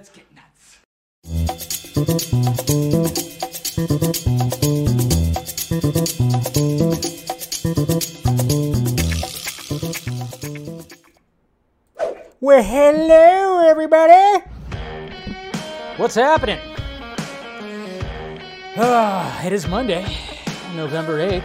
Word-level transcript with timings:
Let's 0.00 0.12
get 0.16 0.24
nuts. 0.34 0.78
Well, 12.40 12.62
hello, 12.62 13.68
everybody. 13.68 14.42
What's 15.98 16.14
happening? 16.14 16.58
Ah, 18.78 19.44
it 19.44 19.52
is 19.52 19.68
Monday, 19.68 20.06
November 20.74 21.18
8th. 21.18 21.42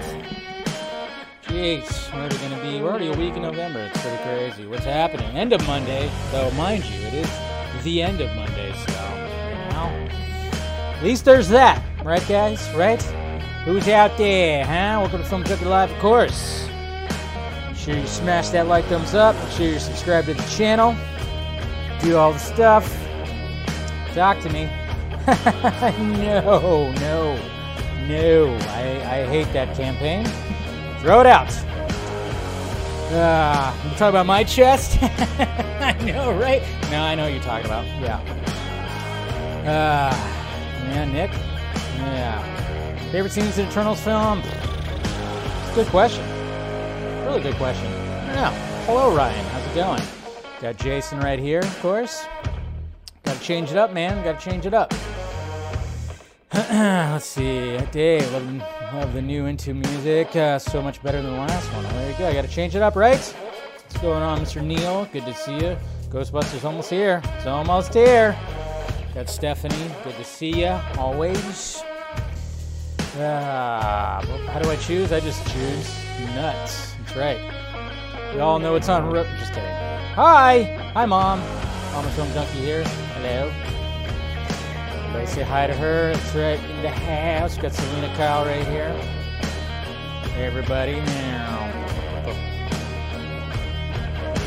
Jeez, 1.43 2.13
we're 2.13 2.19
already 2.19 2.37
gonna 2.37 2.61
be, 2.61 2.81
we're 2.81 2.89
already 2.89 3.07
a 3.07 3.17
week 3.17 3.35
in 3.35 3.41
November. 3.41 3.81
It's 3.81 4.01
pretty 4.01 4.23
crazy. 4.23 4.65
What's 4.65 4.85
happening? 4.85 5.27
End 5.35 5.51
of 5.51 5.67
Monday, 5.67 6.09
though, 6.31 6.49
mind 6.51 6.85
you, 6.85 7.01
it 7.07 7.15
is 7.15 7.44
the 7.85 8.01
end 8.01 8.19
of 8.19 8.35
Monday, 8.35 8.73
so, 8.73 8.93
know. 9.69 10.07
At 10.97 11.03
least 11.03 11.23
there's 11.23 11.47
that, 11.49 11.83
right, 12.03 12.27
guys? 12.27 12.67
Right? 12.73 13.01
Who's 13.63 13.87
out 13.87 14.17
there, 14.17 14.65
huh? 14.65 15.01
Welcome 15.01 15.21
to 15.21 15.27
Film 15.27 15.43
Junkee 15.43 15.67
Live, 15.67 15.91
of 15.91 15.99
course. 15.99 16.67
Make 17.67 17.77
sure 17.77 17.95
you 17.95 18.07
smash 18.07 18.49
that 18.49 18.65
like 18.65 18.85
thumbs 18.85 19.13
up. 19.13 19.35
Make 19.35 19.51
sure 19.51 19.67
you 19.67 19.79
subscribe 19.79 20.25
to 20.25 20.33
the 20.33 20.41
channel. 20.49 20.95
Do 22.01 22.17
all 22.17 22.33
the 22.33 22.39
stuff. 22.39 22.91
Talk 24.15 24.39
to 24.41 24.49
me. 24.49 24.65
no, 26.25 26.91
no, 26.93 27.35
no. 28.07 28.57
I, 28.69 29.19
I 29.19 29.25
hate 29.27 29.53
that 29.53 29.77
campaign. 29.77 30.25
Throw 31.01 31.19
it 31.21 31.27
out. 31.27 31.51
Ah, 33.11 33.83
you 33.83 33.91
talking 33.91 34.07
about 34.07 34.25
my 34.25 34.43
chest? 34.43 34.97
I 35.99 36.11
know, 36.11 36.37
right? 36.37 36.61
No, 36.91 37.01
I 37.01 37.15
know 37.15 37.23
what 37.23 37.33
you're 37.33 37.41
talking 37.41 37.65
about. 37.65 37.85
Yeah. 38.01 38.19
Ah, 39.65 40.87
yeah, 40.89 41.05
Nick. 41.05 41.31
Yeah. 41.97 43.11
Favorite 43.11 43.31
scenes 43.31 43.57
in 43.57 43.67
Eternals 43.67 44.01
film? 44.01 44.41
Good 45.73 45.87
question. 45.87 46.23
Really 47.25 47.41
good 47.41 47.55
question. 47.55 47.87
I 47.87 48.25
don't 48.25 48.35
know. 48.35 48.51
Hello, 48.85 49.15
Ryan. 49.15 49.45
How's 49.45 49.65
it 49.67 49.75
going? 49.75 50.01
Got 50.61 50.77
Jason 50.77 51.19
right 51.19 51.39
here, 51.39 51.59
of 51.59 51.79
course. 51.79 52.25
Got 53.23 53.37
to 53.37 53.41
change 53.41 53.71
it 53.71 53.77
up, 53.77 53.93
man. 53.93 54.23
Got 54.23 54.39
to 54.39 54.49
change 54.49 54.65
it 54.65 54.73
up. 54.73 54.93
Let's 56.53 57.25
see. 57.25 57.77
Dave, 57.91 58.31
love, 58.31 58.57
love 58.93 59.13
the 59.13 59.21
new 59.21 59.45
Into 59.45 59.73
Music. 59.73 60.35
Uh, 60.35 60.59
so 60.59 60.81
much 60.81 61.01
better 61.01 61.21
than 61.21 61.31
the 61.31 61.39
last 61.39 61.67
one. 61.73 61.83
There 61.83 62.11
you 62.11 62.17
go. 62.17 62.27
I 62.27 62.33
got 62.33 62.43
to 62.43 62.51
change 62.51 62.75
it 62.75 62.81
up, 62.81 62.95
right? 62.95 63.35
What's 63.95 64.03
going 64.03 64.23
on, 64.23 64.39
Mr. 64.39 64.61
Neil? 64.61 65.07
Good 65.13 65.23
to 65.23 65.33
see 65.33 65.53
you. 65.55 65.77
Ghostbusters 66.09 66.65
almost 66.65 66.89
here. 66.89 67.21
It's 67.37 67.45
almost 67.45 67.93
here. 67.93 68.37
Got 69.13 69.29
Stephanie. 69.29 69.89
Good 70.03 70.17
to 70.17 70.23
see 70.25 70.49
you. 70.49 70.77
Always. 70.97 71.81
Ah, 73.17 74.21
how 74.51 74.59
do 74.59 74.69
I 74.69 74.75
choose? 74.75 75.13
I 75.13 75.21
just 75.21 75.41
choose 75.47 75.89
nuts. 76.35 76.93
That's 77.05 77.15
right. 77.15 78.33
We 78.33 78.41
all 78.41 78.59
know 78.59 78.75
it's 78.75 78.89
on. 78.89 79.05
Ro- 79.09 79.23
just 79.39 79.53
kidding. 79.53 79.63
Hi, 79.63 80.91
hi, 80.93 81.05
mom. 81.05 81.39
Mama 81.93 82.11
Film 82.11 82.27
Junkee 82.31 82.65
here. 82.65 82.83
Hello. 82.83 83.49
Everybody 85.05 85.25
say 85.25 85.43
hi 85.43 85.67
to 85.67 85.73
her. 85.73 86.11
That's 86.13 86.35
right. 86.35 86.69
In 86.69 86.81
the 86.81 86.89
house. 86.89 87.57
Got 87.57 87.71
Selena 87.71 88.13
Kyle 88.17 88.43
right 88.43 88.67
here. 88.67 88.91
Hey, 90.33 90.47
everybody. 90.47 91.01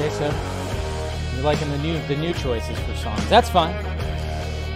Okay, 0.00 0.10
so 0.10 0.32
you're 1.34 1.42
liking 1.42 1.68
the 1.70 1.78
new 1.78 2.00
the 2.06 2.14
new 2.14 2.32
choices 2.32 2.78
for 2.78 2.94
songs. 2.94 3.28
That's 3.28 3.50
fine. 3.50 3.74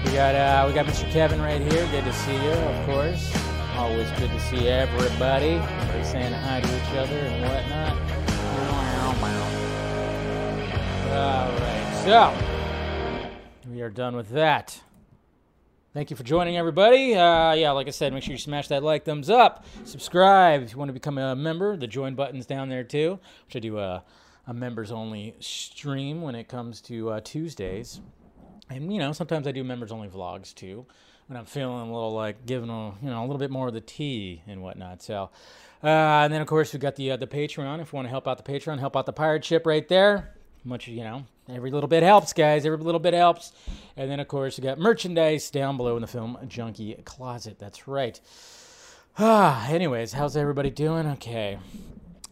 We 0.05 0.11
got 0.11 0.34
uh, 0.34 0.64
we 0.67 0.75
got 0.75 0.84
Mr. 0.84 1.09
Kevin 1.12 1.41
right 1.41 1.61
here. 1.61 1.87
Good 1.92 2.03
to 2.03 2.12
see 2.12 2.34
you, 2.34 2.51
of 2.51 2.87
course. 2.87 3.33
Always 3.77 4.11
good 4.19 4.30
to 4.30 4.41
see 4.41 4.67
everybody. 4.67 5.51
Everybody 5.51 6.05
saying 6.05 6.33
hi 6.33 6.61
to 6.61 6.67
each 6.67 6.98
other 6.98 7.14
and 7.14 7.42
whatnot. 7.45 7.97
All 11.13 11.52
right, 11.52 12.02
so 12.05 13.70
we 13.70 13.80
are 13.80 13.91
done 13.91 14.17
with 14.17 14.30
that. 14.30 14.83
Thank 15.95 16.11
you 16.11 16.17
for 16.17 16.24
joining, 16.24 16.57
everybody. 16.57 17.14
Uh, 17.14 17.52
yeah, 17.52 17.70
like 17.70 17.86
I 17.86 17.91
said, 17.91 18.13
make 18.13 18.24
sure 18.24 18.33
you 18.33 18.39
smash 18.39 18.67
that 18.68 18.83
like, 18.83 19.05
thumbs 19.05 19.30
up, 19.30 19.67
subscribe 19.85 20.63
if 20.63 20.73
you 20.73 20.79
want 20.79 20.89
to 20.89 20.95
become 20.95 21.17
a 21.17 21.36
member. 21.36 21.77
The 21.77 21.86
join 21.86 22.17
button's 22.17 22.45
down 22.45 22.68
there 22.70 22.83
too, 22.83 23.20
which 23.47 23.55
I 23.55 23.61
do 23.61 23.79
a, 23.79 24.02
a 24.47 24.55
members 24.55 24.91
only 24.91 25.35
stream 25.41 26.23
when 26.23 26.35
it 26.35 26.48
comes 26.48 26.80
to 26.83 27.11
uh, 27.11 27.20
Tuesdays. 27.20 28.01
And 28.70 28.92
you 28.92 28.98
know, 28.98 29.13
sometimes 29.13 29.47
I 29.47 29.53
do 29.53 29.64
members 29.64 29.92
only 29.92 30.08
vlogs 30.08 30.55
too 30.55 30.86
when 31.29 31.36
I'm 31.36 31.47
feeling 31.47 31.89
a 31.89 31.92
little 31.92 32.13
like 32.13 32.47
giving 32.47 32.70
a 32.70 32.89
you 33.03 33.11
know 33.11 33.20
a 33.20 33.27
little 33.27 33.39
bit 33.39 33.51
more 33.51 33.69
of 33.69 33.75
the 33.75 33.80
tea 33.80 34.42
and 34.47 34.63
whatnot. 34.63 35.03
So, 35.03 35.30
uh, 35.83 35.86
and 35.86 36.33
then 36.33 36.41
of 36.41 36.47
course 36.47 36.73
we 36.73 36.79
got 36.79 36.97
the 36.97 37.13
uh, 37.13 37.17
the 37.17 37.27
Patreon. 37.27 37.80
If 37.80 37.92
you 37.92 37.97
want 37.97 38.07
to 38.07 38.11
help 38.11 38.27
out 38.27 38.42
the 38.42 38.53
Patreon, 38.53 38.79
help 38.79 38.97
out 38.97 39.07
the 39.07 39.13
pirate 39.13 39.45
ship 39.45 39.67
right 39.67 39.86
there. 39.89 40.35
Much 40.64 40.86
you 40.89 41.03
know, 41.03 41.24
every 41.48 41.70
little 41.70 41.89
bit 41.89 42.03
helps, 42.03 42.33
guys. 42.33 42.64
Every 42.67 42.79
little 42.79 43.01
bit 43.01 43.14
helps. 43.14 43.53
And 43.97 44.11
then 44.11 44.20
of 44.20 44.29
course 44.29 44.59
we 44.59 44.63
got 44.63 44.79
merchandise 44.79 45.51
down 45.51 45.77
below 45.77 45.97
in 45.97 46.03
the 46.03 46.09
film 46.09 46.39
junkie 46.48 46.95
closet. 47.05 47.59
That's 47.59 47.89
right. 47.89 48.20
Ah, 49.19 49.69
anyways, 49.70 50.13
how's 50.13 50.36
everybody 50.36 50.70
doing? 50.70 51.07
Okay. 51.07 51.59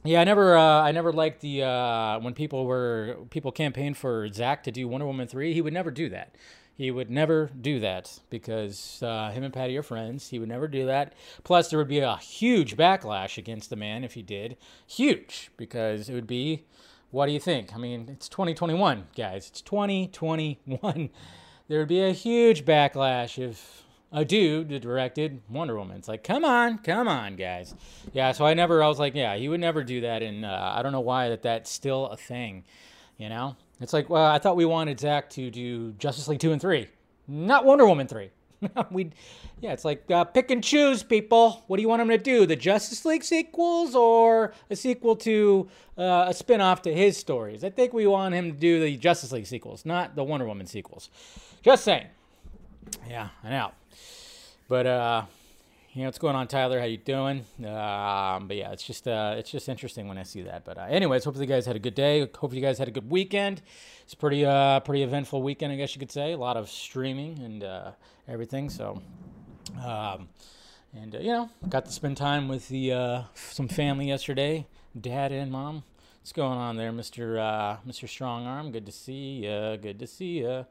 Yeah, 0.02 0.20
I 0.22 0.24
never, 0.24 0.56
uh, 0.56 0.82
I 0.82 0.92
never 0.92 1.12
liked 1.12 1.42
the 1.42 1.62
uh, 1.62 2.18
when 2.20 2.32
people 2.32 2.64
were 2.64 3.18
people 3.28 3.52
campaigned 3.52 3.98
for 3.98 4.32
Zach 4.32 4.62
to 4.64 4.70
do 4.70 4.88
Wonder 4.88 5.06
Woman 5.06 5.28
three. 5.28 5.52
He 5.52 5.60
would 5.60 5.74
never 5.74 5.90
do 5.90 6.08
that. 6.08 6.36
He 6.74 6.90
would 6.90 7.10
never 7.10 7.50
do 7.60 7.78
that 7.80 8.20
because 8.30 9.02
uh, 9.02 9.30
him 9.32 9.42
and 9.44 9.52
Patty 9.52 9.76
are 9.76 9.82
friends. 9.82 10.30
He 10.30 10.38
would 10.38 10.48
never 10.48 10.66
do 10.66 10.86
that. 10.86 11.12
Plus, 11.44 11.68
there 11.68 11.78
would 11.78 11.88
be 11.88 11.98
a 11.98 12.16
huge 12.16 12.74
backlash 12.74 13.36
against 13.36 13.68
the 13.68 13.76
man 13.76 14.02
if 14.02 14.14
he 14.14 14.22
did. 14.22 14.56
Huge 14.86 15.50
because 15.58 16.08
it 16.08 16.14
would 16.14 16.26
be. 16.26 16.64
What 17.10 17.26
do 17.26 17.32
you 17.32 17.40
think? 17.40 17.74
I 17.74 17.78
mean, 17.78 18.08
it's 18.08 18.28
2021, 18.28 19.08
guys. 19.16 19.48
It's 19.48 19.60
2021. 19.60 21.10
There 21.68 21.78
would 21.78 21.86
be 21.88 22.02
a 22.02 22.10
huge 22.10 22.64
backlash 22.64 23.38
if 23.38 23.84
a 24.12 24.24
dude 24.24 24.80
directed 24.80 25.40
Wonder 25.48 25.76
Woman. 25.76 25.96
It's 25.96 26.08
like, 26.08 26.24
come 26.24 26.44
on, 26.44 26.78
come 26.78 27.08
on, 27.08 27.36
guys. 27.36 27.74
Yeah, 28.12 28.32
so 28.32 28.44
I 28.44 28.54
never, 28.54 28.82
I 28.82 28.88
was 28.88 28.98
like, 28.98 29.14
yeah, 29.14 29.36
he 29.36 29.48
would 29.48 29.60
never 29.60 29.84
do 29.84 30.00
that. 30.02 30.22
And 30.22 30.44
uh, 30.44 30.72
I 30.76 30.82
don't 30.82 30.92
know 30.92 31.00
why 31.00 31.28
that 31.28 31.42
that's 31.42 31.70
still 31.70 32.06
a 32.06 32.16
thing, 32.16 32.64
you 33.18 33.28
know? 33.28 33.56
It's 33.80 33.92
like, 33.92 34.10
well, 34.10 34.26
I 34.26 34.38
thought 34.38 34.56
we 34.56 34.64
wanted 34.64 35.00
Zach 35.00 35.30
to 35.30 35.50
do 35.50 35.92
Justice 35.92 36.28
League 36.28 36.40
2 36.40 36.52
and 36.52 36.60
3, 36.60 36.86
not 37.28 37.64
Wonder 37.64 37.86
Woman 37.86 38.06
3. 38.06 38.30
we, 38.90 39.10
yeah, 39.60 39.72
it's 39.72 39.86
like 39.86 40.10
uh, 40.10 40.24
pick 40.24 40.50
and 40.50 40.62
choose, 40.62 41.02
people. 41.02 41.62
What 41.66 41.76
do 41.76 41.82
you 41.82 41.88
want 41.88 42.02
him 42.02 42.08
to 42.08 42.18
do? 42.18 42.44
The 42.44 42.56
Justice 42.56 43.04
League 43.06 43.24
sequels 43.24 43.94
or 43.94 44.52
a 44.68 44.76
sequel 44.76 45.16
to 45.16 45.68
uh, 45.96 46.26
a 46.28 46.34
spin 46.34 46.60
off 46.60 46.82
to 46.82 46.92
his 46.92 47.16
stories? 47.16 47.64
I 47.64 47.70
think 47.70 47.94
we 47.94 48.06
want 48.06 48.34
him 48.34 48.52
to 48.52 48.58
do 48.58 48.80
the 48.80 48.96
Justice 48.98 49.32
League 49.32 49.46
sequels, 49.46 49.86
not 49.86 50.14
the 50.14 50.24
Wonder 50.24 50.46
Woman 50.46 50.66
sequels. 50.66 51.08
Just 51.62 51.84
saying. 51.84 52.06
Yeah, 53.08 53.28
I 53.42 53.50
know. 53.50 53.72
But 54.70 54.86
uh, 54.86 55.24
you 55.94 56.02
know 56.02 56.06
what's 56.06 56.20
going 56.20 56.36
on, 56.36 56.46
Tyler? 56.46 56.78
How 56.78 56.84
you 56.84 56.96
doing? 56.96 57.38
Um, 57.58 58.46
but 58.46 58.56
yeah, 58.56 58.70
it's 58.70 58.84
just 58.84 59.08
uh, 59.08 59.34
it's 59.36 59.50
just 59.50 59.68
interesting 59.68 60.06
when 60.06 60.16
I 60.16 60.22
see 60.22 60.42
that. 60.42 60.64
But 60.64 60.78
uh, 60.78 60.82
anyways, 60.82 61.24
hopefully 61.24 61.44
you 61.46 61.52
guys 61.52 61.66
had 61.66 61.74
a 61.74 61.80
good 61.80 61.96
day. 61.96 62.20
Hopefully 62.20 62.58
you 62.58 62.62
guys 62.62 62.78
had 62.78 62.86
a 62.86 62.92
good 62.92 63.10
weekend. 63.10 63.62
It's 64.04 64.14
pretty 64.14 64.46
uh, 64.46 64.78
pretty 64.78 65.02
eventful 65.02 65.42
weekend, 65.42 65.72
I 65.72 65.76
guess 65.76 65.96
you 65.96 65.98
could 65.98 66.12
say. 66.12 66.34
A 66.34 66.38
lot 66.38 66.56
of 66.56 66.70
streaming 66.70 67.40
and 67.40 67.64
uh, 67.64 67.90
everything. 68.28 68.70
So. 68.70 69.02
Um, 69.84 70.28
and 70.94 71.16
uh, 71.16 71.18
you 71.18 71.32
know, 71.32 71.50
got 71.68 71.86
to 71.86 71.90
spend 71.90 72.16
time 72.16 72.46
with 72.46 72.68
the 72.68 72.92
uh, 72.92 73.22
some 73.34 73.66
family 73.66 74.06
yesterday, 74.06 74.68
dad 74.98 75.32
and 75.32 75.50
mom. 75.50 75.82
What's 76.20 76.32
going 76.32 76.58
on 76.58 76.76
there, 76.76 76.92
Mister 76.92 77.40
uh, 77.40 77.78
Mister 77.84 78.06
Strongarm? 78.06 78.70
Good 78.70 78.86
to 78.86 78.92
see 78.92 79.46
ya. 79.46 79.74
Good 79.74 79.98
to 79.98 80.06
see 80.06 80.42
ya. 80.42 80.62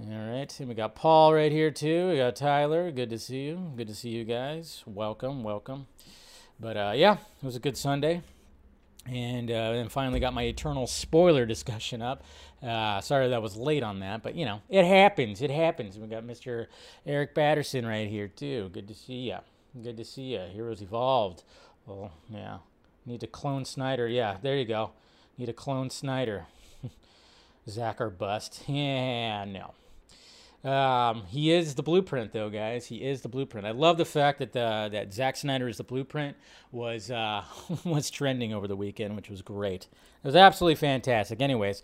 All 0.00 0.06
right, 0.06 0.58
and 0.58 0.68
we 0.70 0.74
got 0.74 0.94
Paul 0.94 1.34
right 1.34 1.52
here 1.52 1.70
too. 1.70 2.08
We 2.08 2.16
got 2.16 2.34
Tyler. 2.34 2.90
Good 2.90 3.10
to 3.10 3.18
see 3.18 3.42
you. 3.42 3.72
Good 3.76 3.88
to 3.88 3.94
see 3.94 4.08
you 4.08 4.24
guys. 4.24 4.82
Welcome, 4.86 5.44
welcome. 5.44 5.86
But 6.58 6.76
uh, 6.78 6.92
yeah, 6.96 7.18
it 7.18 7.44
was 7.44 7.56
a 7.56 7.60
good 7.60 7.76
Sunday, 7.76 8.22
and 9.04 9.50
uh, 9.50 9.72
then 9.72 9.90
finally 9.90 10.18
got 10.18 10.32
my 10.32 10.44
eternal 10.44 10.86
spoiler 10.86 11.44
discussion 11.44 12.00
up. 12.00 12.24
Uh, 12.62 13.02
sorry 13.02 13.28
that 13.28 13.42
was 13.42 13.54
late 13.54 13.82
on 13.82 14.00
that, 14.00 14.22
but 14.22 14.34
you 14.34 14.46
know 14.46 14.62
it 14.70 14.86
happens. 14.86 15.42
It 15.42 15.50
happens. 15.50 15.98
We 15.98 16.06
got 16.06 16.24
Mr. 16.24 16.68
Eric 17.04 17.34
Batterson 17.34 17.84
right 17.84 18.08
here 18.08 18.28
too. 18.28 18.70
Good 18.72 18.88
to 18.88 18.94
see 18.94 19.28
ya. 19.28 19.40
Good 19.82 19.98
to 19.98 20.06
see 20.06 20.36
ya. 20.36 20.46
Heroes 20.46 20.80
Evolved. 20.80 21.42
Well, 21.84 22.12
yeah. 22.30 22.58
Need 23.04 23.20
to 23.20 23.26
clone 23.26 23.66
Snyder. 23.66 24.08
Yeah, 24.08 24.38
there 24.40 24.56
you 24.56 24.64
go. 24.64 24.92
Need 25.36 25.46
to 25.46 25.52
clone 25.52 25.90
Snyder. 25.90 26.46
Zach 27.68 28.00
or 28.00 28.08
bust. 28.08 28.64
Yeah, 28.66 29.44
no. 29.44 29.74
Um, 30.64 31.24
he 31.26 31.50
is 31.50 31.74
the 31.74 31.82
blueprint, 31.82 32.32
though, 32.32 32.48
guys. 32.48 32.86
He 32.86 33.02
is 33.02 33.22
the 33.22 33.28
blueprint. 33.28 33.66
I 33.66 33.72
love 33.72 33.98
the 33.98 34.04
fact 34.04 34.38
that 34.38 34.52
the, 34.52 34.88
that 34.92 35.12
Zack 35.12 35.36
Snyder 35.36 35.68
is 35.68 35.76
the 35.76 35.84
blueprint 35.84 36.36
was 36.70 37.10
uh, 37.10 37.42
was 37.84 38.10
trending 38.10 38.54
over 38.54 38.68
the 38.68 38.76
weekend, 38.76 39.16
which 39.16 39.28
was 39.28 39.42
great. 39.42 39.88
It 40.22 40.26
was 40.26 40.36
absolutely 40.36 40.76
fantastic. 40.76 41.40
Anyways, 41.40 41.82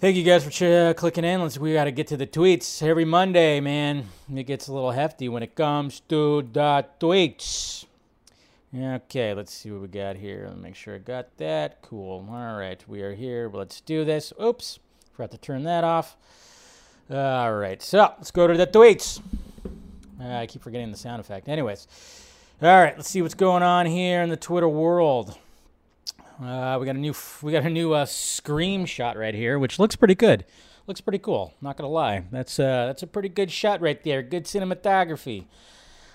Thank 0.00 0.16
you 0.16 0.24
guys 0.24 0.44
for 0.44 0.50
ch- 0.50 0.96
clicking 0.98 1.24
in. 1.24 1.40
Let's 1.40 1.56
we 1.56 1.72
got 1.72 1.84
to 1.84 1.92
get 1.92 2.08
to 2.08 2.16
the 2.16 2.26
tweets 2.26 2.82
every 2.82 3.06
Monday, 3.06 3.60
man. 3.60 4.08
It 4.34 4.42
gets 4.42 4.68
a 4.68 4.72
little 4.72 4.90
hefty 4.90 5.30
when 5.30 5.42
it 5.42 5.54
comes 5.54 6.00
to 6.08 6.42
the 6.52 6.84
tweets. 7.00 7.86
Okay, 8.76 9.32
let's 9.32 9.54
see 9.54 9.70
what 9.70 9.82
we 9.82 9.88
got 9.88 10.16
here. 10.16 10.46
Let 10.48 10.56
me 10.56 10.62
make 10.64 10.74
sure 10.74 10.96
I 10.96 10.98
got 10.98 11.36
that. 11.38 11.80
Cool. 11.80 12.26
All 12.28 12.58
right, 12.58 12.84
we 12.88 13.02
are 13.02 13.14
here. 13.14 13.48
Let's 13.50 13.80
do 13.80 14.04
this. 14.04 14.32
Oops, 14.42 14.80
forgot 15.12 15.30
to 15.30 15.38
turn 15.38 15.62
that 15.62 15.84
off. 15.84 16.16
All 17.10 17.54
right, 17.54 17.82
so 17.82 17.98
let's 18.16 18.30
go 18.30 18.46
to 18.46 18.56
the 18.56 18.66
tweets. 18.66 19.20
Uh, 20.18 20.26
I 20.26 20.46
keep 20.46 20.62
forgetting 20.62 20.90
the 20.90 20.96
sound 20.96 21.20
effect. 21.20 21.50
Anyways, 21.50 21.86
all 22.62 22.68
right, 22.68 22.96
let's 22.96 23.10
see 23.10 23.20
what's 23.20 23.34
going 23.34 23.62
on 23.62 23.84
here 23.84 24.22
in 24.22 24.30
the 24.30 24.38
Twitter 24.38 24.68
world. 24.70 25.36
Uh, 26.42 26.78
we 26.80 26.86
got 26.86 26.96
a 26.96 26.98
new 26.98 27.14
we 27.42 27.52
got 27.52 27.62
a 27.66 27.68
new 27.68 27.92
uh, 27.92 28.06
right 29.16 29.34
here, 29.34 29.58
which 29.58 29.78
looks 29.78 29.96
pretty 29.96 30.14
good. 30.14 30.46
Looks 30.86 31.02
pretty 31.02 31.18
cool. 31.18 31.52
Not 31.60 31.76
gonna 31.76 31.90
lie, 31.90 32.24
that's 32.30 32.58
uh, 32.58 32.86
that's 32.86 33.02
a 33.02 33.06
pretty 33.06 33.28
good 33.28 33.50
shot 33.50 33.82
right 33.82 34.02
there. 34.02 34.22
Good 34.22 34.44
cinematography. 34.46 35.44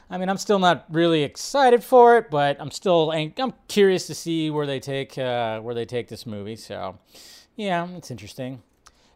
I 0.10 0.18
mean, 0.18 0.28
I'm 0.28 0.38
still 0.38 0.58
not 0.58 0.86
really 0.90 1.22
excited 1.22 1.84
for 1.84 2.18
it, 2.18 2.32
but 2.32 2.58
I'm 2.60 2.72
still 2.72 3.12
I'm 3.12 3.54
curious 3.68 4.08
to 4.08 4.16
see 4.16 4.50
where 4.50 4.66
they 4.66 4.80
take 4.80 5.20
uh, 5.20 5.60
where 5.60 5.76
they 5.76 5.86
take 5.86 6.08
this 6.08 6.26
movie. 6.26 6.56
So, 6.56 6.98
yeah, 7.56 7.88
it's 7.96 8.10
interesting. 8.10 8.64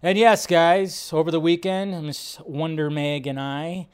And 0.06 0.18
yes, 0.18 0.46
guys, 0.48 1.12
over 1.14 1.32
the 1.32 1.40
weekend, 1.40 2.06
Miss 2.06 2.38
Wonder 2.42 2.90
Meg 2.90 3.26
and 3.26 3.40
I, 3.40 3.88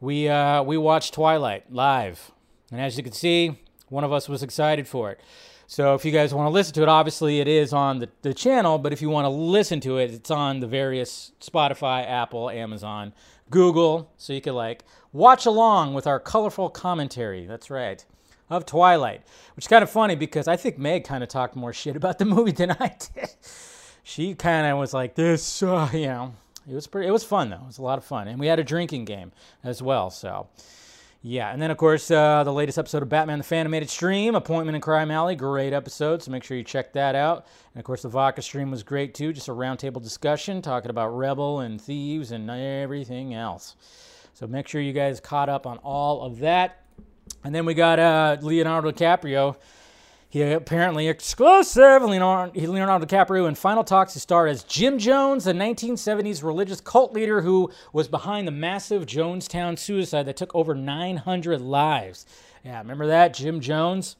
we 0.00 0.28
uh, 0.28 0.62
we 0.62 0.78
watched 0.78 1.14
Twilight 1.14 1.72
live, 1.72 2.30
and 2.70 2.80
as 2.80 2.96
you 2.96 3.02
can 3.02 3.12
see, 3.12 3.58
one 3.88 4.04
of 4.04 4.12
us 4.12 4.28
was 4.28 4.44
excited 4.44 4.86
for 4.86 5.10
it. 5.10 5.20
So 5.66 5.96
if 5.96 6.04
you 6.04 6.12
guys 6.12 6.32
want 6.32 6.46
to 6.46 6.52
listen 6.52 6.74
to 6.74 6.82
it, 6.82 6.88
obviously 6.88 7.40
it 7.40 7.48
is 7.48 7.72
on 7.72 7.98
the, 7.98 8.08
the 8.22 8.32
channel, 8.32 8.78
but 8.78 8.92
if 8.92 9.02
you 9.02 9.10
want 9.10 9.24
to 9.24 9.30
listen 9.30 9.80
to 9.80 9.98
it, 9.98 10.12
it's 10.12 10.30
on 10.30 10.60
the 10.60 10.68
various 10.68 11.32
Spotify, 11.40 12.08
Apple, 12.08 12.48
Amazon, 12.50 13.12
Google, 13.50 14.12
so 14.16 14.32
you 14.32 14.40
can 14.40 14.54
like 14.54 14.84
watch 15.12 15.44
along 15.44 15.92
with 15.92 16.06
our 16.06 16.20
colorful 16.20 16.70
commentary. 16.70 17.46
That's 17.46 17.68
right. 17.68 18.04
Of 18.48 18.64
Twilight, 18.64 19.22
which 19.56 19.64
is 19.64 19.68
kind 19.68 19.82
of 19.82 19.90
funny 19.90 20.14
because 20.14 20.46
I 20.46 20.54
think 20.54 20.78
Meg 20.78 21.02
kind 21.02 21.24
of 21.24 21.28
talked 21.28 21.56
more 21.56 21.72
shit 21.72 21.96
about 21.96 22.20
the 22.20 22.26
movie 22.26 22.52
than 22.52 22.70
I 22.70 22.94
did. 23.16 23.30
She 24.08 24.34
kind 24.34 24.66
of 24.66 24.78
was 24.78 24.94
like 24.94 25.16
this, 25.16 25.62
uh, 25.62 25.90
you 25.92 26.06
know. 26.06 26.34
It 26.66 26.74
was 26.74 26.86
pretty. 26.86 27.08
It 27.08 27.10
was 27.10 27.24
fun 27.24 27.50
though. 27.50 27.56
It 27.56 27.66
was 27.66 27.78
a 27.78 27.82
lot 27.82 27.98
of 27.98 28.04
fun, 28.04 28.26
and 28.26 28.40
we 28.40 28.46
had 28.46 28.58
a 28.58 28.64
drinking 28.64 29.04
game 29.04 29.32
as 29.62 29.82
well. 29.82 30.08
So, 30.08 30.48
yeah, 31.20 31.52
and 31.52 31.60
then 31.60 31.70
of 31.70 31.76
course 31.76 32.10
uh, 32.10 32.42
the 32.42 32.52
latest 32.52 32.78
episode 32.78 33.02
of 33.02 33.10
Batman 33.10 33.38
the 33.38 33.44
Fanimated 33.44 33.90
Stream, 33.90 34.34
Appointment 34.34 34.76
in 34.76 34.80
Crime 34.80 35.10
Alley, 35.10 35.34
great 35.34 35.74
episode. 35.74 36.22
So 36.22 36.30
make 36.30 36.42
sure 36.42 36.56
you 36.56 36.64
check 36.64 36.94
that 36.94 37.14
out. 37.14 37.46
And 37.74 37.80
of 37.80 37.84
course 37.84 38.00
the 38.00 38.08
Vodka 38.08 38.40
stream 38.40 38.70
was 38.70 38.82
great 38.82 39.14
too, 39.14 39.34
just 39.34 39.48
a 39.48 39.52
roundtable 39.52 40.02
discussion 40.02 40.62
talking 40.62 40.90
about 40.90 41.08
Rebel 41.08 41.60
and 41.60 41.80
thieves 41.80 42.32
and 42.32 42.50
everything 42.50 43.34
else. 43.34 43.76
So 44.32 44.46
make 44.46 44.68
sure 44.68 44.80
you 44.80 44.94
guys 44.94 45.20
caught 45.20 45.50
up 45.50 45.66
on 45.66 45.78
all 45.78 46.22
of 46.22 46.38
that. 46.38 46.82
And 47.44 47.54
then 47.54 47.66
we 47.66 47.74
got 47.74 47.98
uh, 47.98 48.38
Leonardo 48.40 48.90
DiCaprio. 48.90 49.56
He 50.30 50.42
apparently 50.42 51.08
exclusive 51.08 52.02
Leonardo, 52.02 52.52
Leonardo 52.60 53.06
DiCaprio 53.06 53.48
in 53.48 53.54
final 53.54 53.82
talks 53.82 54.12
to 54.12 54.20
star 54.20 54.46
as 54.46 54.62
Jim 54.62 54.98
Jones, 54.98 55.44
the 55.44 55.54
1970s 55.54 56.42
religious 56.42 56.82
cult 56.82 57.14
leader 57.14 57.40
who 57.40 57.70
was 57.94 58.08
behind 58.08 58.46
the 58.46 58.52
massive 58.52 59.06
Jonestown 59.06 59.78
suicide 59.78 60.24
that 60.24 60.36
took 60.36 60.54
over 60.54 60.74
900 60.74 61.62
lives. 61.62 62.26
Yeah, 62.62 62.78
remember 62.78 63.06
that 63.06 63.32
Jim 63.32 63.60
Jones? 63.60 64.16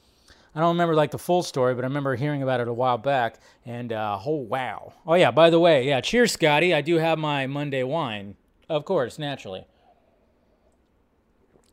I 0.55 0.61
don't 0.61 0.71
remember 0.71 0.95
like 0.95 1.11
the 1.11 1.19
full 1.19 1.43
story, 1.43 1.75
but 1.75 1.85
I 1.85 1.89
remember 1.89 2.17
hearing 2.17 2.43
about 2.43 2.61
it 2.61 2.69
a 2.69 2.73
while 2.73 2.97
back. 2.97 3.39
And 3.67 3.93
uh, 3.93 4.19
oh 4.25 4.37
wow! 4.37 4.95
Oh 5.07 5.15
yeah, 5.15 5.31
by 5.31 5.51
the 5.51 5.61
way, 5.61 5.87
yeah, 5.87 6.01
cheers, 6.01 6.33
Scotty. 6.33 6.73
I 6.73 6.81
do 6.81 6.97
have 6.97 7.19
my 7.19 7.47
Monday 7.47 7.83
wine, 7.83 8.35
of 8.71 8.87
course, 8.87 9.19
naturally. 9.19 9.67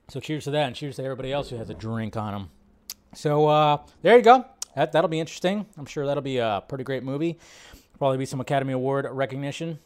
So 0.09 0.19
cheers 0.19 0.43
to 0.43 0.51
that, 0.51 0.67
and 0.67 0.75
cheers 0.75 0.97
to 0.97 1.03
everybody 1.03 1.31
else 1.31 1.49
who 1.49 1.55
has 1.55 1.69
a 1.69 1.73
drink 1.73 2.17
on 2.17 2.33
them. 2.33 2.49
So 3.15 3.47
uh, 3.47 3.77
there 4.01 4.17
you 4.17 4.23
go. 4.23 4.45
That, 4.75 4.91
that'll 4.91 5.09
be 5.09 5.19
interesting. 5.19 5.65
I'm 5.77 5.85
sure 5.85 6.05
that'll 6.05 6.21
be 6.21 6.37
a 6.37 6.63
pretty 6.67 6.83
great 6.83 7.03
movie. 7.03 7.39
Probably 7.97 8.17
be 8.17 8.25
some 8.25 8.41
Academy 8.41 8.73
Award 8.73 9.07
recognition. 9.09 9.79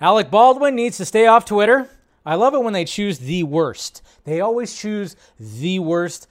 Alec 0.00 0.30
Baldwin 0.30 0.74
needs 0.74 0.98
to 0.98 1.04
stay 1.04 1.26
off 1.26 1.46
Twitter. 1.46 1.88
I 2.26 2.34
love 2.34 2.54
it 2.54 2.62
when 2.62 2.74
they 2.74 2.84
choose 2.84 3.18
the 3.18 3.42
worst. 3.42 4.02
They 4.24 4.40
always 4.40 4.74
choose 4.74 5.16
the 5.38 5.78
worst 5.78 6.28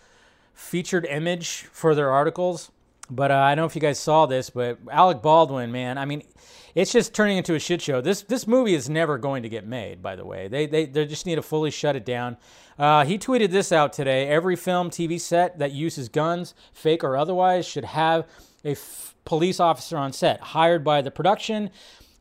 featured 0.54 1.06
image 1.06 1.64
for 1.72 1.96
their 1.96 2.12
articles. 2.12 2.72
But 3.10 3.32
uh, 3.32 3.36
I 3.36 3.56
don't 3.56 3.64
know 3.64 3.68
if 3.68 3.76
you 3.76 3.82
guys 3.82 4.00
saw 4.00 4.26
this, 4.26 4.50
but 4.50 4.78
Alec 4.90 5.22
Baldwin, 5.22 5.72
man, 5.72 5.98
I 5.98 6.06
mean, 6.06 6.24
it's 6.76 6.92
just 6.92 7.14
turning 7.14 7.38
into 7.38 7.56
a 7.56 7.60
shit 7.60 7.82
show. 7.82 8.02
This 8.02 8.24
this 8.24 8.48
movie 8.48 8.74
is 8.74 8.90
never 8.90 9.18
going 9.18 9.44
to 9.44 9.50
get 9.50 9.66
made. 9.66 10.02
By 10.02 10.16
the 10.16 10.26
way, 10.26 10.48
they 10.48 10.66
they, 10.66 10.86
they 10.86 11.06
just 11.06 11.26
need 11.26 11.36
to 11.36 11.42
fully 11.42 11.72
shut 11.72 11.96
it 11.96 12.06
down. 12.06 12.38
Uh, 12.78 13.06
he 13.06 13.18
tweeted 13.18 13.52
this 13.52 13.72
out 13.72 13.94
today. 13.94 14.28
Every 14.28 14.56
film, 14.56 14.90
TV 14.90 15.20
set 15.20 15.60
that 15.60 15.72
uses 15.72 16.10
guns, 16.10 16.56
fake 16.74 17.04
or 17.04 17.16
otherwise, 17.16 17.68
should 17.68 17.86
have 17.86 18.28
a 18.66 18.72
f- 18.72 19.16
police 19.26 19.60
officer 19.60 19.98
on 19.98 20.12
set 20.14 20.40
hired 20.40 20.84
by 20.84 21.02
the 21.02 21.12
production 21.12 21.70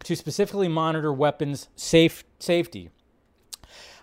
to 0.05 0.17
specifically 0.17 0.69
monitor 0.69 1.13
weapons 1.13 1.69
safe 1.77 2.25
safety. 2.39 2.91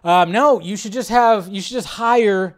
Um, 0.04 0.32
no, 0.32 0.60
you 0.62 0.78
should 0.78 0.94
just 0.94 1.10
have 1.10 1.48
you 1.50 1.62
should 1.62 1.74
just 1.74 1.88
hire 1.88 2.58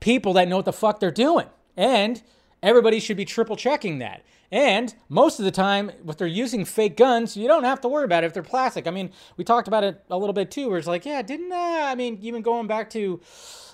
people 0.00 0.34
that 0.34 0.46
know 0.46 0.56
what 0.56 0.66
the 0.66 0.72
fuck 0.72 1.00
they're 1.00 1.10
doing, 1.10 1.46
and 1.76 2.22
everybody 2.62 3.00
should 3.00 3.16
be 3.16 3.24
triple 3.24 3.56
checking 3.56 3.98
that. 3.98 4.22
And 4.56 4.94
most 5.10 5.38
of 5.38 5.44
the 5.44 5.50
time, 5.50 5.90
if 6.08 6.16
they're 6.16 6.26
using 6.26 6.64
fake 6.64 6.96
guns, 6.96 7.36
you 7.36 7.46
don't 7.46 7.64
have 7.64 7.78
to 7.82 7.88
worry 7.88 8.06
about 8.06 8.24
it 8.24 8.28
if 8.28 8.32
they're 8.32 8.42
plastic. 8.42 8.86
I 8.86 8.90
mean, 8.90 9.10
we 9.36 9.44
talked 9.44 9.68
about 9.68 9.84
it 9.84 10.02
a 10.08 10.16
little 10.16 10.32
bit 10.32 10.50
too, 10.50 10.70
where 10.70 10.78
it's 10.78 10.86
like, 10.86 11.04
yeah, 11.04 11.20
didn't, 11.20 11.52
uh, 11.52 11.56
I 11.84 11.94
mean, 11.94 12.18
even 12.22 12.40
going 12.40 12.66
back 12.66 12.88
to 12.90 13.20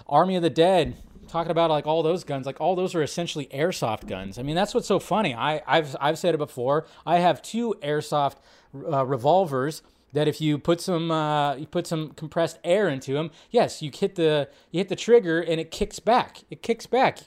Army 0.08 0.34
of 0.34 0.42
the 0.42 0.50
Dead, 0.50 0.96
talking 1.28 1.52
about 1.52 1.70
like 1.70 1.86
all 1.86 2.02
those 2.02 2.24
guns, 2.24 2.46
like 2.46 2.60
all 2.60 2.74
those 2.74 2.96
are 2.96 3.02
essentially 3.02 3.46
airsoft 3.54 4.08
guns. 4.08 4.40
I 4.40 4.42
mean, 4.42 4.56
that's 4.56 4.74
what's 4.74 4.88
so 4.88 4.98
funny. 4.98 5.36
I, 5.36 5.62
I've, 5.68 5.94
I've 6.00 6.18
said 6.18 6.34
it 6.34 6.38
before. 6.38 6.84
I 7.06 7.20
have 7.20 7.42
two 7.42 7.76
airsoft 7.80 8.38
uh, 8.74 9.06
revolvers 9.06 9.82
that 10.14 10.26
if 10.26 10.40
you 10.40 10.58
put 10.58 10.80
some 10.80 11.12
uh, 11.12 11.54
you 11.54 11.66
put 11.66 11.86
some 11.86 12.10
compressed 12.14 12.58
air 12.64 12.88
into 12.88 13.14
them, 13.14 13.30
yes, 13.52 13.82
you 13.82 13.92
hit 13.94 14.16
the 14.16 14.48
you 14.72 14.78
hit 14.78 14.88
the 14.88 14.96
trigger 14.96 15.40
and 15.40 15.60
it 15.60 15.70
kicks 15.70 16.00
back. 16.00 16.42
It 16.50 16.60
kicks 16.60 16.86
back. 16.86 17.20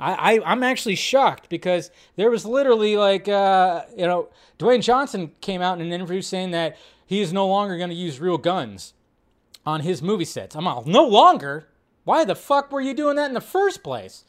I, 0.00 0.38
I 0.38 0.52
am 0.52 0.62
actually 0.62 0.94
shocked 0.94 1.48
because 1.48 1.90
there 2.16 2.30
was 2.30 2.44
literally 2.44 2.96
like 2.96 3.28
uh, 3.28 3.84
you 3.96 4.06
know 4.06 4.28
Dwayne 4.58 4.82
Johnson 4.82 5.32
came 5.40 5.62
out 5.62 5.78
in 5.78 5.86
an 5.86 5.92
interview 5.92 6.22
saying 6.22 6.52
that 6.52 6.76
he 7.04 7.20
is 7.20 7.32
no 7.32 7.46
longer 7.46 7.76
going 7.76 7.90
to 7.90 7.96
use 7.96 8.20
real 8.20 8.38
guns 8.38 8.94
on 9.66 9.80
his 9.80 10.00
movie 10.02 10.24
sets. 10.24 10.56
I'm 10.56 10.66
all 10.66 10.84
no 10.86 11.04
longer. 11.06 11.68
Why 12.04 12.24
the 12.24 12.34
fuck 12.34 12.72
were 12.72 12.80
you 12.80 12.94
doing 12.94 13.16
that 13.16 13.28
in 13.28 13.34
the 13.34 13.40
first 13.40 13.82
place? 13.82 14.24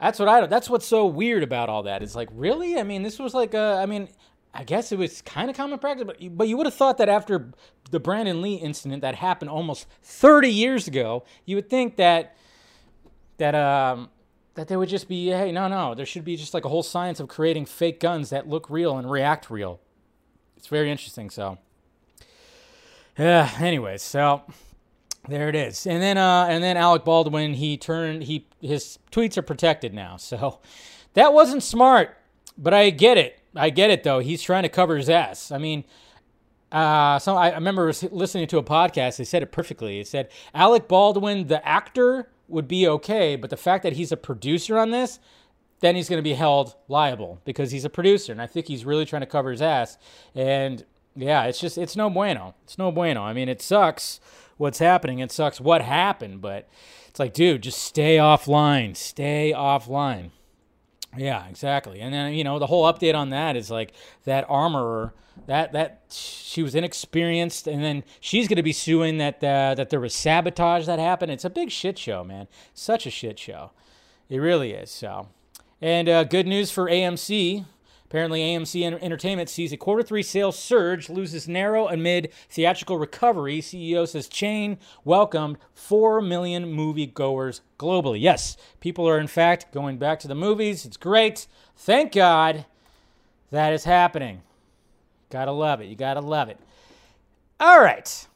That's 0.00 0.18
what 0.18 0.28
I. 0.28 0.46
That's 0.46 0.68
what's 0.68 0.86
so 0.86 1.06
weird 1.06 1.42
about 1.42 1.68
all 1.68 1.84
that. 1.84 2.02
It's 2.02 2.14
like 2.14 2.28
really. 2.32 2.78
I 2.78 2.82
mean, 2.82 3.02
this 3.02 3.18
was 3.18 3.32
like 3.32 3.54
a. 3.54 3.78
I 3.80 3.86
mean, 3.86 4.08
I 4.52 4.64
guess 4.64 4.92
it 4.92 4.98
was 4.98 5.22
kind 5.22 5.48
of 5.48 5.56
common 5.56 5.78
practice, 5.78 6.06
but 6.06 6.16
but 6.36 6.48
you 6.48 6.56
would 6.56 6.66
have 6.66 6.74
thought 6.74 6.98
that 6.98 7.08
after 7.08 7.52
the 7.90 8.00
Brandon 8.00 8.42
Lee 8.42 8.54
incident 8.54 9.02
that 9.02 9.14
happened 9.14 9.50
almost 9.50 9.86
30 10.02 10.50
years 10.50 10.88
ago, 10.88 11.24
you 11.44 11.56
would 11.56 11.70
think 11.70 11.96
that 11.96 12.36
that 13.38 13.54
um 13.54 14.10
that 14.56 14.68
they 14.68 14.76
would 14.76 14.88
just 14.88 15.06
be, 15.06 15.28
hey, 15.28 15.52
no, 15.52 15.68
no, 15.68 15.94
there 15.94 16.06
should 16.06 16.24
be 16.24 16.36
just 16.36 16.54
like 16.54 16.64
a 16.64 16.68
whole 16.68 16.82
science 16.82 17.20
of 17.20 17.28
creating 17.28 17.66
fake 17.66 18.00
guns 18.00 18.30
that 18.30 18.48
look 18.48 18.68
real 18.68 18.98
and 18.98 19.10
react 19.10 19.50
real. 19.50 19.80
It's 20.56 20.66
very 20.66 20.90
interesting. 20.90 21.30
So, 21.30 21.58
yeah. 23.18 23.50
Anyways, 23.58 24.02
so 24.02 24.42
there 25.28 25.48
it 25.48 25.54
is. 25.54 25.86
And 25.86 26.02
then, 26.02 26.18
uh, 26.18 26.46
and 26.48 26.64
then 26.64 26.76
Alec 26.76 27.04
Baldwin, 27.04 27.54
he 27.54 27.76
turned, 27.76 28.24
he 28.24 28.46
his 28.60 28.98
tweets 29.12 29.36
are 29.36 29.42
protected 29.42 29.94
now. 29.94 30.16
So 30.26 30.60
that 31.14 31.32
wasn't 31.32 31.62
smart, 31.62 32.14
but 32.58 32.74
I 32.74 32.90
get 32.90 33.16
it. 33.16 33.40
I 33.54 33.70
get 33.70 33.90
it 33.90 34.02
though. 34.02 34.18
He's 34.18 34.42
trying 34.42 34.64
to 34.64 34.68
cover 34.68 34.96
his 34.96 35.08
ass. 35.08 35.52
I 35.52 35.58
mean. 35.58 35.84
Uh, 36.72 37.16
so 37.20 37.36
I, 37.36 37.50
I 37.50 37.54
remember 37.54 37.86
listening 38.10 38.48
to 38.48 38.58
a 38.58 38.62
podcast. 38.62 39.18
They 39.18 39.24
said 39.24 39.40
it 39.40 39.52
perfectly. 39.52 40.00
It 40.00 40.08
said 40.08 40.28
Alec 40.52 40.88
Baldwin, 40.88 41.46
the 41.46 41.66
actor, 41.66 42.28
would 42.48 42.68
be 42.68 42.86
okay, 42.86 43.36
but 43.36 43.50
the 43.50 43.56
fact 43.56 43.82
that 43.82 43.94
he's 43.94 44.12
a 44.12 44.16
producer 44.16 44.78
on 44.78 44.90
this, 44.90 45.18
then 45.80 45.96
he's 45.96 46.08
going 46.08 46.18
to 46.18 46.22
be 46.22 46.34
held 46.34 46.74
liable 46.88 47.40
because 47.44 47.70
he's 47.70 47.84
a 47.84 47.90
producer, 47.90 48.32
and 48.32 48.40
I 48.40 48.46
think 48.46 48.66
he's 48.66 48.84
really 48.84 49.04
trying 49.04 49.20
to 49.20 49.26
cover 49.26 49.50
his 49.50 49.62
ass. 49.62 49.98
And 50.34 50.84
yeah, 51.14 51.44
it's 51.44 51.60
just 51.60 51.78
it's 51.78 51.96
no 51.96 52.10
bueno. 52.10 52.54
It's 52.64 52.78
no 52.78 52.92
bueno. 52.92 53.22
I 53.22 53.32
mean, 53.32 53.48
it 53.48 53.60
sucks 53.62 54.20
what's 54.56 54.78
happening. 54.78 55.18
It 55.18 55.32
sucks 55.32 55.60
what 55.60 55.82
happened, 55.82 56.40
but 56.40 56.68
it's 57.08 57.18
like, 57.18 57.34
dude, 57.34 57.62
just 57.62 57.82
stay 57.82 58.16
offline. 58.16 58.96
Stay 58.96 59.52
offline. 59.54 60.30
Yeah, 61.16 61.46
exactly. 61.48 62.00
And 62.00 62.12
then 62.12 62.32
you 62.34 62.44
know 62.44 62.58
the 62.58 62.66
whole 62.66 62.90
update 62.90 63.14
on 63.14 63.30
that 63.30 63.56
is 63.56 63.70
like 63.70 63.92
that 64.24 64.44
armorer 64.48 65.12
that 65.46 65.72
that 65.72 66.02
she 66.10 66.62
was 66.62 66.74
inexperienced, 66.74 67.66
and 67.66 67.84
then 67.84 68.04
she's 68.20 68.48
going 68.48 68.56
to 68.56 68.62
be 68.62 68.72
suing 68.72 69.18
that 69.18 69.42
uh, 69.42 69.74
that 69.74 69.90
there 69.90 70.00
was 70.00 70.14
sabotage 70.14 70.86
that 70.86 70.98
happened. 70.98 71.32
It's 71.32 71.44
a 71.44 71.50
big 71.50 71.70
shit 71.70 71.98
show, 71.98 72.24
man. 72.24 72.48
Such 72.74 73.06
a 73.06 73.10
shit 73.10 73.38
show. 73.38 73.70
It 74.28 74.38
really 74.38 74.72
is. 74.72 74.90
So, 74.90 75.28
and 75.80 76.08
uh, 76.08 76.24
good 76.24 76.46
news 76.46 76.70
for 76.70 76.86
AMC. 76.86 77.66
Apparently, 78.06 78.40
AMC 78.40 78.84
Entertainment 79.02 79.48
sees 79.48 79.72
a 79.72 79.76
quarter 79.76 80.00
three 80.00 80.22
sales 80.22 80.56
surge, 80.56 81.10
loses 81.10 81.48
narrow 81.48 81.88
amid 81.88 82.32
theatrical 82.48 82.98
recovery. 82.98 83.58
CEO 83.58 84.06
says 84.06 84.28
chain 84.28 84.78
welcomed 85.04 85.58
4 85.74 86.20
million 86.22 86.66
moviegoers 86.66 87.62
globally. 87.80 88.20
Yes, 88.20 88.56
people 88.78 89.08
are 89.08 89.18
in 89.18 89.26
fact 89.26 89.72
going 89.72 89.98
back 89.98 90.20
to 90.20 90.28
the 90.28 90.36
movies. 90.36 90.86
It's 90.86 90.96
great. 90.96 91.48
Thank 91.76 92.12
God 92.12 92.64
that 93.50 93.72
is 93.72 93.82
happening. 93.82 94.42
Gotta 95.28 95.50
love 95.50 95.80
it. 95.80 95.86
You 95.86 95.96
gotta 95.96 96.20
love 96.20 96.48
it. 96.48 96.60
All 97.58 97.80
right. 97.80 98.28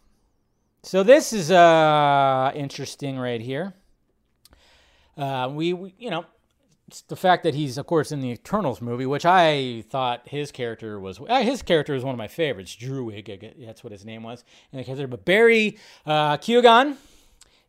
So 0.83 1.05
this 1.05 1.33
is 1.33 1.53
uh 1.53 2.51
interesting 2.57 3.21
right 3.21 3.41
here. 3.41 3.75
Uh, 5.17 5.49
we, 5.53 5.75
we, 5.75 5.95
you 5.99 6.11
know, 6.11 6.25
the 7.09 7.17
fact 7.17 7.43
that 7.45 7.55
he's, 7.55 7.79
of 7.79 7.87
course, 7.87 8.13
in 8.13 8.21
the 8.21 8.31
Eternals 8.31 8.81
movie, 8.81 9.07
which 9.07 9.25
I 9.25 9.85
thought 9.89 10.29
his 10.29 10.53
character 10.53 11.01
was, 11.01 11.21
uh, 11.21 11.43
his 11.43 11.63
character 11.63 11.95
was 11.95 12.05
one 12.05 12.15
of 12.15 12.19
my 12.19 12.29
favorites. 12.29 12.77
Druig, 12.77 13.65
that's 13.65 13.83
what 13.83 13.93
his 13.93 14.05
name 14.05 14.23
was. 14.23 14.45
And 14.73 15.11
but 15.11 15.25
Barry 15.25 15.79
uh, 16.07 16.37
Keoghan, 16.37 16.97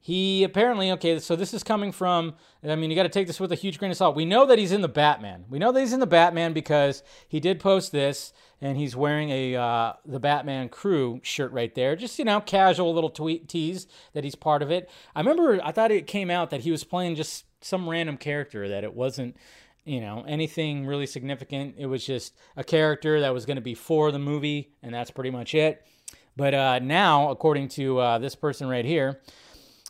he 0.03 0.43
apparently 0.43 0.91
okay 0.91 1.19
so 1.19 1.35
this 1.35 1.53
is 1.53 1.63
coming 1.63 1.91
from 1.91 2.33
i 2.63 2.75
mean 2.75 2.89
you 2.89 2.95
got 2.95 3.03
to 3.03 3.09
take 3.09 3.27
this 3.27 3.39
with 3.39 3.51
a 3.51 3.55
huge 3.55 3.77
grain 3.77 3.91
of 3.91 3.97
salt 3.97 4.15
we 4.15 4.25
know 4.25 4.47
that 4.47 4.57
he's 4.57 4.71
in 4.71 4.81
the 4.81 4.89
batman 4.89 5.45
we 5.47 5.59
know 5.59 5.71
that 5.71 5.79
he's 5.79 5.93
in 5.93 5.99
the 5.99 6.07
batman 6.07 6.53
because 6.53 7.03
he 7.27 7.39
did 7.39 7.59
post 7.59 7.91
this 7.91 8.33
and 8.59 8.77
he's 8.77 8.95
wearing 8.95 9.29
a 9.29 9.55
uh, 9.55 9.93
the 10.03 10.19
batman 10.19 10.67
crew 10.67 11.19
shirt 11.21 11.51
right 11.51 11.75
there 11.75 11.95
just 11.95 12.17
you 12.17 12.25
know 12.25 12.41
casual 12.41 12.93
little 12.93 13.11
tweet 13.11 13.47
tease 13.47 13.85
that 14.13 14.23
he's 14.23 14.33
part 14.33 14.63
of 14.63 14.71
it 14.71 14.89
i 15.15 15.19
remember 15.19 15.59
i 15.63 15.71
thought 15.71 15.91
it 15.91 16.07
came 16.07 16.31
out 16.31 16.49
that 16.49 16.61
he 16.61 16.71
was 16.71 16.83
playing 16.83 17.15
just 17.15 17.45
some 17.61 17.89
random 17.89 18.17
character 18.17 18.67
that 18.69 18.83
it 18.83 18.93
wasn't 18.93 19.35
you 19.85 19.99
know 19.99 20.23
anything 20.27 20.85
really 20.85 21.05
significant 21.05 21.75
it 21.77 21.87
was 21.87 22.05
just 22.05 22.35
a 22.55 22.63
character 22.63 23.19
that 23.19 23.33
was 23.33 23.45
going 23.45 23.55
to 23.55 23.61
be 23.61 23.73
for 23.73 24.11
the 24.11 24.19
movie 24.19 24.71
and 24.83 24.93
that's 24.93 25.11
pretty 25.11 25.31
much 25.31 25.55
it 25.55 25.85
but 26.35 26.53
uh, 26.53 26.79
now 26.79 27.29
according 27.31 27.67
to 27.67 27.97
uh, 27.99 28.17
this 28.19 28.35
person 28.35 28.67
right 28.67 28.85
here 28.85 29.19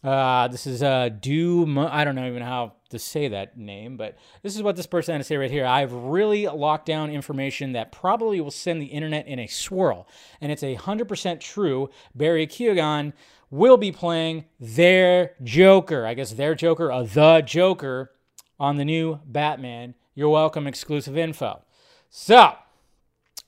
uh, 0.03 0.47
this 0.47 0.65
is 0.65 0.81
uh, 0.81 1.09
Do. 1.09 1.79
I 1.79 2.03
don't 2.03 2.15
know 2.15 2.27
even 2.27 2.41
how 2.41 2.73
to 2.89 2.97
say 2.97 3.27
that 3.27 3.57
name, 3.57 3.97
but 3.97 4.17
this 4.41 4.55
is 4.55 4.63
what 4.63 4.75
this 4.75 4.87
person 4.87 5.13
had 5.13 5.19
to 5.19 5.23
say 5.23 5.37
right 5.37 5.51
here. 5.51 5.65
I've 5.65 5.93
really 5.93 6.47
locked 6.47 6.87
down 6.87 7.11
information 7.11 7.73
that 7.73 7.91
probably 7.91 8.41
will 8.41 8.49
send 8.49 8.81
the 8.81 8.87
internet 8.87 9.27
in 9.27 9.37
a 9.37 9.45
swirl, 9.45 10.07
and 10.39 10.51
it's 10.51 10.63
a 10.63 10.73
hundred 10.73 11.07
percent 11.07 11.39
true. 11.39 11.89
Barry 12.15 12.47
Keoghan 12.47 13.13
will 13.51 13.77
be 13.77 13.91
playing 13.91 14.45
their 14.59 15.33
Joker. 15.43 16.05
I 16.05 16.15
guess 16.15 16.31
their 16.31 16.55
Joker, 16.55 16.91
uh, 16.91 17.03
the 17.03 17.43
Joker, 17.45 18.11
on 18.59 18.77
the 18.77 18.85
new 18.85 19.19
Batman. 19.25 19.93
You're 20.15 20.29
welcome. 20.29 20.65
Exclusive 20.65 21.17
info. 21.17 21.61
So 22.09 22.53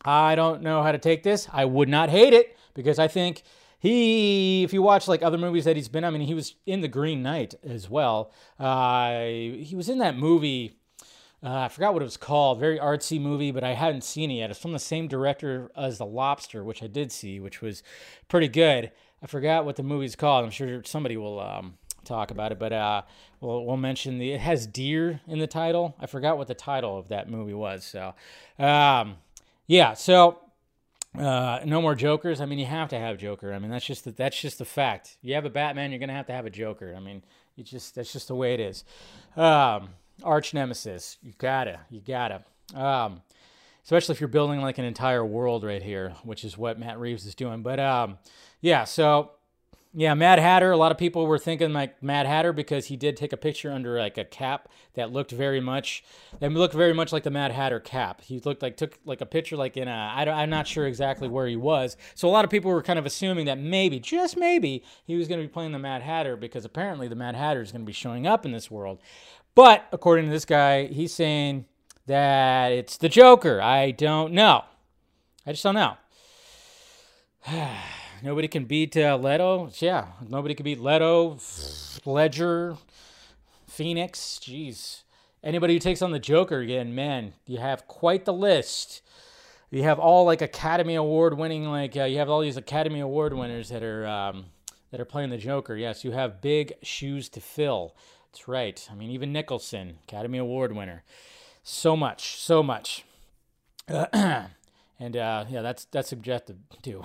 I 0.06 0.36
don't 0.36 0.62
know 0.62 0.84
how 0.84 0.92
to 0.92 0.98
take 0.98 1.24
this. 1.24 1.48
I 1.52 1.66
would 1.66 1.90
not 1.90 2.10
hate 2.10 2.34
it 2.34 2.58
because 2.74 3.00
I 3.00 3.08
think 3.08 3.44
he, 3.80 4.64
if 4.64 4.74
you 4.74 4.82
watch 4.82 5.08
like 5.08 5.24
other 5.24 5.38
movies 5.38 5.66
that 5.66 5.76
he's 5.76 5.90
been, 5.90 6.04
I 6.04 6.10
mean, 6.10 6.22
he 6.22 6.34
was 6.34 6.56
in 6.66 6.82
The 6.82 6.88
Green 6.88 7.22
Knight 7.22 7.56
as 7.64 7.90
well. 7.90 8.32
Uh, 8.60 9.24
he 9.26 9.74
was 9.76 9.90
in 9.90 9.98
that 10.00 10.18
movie. 10.18 10.80
Uh, 11.44 11.64
I 11.64 11.68
forgot 11.68 11.94
what 11.94 12.02
it 12.02 12.06
was 12.06 12.16
called. 12.16 12.60
Very 12.60 12.80
artsy 12.80 13.20
movie, 13.20 13.52
but 13.52 13.64
I 13.64 13.74
hadn't 13.74 14.06
seen 14.06 14.32
it 14.32 14.36
yet. 14.36 14.50
It's 14.50 14.60
from 14.60 14.72
the 14.72 14.80
same 14.80 15.10
director 15.10 15.70
as 15.76 15.98
The 15.98 16.06
Lobster, 16.06 16.64
which 16.64 16.82
I 16.82 16.88
did 16.88 17.12
see, 17.12 17.42
which 17.42 17.62
was 17.62 17.84
pretty 18.30 18.48
good. 18.48 18.92
I 19.24 19.28
forgot 19.28 19.66
what 19.66 19.78
the 19.78 19.84
movie's 19.84 20.16
called. 20.18 20.44
I'm 20.44 20.52
sure 20.52 20.84
somebody 20.84 21.16
will 21.16 21.40
um, 21.40 21.78
talk 22.04 22.30
about 22.30 22.52
it, 22.52 22.60
but 22.60 22.74
uh, 22.74 23.04
we'll, 23.40 23.66
we'll 23.66 23.78
mention 23.78 24.20
the. 24.20 24.34
It 24.34 24.42
has 24.42 24.68
deer 24.68 25.22
in 25.28 25.40
the 25.40 25.48
title. 25.48 25.96
I 26.00 26.08
forgot 26.08 26.38
what 26.38 26.48
the 26.48 26.54
title 26.54 26.98
of 26.98 27.08
that 27.08 27.30
movie 27.30 27.54
was. 27.54 27.86
So, 27.86 28.14
um, 28.60 29.16
yeah. 29.66 29.94
So 29.94 30.40
uh, 31.18 31.60
no 31.66 31.82
more 31.82 31.96
Jokers. 31.96 32.42
I 32.42 32.46
mean, 32.46 32.60
you 32.60 32.66
have 32.66 32.90
to 32.90 33.00
have 33.00 33.18
Joker. 33.18 33.54
I 33.54 33.60
mean, 33.60 33.72
that's 33.72 33.86
just 33.86 34.04
the, 34.04 34.12
that's 34.12 34.40
just 34.40 34.58
the 34.58 34.66
fact. 34.66 35.18
You 35.22 35.36
have 35.36 35.46
a 35.46 35.50
Batman, 35.50 35.92
you're 35.92 36.00
gonna 36.00 36.14
have 36.14 36.28
to 36.28 36.34
have 36.34 36.46
a 36.46 36.50
Joker. 36.50 36.94
I 36.96 37.00
mean, 37.00 37.24
you 37.56 37.64
just 37.64 37.96
that's 37.96 38.12
just 38.12 38.28
the 38.28 38.36
way 38.36 38.54
it 38.54 38.60
is. 38.60 38.84
Um, 39.38 39.90
arch 40.24 40.54
nemesis. 40.54 41.18
You 41.22 41.34
gotta, 41.38 41.80
you 41.90 42.02
gotta. 42.02 42.44
Um, 42.76 43.22
especially 43.84 44.14
if 44.14 44.22
you're 44.22 44.28
building 44.28 44.62
like 44.62 44.78
an 44.78 44.86
entire 44.86 45.26
world 45.26 45.64
right 45.64 45.84
here, 45.84 46.14
which 46.24 46.44
is 46.44 46.58
what 46.58 46.80
Matt 46.80 47.00
Reeves 47.00 47.26
is 47.26 47.36
doing. 47.36 47.62
But 47.62 47.80
um, 47.80 48.18
yeah, 48.64 48.86
so 48.86 49.32
yeah, 49.94 50.14
Mad 50.14 50.40
Hatter. 50.40 50.72
A 50.72 50.78
lot 50.78 50.94
of 50.94 50.98
people 50.98 51.28
were 51.28 51.38
thinking 51.38 51.74
like 51.74 52.02
Mad 52.02 52.26
Hatter 52.26 52.54
because 52.54 52.86
he 52.86 52.96
did 52.96 53.18
take 53.18 53.34
a 53.34 53.38
picture 53.38 53.70
under 53.70 54.00
like 54.00 54.18
a 54.18 54.24
cap 54.24 54.70
that 54.94 55.12
looked 55.12 55.32
very 55.32 55.60
much 55.60 56.02
that 56.40 56.50
looked 56.50 56.74
very 56.74 56.94
much 56.94 57.12
like 57.12 57.24
the 57.24 57.30
Mad 57.30 57.52
Hatter 57.52 57.82
cap. 57.82 58.22
He 58.22 58.40
looked 58.40 58.62
like 58.62 58.78
took 58.78 58.98
like 59.04 59.20
a 59.20 59.26
picture 59.26 59.58
like 59.58 59.76
in 59.76 59.90
a 59.90 59.92
I 59.92 60.24
I'm 60.24 60.50
not 60.50 60.66
sure 60.66 60.88
exactly 60.88 61.28
where 61.28 61.46
he 61.46 61.58
was. 61.58 61.98
So 62.16 62.30
a 62.30 62.32
lot 62.32 62.46
of 62.46 62.50
people 62.50 62.72
were 62.72 62.82
kind 62.82 62.98
of 62.98 63.06
assuming 63.06 63.46
that 63.48 63.60
maybe 63.60 64.00
just 64.00 64.38
maybe 64.38 64.82
he 65.06 65.18
was 65.18 65.28
going 65.28 65.42
to 65.42 65.48
be 65.48 65.52
playing 65.52 65.74
the 65.74 65.80
Mad 65.80 66.02
Hatter 66.02 66.38
because 66.38 66.64
apparently 66.64 67.10
the 67.10 67.16
Mad 67.16 67.36
Hatter 67.36 67.62
is 67.62 67.74
going 67.74 67.82
to 67.82 67.86
be 67.86 67.92
showing 67.92 68.26
up 68.26 68.46
in 68.46 68.54
this 68.54 68.72
world. 68.72 69.00
But 69.56 69.86
according 69.92 70.26
to 70.26 70.32
this 70.32 70.46
guy, 70.46 70.86
he's 70.86 71.14
saying 71.14 71.66
that 72.08 72.72
it's 72.72 72.96
the 72.96 73.10
Joker. 73.10 73.62
I 73.62 73.92
don't 73.92 74.32
know. 74.32 74.64
I 75.46 75.52
just 75.52 75.64
don't 75.64 75.76
know. 75.76 75.98
Nobody 78.24 78.48
can 78.48 78.64
beat 78.64 78.96
uh, 78.96 79.18
Leto. 79.18 79.70
Yeah, 79.80 80.08
nobody 80.30 80.56
can 80.56 80.64
beat 80.64 80.80
Leto, 80.80 81.40
Ledger, 82.06 82.78
Phoenix. 83.68 84.40
Jeez. 84.42 85.02
Anybody 85.44 85.74
who 85.74 85.80
takes 85.80 86.02
on 86.02 86.12
the 86.12 86.20
Joker 86.20 86.60
again, 86.60 86.96
man, 86.96 87.34
you 87.46 87.58
have 87.58 87.86
quite 87.86 88.24
the 88.24 88.32
list. 88.32 89.02
You 89.72 89.84
have 89.84 90.00
all 90.00 90.24
like 90.24 90.42
Academy 90.42 90.96
Award 90.96 91.38
winning, 91.38 91.66
like 91.66 91.98
uh, 91.98 92.06
you 92.06 92.20
have 92.20 92.30
all 92.30 92.40
these 92.40 92.56
Academy 92.56 93.02
Award 93.02 93.34
winners 93.34 93.68
that 93.68 93.84
are 93.84 94.08
um, 94.08 94.46
that 94.92 95.02
are 95.02 95.06
playing 95.06 95.30
the 95.30 95.38
Joker. 95.38 95.76
Yes, 95.76 96.06
you 96.06 96.12
have 96.12 96.40
big 96.40 96.72
shoes 96.82 97.28
to 97.28 97.42
fill. 97.42 97.94
That's 98.32 98.48
right. 98.48 98.88
I 98.90 98.96
mean, 98.96 99.10
even 99.10 99.34
Nicholson, 99.34 99.98
Academy 100.08 100.38
Award 100.38 100.74
winner. 100.74 101.04
So 101.62 101.98
much, 101.98 102.38
so 102.38 102.64
much. 102.64 103.04
And 105.04 105.18
uh, 105.18 105.44
yeah, 105.50 105.62
that's 105.62 105.84
that's 105.86 106.08
subjective 106.08 106.56
too. 106.82 107.04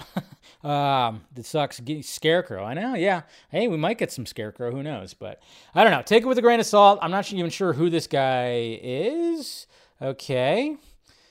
um, 0.68 1.22
it 1.36 1.44
sucks. 1.44 1.80
Scarecrow. 2.02 2.64
I 2.64 2.72
know. 2.74 2.94
Yeah. 2.94 3.22
Hey, 3.50 3.66
we 3.66 3.76
might 3.76 3.98
get 3.98 4.12
some 4.12 4.24
Scarecrow. 4.24 4.70
Who 4.70 4.84
knows? 4.84 5.14
But 5.14 5.42
I 5.74 5.82
don't 5.82 5.90
know. 5.90 6.02
Take 6.02 6.22
it 6.22 6.26
with 6.26 6.38
a 6.38 6.42
grain 6.42 6.60
of 6.60 6.66
salt. 6.66 7.00
I'm 7.02 7.10
not 7.10 7.32
even 7.32 7.50
sure 7.50 7.72
who 7.72 7.90
this 7.90 8.06
guy 8.06 8.78
is. 8.80 9.66
Okay. 10.00 10.76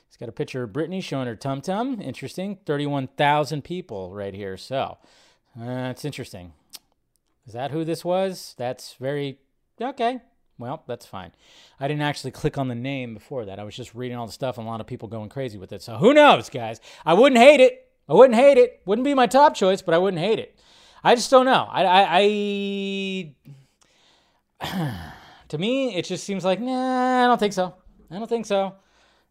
He's 0.08 0.18
got 0.20 0.28
a 0.28 0.34
picture 0.34 0.64
of 0.64 0.72
Britney 0.72 1.02
showing 1.02 1.28
her 1.28 1.38
tum 1.38 1.62
tum. 1.62 2.02
Interesting. 2.02 2.58
31,000 2.66 3.64
people 3.64 4.14
right 4.14 4.34
here. 4.34 4.58
So 4.58 4.98
that's 5.56 6.04
uh, 6.04 6.08
interesting. 6.08 6.52
Is 7.46 7.54
that 7.54 7.72
who 7.72 7.86
this 7.86 8.04
was? 8.04 8.56
That's 8.58 8.96
very 8.96 9.38
okay. 9.82 10.20
Well, 10.60 10.84
that's 10.88 11.06
fine. 11.06 11.34
I 11.80 11.88
didn't 11.88 12.02
actually 12.02 12.32
click 12.32 12.58
on 12.58 12.68
the 12.68 12.76
name 12.76 13.14
before 13.14 13.46
that. 13.46 13.60
I 13.60 13.64
was 13.64 13.76
just 13.76 13.94
reading 13.94 14.18
all 14.18 14.26
the 14.26 14.34
stuff 14.34 14.58
and 14.58 14.66
a 14.66 14.70
lot 14.70 14.82
of 14.82 14.88
people 14.88 15.08
going 15.08 15.30
crazy 15.30 15.58
with 15.58 15.72
it. 15.72 15.84
So 15.84 15.98
who 15.98 16.14
knows, 16.14 16.50
guys? 16.50 16.80
I 17.06 17.14
wouldn't 17.14 17.40
hate 17.40 17.60
it. 17.60 17.88
I 18.10 18.14
wouldn't 18.14 18.40
hate 18.40 18.58
it. 18.58 18.82
Wouldn't 18.86 19.06
be 19.06 19.14
my 19.14 19.28
top 19.28 19.54
choice, 19.54 19.82
but 19.82 19.94
I 19.94 19.98
wouldn't 19.98 20.22
hate 20.22 20.40
it. 20.40 20.60
I 21.04 21.14
just 21.16 21.30
don't 21.30 21.46
know. 21.46 21.68
I, 21.70 21.84
I, 21.84 23.34
I 24.62 25.12
to 25.50 25.58
me, 25.58 25.96
it 25.96 26.06
just 26.06 26.24
seems 26.24 26.44
like 26.44 26.60
nah. 26.60 27.26
I 27.26 27.28
don't 27.28 27.40
think 27.40 27.54
so. 27.54 27.76
I 28.10 28.18
don't 28.18 28.28
think 28.28 28.46
so. 28.46 28.76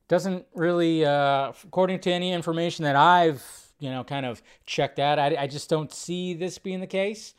Doesn't 0.09 0.47
really, 0.55 1.05
uh, 1.05 1.53
according 1.65 2.01
to 2.01 2.13
any 2.13 2.33
information 2.33 2.85
that 2.85 2.95
I've 2.95 3.43
you 3.79 3.91
know 3.91 4.05
kind 4.05 4.25
of 4.25 4.43
checked 4.67 4.99
out, 4.99 5.19
I, 5.19 5.37
I 5.39 5.47
just 5.47 5.69
don't 5.69 5.93
see 5.93 6.35
this 6.35 6.59
being 6.59 6.81
the 6.81 6.87
case. 6.87 7.35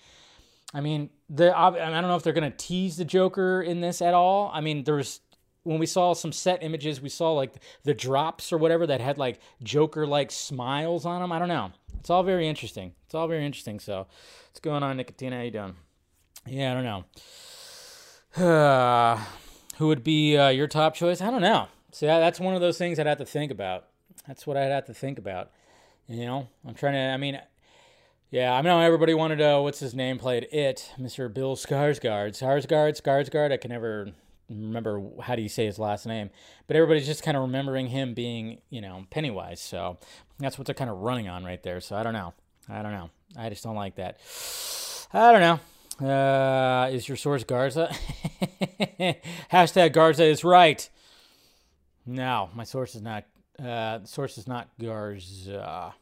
I 0.73 0.81
mean, 0.81 1.09
the 1.29 1.57
I 1.57 1.71
don't 1.71 2.07
know 2.07 2.15
if 2.15 2.23
they're 2.23 2.33
gonna 2.33 2.51
tease 2.51 2.97
the 2.97 3.05
Joker 3.05 3.61
in 3.61 3.81
this 3.81 4.01
at 4.01 4.13
all. 4.13 4.49
I 4.53 4.61
mean, 4.61 4.83
there's 4.83 5.21
when 5.63 5.79
we 5.79 5.85
saw 5.85 6.13
some 6.13 6.31
set 6.31 6.63
images, 6.63 7.01
we 7.01 7.09
saw 7.09 7.33
like 7.33 7.53
the 7.83 7.93
drops 7.93 8.53
or 8.53 8.57
whatever 8.57 8.87
that 8.87 9.01
had 9.01 9.17
like 9.17 9.39
Joker 9.61 10.07
like 10.07 10.31
smiles 10.31 11.05
on 11.05 11.21
them. 11.21 11.31
I 11.31 11.39
don't 11.39 11.49
know. 11.49 11.71
It's 11.99 12.09
all 12.09 12.23
very 12.23 12.47
interesting. 12.47 12.93
It's 13.05 13.13
all 13.13 13.27
very 13.27 13.45
interesting. 13.45 13.79
So, 13.79 14.07
what's 14.47 14.61
going 14.61 14.81
on, 14.81 14.97
Nicotina? 14.97 15.33
How 15.33 15.41
you 15.41 15.51
doing? 15.51 15.75
Yeah, 16.45 16.71
I 16.71 16.73
don't 16.73 16.85
know. 18.37 18.45
Uh, 18.45 19.21
who 19.77 19.87
would 19.87 20.03
be 20.03 20.37
uh, 20.37 20.47
your 20.49 20.67
top 20.67 20.95
choice? 20.95 21.19
I 21.19 21.29
don't 21.29 21.41
know. 21.41 21.67
See, 21.91 22.05
that's 22.05 22.39
one 22.39 22.55
of 22.55 22.61
those 22.61 22.77
things 22.77 22.97
I'd 22.97 23.07
have 23.07 23.17
to 23.17 23.25
think 23.25 23.51
about. 23.51 23.87
That's 24.25 24.47
what 24.47 24.55
I'd 24.55 24.71
have 24.71 24.85
to 24.85 24.93
think 24.93 25.19
about. 25.19 25.51
You 26.07 26.25
know, 26.25 26.47
I'm 26.65 26.75
trying 26.75 26.93
to. 26.93 26.99
I 26.99 27.17
mean, 27.17 27.41
yeah, 28.31 28.53
I 28.53 28.61
know 28.61 28.79
everybody 28.79 29.13
wanted 29.13 29.37
to. 29.37 29.61
What's 29.61 29.79
his 29.79 29.93
name? 29.95 30.17
Played 30.19 30.47
it, 30.51 30.91
Mr. 30.99 31.33
Bill 31.33 31.55
Skarsgård. 31.55 32.31
Skarsgård, 32.31 33.01
Skarsgård. 33.01 33.51
I 33.51 33.57
can 33.57 33.71
never 33.71 34.09
remember 34.49 35.01
how 35.21 35.35
do 35.35 35.41
you 35.41 35.49
say 35.49 35.65
his 35.65 35.77
last 35.79 36.05
name, 36.05 36.29
but 36.67 36.75
everybody's 36.75 37.05
just 37.05 37.23
kind 37.23 37.35
of 37.35 37.43
remembering 37.43 37.87
him 37.87 38.13
being, 38.13 38.59
you 38.69 38.81
know, 38.81 39.05
Pennywise. 39.09 39.59
So 39.61 39.97
that's 40.39 40.57
what 40.57 40.65
they're 40.65 40.75
kind 40.75 40.89
of 40.89 40.97
running 40.97 41.27
on 41.27 41.43
right 41.43 41.61
there. 41.63 41.81
So 41.81 41.95
I 41.95 42.03
don't 42.03 42.13
know. 42.13 42.33
I 42.69 42.81
don't 42.81 42.91
know. 42.93 43.09
I 43.37 43.49
just 43.49 43.63
don't 43.63 43.75
like 43.75 43.95
that. 43.95 44.19
I 45.13 45.31
don't 45.31 45.41
know. 45.41 45.59
Uh, 46.09 46.89
is 46.89 47.07
your 47.07 47.17
source 47.17 47.43
Garza? 47.43 47.89
Hashtag 49.51 49.93
Garza 49.93 50.23
is 50.25 50.43
right. 50.43 50.87
No, 52.05 52.49
my 52.53 52.63
source 52.63 52.95
is 52.95 53.01
not 53.01 53.25
Uh, 53.61 54.03
source 54.05 54.37
is 54.37 54.47
not 54.47 54.69
Garza. 54.79 55.93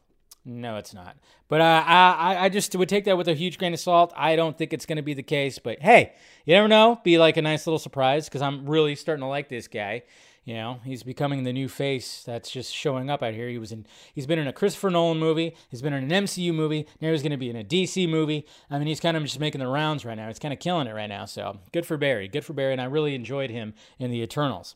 No, 0.47 0.77
it's 0.77 0.93
not. 0.93 1.17
But 1.47 1.61
uh, 1.61 1.83
I, 1.87 2.37
I 2.45 2.49
just 2.49 2.75
would 2.75 2.87
take 2.87 3.05
that 3.05 3.17
with 3.17 3.27
a 3.27 3.33
huge 3.33 3.57
grain 3.57 3.73
of 3.73 3.79
salt. 3.79 4.13
I 4.15 4.35
don't 4.35 4.55
think 4.55 4.73
it's 4.73 4.85
going 4.85 4.97
to 4.97 5.01
be 5.01 5.15
the 5.15 5.23
case. 5.23 5.57
But 5.57 5.79
hey, 5.81 6.13
you 6.45 6.53
never 6.53 6.67
know. 6.67 7.01
Be 7.03 7.17
like 7.17 7.37
a 7.37 7.41
nice 7.41 7.65
little 7.65 7.79
surprise 7.79 8.29
because 8.29 8.43
I'm 8.43 8.67
really 8.69 8.95
starting 8.95 9.21
to 9.21 9.27
like 9.27 9.49
this 9.49 9.67
guy. 9.67 10.03
You 10.43 10.53
know, 10.53 10.79
he's 10.85 11.01
becoming 11.01 11.43
the 11.43 11.51
new 11.51 11.67
face 11.67 12.21
that's 12.23 12.51
just 12.51 12.71
showing 12.71 13.09
up 13.09 13.23
out 13.23 13.33
here. 13.33 13.49
He 13.49 13.57
was 13.57 13.71
in, 13.71 13.87
he's 14.13 14.27
been 14.27 14.37
in 14.37 14.47
a 14.47 14.53
Christopher 14.53 14.91
Nolan 14.91 15.17
movie. 15.17 15.55
He's 15.71 15.81
been 15.81 15.93
in 15.93 16.11
an 16.11 16.25
MCU 16.25 16.53
movie. 16.53 16.85
Now 17.01 17.11
he's 17.11 17.23
going 17.23 17.31
to 17.31 17.37
be 17.37 17.49
in 17.49 17.55
a 17.55 17.63
DC 17.63 18.07
movie. 18.07 18.45
I 18.69 18.77
mean, 18.77 18.87
he's 18.87 18.99
kind 18.99 19.17
of 19.17 19.23
just 19.23 19.39
making 19.39 19.57
the 19.57 19.67
rounds 19.67 20.05
right 20.05 20.13
now. 20.13 20.27
He's 20.27 20.37
kind 20.37 20.53
of 20.53 20.59
killing 20.59 20.85
it 20.85 20.93
right 20.93 21.09
now. 21.09 21.25
So 21.25 21.57
good 21.73 21.87
for 21.87 21.97
Barry. 21.97 22.27
Good 22.27 22.45
for 22.45 22.53
Barry. 22.53 22.73
And 22.73 22.81
I 22.81 22.85
really 22.85 23.15
enjoyed 23.15 23.49
him 23.49 23.73
in 23.97 24.11
the 24.11 24.21
Eternals. 24.21 24.75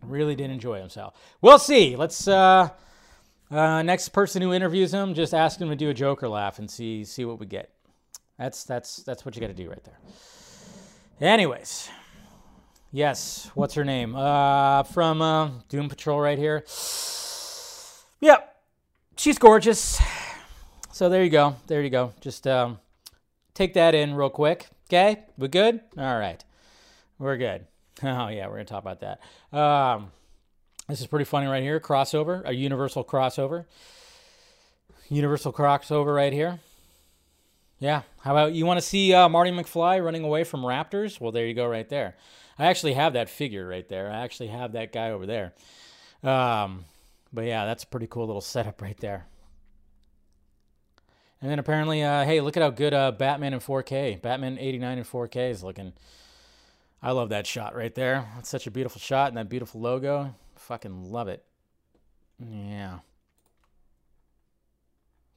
Really 0.00 0.36
did 0.36 0.52
enjoy 0.52 0.78
him. 0.78 0.88
So 0.88 1.12
we'll 1.40 1.58
see. 1.58 1.96
Let's. 1.96 2.28
uh 2.28 2.68
uh, 3.52 3.82
next 3.82 4.08
person 4.08 4.40
who 4.42 4.52
interviews 4.52 4.92
him, 4.92 5.14
just 5.14 5.34
ask 5.34 5.60
him 5.60 5.68
to 5.68 5.76
do 5.76 5.90
a 5.90 5.94
Joker 5.94 6.28
laugh 6.28 6.58
and 6.58 6.70
see 6.70 7.04
see 7.04 7.24
what 7.24 7.38
we 7.38 7.46
get. 7.46 7.70
That's 8.38 8.64
that's 8.64 8.96
that's 8.96 9.24
what 9.24 9.36
you 9.36 9.40
got 9.40 9.48
to 9.48 9.54
do 9.54 9.68
right 9.68 9.82
there. 9.84 9.98
Anyways, 11.20 11.90
yes, 12.90 13.50
what's 13.54 13.74
her 13.74 13.84
name? 13.84 14.16
Uh, 14.16 14.82
from 14.84 15.20
uh, 15.20 15.50
Doom 15.68 15.88
Patrol 15.88 16.18
right 16.18 16.38
here. 16.38 16.64
Yep, 18.20 18.56
she's 19.16 19.38
gorgeous. 19.38 20.00
So 20.92 21.08
there 21.08 21.22
you 21.22 21.30
go. 21.30 21.56
There 21.66 21.82
you 21.82 21.90
go. 21.90 22.12
Just 22.20 22.46
um, 22.46 22.78
take 23.54 23.74
that 23.74 23.94
in 23.94 24.14
real 24.14 24.30
quick. 24.30 24.68
Okay, 24.88 25.24
we 25.36 25.48
good? 25.48 25.80
All 25.98 26.18
right, 26.18 26.42
we're 27.18 27.36
good. 27.36 27.66
Oh 28.04 28.26
yeah, 28.28 28.48
we're 28.48 28.54
gonna 28.54 28.64
talk 28.64 28.82
about 28.82 29.00
that. 29.00 29.20
Um, 29.56 30.10
this 30.92 31.00
is 31.00 31.06
pretty 31.06 31.24
funny 31.24 31.46
right 31.46 31.62
here. 31.62 31.80
Crossover, 31.80 32.42
a 32.44 32.52
universal 32.52 33.02
crossover. 33.02 33.64
Universal 35.08 35.54
crossover 35.54 36.14
right 36.14 36.34
here. 36.34 36.60
Yeah. 37.78 38.02
How 38.20 38.32
about 38.32 38.52
you 38.52 38.66
want 38.66 38.78
to 38.78 38.86
see 38.86 39.14
uh, 39.14 39.26
Marty 39.30 39.50
McFly 39.50 40.04
running 40.04 40.22
away 40.22 40.44
from 40.44 40.60
Raptors? 40.60 41.18
Well, 41.18 41.32
there 41.32 41.46
you 41.46 41.54
go, 41.54 41.66
right 41.66 41.88
there. 41.88 42.14
I 42.58 42.66
actually 42.66 42.92
have 42.92 43.14
that 43.14 43.30
figure 43.30 43.66
right 43.66 43.88
there. 43.88 44.10
I 44.10 44.18
actually 44.18 44.48
have 44.48 44.72
that 44.72 44.92
guy 44.92 45.12
over 45.12 45.24
there. 45.24 45.54
Um, 46.22 46.84
but 47.32 47.46
yeah, 47.46 47.64
that's 47.64 47.84
a 47.84 47.86
pretty 47.86 48.06
cool 48.06 48.26
little 48.26 48.42
setup 48.42 48.82
right 48.82 48.98
there. 48.98 49.24
And 51.40 51.50
then 51.50 51.58
apparently, 51.58 52.02
uh, 52.02 52.26
hey, 52.26 52.42
look 52.42 52.58
at 52.58 52.62
how 52.62 52.68
good 52.68 52.92
uh, 52.92 53.12
Batman 53.12 53.54
in 53.54 53.60
4K, 53.60 54.20
Batman 54.20 54.58
89 54.58 54.98
in 54.98 55.04
4K 55.04 55.50
is 55.50 55.62
looking. 55.62 55.94
I 57.02 57.12
love 57.12 57.30
that 57.30 57.46
shot 57.46 57.74
right 57.74 57.94
there. 57.94 58.28
It's 58.38 58.50
such 58.50 58.66
a 58.66 58.70
beautiful 58.70 59.00
shot 59.00 59.28
and 59.28 59.38
that 59.38 59.48
beautiful 59.48 59.80
logo. 59.80 60.34
Fucking 60.62 61.10
love 61.10 61.28
it. 61.28 61.44
Yeah. 62.38 62.98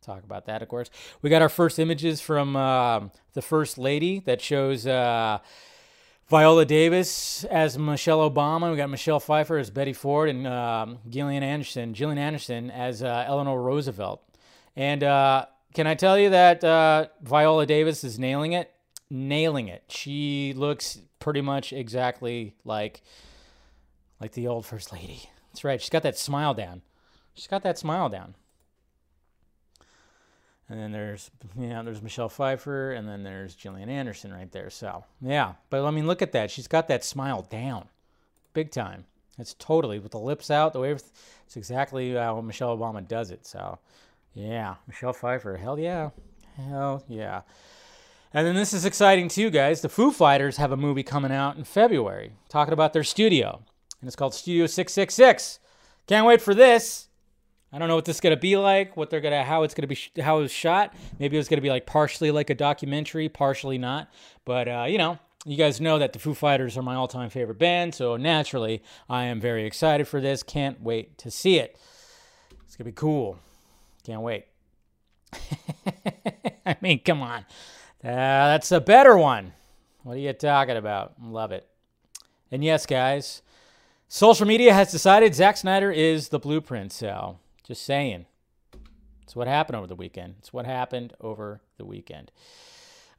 Talk 0.01 0.23
about 0.23 0.45
that, 0.45 0.61
of 0.61 0.67
course. 0.69 0.89
We 1.23 1.31
got 1.31 1.41
our 1.41 1.49
first 1.49 1.79
images 1.79 2.21
from 2.21 2.55
uh, 2.55 3.07
the 3.33 3.41
First 3.41 3.79
Lady 3.79 4.19
that 4.25 4.39
shows 4.39 4.85
uh, 4.85 5.39
Viola 6.29 6.63
Davis 6.65 7.43
as 7.45 7.77
Michelle 7.77 8.29
Obama. 8.29 8.69
We 8.69 8.77
got 8.77 8.91
Michelle 8.91 9.19
Pfeiffer 9.19 9.57
as 9.57 9.71
Betty 9.71 9.93
Ford 9.93 10.29
and 10.29 10.45
um, 10.45 10.99
Gillian 11.09 11.41
Anderson, 11.41 11.95
Gillian 11.95 12.19
Anderson 12.19 12.69
as 12.69 13.01
uh, 13.01 13.25
Eleanor 13.27 13.59
Roosevelt. 13.59 14.21
And 14.75 15.03
uh, 15.03 15.47
can 15.73 15.87
I 15.87 15.95
tell 15.95 16.19
you 16.19 16.29
that 16.29 16.63
uh, 16.63 17.07
Viola 17.23 17.65
Davis 17.65 18.03
is 18.03 18.19
nailing 18.19 18.53
it? 18.53 18.71
Nailing 19.09 19.69
it. 19.69 19.85
She 19.89 20.53
looks 20.55 20.99
pretty 21.17 21.41
much 21.41 21.73
exactly 21.73 22.53
like 22.63 23.01
like 24.25 24.31
the 24.31 24.47
old 24.47 24.65
first 24.65 24.91
lady. 24.91 25.29
That's 25.51 25.63
right. 25.63 25.79
She's 25.79 25.91
got 25.91 26.01
that 26.01 26.17
smile 26.17 26.55
down. 26.55 26.81
She's 27.35 27.45
got 27.45 27.61
that 27.61 27.77
smile 27.77 28.09
down. 28.09 28.33
And 30.67 30.79
then 30.79 30.91
there's 30.91 31.29
yeah, 31.55 31.83
there's 31.83 32.01
Michelle 32.01 32.27
Pfeiffer, 32.27 32.91
and 32.93 33.07
then 33.07 33.21
there's 33.21 33.53
Gillian 33.53 33.87
Anderson 33.87 34.33
right 34.33 34.51
there. 34.51 34.71
So 34.71 35.03
yeah, 35.21 35.53
but 35.69 35.85
I 35.85 35.91
mean, 35.91 36.07
look 36.07 36.23
at 36.23 36.31
that. 36.31 36.49
She's 36.49 36.67
got 36.67 36.87
that 36.87 37.03
smile 37.03 37.43
down, 37.43 37.87
big 38.53 38.71
time. 38.71 39.05
It's 39.37 39.53
totally 39.53 39.99
with 39.99 40.13
the 40.13 40.19
lips 40.19 40.49
out. 40.49 40.73
The 40.73 40.79
way 40.79 40.89
it's 40.89 41.55
exactly 41.55 42.15
how 42.15 42.41
Michelle 42.41 42.75
Obama 42.75 43.07
does 43.07 43.29
it. 43.29 43.45
So 43.45 43.77
yeah, 44.33 44.73
Michelle 44.87 45.13
Pfeiffer. 45.13 45.57
Hell 45.57 45.77
yeah, 45.77 46.09
hell 46.57 47.03
yeah. 47.07 47.41
And 48.33 48.47
then 48.47 48.55
this 48.55 48.73
is 48.73 48.85
exciting 48.85 49.27
too, 49.27 49.51
guys. 49.51 49.81
The 49.81 49.89
Foo 49.89 50.09
Fighters 50.09 50.57
have 50.57 50.71
a 50.71 50.77
movie 50.77 51.03
coming 51.03 51.31
out 51.31 51.57
in 51.57 51.63
February, 51.63 52.31
talking 52.49 52.73
about 52.73 52.91
their 52.93 53.03
studio 53.03 53.61
and 54.01 54.07
it's 54.07 54.15
called 54.15 54.33
Studio 54.33 54.65
666. 54.65 55.59
Can't 56.07 56.25
wait 56.25 56.41
for 56.41 56.53
this. 56.53 57.07
I 57.75 57.77
don't 57.77 57.89
know 57.89 57.95
what 57.95 58.05
this 58.05 58.17
is 58.17 58.21
gonna 58.21 58.37
be 58.37 58.55
like, 58.55 58.95
what 58.95 59.09
they're 59.09 59.19
gonna, 59.19 59.43
how 59.43 59.63
it's 59.63 59.73
gonna 59.73 59.87
be, 59.87 59.97
how 60.21 60.39
it's 60.39 60.53
shot. 60.53 60.93
Maybe 61.19 61.37
it's 61.37 61.49
gonna 61.49 61.61
be 61.61 61.69
like 61.69 61.85
partially 61.85 62.31
like 62.31 62.49
a 62.49 62.55
documentary, 62.55 63.27
partially 63.27 63.77
not. 63.77 64.09
But 64.45 64.67
uh, 64.67 64.85
you 64.87 64.97
know, 64.97 65.19
you 65.45 65.57
guys 65.57 65.81
know 65.81 65.99
that 65.99 66.13
the 66.13 66.19
Foo 66.19 66.33
Fighters 66.33 66.77
are 66.77 66.81
my 66.81 66.95
all-time 66.95 67.29
favorite 67.29 67.59
band, 67.59 67.93
so 67.93 68.15
naturally, 68.15 68.81
I 69.09 69.25
am 69.25 69.41
very 69.41 69.65
excited 69.65 70.07
for 70.07 70.21
this. 70.21 70.41
Can't 70.41 70.81
wait 70.81 71.17
to 71.17 71.29
see 71.29 71.57
it. 71.57 71.77
It's 72.63 72.77
gonna 72.77 72.85
be 72.85 72.93
cool. 72.93 73.39
Can't 74.05 74.21
wait. 74.21 74.45
I 76.65 76.77
mean, 76.79 76.99
come 76.99 77.21
on, 77.21 77.39
uh, 77.39 77.43
that's 78.03 78.71
a 78.71 78.79
better 78.79 79.17
one. 79.17 79.51
What 80.03 80.15
are 80.15 80.19
you 80.19 80.31
talking 80.31 80.77
about? 80.77 81.15
Love 81.21 81.51
it. 81.51 81.67
And 82.51 82.63
yes, 82.63 82.85
guys, 82.85 83.41
Social 84.15 84.47
media 84.47 84.73
has 84.73 84.91
decided 84.91 85.35
Zack 85.35 85.57
Snyder 85.57 85.91
is 85.91 86.29
the 86.29 86.39
blueprint, 86.39 86.93
so 86.93 87.37
just 87.65 87.81
saying. 87.81 88.27
It's 89.23 89.35
what 89.35 89.45
happened 89.45 89.75
over 89.75 89.87
the 89.87 89.95
weekend. 89.95 90.35
It's 90.39 90.53
what 90.53 90.65
happened 90.65 91.11
over 91.19 91.59
the 91.77 91.83
weekend. 91.83 92.31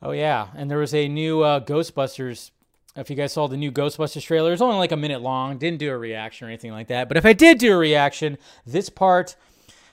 Oh, 0.01 0.13
yeah. 0.13 0.49
And 0.57 0.71
there 0.71 0.79
was 0.79 0.95
a 0.95 1.07
new 1.07 1.43
uh, 1.43 1.61
Ghostbusters. 1.61 2.51
If 2.97 3.11
you 3.11 3.17
guys 3.17 3.35
saw 3.35 3.47
the 3.47 3.59
new 3.59 3.71
Ghostbusters 3.71 4.23
trailer, 4.23 4.55
it's 4.55 4.63
only 4.63 4.79
like 4.79 4.91
a 4.91 4.97
minute 4.97 5.21
long. 5.21 5.59
Didn't 5.59 5.81
do 5.81 5.91
a 5.91 5.99
reaction 5.99 6.47
or 6.47 6.49
anything 6.49 6.73
like 6.73 6.89
that. 6.89 7.09
But 7.09 7.19
if 7.19 7.27
I 7.27 7.35
did 7.35 7.59
do 7.59 7.75
a 7.75 7.77
reaction, 7.77 8.39
this 8.65 8.89
part, 8.89 9.37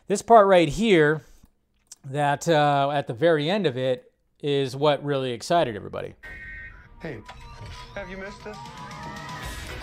this 0.07 0.21
part 0.21 0.47
right 0.47 0.69
here, 0.69 1.23
that 2.05 2.47
uh, 2.47 2.91
at 2.93 3.07
the 3.07 3.13
very 3.13 3.49
end 3.49 3.67
of 3.67 3.75
it 3.75 4.09
is 4.39 4.73
what 4.73 5.03
really 5.03 5.33
excited 5.33 5.75
everybody. 5.75 6.13
Hey, 7.01 7.19
have 7.93 8.09
you 8.09 8.15
missed 8.15 8.47
us? 8.47 8.55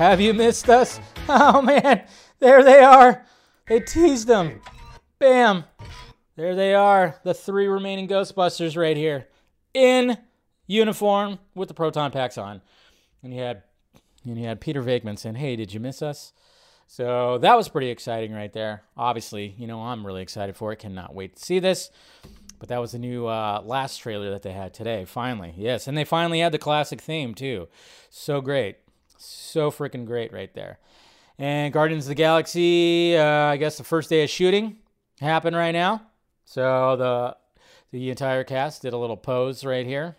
Have 0.01 0.19
you 0.19 0.33
missed 0.33 0.71
us? 0.71 0.99
Oh 1.29 1.61
man, 1.61 2.07
there 2.39 2.65
they 2.65 2.81
are. 2.81 3.25
They 3.69 3.81
teased 3.81 4.27
them. 4.27 4.63
Bam. 5.19 5.65
There 6.37 6.57
they 6.57 6.75
are, 6.75 7.21
the 7.23 7.35
three 7.35 7.69
remaining 7.69 8.09
Ghostbusters 8.09 8.77
right 8.77 8.97
here 8.97 9.29
in 9.75 10.17
uniform 10.67 11.39
with 11.55 11.69
the 11.69 11.75
proton 11.75 12.11
packs 12.11 12.39
on. 12.39 12.63
And 13.23 13.35
you 13.35 13.41
had 13.43 13.63
and 14.25 14.39
you 14.39 14.47
had 14.47 14.61
Peter 14.61 14.83
Venkman 14.83 15.19
saying, 15.19 15.37
"Hey, 15.37 15.55
did 15.55 15.75
you 15.75 15.81
miss 15.81 16.01
us?" 16.01 16.33
So 16.87 17.37
that 17.39 17.57
was 17.57 17.69
pretty 17.69 17.91
exciting 17.91 18.33
right 18.33 18.53
there. 18.53 18.83
Obviously, 18.97 19.55
you 19.59 19.67
know 19.67 19.83
I'm 19.83 20.05
really 20.05 20.23
excited 20.23 20.57
for 20.57 20.73
it. 20.73 20.79
Cannot 20.79 21.15
wait 21.15 21.37
to 21.37 21.45
see 21.45 21.59
this. 21.59 21.91
But 22.59 22.71
that 22.71 22.81
was 22.81 22.93
the 22.93 22.99
new 22.99 23.27
uh, 23.27 23.63
last 23.65 23.99
trailer 23.99 24.31
that 24.31 24.43
they 24.43 24.53
had 24.53 24.75
today. 24.75 25.05
Finally, 25.05 25.55
yes, 25.57 25.87
and 25.87 25.97
they 25.97 26.05
finally 26.05 26.41
had 26.41 26.53
the 26.53 26.59
classic 26.59 27.01
theme 27.01 27.35
too. 27.35 27.69
So 28.09 28.41
great. 28.41 28.79
So 29.21 29.71
freaking 29.71 30.07
great 30.07 30.33
right 30.33 30.53
there. 30.55 30.79
And 31.39 31.73
Guardians 31.73 32.05
of 32.05 32.09
the 32.09 32.15
Galaxy, 32.15 33.17
uh, 33.17 33.25
I 33.25 33.57
guess 33.57 33.79
the 33.79 33.85
first 33.85 34.09
day 34.09 34.25
of 34.25 34.31
shooting 34.31 34.77
happened 35.21 35.57
right 35.57 35.73
now. 35.73 36.03
So 36.45 36.97
the 36.97 37.37
the 37.93 38.11
entire 38.11 38.45
cast 38.45 38.83
did 38.83 38.93
a 38.93 38.99
little 38.99 39.17
pose 39.17 39.65
right 39.65 39.87
here. 39.87 40.17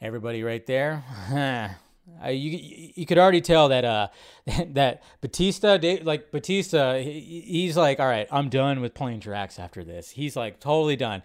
Everybody 0.00 0.42
right 0.42 0.64
there. 0.66 1.76
Uh, 2.24 2.28
you 2.28 2.92
you 2.94 3.04
could 3.04 3.18
already 3.18 3.40
tell 3.40 3.68
that 3.68 3.84
uh 3.84 4.06
that 4.68 5.02
Batista 5.20 5.76
like 6.04 6.30
Batista 6.30 6.98
he, 7.00 7.40
he's 7.44 7.76
like 7.76 7.98
all 7.98 8.06
right 8.06 8.28
I'm 8.30 8.48
done 8.48 8.80
with 8.80 8.94
playing 8.94 9.18
Drax 9.18 9.58
after 9.58 9.82
this 9.82 10.10
he's 10.10 10.36
like 10.36 10.60
totally 10.60 10.94
done 10.94 11.24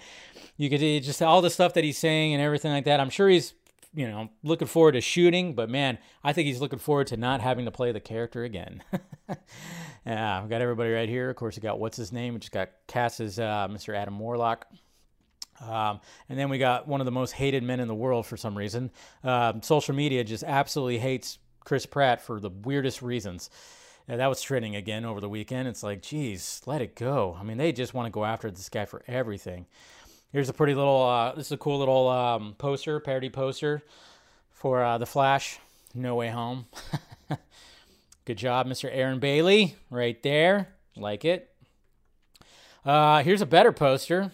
you 0.58 0.72
could 0.72 0.80
just 0.80 1.22
all 1.22 1.44
the 1.44 1.52
stuff 1.52 1.76
that 1.76 1.84
he's 1.84 2.00
saying 2.00 2.34
and 2.34 2.42
everything 2.42 2.72
like 2.72 2.86
that 2.86 3.00
I'm 3.00 3.12
sure 3.12 3.30
he's 3.30 3.54
you 3.94 4.08
know, 4.08 4.30
looking 4.44 4.68
forward 4.68 4.94
to 4.94 5.02
shooting, 5.02 5.54
but 5.54 5.70
man, 5.70 5.98
I 6.24 6.34
think 6.34 6.48
he's 6.48 6.62
looking 6.62 6.80
forward 6.80 7.08
to 7.08 7.18
not 7.18 7.42
having 7.42 7.66
to 7.66 7.72
play 7.72 7.92
the 7.92 8.00
character 8.00 8.44
again. 8.44 8.84
yeah, 10.06 10.44
we 10.44 10.50
got 10.50 10.62
everybody 10.62 10.92
right 10.92 11.10
here. 11.10 11.30
Of 11.30 11.36
course, 11.36 11.58
we 11.58 11.62
got 11.62 11.80
what's 11.80 11.98
his 11.98 12.12
name? 12.12 12.34
We 12.34 12.40
just 12.40 12.54
got 12.54 12.70
Cass's 12.88 13.38
uh, 13.40 13.68
Mr. 13.70 13.96
Adam 13.96 14.18
Warlock. 14.18 14.66
Um, 15.62 16.00
and 16.30 16.40
then 16.40 16.50
we 16.50 16.58
got 16.58 16.88
one 16.88 17.02
of 17.02 17.06
the 17.06 17.12
most 17.12 17.32
hated 17.32 17.64
men 17.64 17.80
in 17.80 17.88
the 17.88 17.96
world 17.96 18.26
for 18.26 18.38
some 18.38 18.58
reason. 18.58 18.92
Um, 19.24 19.62
social 19.62 19.94
media 19.94 20.24
just 20.24 20.44
absolutely 20.44 20.98
hates 20.98 21.38
Chris 21.64 21.86
Pratt 21.86 22.22
for 22.22 22.40
the 22.40 22.50
weirdest 22.50 23.02
reasons. 23.02 23.50
And 24.08 24.20
that 24.20 24.28
was 24.28 24.42
trending 24.42 24.76
again 24.76 25.06
over 25.06 25.22
the 25.22 25.30
weekend. 25.30 25.68
It's 25.68 25.84
like, 25.84 26.02
geez, 26.02 26.62
let 26.66 26.82
it 26.82 26.96
go. 26.96 27.38
I 27.40 27.44
mean, 27.44 27.58
they 27.58 27.72
just 27.72 27.94
want 27.94 28.08
to 28.08 28.12
go 28.12 28.26
after 28.26 28.50
this 28.50 28.70
guy 28.70 28.86
for 28.86 29.04
everything. 29.08 29.68
Here's 30.32 30.48
a 30.48 30.54
pretty 30.54 30.76
little. 30.76 31.04
Uh, 31.04 31.36
this 31.36 31.48
is 31.48 31.52
a 31.52 31.58
cool 31.58 31.80
little 31.80 32.08
um, 32.08 32.56
poster, 32.58 33.02
parody 33.02 33.30
poster 33.30 33.84
for 34.50 34.82
uh, 34.82 34.98
the 34.98 35.06
Flash. 35.06 35.60
No 35.94 36.16
Way 36.16 36.30
Home. 36.30 36.68
Good 38.26 38.38
job, 38.38 38.66
Mr. 38.66 38.90
Aaron 38.90 39.20
Bailey, 39.20 39.76
right 39.90 40.22
there. 40.24 40.70
Like 40.96 41.26
it. 41.26 41.54
Uh, 42.86 43.24
here's 43.24 43.42
a 43.42 43.46
better 43.46 43.74
poster, 43.74 44.32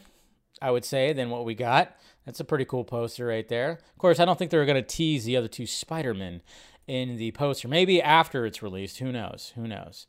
I 0.61 0.69
would 0.69 0.85
say, 0.85 1.13
than 1.13 1.31
what 1.31 1.45
we 1.45 1.55
got. 1.55 1.95
That's 2.25 2.39
a 2.39 2.45
pretty 2.45 2.65
cool 2.65 2.83
poster 2.83 3.25
right 3.25 3.47
there. 3.47 3.71
Of 3.71 3.97
course, 3.97 4.19
I 4.19 4.25
don't 4.25 4.37
think 4.37 4.51
they're 4.51 4.65
going 4.65 4.75
to 4.75 4.87
tease 4.87 5.25
the 5.25 5.35
other 5.35 5.47
two 5.47 5.65
Spider-Men 5.65 6.41
in 6.85 7.15
the 7.17 7.31
poster. 7.31 7.67
Maybe 7.67 8.01
after 8.01 8.45
it's 8.45 8.61
released. 8.61 8.99
Who 8.99 9.11
knows? 9.11 9.53
Who 9.55 9.67
knows? 9.67 10.05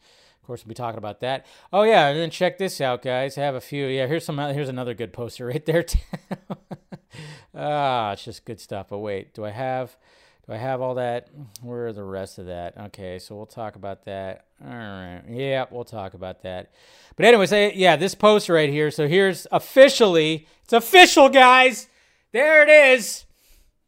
Course, 0.49 0.65
we'll 0.65 0.71
be 0.71 0.75
talking 0.77 0.97
about 0.97 1.21
that. 1.21 1.45
Oh 1.75 1.83
yeah, 1.83 2.07
and 2.09 2.19
then 2.19 2.31
check 2.31 2.57
this 2.57 2.81
out, 2.81 3.03
guys. 3.03 3.37
I 3.37 3.43
have 3.43 3.55
a 3.55 3.61
few. 3.61 3.85
Yeah, 3.85 4.07
here's 4.07 4.25
some. 4.25 4.39
Here's 4.39 4.71
another 4.71 4.95
good 4.95 5.13
poster 5.13 5.45
right 5.45 5.63
there. 5.67 5.85
ah, 7.55 8.13
it's 8.13 8.25
just 8.25 8.47
good 8.47 8.59
stuff. 8.59 8.87
But 8.89 9.01
wait, 9.01 9.35
do 9.35 9.45
I 9.45 9.51
have? 9.51 9.95
Do 10.47 10.55
I 10.55 10.57
have 10.57 10.81
all 10.81 10.95
that? 10.95 11.29
Where 11.61 11.89
are 11.89 11.93
the 11.93 12.03
rest 12.03 12.39
of 12.39 12.47
that? 12.47 12.79
Okay, 12.79 13.19
so 13.19 13.37
we'll 13.37 13.45
talk 13.45 13.77
about 13.77 14.07
that. 14.07 14.47
All 14.65 14.71
right. 14.71 15.21
Yeah, 15.29 15.67
we'll 15.71 15.85
talk 15.85 16.15
about 16.15 16.41
that. 16.45 16.73
But 17.17 17.27
anyways, 17.27 17.53
yeah, 17.77 17.97
this 17.97 18.15
poster 18.15 18.55
right 18.55 18.71
here. 18.71 18.91
So 18.91 19.07
here's 19.07 19.47
officially, 19.53 20.49
it's 20.65 20.73
official, 20.73 21.29
guys. 21.29 21.89
There 22.33 22.63
it 22.63 22.71
is. 22.71 23.27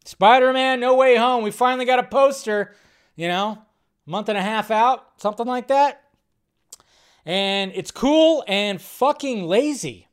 Spider-Man 0.04 0.78
No 0.78 0.94
Way 0.94 1.16
Home. 1.16 1.42
We 1.42 1.52
finally 1.52 1.86
got 1.86 2.00
a 2.00 2.02
poster, 2.02 2.74
you 3.16 3.28
know, 3.28 3.62
month 4.04 4.28
and 4.28 4.36
a 4.36 4.42
half 4.42 4.70
out, 4.70 5.06
something 5.16 5.46
like 5.46 5.68
that. 5.68 6.02
And 7.24 7.72
it's 7.74 7.90
cool 7.90 8.44
and 8.48 8.80
fucking 8.80 9.44
lazy. 9.44 10.08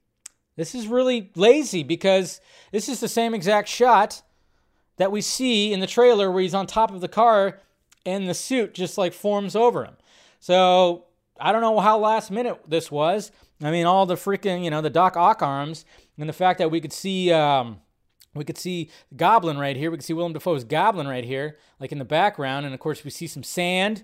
This 0.55 0.73
is 0.73 0.87
really 0.87 1.31
lazy 1.35 1.83
because 1.83 2.41
this 2.71 2.89
is 2.89 2.99
the 2.99 3.07
same 3.07 3.33
exact 3.33 3.69
shot 3.69 4.23
that 4.97 5.11
we 5.11 5.21
see 5.21 5.71
in 5.71 5.79
the 5.79 5.87
trailer 5.87 6.31
where 6.31 6.41
he's 6.41 6.55
on 6.55 6.67
top 6.67 6.91
of 6.91 7.01
the 7.01 7.07
car 7.07 7.59
and 8.05 8.27
the 8.27 8.33
suit 8.33 8.73
just 8.73 8.97
like 8.97 9.13
forms 9.13 9.55
over 9.55 9.85
him. 9.85 9.95
So 10.39 11.05
I 11.39 11.51
don't 11.51 11.61
know 11.61 11.79
how 11.79 11.99
last 11.99 12.31
minute 12.31 12.59
this 12.67 12.91
was. 12.91 13.31
I 13.61 13.71
mean, 13.71 13.85
all 13.85 14.05
the 14.05 14.15
freaking, 14.15 14.63
you 14.63 14.69
know, 14.69 14.81
the 14.81 14.89
Doc 14.89 15.15
Ock 15.15 15.41
arms 15.41 15.85
and 16.17 16.27
the 16.27 16.33
fact 16.33 16.59
that 16.59 16.71
we 16.71 16.81
could 16.81 16.93
see, 16.93 17.31
um, 17.31 17.79
we 18.33 18.43
could 18.43 18.57
see 18.57 18.89
Goblin 19.15 19.57
right 19.57 19.75
here. 19.75 19.91
We 19.91 19.97
could 19.97 20.05
see 20.05 20.13
Willem 20.13 20.33
Dafoe's 20.33 20.63
Goblin 20.63 21.07
right 21.07 21.25
here, 21.25 21.57
like 21.79 21.91
in 21.91 21.99
the 21.99 22.05
background. 22.05 22.65
And 22.65 22.73
of 22.73 22.79
course, 22.79 23.03
we 23.03 23.11
see 23.11 23.27
some 23.27 23.43
sand 23.43 24.03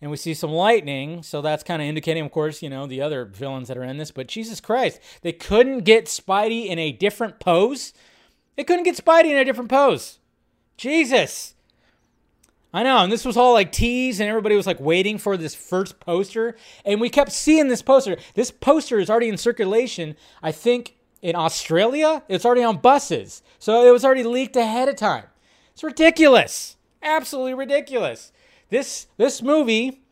and 0.00 0.10
we 0.10 0.16
see 0.16 0.34
some 0.34 0.50
lightning. 0.50 1.22
So 1.22 1.42
that's 1.42 1.62
kind 1.62 1.82
of 1.82 1.88
indicating, 1.88 2.24
of 2.24 2.32
course, 2.32 2.62
you 2.62 2.70
know, 2.70 2.86
the 2.86 3.02
other 3.02 3.24
villains 3.24 3.68
that 3.68 3.76
are 3.76 3.84
in 3.84 3.98
this. 3.98 4.10
But 4.10 4.28
Jesus 4.28 4.60
Christ, 4.60 5.00
they 5.22 5.32
couldn't 5.32 5.80
get 5.80 6.06
Spidey 6.06 6.66
in 6.66 6.78
a 6.78 6.92
different 6.92 7.38
pose. 7.40 7.92
They 8.56 8.64
couldn't 8.64 8.84
get 8.84 8.96
Spidey 8.96 9.30
in 9.30 9.36
a 9.36 9.44
different 9.44 9.70
pose. 9.70 10.18
Jesus. 10.76 11.54
I 12.72 12.84
know, 12.84 12.98
and 12.98 13.10
this 13.10 13.24
was 13.24 13.36
all 13.36 13.52
like 13.52 13.72
teased, 13.72 14.20
and 14.20 14.28
everybody 14.28 14.54
was 14.54 14.66
like 14.66 14.78
waiting 14.78 15.18
for 15.18 15.36
this 15.36 15.56
first 15.56 15.98
poster, 15.98 16.56
and 16.84 17.00
we 17.00 17.10
kept 17.10 17.32
seeing 17.32 17.66
this 17.66 17.82
poster. 17.82 18.16
This 18.34 18.52
poster 18.52 19.00
is 19.00 19.10
already 19.10 19.28
in 19.28 19.36
circulation, 19.36 20.14
I 20.40 20.52
think, 20.52 20.94
in 21.20 21.34
Australia. 21.34 22.22
It's 22.28 22.44
already 22.44 22.62
on 22.62 22.76
buses, 22.76 23.42
so 23.58 23.84
it 23.88 23.90
was 23.90 24.04
already 24.04 24.22
leaked 24.22 24.54
ahead 24.54 24.88
of 24.88 24.94
time. 24.94 25.24
It's 25.72 25.82
ridiculous, 25.82 26.76
absolutely 27.02 27.54
ridiculous. 27.54 28.30
This 28.70 29.08
this 29.16 29.42
movie, 29.42 30.02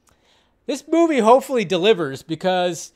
this 0.67 0.85
movie 0.87 1.21
hopefully 1.21 1.65
delivers 1.65 2.23
because 2.23 2.93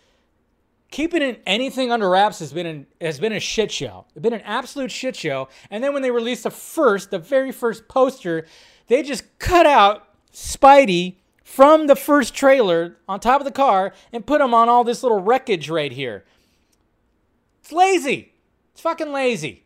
keeping 0.91 1.37
anything 1.47 1.91
under 1.91 2.11
wraps 2.11 2.41
has 2.41 2.53
been 2.53 2.67
an, 2.67 2.87
has 3.01 3.19
been 3.19 3.33
a 3.33 3.41
shit 3.41 3.73
show. 3.73 4.05
It's 4.11 4.23
been 4.23 4.35
an 4.35 4.43
absolute 4.43 4.91
shit 4.91 5.17
show. 5.17 5.49
And 5.71 5.83
then 5.83 5.93
when 5.93 6.03
they 6.03 6.11
released 6.11 6.43
the 6.43 6.51
first, 6.51 7.11
the 7.11 7.19
very 7.19 7.51
first 7.51 7.89
poster 7.89 8.47
they 8.89 9.03
just 9.03 9.39
cut 9.39 9.65
out 9.65 10.07
Spidey 10.33 11.17
from 11.45 11.87
the 11.87 11.97
first 11.97 12.35
trailer 12.35 12.97
on 13.09 13.21
top 13.21 13.41
of 13.41 13.45
the 13.45 13.53
car 13.53 13.93
and 14.13 14.27
put 14.27 14.41
him 14.41 14.53
on 14.53 14.69
all 14.69 14.85
this 14.85 15.03
little 15.03 15.21
wreckage 15.21 15.71
right 15.71 15.93
here. 15.93 16.25
It's 17.61 17.73
lazy. 17.73 18.35
It's 18.73 18.81
fucking 18.81 19.13
lazy. 19.13 19.65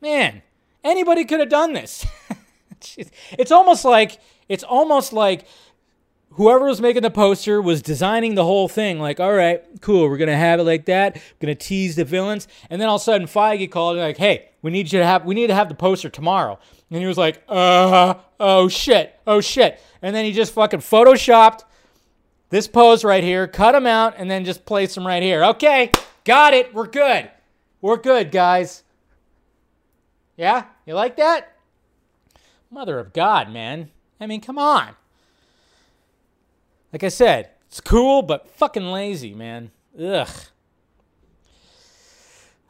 Man, 0.00 0.42
anybody 0.82 1.24
could 1.24 1.40
have 1.40 1.48
done 1.48 1.72
this. 1.72 2.06
it's 3.32 3.52
almost 3.52 3.84
like 3.84 4.18
it's 4.48 4.64
almost 4.64 5.12
like 5.12 5.46
whoever 6.34 6.66
was 6.66 6.80
making 6.80 7.02
the 7.02 7.10
poster 7.10 7.62
was 7.62 7.80
designing 7.82 8.34
the 8.34 8.44
whole 8.44 8.68
thing. 8.68 8.98
Like 8.98 9.20
all 9.20 9.32
right 9.32 9.62
cool 9.80 10.08
we're 10.08 10.16
gonna 10.16 10.36
have 10.36 10.60
it 10.60 10.64
like 10.64 10.86
that. 10.86 11.16
We're 11.16 11.46
gonna 11.46 11.54
tease 11.54 11.96
the 11.96 12.04
villains. 12.04 12.48
And 12.70 12.80
then 12.80 12.88
all 12.88 12.96
of 12.96 13.02
a 13.02 13.04
sudden 13.04 13.26
feige 13.26 13.70
called 13.70 13.96
like 13.96 14.16
hey 14.16 14.50
we 14.62 14.70
need 14.70 14.92
you 14.92 14.98
to 14.98 15.06
have 15.06 15.24
we 15.24 15.34
need 15.34 15.48
to 15.48 15.54
have 15.54 15.68
the 15.68 15.74
poster 15.74 16.08
tomorrow. 16.08 16.58
And 16.90 17.00
he 17.00 17.06
was 17.06 17.18
like 17.18 17.42
uh 17.48 18.14
oh 18.40 18.68
shit 18.68 19.18
oh 19.26 19.40
shit. 19.40 19.80
And 20.02 20.14
then 20.14 20.24
he 20.24 20.32
just 20.32 20.52
fucking 20.52 20.80
photoshopped 20.80 21.62
this 22.50 22.68
pose 22.68 23.04
right 23.04 23.24
here 23.24 23.46
cut 23.46 23.74
him 23.74 23.86
out 23.86 24.14
and 24.16 24.30
then 24.30 24.44
just 24.44 24.64
placed 24.66 24.96
him 24.96 25.06
right 25.06 25.22
here. 25.22 25.44
Okay 25.44 25.90
got 26.24 26.54
it 26.54 26.74
we're 26.74 26.86
good. 26.86 27.30
We're 27.80 27.96
good 27.96 28.30
guys. 28.30 28.82
Yeah 30.36 30.64
you 30.84 30.94
like 30.94 31.16
that? 31.16 31.56
Mother 32.70 32.98
of 32.98 33.12
god 33.12 33.50
man 33.50 33.90
i 34.24 34.26
mean 34.26 34.40
come 34.40 34.58
on 34.58 34.96
like 36.94 37.02
I 37.02 37.08
said, 37.08 37.50
it's 37.66 37.80
cool, 37.80 38.22
but 38.22 38.48
fucking 38.48 38.84
lazy, 38.84 39.34
man. 39.34 39.72
Ugh. 40.00 40.28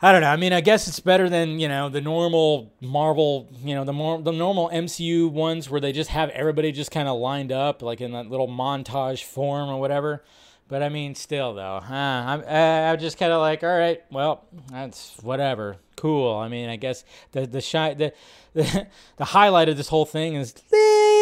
I 0.01 0.13
don't 0.13 0.23
know. 0.23 0.31
I 0.31 0.37
mean, 0.37 0.55
I 0.55 0.63
guess 0.63 0.89
it's 0.89 0.99
better 0.99 1.29
than 1.29 1.61
you 1.61 1.69
know 1.69 1.91
the 1.91 2.01
normal 2.01 2.73
Marvel, 2.81 3.51
you 3.63 3.75
know 3.75 3.85
the 3.85 3.93
more 3.93 4.21
the 4.23 4.33
normal 4.33 4.71
MCU 4.71 5.31
ones 5.31 5.69
where 5.69 5.81
they 5.81 5.93
just 5.93 6.09
have 6.09 6.31
everybody 6.31 6.73
just 6.73 6.91
kind 6.91 7.07
of 7.07 7.19
lined 7.19 7.53
up 7.53 7.83
like 7.83 8.01
in 8.01 8.13
that 8.13 8.31
little 8.31 8.49
montage 8.49 9.23
form 9.25 9.69
or 9.69 9.79
whatever. 9.79 10.25
But 10.69 10.83
I 10.83 10.89
mean, 10.89 11.15
still 11.15 11.53
though, 11.53 11.81
huh? 11.85 11.95
I'm 11.95 12.45
I'm 12.49 12.99
just 12.99 13.19
kind 13.19 13.31
of 13.31 13.43
like, 13.43 13.63
all 13.63 13.79
right, 13.79 14.03
well, 14.11 14.47
that's 14.71 15.19
whatever, 15.21 15.77
cool. 15.97 16.35
I 16.35 16.49
mean, 16.49 16.71
I 16.71 16.77
guess 16.77 17.05
the 17.33 17.47
the 17.47 17.61
shy 17.61 17.93
the 17.93 18.15
the, 18.55 18.87
the 19.19 19.25
highlight 19.27 19.69
of 19.69 19.77
this 19.77 19.89
whole 19.89 20.07
thing 20.07 20.35
is 20.35 20.53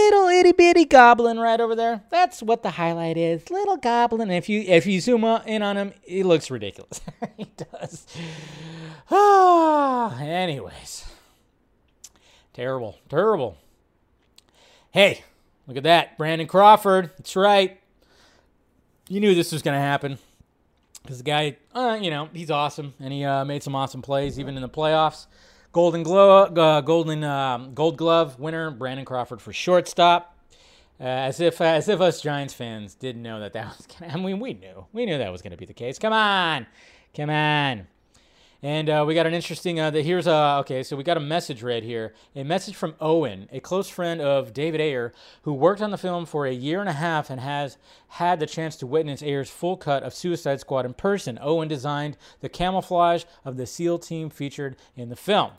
little 0.04 0.28
itty 0.28 0.52
bitty 0.52 0.84
goblin 0.84 1.38
right 1.38 1.60
over 1.60 1.74
there. 1.74 2.02
That's 2.10 2.42
what 2.42 2.62
the 2.62 2.70
highlight 2.70 3.16
is. 3.16 3.50
Little 3.50 3.76
goblin. 3.76 4.30
If 4.30 4.48
you 4.48 4.60
if 4.60 4.86
you 4.86 5.00
zoom 5.00 5.24
in 5.24 5.62
on 5.62 5.76
him, 5.76 5.92
he 6.02 6.22
looks 6.22 6.50
ridiculous. 6.50 7.00
he 7.36 7.46
does. 7.56 8.06
Ah, 9.10 10.18
anyways. 10.20 11.06
Terrible. 12.52 12.98
Terrible. 13.08 13.56
Hey, 14.90 15.24
look 15.66 15.76
at 15.76 15.84
that. 15.84 16.18
Brandon 16.18 16.46
Crawford. 16.46 17.10
That's 17.16 17.34
right. 17.34 17.80
You 19.08 19.20
knew 19.20 19.34
this 19.34 19.52
was 19.52 19.62
going 19.62 19.76
to 19.76 19.80
happen. 19.80 20.18
Because 21.02 21.18
the 21.18 21.24
guy, 21.24 21.56
uh, 21.74 21.98
you 22.00 22.10
know, 22.10 22.28
he's 22.32 22.50
awesome. 22.50 22.94
And 23.00 23.12
he 23.12 23.24
uh, 23.24 23.44
made 23.44 23.62
some 23.62 23.74
awesome 23.74 24.02
plays 24.02 24.38
even 24.38 24.56
in 24.56 24.62
the 24.62 24.68
playoffs. 24.68 25.26
Golden 25.72 26.02
Glove, 26.02 26.56
uh, 26.58 26.82
Golden 26.82 27.24
um, 27.24 27.72
Gold 27.72 27.96
Glove 27.96 28.38
winner 28.38 28.70
Brandon 28.70 29.06
Crawford 29.06 29.40
for 29.40 29.52
shortstop. 29.52 30.36
Uh, 31.00 31.04
as 31.04 31.40
if 31.40 31.60
as 31.60 31.88
if 31.88 32.00
us 32.00 32.20
Giants 32.20 32.54
fans 32.54 32.94
didn't 32.94 33.22
know 33.22 33.40
that 33.40 33.54
that 33.54 33.66
was 33.78 33.86
gonna. 33.86 34.12
I 34.12 34.16
mean, 34.18 34.38
we 34.38 34.52
knew 34.52 34.86
we 34.92 35.06
knew 35.06 35.18
that 35.18 35.32
was 35.32 35.42
gonna 35.42 35.56
be 35.56 35.64
the 35.64 35.72
case. 35.72 35.98
Come 35.98 36.12
on, 36.12 36.66
come 37.16 37.30
on. 37.30 37.86
And 38.64 38.88
uh, 38.88 39.04
we 39.04 39.14
got 39.14 39.26
an 39.26 39.34
interesting. 39.34 39.80
Uh, 39.80 39.90
the, 39.90 40.02
here's 40.02 40.28
a 40.28 40.58
okay. 40.60 40.84
So 40.84 40.94
we 40.94 41.02
got 41.02 41.16
a 41.16 41.20
message 41.20 41.62
right 41.62 41.82
here. 41.82 42.14
A 42.36 42.44
message 42.44 42.76
from 42.76 42.94
Owen, 43.00 43.48
a 43.50 43.58
close 43.58 43.88
friend 43.88 44.20
of 44.20 44.52
David 44.52 44.80
Ayer, 44.80 45.12
who 45.42 45.52
worked 45.52 45.82
on 45.82 45.90
the 45.90 45.98
film 45.98 46.26
for 46.26 46.46
a 46.46 46.52
year 46.52 46.78
and 46.78 46.88
a 46.88 46.92
half 46.92 47.30
and 47.30 47.40
has 47.40 47.78
had 48.08 48.38
the 48.38 48.46
chance 48.46 48.76
to 48.76 48.86
witness 48.86 49.22
Ayer's 49.22 49.50
full 49.50 49.76
cut 49.76 50.04
of 50.04 50.14
Suicide 50.14 50.60
Squad 50.60 50.86
in 50.86 50.94
person. 50.94 51.38
Owen 51.42 51.66
designed 51.66 52.16
the 52.40 52.48
camouflage 52.48 53.24
of 53.44 53.56
the 53.56 53.66
SEAL 53.66 53.98
team 53.98 54.30
featured 54.30 54.76
in 54.94 55.08
the 55.08 55.16
film. 55.16 55.52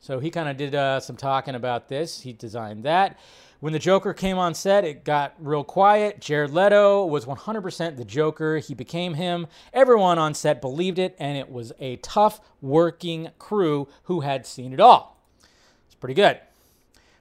So 0.00 0.18
he 0.20 0.30
kind 0.30 0.48
of 0.48 0.56
did 0.56 0.74
uh, 0.74 1.00
some 1.00 1.16
talking 1.16 1.54
about 1.54 1.88
this. 1.88 2.20
He 2.20 2.32
designed 2.32 2.84
that. 2.84 3.18
When 3.60 3.72
the 3.72 3.80
Joker 3.80 4.14
came 4.14 4.38
on 4.38 4.54
set, 4.54 4.84
it 4.84 5.04
got 5.04 5.34
real 5.40 5.64
quiet. 5.64 6.20
Jared 6.20 6.52
Leto 6.52 7.04
was 7.04 7.24
100% 7.24 7.96
the 7.96 8.04
Joker. 8.04 8.58
He 8.58 8.72
became 8.72 9.14
him. 9.14 9.48
Everyone 9.72 10.16
on 10.16 10.34
set 10.34 10.60
believed 10.60 11.00
it, 11.00 11.16
and 11.18 11.36
it 11.36 11.50
was 11.50 11.72
a 11.80 11.96
tough 11.96 12.40
working 12.62 13.30
crew 13.40 13.88
who 14.04 14.20
had 14.20 14.46
seen 14.46 14.72
it 14.72 14.78
all. 14.78 15.20
It's 15.86 15.96
pretty 15.96 16.14
good. 16.14 16.38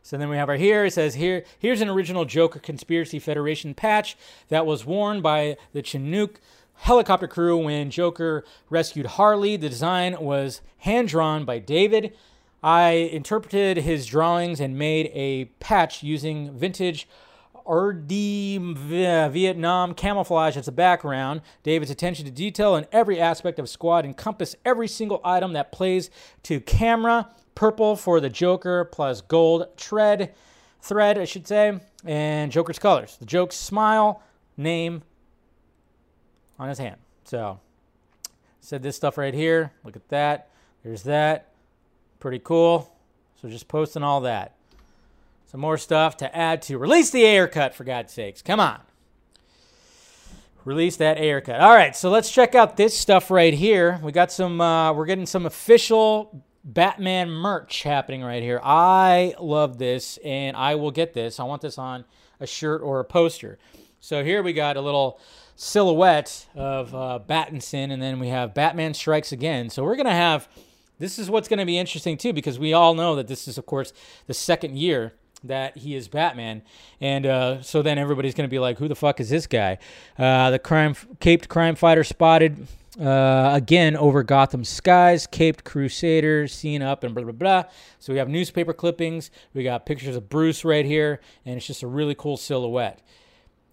So 0.03 0.15
then 0.15 0.29
we 0.29 0.37
have 0.37 0.47
our 0.47 0.55
here. 0.55 0.85
It 0.85 0.93
says 0.93 1.15
here, 1.15 1.43
here's 1.57 1.81
an 1.81 1.89
original 1.89 2.23
Joker 2.23 2.59
Conspiracy 2.59 3.17
Federation 3.17 3.73
patch 3.73 4.15
that 4.49 4.67
was 4.67 4.85
worn 4.85 5.21
by 5.21 5.57
the 5.73 5.81
Chinook 5.81 6.39
helicopter 6.75 7.27
crew 7.27 7.57
when 7.57 7.89
Joker 7.89 8.45
rescued 8.69 9.07
Harley. 9.07 9.57
The 9.57 9.69
design 9.69 10.15
was 10.21 10.61
hand 10.77 11.07
drawn 11.07 11.45
by 11.45 11.57
David. 11.59 12.15
I 12.67 12.89
interpreted 13.13 13.77
his 13.77 14.05
drawings 14.05 14.59
and 14.59 14.77
made 14.77 15.09
a 15.13 15.45
patch 15.61 16.03
using 16.03 16.51
vintage 16.51 17.07
RD 17.65 18.11
Vietnam 18.11 19.93
camouflage 19.93 20.57
as 20.57 20.67
a 20.67 20.73
background. 20.73 21.43
David's 21.63 21.91
attention 21.91 22.25
to 22.25 22.31
detail 22.31 22.75
in 22.75 22.85
every 22.91 23.21
aspect 23.21 23.57
of 23.57 23.69
Squad 23.69 24.03
encompassed 24.03 24.57
every 24.65 24.89
single 24.89 25.21
item 25.23 25.53
that 25.53 25.71
plays 25.71 26.09
to 26.43 26.59
camera. 26.59 27.29
Purple 27.55 27.95
for 27.95 28.19
the 28.19 28.29
Joker 28.29 28.83
plus 28.83 29.21
gold 29.21 29.67
tread 29.77 30.35
thread, 30.81 31.17
I 31.17 31.23
should 31.23 31.47
say. 31.47 31.79
and 32.03 32.51
Joker's 32.51 32.79
colors. 32.79 33.15
The 33.17 33.25
Joke's 33.25 33.55
smile, 33.55 34.21
name 34.57 35.03
on 36.59 36.67
his 36.67 36.79
hand. 36.79 36.97
So, 37.23 37.61
said 38.59 38.83
this 38.83 38.97
stuff 38.97 39.17
right 39.17 39.33
here. 39.33 39.71
Look 39.85 39.95
at 39.95 40.09
that. 40.09 40.49
There's 40.83 41.03
that. 41.03 41.46
Pretty 42.19 42.39
cool. 42.39 42.93
So, 43.41 43.49
just 43.49 43.67
posting 43.67 44.03
all 44.03 44.21
that. 44.21 44.55
Some 45.51 45.61
more 45.61 45.77
stuff 45.77 46.17
to 46.17 46.35
add 46.35 46.61
to 46.63 46.77
release 46.77 47.09
the 47.09 47.23
Ayer 47.23 47.47
cut, 47.47 47.73
for 47.73 47.83
God's 47.83 48.11
sakes. 48.11 48.41
Come 48.41 48.59
on. 48.59 48.81
Release 50.65 50.97
that 50.97 51.17
Ayer 51.17 51.39
cut. 51.39 51.61
All 51.61 51.73
right, 51.73 51.95
so 51.95 52.09
let's 52.09 52.29
check 52.29 52.53
out 52.53 52.75
this 52.75 52.97
stuff 52.97 53.31
right 53.31 53.53
here. 53.53 53.99
We 54.03 54.11
got 54.11 54.31
some, 54.31 54.59
uh, 54.59 54.91
we're 54.91 55.05
getting 55.05 55.25
some 55.25 55.45
official 55.45 56.43
Batman 56.65 57.29
merch 57.29 57.83
happening 57.83 58.23
right 58.23 58.43
here. 58.43 58.59
I 58.61 59.35
love 59.39 59.77
this, 59.77 60.17
and 60.25 60.57
I 60.57 60.75
will 60.75 60.91
get 60.91 61.13
this. 61.13 61.39
I 61.39 61.43
want 61.43 61.61
this 61.61 61.77
on 61.77 62.03
a 62.41 62.45
shirt 62.45 62.81
or 62.81 62.99
a 62.99 63.05
poster. 63.05 63.57
So 64.01 64.25
here 64.25 64.43
we 64.43 64.51
got 64.51 64.75
a 64.75 64.81
little 64.81 65.21
silhouette 65.55 66.47
of 66.55 66.93
uh, 66.93 67.19
Battinson, 67.25 67.93
and 67.93 68.01
then 68.01 68.19
we 68.19 68.27
have 68.27 68.53
Batman 68.53 68.93
Strikes 68.93 69.31
Again. 69.31 69.69
So 69.69 69.85
we're 69.85 69.95
going 69.95 70.07
to 70.07 70.11
have, 70.11 70.49
this 70.99 71.19
is 71.19 71.29
what's 71.29 71.47
going 71.47 71.59
to 71.59 71.65
be 71.65 71.77
interesting 71.77 72.17
too, 72.17 72.33
because 72.33 72.59
we 72.59 72.73
all 72.73 72.93
know 72.93 73.15
that 73.15 73.27
this 73.27 73.47
is, 73.47 73.57
of 73.57 73.65
course, 73.65 73.93
the 74.25 74.33
second 74.33 74.77
year 74.77 75.13
that 75.43 75.77
he 75.77 75.95
is 75.95 76.07
Batman, 76.07 76.63
and 76.99 77.25
uh, 77.25 77.61
so 77.61 77.81
then 77.81 77.97
everybody's 77.97 78.33
going 78.33 78.47
to 78.47 78.51
be 78.51 78.59
like, 78.59 78.79
"Who 78.79 78.87
the 78.87 78.95
fuck 78.95 79.19
is 79.19 79.29
this 79.29 79.45
guy?" 79.45 79.77
Uh, 80.17 80.49
the 80.49 80.59
crime 80.59 80.95
caped 81.19 81.47
crime 81.47 81.75
fighter 81.75 82.03
spotted 82.03 82.67
uh, 82.99 83.51
again 83.53 83.95
over 83.95 84.23
Gotham 84.23 84.63
skies, 84.63 85.27
caped 85.27 85.63
crusader 85.63 86.47
seen 86.47 86.81
up 86.81 87.03
and 87.03 87.13
blah 87.13 87.23
blah 87.23 87.33
blah. 87.33 87.63
So 87.99 88.13
we 88.13 88.19
have 88.19 88.29
newspaper 88.29 88.73
clippings, 88.73 89.29
we 89.53 89.63
got 89.63 89.85
pictures 89.85 90.15
of 90.15 90.27
Bruce 90.27 90.65
right 90.65 90.85
here, 90.85 91.19
and 91.45 91.55
it's 91.55 91.67
just 91.67 91.83
a 91.83 91.87
really 91.87 92.15
cool 92.15 92.37
silhouette. 92.37 92.99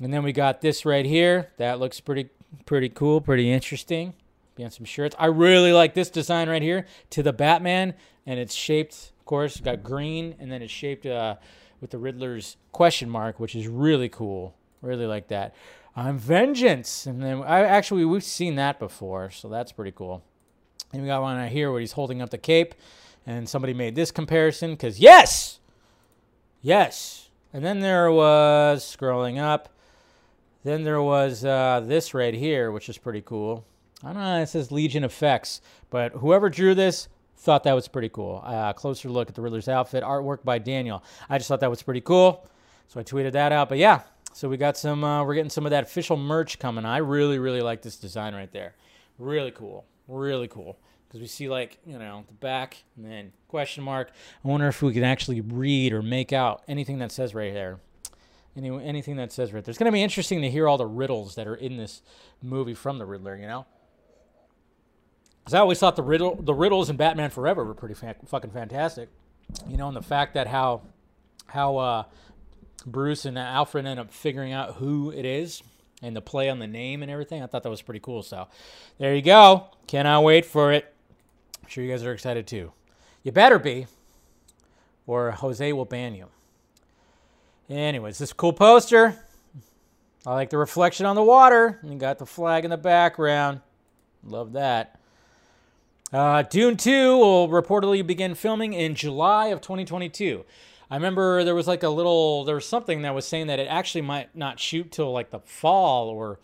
And 0.01 0.13
then 0.13 0.23
we 0.23 0.33
got 0.33 0.61
this 0.61 0.85
right 0.85 1.07
here. 1.07 1.51
That 1.57 1.81
looks 1.81 1.99
pretty 1.99 2.29
pretty 2.67 2.91
cool, 2.91 3.23
pretty 3.23 3.51
interesting. 3.51 4.13
Be 4.55 4.65
on 4.65 4.71
some 4.71 4.85
shirts. 4.85 5.17
I 5.19 5.27
really 5.27 5.73
like 5.73 5.95
this 5.95 6.11
design 6.11 6.49
right 6.49 6.63
here 6.63 6.87
to 7.11 7.23
the 7.23 7.33
Batman, 7.33 7.95
and 8.27 8.39
it's 8.39 8.55
shaped 8.55 9.13
of 9.25 9.27
course, 9.27 9.59
got 9.59 9.83
green, 9.83 10.35
and 10.39 10.53
then 10.53 10.61
it's 10.61 10.71
shaped 10.71 11.07
uh, 11.07 11.37
with 11.81 11.91
the 11.91 11.97
Riddler's 11.97 12.59
question 12.73 13.09
mark, 13.09 13.41
which 13.41 13.57
is 13.57 13.67
really 13.67 14.11
cool. 14.11 14.55
Really 14.83 15.07
like 15.07 15.29
that. 15.29 15.55
I'm 15.97 16.19
vengeance, 16.19 17.07
and 17.07 17.23
then 17.23 17.43
I 17.43 17.61
actually 17.61 18.05
we've 18.05 18.23
seen 18.23 18.57
that 18.57 18.79
before, 18.79 19.31
so 19.31 19.49
that's 19.49 19.73
pretty 19.73 19.93
cool. 19.93 20.23
And 20.93 21.01
we 21.01 21.09
got 21.09 21.23
one 21.23 21.39
right 21.39 21.51
here 21.51 21.73
where 21.73 21.81
he's 21.81 21.93
holding 21.93 22.21
up 22.21 22.29
the 22.29 22.37
cape, 22.37 22.75
and 23.27 23.49
somebody 23.49 23.73
made 23.73 23.95
this 23.95 24.11
comparison 24.11 24.73
because 24.73 25.01
yes, 25.01 25.59
yes. 26.61 27.31
And 27.51 27.65
then 27.65 27.81
there 27.81 28.13
was 28.13 28.85
scrolling 28.85 29.39
up. 29.39 29.71
Then 30.65 30.85
there 30.85 31.01
was 31.01 31.47
uh, 31.47 31.83
this 31.83 32.13
right 32.13 32.35
here, 32.35 32.71
which 32.71 32.91
is 32.91 32.99
pretty 32.99 33.23
cool. 33.23 33.65
I 34.05 34.13
don't 34.13 34.23
know. 34.23 34.43
It 34.43 34.49
says 34.49 34.71
Legion 34.71 35.03
Effects, 35.03 35.61
but 35.91 36.13
whoever 36.13 36.51
drew 36.51 36.75
this, 36.75 37.09
thought 37.37 37.65
that 37.65 37.75
was 37.75 37.89
pretty 37.89 38.09
cool. 38.09 38.43
Uh, 38.45 38.73
closer 38.73 39.09
look 39.09 39.29
at 39.29 39.35
the 39.35 39.43
Riddler's 39.43 39.69
outfit, 39.69 40.03
artwork 40.03 40.45
by 40.45 40.59
Daniel. 40.59 41.03
I 41.29 41.39
just 41.39 41.49
thought 41.49 41.61
that 41.61 41.71
was 41.71 41.83
pretty 41.83 42.01
cool, 42.01 42.49
so 42.89 43.01
I 43.01 43.03
tweeted 43.03 43.33
that 43.33 43.53
out. 43.53 43.69
But 43.69 43.79
yeah, 43.79 44.03
so 44.33 44.49
we 44.49 44.57
got 44.57 44.77
some. 44.77 45.05
Uh, 45.05 45.25
we're 45.25 45.35
getting 45.35 45.51
some 45.51 45.67
of 45.67 45.71
that 45.71 45.85
official 45.85 46.17
merch 46.17 46.59
coming. 46.59 46.85
I 46.85 46.99
really, 46.99 47.39
really 47.39 47.61
like 47.61 47.83
this 47.83 47.97
design 47.97 48.35
right 48.35 48.51
there. 48.53 48.75
Really 49.19 49.51
cool. 49.51 49.85
Really 50.09 50.49
cool. 50.49 50.79
Because 51.07 51.21
we 51.21 51.27
see 51.27 51.49
like 51.49 51.79
you 51.87 51.99
know 51.99 52.25
the 52.27 52.35
back 52.35 52.79
and 52.97 53.05
then 53.05 53.33
question 53.49 53.85
mark. 53.85 54.11
I 54.45 54.49
wonder 54.49 54.67
if 54.69 54.83
we 54.83 54.93
can 54.93 55.05
actually 55.05 55.41
read 55.41 55.93
or 55.93 56.03
make 56.03 56.33
out 56.33 56.63
anything 56.67 56.99
that 56.99 57.13
says 57.13 57.35
right 57.35 57.53
there. 57.53 57.79
Any, 58.57 58.71
anything 58.85 59.17
that 59.17 59.33
says 59.33 59.53
right 59.53 59.65
there. 59.65 59.71
It's 59.71 59.79
going 59.79 59.91
to 59.91 59.93
be 59.93 60.03
interesting 60.03 60.41
to 60.43 60.51
hear 60.51 60.69
all 60.69 60.79
the 60.79 60.87
riddles 60.87 61.35
that 61.35 61.49
are 61.49 61.57
in 61.57 61.77
this 61.77 62.03
movie 62.41 62.75
from 62.75 62.99
the 62.99 63.05
Riddler. 63.05 63.37
You 63.37 63.47
know. 63.47 63.67
Because 65.45 65.55
I 65.55 65.59
always 65.59 65.79
thought 65.79 65.95
the 65.95 66.03
riddle, 66.03 66.37
the 66.37 66.55
riddles 66.55 66.89
in 66.89 66.97
Batman 66.97 67.29
Forever 67.29 67.65
were 67.65 67.75
pretty 67.75 67.95
fa- 67.95 68.17
fucking 68.25 68.51
fantastic. 68.51 69.11
You 69.69 69.77
know, 69.77 69.89
and 69.89 69.97
the 69.97 70.03
fact 70.03 70.35
that 70.35 70.47
how 70.47 70.83
how 71.47 71.77
uh, 71.77 72.05
Bruce 72.87 73.27
and 73.27 73.39
Alfred 73.39 73.85
end 73.85 74.01
up 74.01 74.11
figuring 74.11 74.53
out 74.53 74.77
who 74.77 75.11
it 75.11 75.27
is 75.27 75.63
and 76.03 76.17
the 76.17 76.23
play 76.23 76.49
on 76.49 76.59
the 76.61 76.67
name 76.67 77.03
and 77.03 77.11
everything, 77.11 77.43
I 77.43 77.47
thought 77.47 77.63
that 77.63 77.71
was 77.71 77.83
pretty 77.83 78.01
cool. 78.01 78.23
So 78.23 78.49
there 78.99 79.15
you 79.15 79.21
go. 79.21 79.69
Cannot 79.87 80.25
wait 80.25 80.47
for 80.47 80.73
it. 80.73 80.93
I'm 81.63 81.69
sure 81.69 81.85
you 81.85 81.91
guys 81.91 82.03
are 82.05 82.13
excited 82.13 82.47
too. 82.47 82.73
You 83.23 83.33
better 83.33 83.59
be, 83.59 83.87
or 85.07 85.31
Jose 85.33 85.73
will 85.73 85.85
ban 85.85 86.15
you. 86.15 86.29
Anyways, 87.69 88.19
this 88.19 88.33
cool 88.33 88.53
poster. 88.53 89.19
I 90.27 90.33
like 90.33 90.49
the 90.49 90.59
reflection 90.59 91.05
on 91.05 91.17
the 91.17 91.23
water. 91.23 91.81
You 91.83 91.95
got 91.97 92.19
the 92.19 92.27
flag 92.27 92.65
in 92.65 92.71
the 92.71 92.79
background. 92.79 93.61
Love 94.23 94.55
that. 94.55 94.99
Uh, 96.15 96.43
Dune 96.43 96.77
2 96.77 97.19
will 97.19 97.49
reportedly 97.49 98.07
begin 98.07 98.37
filming 98.37 98.73
in 98.73 98.95
July 98.95 99.47
of 99.47 99.61
2022. 99.61 100.45
I 100.89 100.95
remember 100.95 101.43
there 101.43 101.57
was 101.57 101.67
like 101.67 101.83
a 101.83 101.89
little, 101.89 102.45
there 102.45 102.55
was 102.55 102.67
something 102.67 103.03
that 103.03 103.17
was 103.17 103.27
saying 103.27 103.49
that 103.49 103.59
it 103.59 103.65
actually 103.65 104.03
might 104.03 104.37
not 104.37 104.61
shoot 104.61 104.93
till 104.93 105.11
like 105.11 105.31
the 105.31 105.41
fall 105.41 106.09
or, 106.09 106.39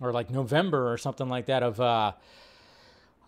or 0.00 0.12
like 0.12 0.30
November 0.30 0.90
or 0.90 0.96
something 0.96 1.28
like 1.28 1.44
that 1.44 1.62
of, 1.62 1.78
uh, 1.78 2.12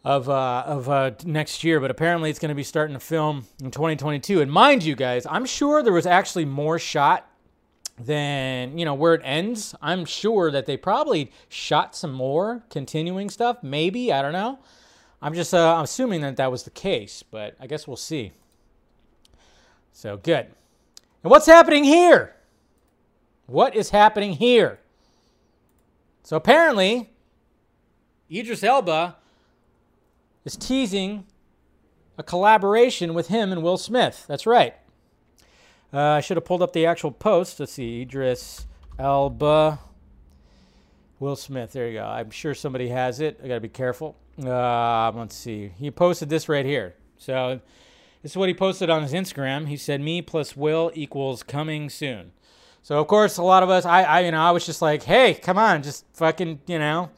of 0.05 0.31
uh, 0.31 0.64
of 0.66 0.88
uh, 0.88 1.11
next 1.27 1.62
year, 1.64 1.81
but 1.81 1.90
apparently 1.90 2.31
it's 2.31 2.38
going 2.38 2.49
to 2.49 2.55
be 2.55 2.62
starting 2.62 2.94
to 2.94 3.01
film 3.01 3.44
in 3.62 3.70
2022. 3.70 4.40
And 4.40 4.51
mind 4.51 4.85
you, 4.85 4.94
guys, 4.94 5.27
I'm 5.29 5.44
sure 5.44 5.83
there 5.83 5.92
was 5.92 6.07
actually 6.07 6.47
more 6.47 6.79
shot 6.79 7.29
than 7.99 8.79
you 8.79 8.87
know 8.87 8.94
where 8.94 9.12
it 9.12 9.20
ends. 9.23 9.75
I'm 9.83 10.07
sure 10.07 10.51
that 10.51 10.64
they 10.64 10.79
probably 10.79 11.31
shot 11.51 11.94
some 11.94 12.12
more 12.12 12.64
continuing 12.70 13.29
stuff. 13.29 13.62
Maybe 13.62 14.12
I 14.12 14.23
don't 14.23 14.33
know. 14.33 14.61
I'm 15.25 15.33
just 15.33 15.55
uh, 15.55 15.81
assuming 15.83 16.21
that 16.21 16.37
that 16.37 16.51
was 16.51 16.65
the 16.65 16.71
case, 16.71 17.23
but 17.23 17.57
I 17.59 17.67
guess 17.67 17.89
we'll 17.89 17.97
see. 17.97 18.33
So 19.91 20.19
good. 20.19 20.49
And 21.23 21.31
what's 21.31 21.47
happening 21.47 21.83
here? 21.85 22.37
What 23.47 23.75
is 23.75 23.89
happening 23.89 24.35
here? 24.35 24.81
So 26.25 26.37
apparently, 26.37 27.09
Idris 28.31 28.63
Elba 28.63 29.17
is 30.45 30.57
teasing 30.57 31.25
a 32.19 32.23
collaboration 32.23 33.15
with 33.15 33.29
him 33.29 33.51
and 33.51 33.63
Will 33.63 33.79
Smith. 33.79 34.27
That's 34.29 34.45
right. 34.45 34.75
Uh, 35.91 36.01
I 36.01 36.21
should 36.21 36.37
have 36.37 36.45
pulled 36.45 36.61
up 36.61 36.75
the 36.75 36.85
actual 36.85 37.11
post. 37.11 37.59
Let's 37.59 37.73
see. 37.73 38.03
Idris 38.03 38.67
Elba, 38.99 39.79
Will 41.25 41.37
Smith. 41.37 41.73
There 41.73 41.89
you 41.89 41.95
go. 41.95 42.05
I'm 42.05 42.31
sure 42.31 42.55
somebody 42.55 42.89
has 42.89 43.19
it. 43.19 43.41
I 43.43 43.49
got 43.49 43.55
to 43.55 43.61
be 43.61 43.71
careful. 43.71 44.15
Uh, 44.39 45.11
let's 45.15 45.35
see. 45.35 45.73
He 45.79 45.91
posted 45.91 46.29
this 46.29 46.51
right 46.51 46.67
here. 46.67 46.97
So 47.17 47.63
this 48.23 48.33
is 48.33 48.37
what 48.37 48.51
he 48.51 48.55
posted 48.55 48.91
on 48.91 49.03
his 49.03 49.15
Instagram. 49.15 49.69
He 49.69 49.79
said, 49.79 50.03
"Me 50.03 50.21
plus 50.21 50.55
Will 50.55 50.91
equals 50.95 51.43
coming 51.43 51.89
soon." 51.89 52.33
So 52.83 53.01
of 53.01 53.07
course, 53.07 53.39
a 53.39 53.43
lot 53.43 53.63
of 53.63 53.71
us, 53.71 53.87
I, 53.87 54.03
I, 54.03 54.21
you 54.21 54.33
know, 54.33 54.43
I 54.43 54.51
was 54.51 54.67
just 54.67 54.83
like, 54.83 55.05
"Hey, 55.05 55.33
come 55.33 55.57
on, 55.57 55.83
just 55.83 56.05
fucking, 56.13 56.61
you 56.67 56.79
know, 56.79 57.09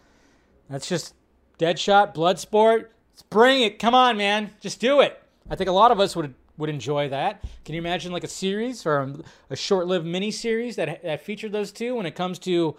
that's 0.70 0.88
just 0.88 1.12
Deadshot, 1.58 2.14
Bloodsport. 2.14 2.90
Bring 3.28 3.62
it. 3.62 3.80
Come 3.80 3.96
on, 3.96 4.16
man, 4.16 4.50
just 4.60 4.78
do 4.78 5.00
it." 5.00 5.20
I 5.50 5.56
think 5.56 5.68
a 5.68 5.72
lot 5.72 5.90
of 5.90 5.98
us 5.98 6.14
would 6.14 6.32
would 6.58 6.70
enjoy 6.70 7.08
that. 7.08 7.42
Can 7.64 7.74
you 7.74 7.80
imagine 7.80 8.12
like 8.12 8.22
a 8.24 8.28
series 8.28 8.86
or 8.86 9.14
a 9.50 9.56
short-lived 9.56 10.06
mini 10.06 10.30
series 10.30 10.76
that 10.76 11.02
that 11.02 11.22
featured 11.22 11.50
those 11.50 11.72
two 11.72 11.96
when 11.96 12.06
it 12.06 12.14
comes 12.14 12.38
to, 12.40 12.76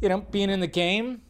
you 0.00 0.08
know, 0.08 0.20
being 0.20 0.50
in 0.50 0.60
the 0.60 0.66
game? 0.66 1.22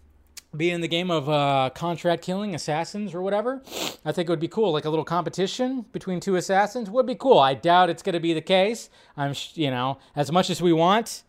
being 0.57 0.75
in 0.75 0.81
the 0.81 0.89
game 0.89 1.11
of 1.11 1.29
uh, 1.29 1.71
contract 1.75 2.23
killing 2.23 2.55
assassins 2.55 3.15
or 3.15 3.23
whatever. 3.23 3.63
I 4.05 4.13
think 4.13 4.29
it 4.29 4.31
would 4.31 4.41
be 4.41 4.49
cool, 4.49 4.73
like 4.73 4.85
a 4.85 4.91
little 4.91 5.05
competition 5.05 5.85
between 5.93 6.21
two 6.21 6.37
assassins 6.37 6.91
would 6.91 7.07
be 7.07 7.15
cool. 7.15 7.39
I 7.39 7.55
doubt 7.55 7.91
it's 7.91 8.03
going 8.03 8.15
to 8.15 8.21
be 8.21 8.33
the 8.33 8.41
case. 8.41 8.89
I'm, 9.17 9.35
you 9.55 9.71
know, 9.71 9.99
as 10.15 10.33
much 10.33 10.51
as 10.51 10.63
we 10.63 10.73
want, 10.73 11.25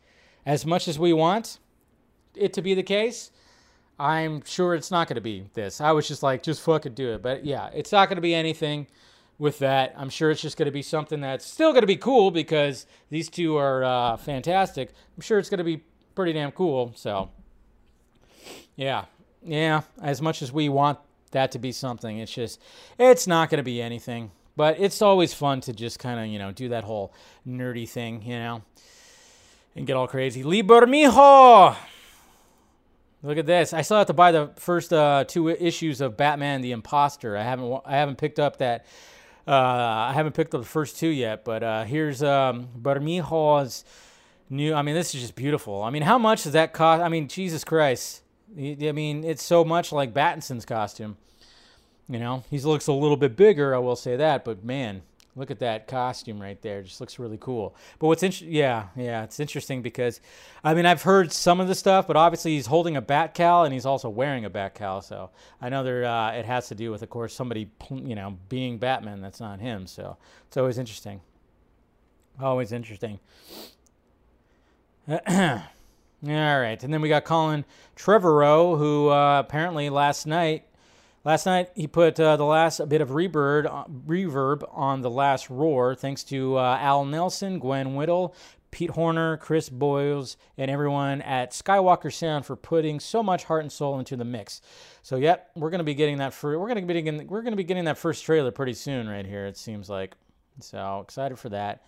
as 0.45 0.65
much 0.65 0.87
as 0.87 0.97
we 0.97 1.13
want 1.13 1.59
it 2.35 2.53
to 2.53 2.61
be 2.61 2.73
the 2.73 2.83
case, 2.83 3.31
I'm 3.99 4.43
sure 4.45 4.75
it's 4.75 4.91
not 4.91 5.07
going 5.07 5.15
to 5.15 5.21
be 5.21 5.49
this. 5.53 5.81
I 5.81 5.91
was 5.91 6.07
just 6.07 6.21
like, 6.21 6.43
just 6.43 6.61
fucking 6.61 6.93
do 6.93 7.13
it. 7.13 7.21
But 7.21 7.45
yeah, 7.45 7.69
it's 7.73 7.91
not 7.91 8.09
going 8.09 8.17
to 8.17 8.21
be 8.21 8.35
anything 8.35 8.87
with 9.39 9.59
that. 9.59 9.93
I'm 9.97 10.09
sure 10.09 10.31
it's 10.31 10.41
just 10.41 10.57
going 10.57 10.67
to 10.67 10.71
be 10.71 10.83
something 10.83 11.21
that's 11.21 11.45
still 11.45 11.71
going 11.71 11.81
to 11.81 11.87
be 11.87 11.97
cool 11.97 12.31
because 12.31 12.85
these 13.09 13.29
two 13.29 13.57
are 13.57 13.83
uh, 13.83 14.17
fantastic. 14.17 14.93
I'm 15.15 15.21
sure 15.21 15.39
it's 15.39 15.49
going 15.49 15.57
to 15.59 15.63
be 15.63 15.83
pretty 16.17 16.33
damn 16.33 16.51
cool. 16.51 16.91
So, 16.95 17.29
yeah, 18.75 19.05
yeah, 19.43 19.83
as 20.01 20.19
much 20.19 20.41
as 20.41 20.51
we 20.51 20.67
want 20.67 20.97
that 21.29 21.51
to 21.51 21.59
be 21.59 21.71
something, 21.71 22.17
it's 22.17 22.33
just, 22.33 22.59
it's 22.97 23.27
not 23.27 23.51
going 23.51 23.59
to 23.59 23.63
be 23.63 23.83
anything. 23.83 24.31
But 24.55 24.79
it's 24.79 25.03
always 25.03 25.35
fun 25.35 25.61
to 25.61 25.73
just 25.73 25.99
kind 25.99 26.19
of, 26.19 26.25
you 26.25 26.39
know, 26.39 26.51
do 26.51 26.69
that 26.69 26.83
whole 26.83 27.13
nerdy 27.47 27.87
thing, 27.87 28.23
you 28.23 28.39
know, 28.39 28.63
and 29.75 29.85
get 29.85 29.95
all 29.95 30.07
crazy. 30.07 30.41
Lee 30.41 30.63
Bermejo! 30.63 31.75
Look 33.21 33.37
at 33.37 33.45
this. 33.45 33.71
I 33.71 33.83
still 33.83 33.97
have 33.97 34.07
to 34.07 34.13
buy 34.13 34.31
the 34.31 34.49
first 34.55 34.91
uh, 34.91 35.23
two 35.27 35.49
issues 35.49 36.01
of 36.01 36.17
Batman: 36.17 36.61
The 36.61 36.71
Imposter. 36.71 37.37
I 37.37 37.43
haven't. 37.43 37.81
I 37.85 37.95
haven't 37.97 38.17
picked 38.17 38.39
up 38.39 38.57
that. 38.57 38.85
Uh, 39.47 39.51
I 39.51 40.13
haven't 40.13 40.33
picked 40.33 40.55
up 40.55 40.61
the 40.61 40.67
first 40.67 40.97
two 40.97 41.07
yet. 41.07 41.43
But 41.45 41.63
uh, 41.63 41.83
here's 41.83 42.23
um, 42.23 42.69
Bermejo's 42.79 43.85
new. 44.49 44.73
I 44.73 44.81
mean, 44.81 44.95
this 44.95 45.13
is 45.13 45.21
just 45.21 45.35
beautiful. 45.35 45.83
I 45.83 45.89
mean, 45.89 46.03
how 46.03 46.17
much 46.17 46.43
does 46.43 46.53
that 46.53 46.73
cost? 46.73 47.01
I 47.01 47.09
mean, 47.09 47.27
Jesus 47.27 47.63
Christ. 47.63 48.21
I 48.57 48.91
mean, 48.91 49.23
it's 49.23 49.43
so 49.43 49.65
much 49.65 49.91
like 49.91 50.13
Battinson's 50.13 50.65
costume. 50.65 51.17
You 52.09 52.19
know, 52.19 52.43
he 52.49 52.59
looks 52.59 52.87
a 52.87 52.93
little 52.93 53.17
bit 53.17 53.35
bigger, 53.35 53.75
I 53.75 53.79
will 53.79 53.97
say 53.97 54.15
that, 54.15 54.45
but 54.45 54.63
man, 54.63 55.01
look 55.35 55.51
at 55.51 55.59
that 55.59 55.87
costume 55.87 56.41
right 56.41 56.59
there. 56.61 56.79
It 56.79 56.83
just 56.83 57.01
looks 57.01 57.19
really 57.19 57.37
cool. 57.37 57.75
But 57.99 58.07
what's 58.07 58.23
interesting, 58.23 58.53
yeah, 58.53 58.87
yeah, 58.95 59.23
it's 59.23 59.41
interesting 59.41 59.81
because, 59.81 60.21
I 60.63 60.73
mean, 60.73 60.85
I've 60.85 61.01
heard 61.01 61.33
some 61.33 61.59
of 61.59 61.67
the 61.67 61.75
stuff, 61.75 62.07
but 62.07 62.15
obviously 62.15 62.55
he's 62.55 62.67
holding 62.67 62.95
a 62.95 63.01
bat 63.01 63.33
cowl 63.33 63.65
and 63.65 63.73
he's 63.73 63.85
also 63.85 64.07
wearing 64.07 64.45
a 64.45 64.49
bat 64.49 64.75
cowl. 64.75 65.01
So 65.01 65.29
I 65.61 65.67
know 65.67 65.83
there, 65.83 66.05
uh, 66.05 66.31
it 66.31 66.45
has 66.45 66.69
to 66.69 66.75
do 66.75 66.91
with, 66.91 67.03
of 67.03 67.09
course, 67.09 67.33
somebody, 67.33 67.69
you 67.91 68.15
know, 68.15 68.37
being 68.47 68.77
Batman. 68.77 69.21
That's 69.21 69.41
not 69.41 69.59
him. 69.59 69.85
So 69.85 70.15
it's 70.47 70.55
always 70.55 70.77
interesting. 70.77 71.19
Always 72.41 72.71
interesting. 72.71 73.19
All 75.09 75.61
right, 76.25 76.83
and 76.83 76.93
then 76.93 77.01
we 77.01 77.09
got 77.09 77.23
Colin 77.23 77.63
Trevorrow, 77.95 78.77
who 78.77 79.09
uh, 79.09 79.39
apparently 79.39 79.89
last 79.89 80.25
night 80.25 80.67
Last 81.27 81.45
night, 81.45 81.71
he 81.75 81.87
put 81.87 82.17
uh, 82.21 82.37
the 82.37 82.45
last 82.45 82.87
bit 82.87 83.01
of 83.01 83.09
reverb, 83.09 83.65
uh, 83.65 83.83
reverb 84.07 84.63
on 84.71 85.01
the 85.01 85.09
last 85.09 85.49
roar, 85.49 85.93
thanks 85.93 86.23
to 86.23 86.57
uh, 86.57 86.77
Al 86.79 87.03
Nelson, 87.03 87.59
Gwen 87.59 87.95
Whittle, 87.95 88.33
Pete 88.71 88.91
Horner, 88.91 89.35
Chris 89.35 89.67
Boyes, 89.67 90.37
and 90.57 90.71
everyone 90.71 91.21
at 91.23 91.51
Skywalker 91.51 92.13
Sound 92.13 92.45
for 92.45 92.55
putting 92.55 93.01
so 93.01 93.21
much 93.21 93.43
heart 93.43 93.63
and 93.63 93.71
soul 93.73 93.99
into 93.99 94.15
the 94.15 94.23
mix. 94.23 94.61
So, 95.01 95.17
yep, 95.17 95.51
we're 95.53 95.69
gonna 95.69 95.83
be 95.83 95.95
getting 95.95 96.19
that. 96.19 96.33
For, 96.33 96.57
we're 96.57 96.69
gonna 96.69 96.85
be 96.85 97.01
getting. 97.01 97.27
We're 97.27 97.41
gonna 97.41 97.57
be 97.57 97.65
getting 97.65 97.83
that 97.83 97.97
first 97.97 98.23
trailer 98.23 98.51
pretty 98.51 98.73
soon, 98.73 99.09
right 99.09 99.25
here. 99.25 99.47
It 99.47 99.57
seems 99.57 99.89
like. 99.89 100.15
So 100.61 101.01
excited 101.03 101.37
for 101.37 101.49
that. 101.49 101.83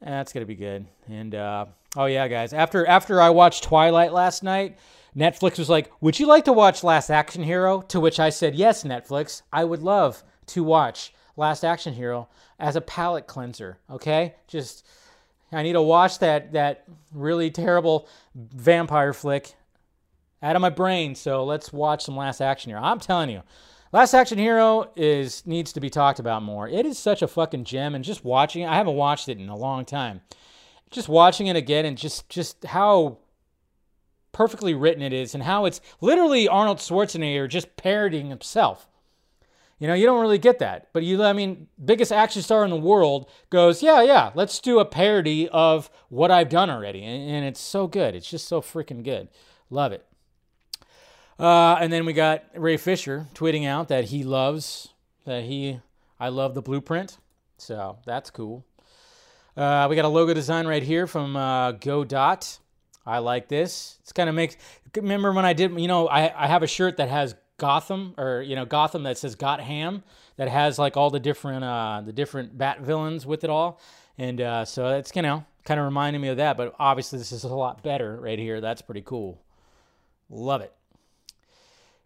That's 0.00 0.32
gonna 0.32 0.46
be 0.46 0.54
good. 0.54 0.86
And 1.06 1.34
uh, 1.34 1.66
oh 1.96 2.06
yeah, 2.06 2.28
guys. 2.28 2.52
After 2.52 2.86
after 2.86 3.20
I 3.20 3.30
watched 3.30 3.64
Twilight 3.64 4.12
last 4.12 4.42
night, 4.42 4.78
Netflix 5.16 5.58
was 5.58 5.68
like, 5.68 5.90
Would 6.00 6.18
you 6.18 6.26
like 6.26 6.44
to 6.44 6.52
watch 6.52 6.84
Last 6.84 7.10
Action 7.10 7.42
Hero? 7.42 7.82
To 7.82 8.00
which 8.00 8.20
I 8.20 8.30
said, 8.30 8.54
Yes, 8.54 8.84
Netflix. 8.84 9.42
I 9.52 9.64
would 9.64 9.82
love 9.82 10.22
to 10.46 10.62
watch 10.62 11.12
Last 11.36 11.64
Action 11.64 11.94
Hero 11.94 12.28
as 12.58 12.76
a 12.76 12.80
palate 12.80 13.26
cleanser. 13.26 13.78
Okay? 13.90 14.34
Just, 14.46 14.86
I 15.52 15.62
need 15.62 15.72
to 15.72 15.82
watch 15.82 16.20
that, 16.20 16.52
that 16.52 16.84
really 17.12 17.50
terrible 17.50 18.08
vampire 18.34 19.12
flick 19.12 19.54
out 20.42 20.56
of 20.56 20.62
my 20.62 20.70
brain. 20.70 21.14
So 21.14 21.44
let's 21.44 21.72
watch 21.72 22.04
some 22.04 22.16
Last 22.16 22.40
Action 22.40 22.70
Hero. 22.70 22.82
I'm 22.82 23.00
telling 23.00 23.30
you. 23.30 23.42
Last 23.90 24.12
Action 24.12 24.36
Hero 24.38 24.90
is 24.96 25.46
needs 25.46 25.72
to 25.72 25.80
be 25.80 25.88
talked 25.88 26.18
about 26.18 26.42
more. 26.42 26.68
It 26.68 26.84
is 26.84 26.98
such 26.98 27.22
a 27.22 27.28
fucking 27.28 27.64
gem, 27.64 27.94
and 27.94 28.04
just 28.04 28.22
watching 28.22 28.62
it, 28.62 28.68
I 28.68 28.76
haven't 28.76 28.96
watched 28.96 29.30
it 29.30 29.38
in 29.38 29.48
a 29.48 29.56
long 29.56 29.86
time. 29.86 30.20
Just 30.90 31.08
watching 31.08 31.46
it 31.46 31.56
again, 31.56 31.84
and 31.84 31.96
just 31.96 32.28
just 32.28 32.64
how 32.64 33.18
perfectly 34.32 34.74
written 34.74 35.02
it 35.02 35.12
is 35.12 35.34
and 35.34 35.42
how 35.42 35.64
it's 35.64 35.80
literally 36.00 36.46
Arnold 36.46 36.78
Schwarzenegger 36.78 37.48
just 37.48 37.76
parodying 37.76 38.28
himself. 38.28 38.86
You 39.78 39.86
know, 39.86 39.94
you 39.94 40.06
don't 40.06 40.20
really 40.20 40.38
get 40.38 40.58
that. 40.58 40.88
But 40.92 41.04
you, 41.04 41.22
I 41.22 41.32
mean, 41.32 41.68
biggest 41.82 42.12
action 42.12 42.42
star 42.42 42.64
in 42.64 42.70
the 42.70 42.76
world 42.76 43.30
goes, 43.50 43.82
yeah, 43.82 44.02
yeah, 44.02 44.30
let's 44.34 44.58
do 44.58 44.80
a 44.80 44.84
parody 44.84 45.48
of 45.48 45.90
what 46.08 46.30
I've 46.30 46.48
done 46.48 46.68
already. 46.68 47.04
And, 47.04 47.30
and 47.30 47.44
it's 47.46 47.60
so 47.60 47.86
good. 47.86 48.14
It's 48.14 48.28
just 48.28 48.48
so 48.48 48.60
freaking 48.60 49.04
good. 49.04 49.28
Love 49.70 49.92
it. 49.92 50.04
Uh, 51.38 51.76
and 51.80 51.92
then 51.92 52.04
we 52.04 52.12
got 52.12 52.44
Ray 52.54 52.76
Fisher 52.76 53.26
tweeting 53.34 53.66
out 53.66 53.88
that 53.88 54.06
he 54.06 54.24
loves, 54.24 54.88
that 55.24 55.44
he, 55.44 55.80
I 56.18 56.28
love 56.28 56.54
the 56.54 56.62
blueprint. 56.62 57.18
So 57.56 57.98
that's 58.04 58.30
cool. 58.30 58.64
Uh, 59.58 59.88
we 59.90 59.96
got 59.96 60.04
a 60.04 60.08
logo 60.08 60.32
design 60.32 60.68
right 60.68 60.84
here 60.84 61.08
from 61.08 61.34
uh, 61.34 61.72
Godot. 61.72 62.58
I 63.04 63.18
like 63.18 63.48
this. 63.48 63.98
It's 64.02 64.12
kind 64.12 64.28
of 64.28 64.36
makes. 64.36 64.56
Remember 64.96 65.32
when 65.32 65.44
I 65.44 65.52
did? 65.52 65.78
You 65.80 65.88
know, 65.88 66.06
I 66.06 66.44
I 66.44 66.46
have 66.46 66.62
a 66.62 66.68
shirt 66.68 66.98
that 66.98 67.08
has 67.08 67.34
Gotham 67.56 68.14
or 68.16 68.40
you 68.40 68.54
know 68.54 68.64
Gotham 68.64 69.02
that 69.02 69.18
says 69.18 69.34
Got 69.34 69.60
Ham 69.60 70.04
that 70.36 70.48
has 70.48 70.78
like 70.78 70.96
all 70.96 71.10
the 71.10 71.18
different 71.18 71.64
uh 71.64 72.02
the 72.06 72.12
different 72.12 72.56
Bat 72.56 72.82
villains 72.82 73.26
with 73.26 73.42
it 73.42 73.50
all, 73.50 73.80
and 74.16 74.40
uh, 74.40 74.64
so 74.64 74.96
it's 74.96 75.10
you 75.16 75.22
know 75.22 75.44
kind 75.64 75.80
of 75.80 75.86
reminding 75.86 76.22
me 76.22 76.28
of 76.28 76.36
that. 76.36 76.56
But 76.56 76.76
obviously 76.78 77.18
this 77.18 77.32
is 77.32 77.42
a 77.42 77.48
lot 77.48 77.82
better 77.82 78.16
right 78.20 78.38
here. 78.38 78.60
That's 78.60 78.80
pretty 78.80 79.02
cool. 79.02 79.40
Love 80.30 80.60
it. 80.60 80.72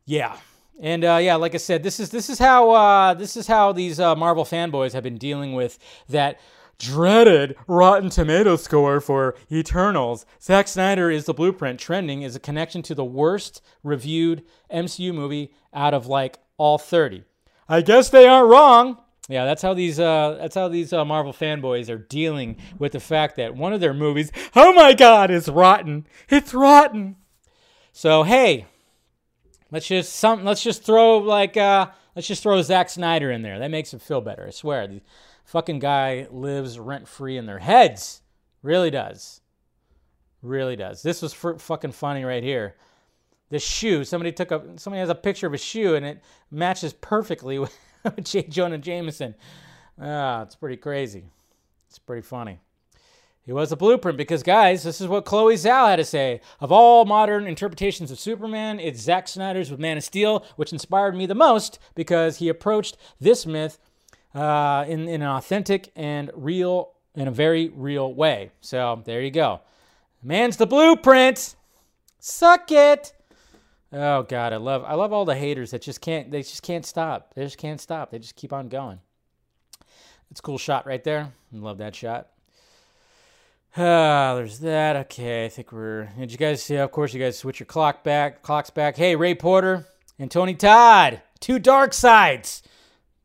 Yeah. 0.07 0.39
And 0.81 1.05
uh, 1.05 1.19
yeah, 1.21 1.35
like 1.35 1.55
I 1.55 1.59
said, 1.59 1.83
this 1.83 2.01
is 2.01 2.09
this 2.09 2.31
is 2.31 2.39
how 2.39 2.71
uh, 2.71 3.13
this 3.13 3.37
is 3.37 3.47
how 3.47 3.73
these 3.73 4.01
uh, 4.01 4.17
Marvel 4.17 4.47
fanboys 4.47 4.95
have 4.95 5.03
been 5.03 5.19
dealing 5.19 5.53
with 5.53 5.79
that 6.09 6.41
dreaded 6.83 7.57
Rotten 7.69 8.11
Tomato 8.11 8.57
score 8.57 9.01
for 9.01 9.37
Eternals. 9.51 10.27
Zack 10.43 10.67
Snyder 10.67 11.11
is 11.11 11.27
the 11.27 11.33
blueprint. 11.33 11.79
Trending 11.79 12.23
is 12.23 12.35
a 12.35 12.41
connection 12.41 12.83
to 12.83 12.95
the 12.95 13.05
worst 13.05 13.63
reviewed 13.85 14.43
MCU 14.71 15.15
movie 15.15 15.55
out 15.73 15.95
of 15.95 16.09
like 16.09 16.41
all 16.59 16.79
30. 16.79 17.23
I 17.69 17.83
guess 17.83 18.11
they 18.11 18.27
aren't 18.27 18.51
wrong. 18.51 18.99
Yeah, 19.29 19.45
that's 19.45 19.63
how 19.63 19.73
these 19.73 20.01
uh, 20.01 20.37
that's 20.41 20.57
how 20.57 20.67
these 20.67 20.93
uh, 20.93 21.05
Marvel 21.05 21.33
fanboys 21.33 21.89
are 21.89 21.99
dealing 21.99 22.57
with 22.79 22.93
the 22.93 23.01
fact 23.01 23.37
that 23.37 23.55
one 23.55 23.73
of 23.73 23.81
their 23.81 23.95
movies, 23.95 24.33
oh 24.57 24.73
my 24.73 24.93
God, 24.93 25.31
is 25.31 25.49
rotten. 25.49 26.07
It's 26.29 26.53
rotten. 26.53 27.17
So 27.93 28.25
hey, 28.25 28.67
let's 29.71 29.87
just 29.87 30.15
some 30.15 30.45
let's 30.45 30.63
just 30.63 30.83
throw 30.83 31.19
like 31.19 31.57
uh, 31.57 31.87
let's 32.17 32.27
just 32.27 32.43
throw 32.43 32.61
Zack 32.63 32.91
Snyder 32.91 33.31
in 33.31 33.43
there. 33.43 33.61
That 33.61 33.71
makes 33.71 33.95
it 33.95 34.03
feel 34.03 34.21
better. 34.21 34.49
I 34.49 34.51
swear 34.51 34.89
fucking 35.53 35.79
guy 35.81 36.27
lives 36.31 36.79
rent 36.79 37.07
free 37.07 37.37
in 37.37 37.45
their 37.45 37.59
heads. 37.59 38.23
Really 38.63 38.91
does. 38.91 39.43
Really 40.41 40.77
does. 40.77 41.03
This 41.03 41.21
was 41.21 41.35
fucking 41.35 41.93
funny 41.93 42.25
right 42.25 42.43
here. 42.43 42.75
This 43.51 43.63
shoe, 43.63 44.03
somebody 44.05 44.33
took 44.33 44.51
a 44.51 44.63
somebody 44.77 45.01
has 45.01 45.11
a 45.11 45.15
picture 45.15 45.47
of 45.47 45.53
a 45.53 45.59
shoe 45.59 45.95
and 45.95 46.07
it 46.07 46.23
matches 46.51 46.95
perfectly 46.95 47.59
with 47.59 47.77
J. 48.23 48.45
Jonah 48.45 48.79
Jameson. 48.79 49.35
Ah, 50.01 50.41
it's 50.41 50.57
pretty 50.57 50.79
crazy. 50.79 51.25
It's 51.91 51.99
pretty 51.99 52.23
funny. 52.23 52.59
He 53.45 53.53
was 53.53 53.73
a 53.73 53.77
blueprint 53.77 54.17
because, 54.17 54.43
guys, 54.43 54.85
this 54.85 55.01
is 55.01 55.09
what 55.09 55.27
Chloe 55.27 55.57
Zhao 55.57 55.89
had 55.89 55.97
to 55.97 56.05
say. 56.05 56.41
Of 56.61 56.73
all 56.73 57.05
modern 57.05 57.47
interpretations 57.47 58.11
of 58.11 58.19
Superman, 58.19 58.81
it's 58.81 59.01
Zack 59.01 59.29
Snyder's 59.29 59.71
with 59.71 59.81
Man 59.81 59.99
of 59.99 60.05
Steel, 60.05 60.47
which 60.57 60.73
inspired 60.73 61.17
me 61.17 61.27
the 61.27 61.35
most 61.35 61.79
because 61.95 62.39
he 62.39 62.49
approached 62.49 62.97
this 63.21 63.45
myth 63.45 63.79
uh, 64.35 64.85
in, 64.89 65.09
in 65.09 65.23
an 65.23 65.29
authentic 65.29 65.91
and 65.97 66.31
real, 66.35 66.93
in 67.15 67.29
a 67.29 67.31
very 67.31 67.69
real 67.69 68.13
way. 68.13 68.51
So 68.61 69.03
there 69.05 69.21
you 69.21 69.31
go. 69.31 69.61
Man's 70.23 70.57
the 70.57 70.67
blueprint. 70.67 71.57
Suck 72.19 72.71
it. 72.71 73.13
Oh 73.93 74.23
God, 74.23 74.53
I 74.53 74.57
love 74.57 74.85
I 74.87 74.95
love 74.95 75.13
all 75.13 75.27
the 75.27 75.35
haters 75.35 75.73
that 75.73 75.83
just 75.83 76.01
can't 76.01 76.31
they 76.31 76.43
just 76.43 76.63
can't 76.63 76.87
stop. 76.87 77.35
They 77.35 77.45
just 77.45 77.59
can't 77.59 77.81
stop. 77.81 78.11
They 78.11 78.19
just 78.19 78.37
keep 78.37 78.53
on 78.53 78.69
going. 78.69 79.01
It's 80.31 80.41
a 80.41 80.43
cool 80.43 80.57
shot 80.57 80.87
right 80.87 81.05
there. 81.05 81.33
Love 81.53 81.79
that 81.79 81.95
shot. 81.95 82.29
Ah, 83.77 84.35
there's 84.35 84.61
that. 84.61 84.97
Okay, 84.97 85.45
I 85.45 85.49
think 85.49 85.73
we're. 85.73 86.05
Did 86.19 86.33
you 86.33 86.39
guys 86.39 86.63
see? 86.63 86.77
Of 86.77 86.91
course, 86.91 87.13
you 87.13 87.21
guys 87.21 87.39
switch 87.39 87.61
your 87.61 87.67
clock 87.67 88.03
back. 88.03 88.43
Clocks 88.43 88.71
back. 88.71 88.97
Hey, 88.97 89.17
Ray 89.17 89.35
Porter 89.35 89.87
and 90.19 90.31
Tony 90.31 90.55
Todd. 90.55 91.21
Two 91.41 91.59
dark 91.59 91.93
sides. 91.93 92.63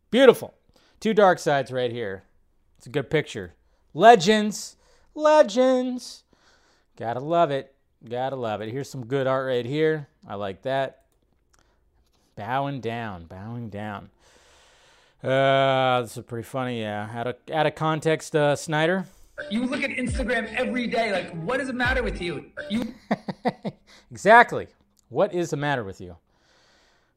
Beautiful. 0.10 0.54
Two 1.00 1.14
dark 1.14 1.40
sides 1.40 1.72
right 1.72 1.92
here. 1.92 2.24
It's 2.78 2.88
a 2.88 2.90
good 2.90 3.10
picture. 3.10 3.54
Legends. 3.94 4.76
Legends. 5.14 6.24
Gotta 6.98 7.20
love 7.20 7.52
it. 7.52 7.74
Gotta 8.08 8.36
love 8.36 8.62
it. 8.62 8.70
Here's 8.70 8.90
some 8.90 9.06
good 9.06 9.28
art 9.28 9.48
right 9.48 9.66
here. 9.66 10.08
I 10.28 10.36
like 10.36 10.64
that. 10.64 11.04
Bowing 12.36 12.82
down. 12.82 13.26
Bowing 13.26 13.70
down. 13.70 14.10
Uh, 15.24 16.02
this 16.02 16.18
is 16.18 16.24
pretty 16.24 16.44
funny. 16.44 16.82
Yeah. 16.82 17.10
Out 17.14 17.28
of, 17.28 17.36
out 17.52 17.66
of 17.66 17.76
context, 17.76 18.36
uh, 18.36 18.56
Snyder. 18.56 19.06
You 19.52 19.66
look 19.66 19.84
at 19.84 19.92
Instagram 19.92 20.52
every 20.56 20.88
day. 20.88 21.12
Like, 21.12 21.32
what 21.44 21.60
is 21.60 21.68
the 21.68 21.74
matter 21.74 22.02
with 22.02 22.22
you? 22.22 22.46
You. 22.70 22.94
exactly. 24.12 24.68
What 25.10 25.34
is 25.34 25.52
the 25.52 25.58
matter 25.58 25.84
with 25.84 26.02
you? 26.02 26.18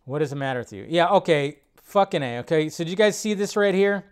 What 0.05 0.23
is 0.23 0.31
the 0.31 0.37
matter 0.37 0.59
with 0.59 0.73
you? 0.73 0.87
Yeah. 0.89 1.09
Okay. 1.09 1.59
Fucking 1.91 2.23
A, 2.23 2.39
okay? 2.39 2.69
So 2.69 2.85
did 2.85 2.91
you 2.91 2.97
guys 2.97 3.19
see 3.19 3.35
this 3.35 3.57
right 3.57 3.75
here? 3.75 4.05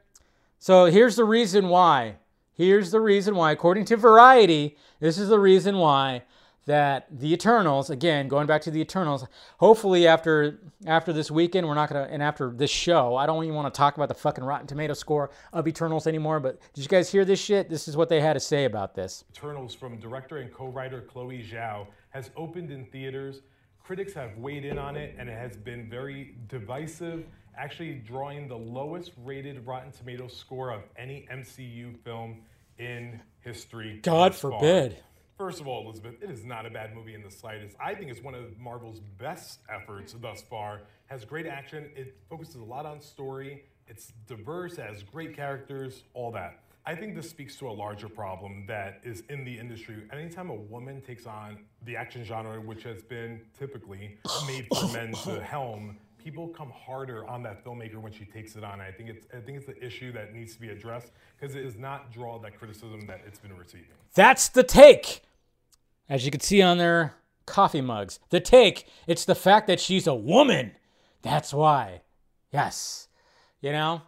So 0.58 0.86
here's 0.86 1.14
the 1.14 1.24
reason 1.24 1.68
why. 1.68 2.16
Here's 2.52 2.90
the 2.90 3.00
reason 3.00 3.36
why, 3.36 3.52
according 3.52 3.84
to 3.84 3.96
Variety, 3.96 4.76
this 4.98 5.16
is 5.16 5.28
the 5.28 5.38
reason 5.38 5.76
why 5.78 6.24
that 6.66 7.06
the 7.08 7.32
Eternals, 7.32 7.88
again, 7.88 8.26
going 8.26 8.48
back 8.48 8.62
to 8.62 8.72
the 8.72 8.80
Eternals, 8.80 9.24
hopefully 9.58 10.08
after 10.08 10.58
after 10.86 11.12
this 11.12 11.30
weekend, 11.30 11.68
we're 11.68 11.74
not 11.74 11.88
gonna 11.88 12.08
and 12.10 12.20
after 12.20 12.50
this 12.50 12.68
show, 12.68 13.14
I 13.14 13.26
don't 13.26 13.44
even 13.44 13.54
want 13.54 13.72
to 13.72 13.78
talk 13.78 13.96
about 13.96 14.08
the 14.08 14.14
fucking 14.14 14.42
Rotten 14.42 14.66
Tomato 14.66 14.92
score 14.92 15.30
of 15.52 15.68
Eternals 15.68 16.08
anymore. 16.08 16.40
But 16.40 16.60
did 16.74 16.82
you 16.82 16.88
guys 16.88 17.12
hear 17.12 17.24
this 17.24 17.38
shit? 17.38 17.70
This 17.70 17.86
is 17.86 17.96
what 17.96 18.08
they 18.08 18.20
had 18.20 18.32
to 18.32 18.40
say 18.40 18.64
about 18.64 18.96
this. 18.96 19.24
Eternals 19.30 19.72
from 19.72 20.00
director 20.00 20.38
and 20.38 20.52
co-writer 20.52 21.02
Chloe 21.02 21.46
Zhao 21.48 21.86
has 22.10 22.30
opened 22.36 22.72
in 22.72 22.86
theaters. 22.86 23.42
Critics 23.84 24.12
have 24.14 24.36
weighed 24.36 24.64
in 24.64 24.78
on 24.78 24.96
it, 24.96 25.14
and 25.16 25.28
it 25.28 25.38
has 25.38 25.56
been 25.56 25.88
very 25.88 26.34
divisive 26.48 27.24
actually 27.58 27.94
drawing 27.94 28.48
the 28.48 28.56
lowest 28.56 29.12
rated 29.24 29.66
Rotten 29.66 29.92
Tomatoes 29.92 30.34
score 30.36 30.70
of 30.70 30.82
any 30.96 31.26
MCU 31.32 31.96
film 32.04 32.42
in 32.78 33.20
history. 33.40 34.00
God 34.02 34.32
thus 34.32 34.40
far. 34.40 34.52
forbid. 34.52 34.96
First 35.36 35.60
of 35.60 35.68
all, 35.68 35.84
Elizabeth, 35.84 36.22
it 36.22 36.30
is 36.30 36.44
not 36.44 36.66
a 36.66 36.70
bad 36.70 36.94
movie 36.94 37.14
in 37.14 37.22
the 37.22 37.30
slightest. 37.30 37.76
I 37.80 37.94
think 37.94 38.10
it's 38.10 38.22
one 38.22 38.34
of 38.34 38.58
Marvel's 38.58 39.00
best 39.18 39.60
efforts 39.68 40.14
thus 40.20 40.42
far. 40.42 40.82
Has 41.06 41.24
great 41.24 41.46
action. 41.46 41.90
It 41.94 42.16
focuses 42.28 42.56
a 42.56 42.64
lot 42.64 42.86
on 42.86 43.00
story. 43.00 43.64
It's 43.86 44.12
diverse, 44.26 44.78
it 44.78 44.82
has 44.82 45.02
great 45.02 45.34
characters, 45.34 46.02
all 46.12 46.30
that. 46.32 46.60
I 46.84 46.94
think 46.94 47.14
this 47.14 47.28
speaks 47.28 47.56
to 47.56 47.68
a 47.68 47.72
larger 47.72 48.08
problem 48.08 48.64
that 48.66 49.00
is 49.04 49.22
in 49.28 49.44
the 49.44 49.58
industry. 49.58 49.96
Anytime 50.12 50.50
a 50.50 50.54
woman 50.54 51.00
takes 51.02 51.26
on 51.26 51.58
the 51.84 51.96
action 51.96 52.24
genre, 52.24 52.60
which 52.60 52.82
has 52.82 53.02
been 53.02 53.40
typically 53.58 54.18
made 54.46 54.66
for 54.74 54.88
men 54.88 55.12
to 55.24 55.40
helm, 55.42 55.98
people 56.22 56.48
come 56.48 56.70
harder 56.70 57.26
on 57.26 57.42
that 57.44 57.64
filmmaker 57.64 57.96
when 57.96 58.12
she 58.12 58.24
takes 58.24 58.56
it 58.56 58.64
on. 58.64 58.80
I 58.80 58.90
think 58.90 59.08
it's 59.08 59.26
I 59.34 59.40
think 59.40 59.58
it's 59.58 59.66
the 59.66 59.82
issue 59.84 60.12
that 60.12 60.34
needs 60.34 60.54
to 60.54 60.60
be 60.60 60.68
addressed 60.70 61.12
because 61.38 61.54
it 61.54 61.62
does 61.62 61.76
not 61.76 62.12
draw 62.12 62.38
that 62.40 62.58
criticism 62.58 63.06
that 63.06 63.20
it's 63.26 63.38
been 63.38 63.56
receiving. 63.56 63.86
That's 64.14 64.48
the 64.48 64.62
take. 64.62 65.22
As 66.08 66.24
you 66.24 66.30
can 66.30 66.40
see 66.40 66.62
on 66.62 66.78
their 66.78 67.14
coffee 67.48 67.80
mugs. 67.80 68.20
The 68.30 68.40
take, 68.40 68.86
it's 69.06 69.24
the 69.24 69.34
fact 69.34 69.66
that 69.66 69.80
she's 69.80 70.06
a 70.06 70.14
woman. 70.14 70.72
That's 71.22 71.52
why. 71.52 72.02
Yes. 72.52 73.08
You 73.60 73.72
know? 73.72 74.02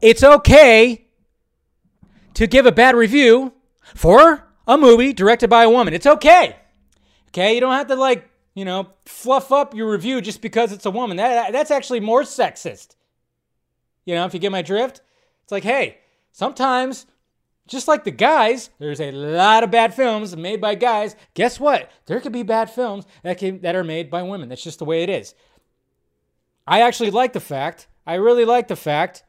It's 0.00 0.22
okay 0.22 1.06
to 2.34 2.46
give 2.46 2.66
a 2.66 2.72
bad 2.72 2.94
review 2.94 3.52
for 3.94 4.44
a 4.66 4.78
movie 4.78 5.12
directed 5.12 5.50
by 5.50 5.64
a 5.64 5.70
woman. 5.70 5.92
It's 5.92 6.06
okay. 6.06 6.56
Okay? 7.28 7.54
You 7.54 7.60
don't 7.60 7.74
have 7.74 7.88
to 7.88 7.96
like, 7.96 8.30
you 8.58 8.64
know, 8.64 8.88
fluff 9.04 9.52
up 9.52 9.72
your 9.72 9.88
review 9.88 10.20
just 10.20 10.42
because 10.42 10.72
it's 10.72 10.84
a 10.84 10.90
woman. 10.90 11.16
That 11.16 11.52
that's 11.52 11.70
actually 11.70 12.00
more 12.00 12.22
sexist. 12.22 12.96
You 14.04 14.16
know, 14.16 14.24
if 14.24 14.34
you 14.34 14.40
get 14.40 14.50
my 14.50 14.62
drift? 14.62 15.00
It's 15.44 15.52
like, 15.52 15.62
hey, 15.62 15.98
sometimes 16.32 17.06
just 17.68 17.86
like 17.86 18.02
the 18.02 18.10
guys, 18.10 18.70
there's 18.80 19.00
a 19.00 19.12
lot 19.12 19.62
of 19.62 19.70
bad 19.70 19.94
films 19.94 20.36
made 20.36 20.60
by 20.60 20.74
guys. 20.74 21.14
Guess 21.34 21.60
what? 21.60 21.88
There 22.06 22.18
could 22.18 22.32
be 22.32 22.42
bad 22.42 22.68
films 22.68 23.04
that 23.22 23.38
can, 23.38 23.60
that 23.60 23.76
are 23.76 23.84
made 23.84 24.10
by 24.10 24.22
women. 24.22 24.48
That's 24.48 24.64
just 24.64 24.80
the 24.80 24.84
way 24.84 25.04
it 25.04 25.10
is. 25.10 25.34
I 26.66 26.80
actually 26.80 27.10
like 27.10 27.34
the 27.34 27.40
fact. 27.40 27.86
I 28.06 28.14
really 28.14 28.44
like 28.44 28.66
the 28.66 28.76
fact 28.76 29.22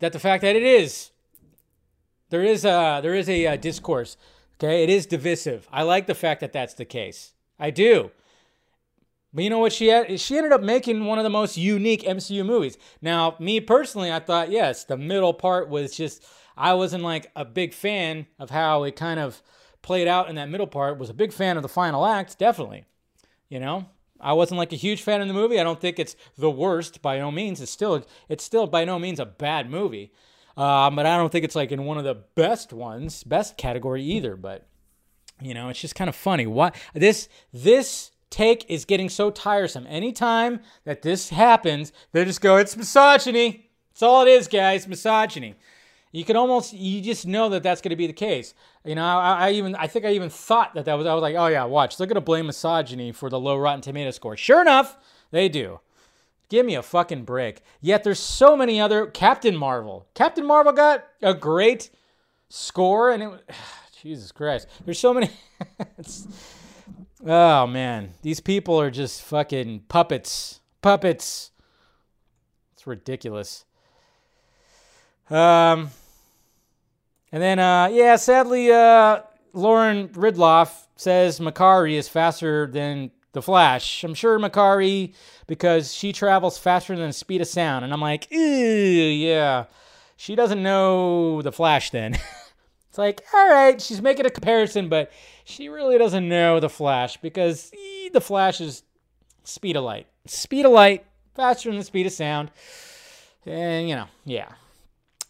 that 0.00 0.12
the 0.12 0.18
fact 0.18 0.42
that 0.42 0.56
it 0.56 0.62
is 0.62 1.12
there 2.28 2.42
is 2.42 2.64
a 2.64 3.00
there 3.02 3.14
is 3.14 3.30
a, 3.30 3.46
uh 3.46 3.56
discourse. 3.56 4.18
Okay, 4.58 4.82
it 4.82 4.90
is 4.90 5.06
divisive. 5.06 5.68
I 5.72 5.84
like 5.84 6.06
the 6.06 6.14
fact 6.14 6.40
that 6.40 6.52
that's 6.52 6.74
the 6.74 6.84
case. 6.84 7.31
I 7.62 7.70
do. 7.70 8.10
But 9.32 9.44
you 9.44 9.50
know 9.50 9.60
what 9.60 9.72
she 9.72 9.86
had? 9.86 10.20
She 10.20 10.36
ended 10.36 10.52
up 10.52 10.62
making 10.62 11.04
one 11.06 11.18
of 11.18 11.24
the 11.24 11.30
most 11.30 11.56
unique 11.56 12.02
MCU 12.02 12.44
movies. 12.44 12.76
Now, 13.00 13.36
me 13.38 13.60
personally, 13.60 14.12
I 14.12 14.18
thought 14.18 14.50
yes, 14.50 14.84
the 14.84 14.96
middle 14.96 15.32
part 15.32 15.68
was 15.68 15.96
just 15.96 16.26
I 16.56 16.74
wasn't 16.74 17.04
like 17.04 17.30
a 17.36 17.44
big 17.44 17.72
fan 17.72 18.26
of 18.38 18.50
how 18.50 18.82
it 18.82 18.96
kind 18.96 19.20
of 19.20 19.40
played 19.80 20.08
out 20.08 20.28
in 20.28 20.34
that 20.34 20.50
middle 20.50 20.66
part. 20.66 20.98
Was 20.98 21.08
a 21.08 21.14
big 21.14 21.32
fan 21.32 21.56
of 21.56 21.62
the 21.62 21.68
final 21.68 22.04
act, 22.04 22.36
definitely. 22.36 22.84
You 23.48 23.60
know, 23.60 23.86
I 24.20 24.32
wasn't 24.32 24.58
like 24.58 24.72
a 24.72 24.76
huge 24.76 25.02
fan 25.02 25.22
of 25.22 25.28
the 25.28 25.34
movie. 25.34 25.60
I 25.60 25.64
don't 25.64 25.80
think 25.80 26.00
it's 26.00 26.16
the 26.36 26.50
worst 26.50 27.00
by 27.00 27.16
no 27.18 27.30
means. 27.30 27.60
It's 27.60 27.70
still 27.70 28.04
it's 28.28 28.42
still 28.42 28.66
by 28.66 28.84
no 28.84 28.98
means 28.98 29.20
a 29.20 29.24
bad 29.24 29.70
movie. 29.70 30.12
Um, 30.56 30.96
but 30.96 31.06
I 31.06 31.16
don't 31.16 31.30
think 31.30 31.44
it's 31.44 31.56
like 31.56 31.70
in 31.70 31.84
one 31.84 31.96
of 31.96 32.04
the 32.04 32.24
best 32.34 32.72
ones, 32.72 33.22
best 33.22 33.56
category 33.56 34.02
either. 34.02 34.36
But 34.36 34.66
you 35.40 35.54
know, 35.54 35.68
it's 35.68 35.80
just 35.80 35.94
kind 35.94 36.08
of 36.08 36.16
funny. 36.16 36.46
Why 36.46 36.72
this 36.94 37.28
this 37.52 38.10
take 38.30 38.68
is 38.68 38.84
getting 38.84 39.08
so 39.08 39.30
tiresome. 39.30 39.86
Anytime 39.88 40.60
that 40.84 41.02
this 41.02 41.30
happens, 41.30 41.92
they 42.12 42.24
just 42.24 42.40
go, 42.40 42.56
"It's 42.56 42.76
misogyny." 42.76 43.70
That's 43.92 44.02
all 44.02 44.22
it 44.22 44.28
is, 44.28 44.48
guys. 44.48 44.88
Misogyny. 44.88 45.54
You 46.12 46.24
can 46.24 46.36
almost, 46.36 46.74
you 46.74 47.00
just 47.00 47.26
know 47.26 47.48
that 47.48 47.62
that's 47.62 47.80
going 47.80 47.90
to 47.90 47.96
be 47.96 48.06
the 48.06 48.12
case. 48.12 48.52
You 48.84 48.94
know, 48.94 49.02
I, 49.02 49.48
I, 49.48 49.50
even, 49.52 49.74
I 49.74 49.86
think 49.86 50.04
I 50.04 50.12
even 50.12 50.28
thought 50.28 50.74
that 50.74 50.84
that 50.84 50.94
was, 50.94 51.06
I 51.06 51.14
was 51.14 51.22
like, 51.22 51.36
oh 51.36 51.46
yeah, 51.46 51.64
watch, 51.64 51.96
they're 51.96 52.06
going 52.06 52.16
to 52.16 52.20
blame 52.20 52.46
misogyny 52.46 53.12
for 53.12 53.30
the 53.30 53.40
low 53.40 53.56
Rotten 53.56 53.80
Tomato 53.80 54.10
score. 54.10 54.36
Sure 54.36 54.60
enough, 54.60 54.98
they 55.30 55.48
do. 55.48 55.80
Give 56.50 56.66
me 56.66 56.74
a 56.74 56.82
fucking 56.82 57.24
break. 57.24 57.62
Yet 57.80 58.04
there's 58.04 58.18
so 58.18 58.56
many 58.56 58.78
other 58.78 59.06
Captain 59.06 59.56
Marvel. 59.56 60.06
Captain 60.12 60.44
Marvel 60.44 60.74
got 60.74 61.06
a 61.22 61.32
great 61.32 61.88
score, 62.50 63.10
and 63.10 63.22
it, 63.22 63.50
Jesus 64.02 64.32
Christ, 64.32 64.66
there's 64.84 64.98
so 64.98 65.14
many. 65.14 65.30
oh 67.24 67.68
man, 67.68 68.14
these 68.22 68.40
people 68.40 68.80
are 68.80 68.90
just 68.90 69.22
fucking 69.22 69.84
puppets, 69.86 70.58
puppets. 70.80 71.52
It's 72.72 72.84
ridiculous. 72.84 73.64
Um, 75.30 75.90
and 77.30 77.40
then, 77.40 77.60
uh, 77.60 77.90
yeah, 77.92 78.16
sadly, 78.16 78.72
uh, 78.72 79.20
Lauren 79.52 80.08
Ridloff 80.08 80.72
says 80.96 81.38
Makkari 81.38 81.92
is 81.92 82.08
faster 82.08 82.66
than 82.66 83.12
the 83.34 83.40
Flash. 83.40 84.02
I'm 84.02 84.14
sure 84.14 84.36
Makkari 84.40 85.14
because 85.46 85.94
she 85.94 86.12
travels 86.12 86.58
faster 86.58 86.96
than 86.96 87.06
the 87.06 87.12
speed 87.12 87.40
of 87.40 87.46
sound. 87.46 87.84
And 87.84 87.92
I'm 87.92 88.00
like, 88.00 88.26
ew, 88.32 88.40
yeah. 88.40 89.66
She 90.16 90.34
doesn't 90.34 90.60
know 90.62 91.40
the 91.40 91.52
Flash 91.52 91.90
then. 91.90 92.18
it's 92.92 92.98
like, 92.98 93.24
all 93.32 93.48
right, 93.48 93.80
she's 93.80 94.02
making 94.02 94.26
a 94.26 94.30
comparison, 94.30 94.90
but 94.90 95.10
she 95.44 95.70
really 95.70 95.96
doesn't 95.96 96.28
know 96.28 96.60
the 96.60 96.68
Flash 96.68 97.16
because 97.16 97.72
eh, 97.72 98.10
the 98.12 98.20
Flash 98.20 98.60
is 98.60 98.82
speed 99.44 99.76
of 99.76 99.84
light. 99.84 100.06
Speed 100.26 100.66
of 100.66 100.72
light, 100.72 101.06
faster 101.34 101.70
than 101.70 101.78
the 101.78 101.84
speed 101.86 102.04
of 102.04 102.12
sound. 102.12 102.50
And, 103.46 103.88
you 103.88 103.96
know, 103.96 104.08
yeah. 104.26 104.52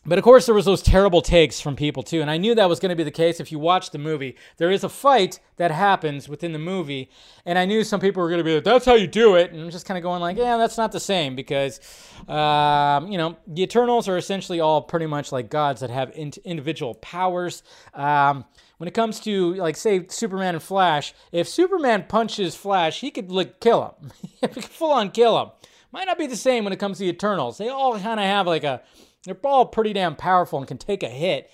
But 0.05 0.19
of 0.19 0.25
course, 0.25 0.47
there 0.47 0.55
was 0.55 0.65
those 0.65 0.83
terrible 0.83 1.23
takes 1.23 1.61
from 1.61 1.77
people 1.77 2.03
too, 2.03 2.21
and 2.21 2.31
I 2.31 2.37
knew 2.37 2.57
that 2.57 2.69
was 2.69 2.81
going 2.81 2.91
to 2.91 2.97
be 2.97 3.05
the 3.05 3.13
case. 3.13 3.39
If 3.39 3.53
you 3.53 3.61
watch 3.61 3.91
the 3.91 3.99
movie, 3.99 4.37
there 4.57 4.71
is 4.71 4.83
a 4.83 4.89
fight 4.89 5.39
that 5.59 5.71
happens 5.71 6.29
within 6.29 6.53
the 6.53 6.59
movie, 6.59 7.09
and 7.47 7.57
I 7.57 7.67
knew 7.67 7.85
some 7.85 8.01
people 8.01 8.21
were 8.21 8.29
going 8.29 8.39
to 8.41 8.45
be 8.45 8.57
like, 8.57 8.65
"That's 8.65 8.85
how 8.85 8.95
you 8.95 9.07
do 9.07 9.37
it," 9.37 9.53
and 9.53 9.63
I'm 9.63 9.71
just 9.71 9.87
kind 9.87 9.97
of 9.97 10.03
going 10.03 10.21
like, 10.21 10.37
"Yeah, 10.37 10.57
that's 10.57 10.77
not 10.77 10.91
the 10.91 10.99
same," 10.99 11.37
because, 11.37 11.79
um, 12.27 13.07
you 13.13 13.17
know, 13.17 13.37
the 13.47 13.63
Eternals 13.63 14.09
are 14.09 14.17
essentially 14.17 14.59
all 14.59 14.83
pretty 14.83 15.07
much 15.07 15.31
like 15.31 15.51
gods 15.51 15.81
that 15.83 15.91
have 15.91 16.11
in- 16.17 16.33
individual 16.45 16.95
powers. 16.95 17.63
Um, 17.95 18.45
when 18.79 18.89
it 18.89 18.95
comes 18.95 19.21
to 19.21 19.55
like 19.55 19.77
say 19.77 20.09
Superman 20.09 20.57
and 20.57 20.63
Flash, 20.63 21.15
if 21.31 21.47
Superman 21.47 22.07
punches 22.09 22.57
Flash, 22.57 22.99
he 22.99 23.13
could 23.13 23.31
like 23.31 23.61
kill 23.61 23.97
him, 24.43 24.51
full 24.63 24.91
on 24.91 25.13
kill 25.13 25.41
him. 25.41 25.51
Might 25.93 26.07
not 26.07 26.19
be 26.19 26.27
the 26.27 26.35
same 26.35 26.65
when 26.65 26.73
it 26.73 26.81
comes 26.81 26.99
to 26.99 27.05
the 27.05 27.11
Eternals. 27.11 27.59
They 27.59 27.69
all 27.69 27.97
kind 28.01 28.19
of 28.19 28.27
have 28.27 28.49
like 28.49 28.65
a 28.65 28.83
they're 29.25 29.37
all 29.45 29.67
pretty 29.67 29.93
damn 29.93 30.17
powerful 30.17 30.59
and 30.59 30.69
can 30.69 30.79
take 30.79 31.03
a 31.03 31.09
hit 31.09 31.51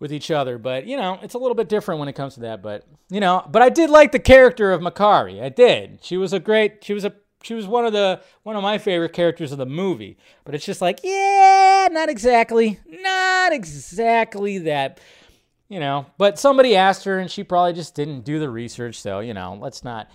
with 0.00 0.12
each 0.12 0.30
other, 0.30 0.58
but 0.58 0.86
you 0.86 0.96
know, 0.96 1.18
it's 1.22 1.34
a 1.34 1.38
little 1.38 1.54
bit 1.54 1.68
different 1.68 1.98
when 1.98 2.08
it 2.08 2.14
comes 2.14 2.34
to 2.34 2.40
that. 2.40 2.62
But 2.62 2.84
you 3.10 3.20
know, 3.20 3.44
but 3.50 3.62
I 3.62 3.68
did 3.68 3.90
like 3.90 4.12
the 4.12 4.18
character 4.18 4.72
of 4.72 4.80
Makkari. 4.80 5.42
I 5.42 5.48
did. 5.48 6.00
She 6.02 6.16
was 6.16 6.32
a 6.32 6.40
great. 6.40 6.84
She 6.84 6.92
was 6.92 7.04
a. 7.04 7.12
She 7.42 7.54
was 7.54 7.66
one 7.66 7.86
of 7.86 7.92
the 7.92 8.20
one 8.42 8.56
of 8.56 8.62
my 8.62 8.78
favorite 8.78 9.12
characters 9.12 9.52
of 9.52 9.58
the 9.58 9.66
movie. 9.66 10.18
But 10.44 10.54
it's 10.54 10.64
just 10.64 10.80
like, 10.80 11.00
yeah, 11.02 11.88
not 11.90 12.08
exactly, 12.08 12.78
not 12.86 13.52
exactly 13.52 14.58
that. 14.58 15.00
You 15.68 15.80
know, 15.80 16.06
but 16.16 16.38
somebody 16.38 16.76
asked 16.76 17.04
her, 17.04 17.18
and 17.18 17.30
she 17.30 17.44
probably 17.44 17.74
just 17.74 17.94
didn't 17.94 18.22
do 18.22 18.38
the 18.38 18.48
research. 18.48 19.00
So 19.00 19.20
you 19.20 19.34
know, 19.34 19.58
let's 19.60 19.84
not. 19.84 20.10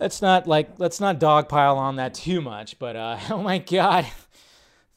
Let's 0.00 0.20
not 0.20 0.48
like 0.48 0.70
let's 0.78 1.00
not 1.00 1.20
dogpile 1.20 1.76
on 1.76 1.96
that 1.96 2.14
too 2.14 2.40
much, 2.40 2.80
but 2.80 2.96
uh, 2.96 3.18
oh 3.30 3.42
my 3.42 3.58
god, 3.58 4.06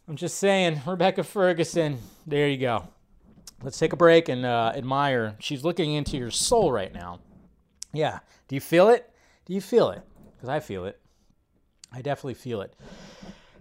I'm 0.07 0.15
just 0.15 0.37
saying, 0.37 0.81
Rebecca 0.87 1.23
Ferguson. 1.23 1.99
There 2.25 2.47
you 2.47 2.57
go. 2.57 2.87
Let's 3.61 3.79
take 3.79 3.93
a 3.93 3.97
break 3.97 4.29
and 4.29 4.45
uh, 4.45 4.71
admire. 4.75 5.35
She's 5.39 5.63
looking 5.63 5.93
into 5.93 6.17
your 6.17 6.31
soul 6.31 6.71
right 6.71 6.93
now. 6.93 7.19
Yeah. 7.91 8.19
Do 8.47 8.55
you 8.55 8.61
feel 8.61 8.89
it? 8.89 9.09
Do 9.45 9.53
you 9.53 9.61
feel 9.61 9.89
it? 9.89 10.01
Because 10.35 10.49
I 10.49 10.59
feel 10.59 10.85
it. 10.85 10.99
I 11.91 12.01
definitely 12.01 12.35
feel 12.35 12.61
it. 12.61 12.73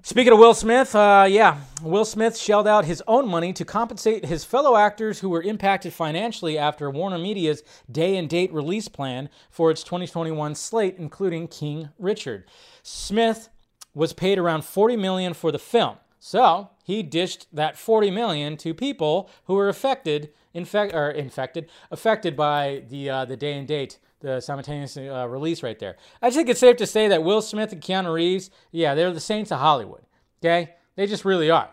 Speaking 0.02 0.32
of 0.32 0.38
Will 0.38 0.54
Smith, 0.54 0.94
uh, 0.94 1.26
yeah, 1.28 1.58
Will 1.82 2.04
Smith 2.04 2.36
shelled 2.36 2.68
out 2.68 2.84
his 2.84 3.02
own 3.08 3.28
money 3.28 3.52
to 3.54 3.64
compensate 3.64 4.24
his 4.24 4.44
fellow 4.44 4.76
actors 4.76 5.18
who 5.18 5.28
were 5.28 5.42
impacted 5.42 5.92
financially 5.92 6.56
after 6.56 6.88
Warner 6.90 7.18
Media's 7.18 7.64
day 7.90 8.16
and 8.16 8.28
date 8.28 8.52
release 8.52 8.86
plan 8.86 9.28
for 9.50 9.68
its 9.68 9.82
2021 9.82 10.54
slate, 10.54 10.94
including 10.98 11.48
King 11.48 11.88
Richard. 11.98 12.44
Smith 12.84 13.48
was 13.94 14.12
paid 14.12 14.38
around 14.38 14.64
40 14.64 14.96
million 14.96 15.34
for 15.34 15.50
the 15.50 15.58
film. 15.58 15.96
So 16.18 16.70
he 16.84 17.02
dished 17.02 17.46
that 17.52 17.76
40 17.76 18.10
million 18.10 18.56
to 18.58 18.74
people 18.74 19.30
who 19.44 19.54
were 19.54 19.68
affected, 19.68 20.30
infect, 20.54 20.94
or 20.94 21.10
infected, 21.10 21.68
affected 21.90 22.36
by 22.36 22.82
the 22.88 23.10
uh, 23.10 23.24
the 23.24 23.36
day 23.36 23.54
and 23.54 23.68
date, 23.68 23.98
the 24.20 24.40
simultaneous 24.40 24.96
uh, 24.96 25.26
release 25.28 25.62
right 25.62 25.78
there. 25.78 25.96
I 26.22 26.30
think 26.30 26.48
it's 26.48 26.60
safe 26.60 26.76
to 26.78 26.86
say 26.86 27.08
that 27.08 27.22
Will 27.22 27.42
Smith 27.42 27.72
and 27.72 27.82
Keanu 27.82 28.12
Reeves, 28.12 28.50
yeah, 28.70 28.94
they're 28.94 29.12
the 29.12 29.20
saints 29.20 29.52
of 29.52 29.58
Hollywood. 29.58 30.02
Okay, 30.40 30.74
they 30.96 31.06
just 31.06 31.24
really 31.24 31.50
are. 31.50 31.70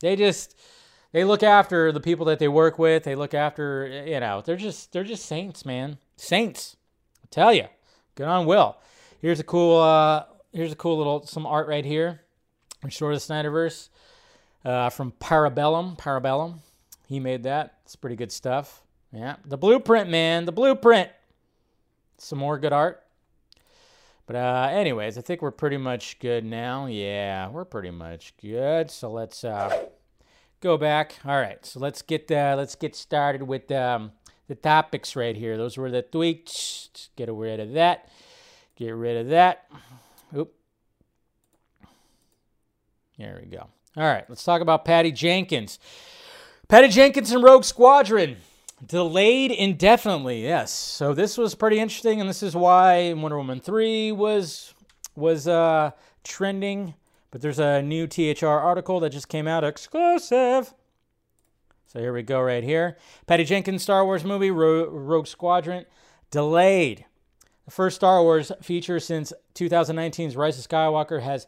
They 0.00 0.16
just 0.16 0.56
they 1.12 1.24
look 1.24 1.42
after 1.42 1.92
the 1.92 2.00
people 2.00 2.26
that 2.26 2.38
they 2.38 2.48
work 2.48 2.78
with. 2.78 3.04
They 3.04 3.14
look 3.14 3.34
after 3.34 4.04
you 4.06 4.20
know 4.20 4.42
they're 4.44 4.56
just 4.56 4.92
they're 4.92 5.04
just 5.04 5.26
saints, 5.26 5.64
man, 5.64 5.98
saints. 6.16 6.76
I 7.22 7.26
tell 7.30 7.52
you, 7.52 7.66
good 8.14 8.26
on 8.26 8.46
Will. 8.46 8.76
Here's 9.20 9.40
a 9.40 9.44
cool 9.44 9.80
uh, 9.80 10.24
here's 10.52 10.72
a 10.72 10.76
cool 10.76 10.98
little 10.98 11.24
some 11.26 11.46
art 11.46 11.68
right 11.68 11.84
here. 11.84 12.22
Restore 12.82 13.12
the 13.14 13.20
Snyderverse 13.20 13.88
uh, 14.64 14.90
from 14.90 15.12
Parabellum. 15.20 15.98
Parabellum. 15.98 16.58
He 17.08 17.20
made 17.20 17.42
that. 17.42 17.74
It's 17.84 17.96
pretty 17.96 18.16
good 18.16 18.32
stuff. 18.32 18.82
Yeah, 19.12 19.36
the 19.44 19.58
blueprint, 19.58 20.08
man, 20.08 20.44
the 20.44 20.52
blueprint. 20.52 21.10
Some 22.18 22.38
more 22.38 22.58
good 22.58 22.72
art. 22.72 23.02
But 24.26 24.36
uh, 24.36 24.68
anyways, 24.70 25.18
I 25.18 25.22
think 25.22 25.42
we're 25.42 25.50
pretty 25.50 25.76
much 25.76 26.20
good 26.20 26.44
now. 26.44 26.86
Yeah, 26.86 27.48
we're 27.48 27.64
pretty 27.64 27.90
much 27.90 28.34
good. 28.40 28.88
So 28.90 29.10
let's 29.10 29.42
uh, 29.42 29.86
go 30.60 30.76
back. 30.76 31.16
All 31.24 31.40
right, 31.40 31.66
so 31.66 31.80
let's 31.80 32.02
get 32.02 32.30
uh, 32.30 32.54
let's 32.56 32.76
get 32.76 32.94
started 32.94 33.42
with 33.42 33.72
um, 33.72 34.12
the 34.46 34.54
topics 34.54 35.16
right 35.16 35.36
here. 35.36 35.56
Those 35.56 35.76
were 35.76 35.90
the 35.90 36.04
tweets. 36.04 37.08
Get 37.16 37.28
rid 37.28 37.58
of 37.58 37.72
that. 37.72 38.08
Get 38.76 38.90
rid 38.90 39.16
of 39.16 39.28
that. 39.30 39.68
Oop. 40.36 40.54
There 43.20 43.38
we 43.38 43.50
go. 43.50 43.66
All 43.98 44.02
right, 44.02 44.24
let's 44.30 44.44
talk 44.44 44.62
about 44.62 44.86
Patty 44.86 45.12
Jenkins. 45.12 45.78
Patty 46.68 46.88
Jenkins 46.88 47.30
and 47.32 47.42
Rogue 47.44 47.64
Squadron 47.64 48.38
delayed 48.86 49.50
indefinitely. 49.50 50.42
Yes, 50.42 50.72
so 50.72 51.12
this 51.12 51.36
was 51.36 51.54
pretty 51.54 51.78
interesting, 51.78 52.18
and 52.22 52.30
this 52.30 52.42
is 52.42 52.56
why 52.56 53.12
Wonder 53.12 53.36
Woman 53.36 53.60
three 53.60 54.10
was 54.10 54.72
was 55.16 55.46
uh, 55.46 55.90
trending. 56.24 56.94
But 57.30 57.42
there's 57.42 57.58
a 57.58 57.82
new 57.82 58.06
THR 58.06 58.46
article 58.46 59.00
that 59.00 59.10
just 59.10 59.28
came 59.28 59.46
out, 59.46 59.64
exclusive. 59.64 60.72
So 61.88 61.98
here 62.00 62.14
we 62.14 62.22
go, 62.22 62.40
right 62.40 62.64
here. 62.64 62.96
Patty 63.26 63.44
Jenkins 63.44 63.82
Star 63.82 64.02
Wars 64.02 64.24
movie 64.24 64.50
Ro- 64.50 64.88
Rogue 64.88 65.26
Squadron 65.26 65.84
delayed. 66.30 67.04
The 67.66 67.70
first 67.70 67.96
Star 67.96 68.22
Wars 68.22 68.50
feature 68.62 68.98
since 68.98 69.30
2019's 69.56 70.36
Rise 70.36 70.58
of 70.58 70.66
Skywalker 70.66 71.20
has 71.20 71.46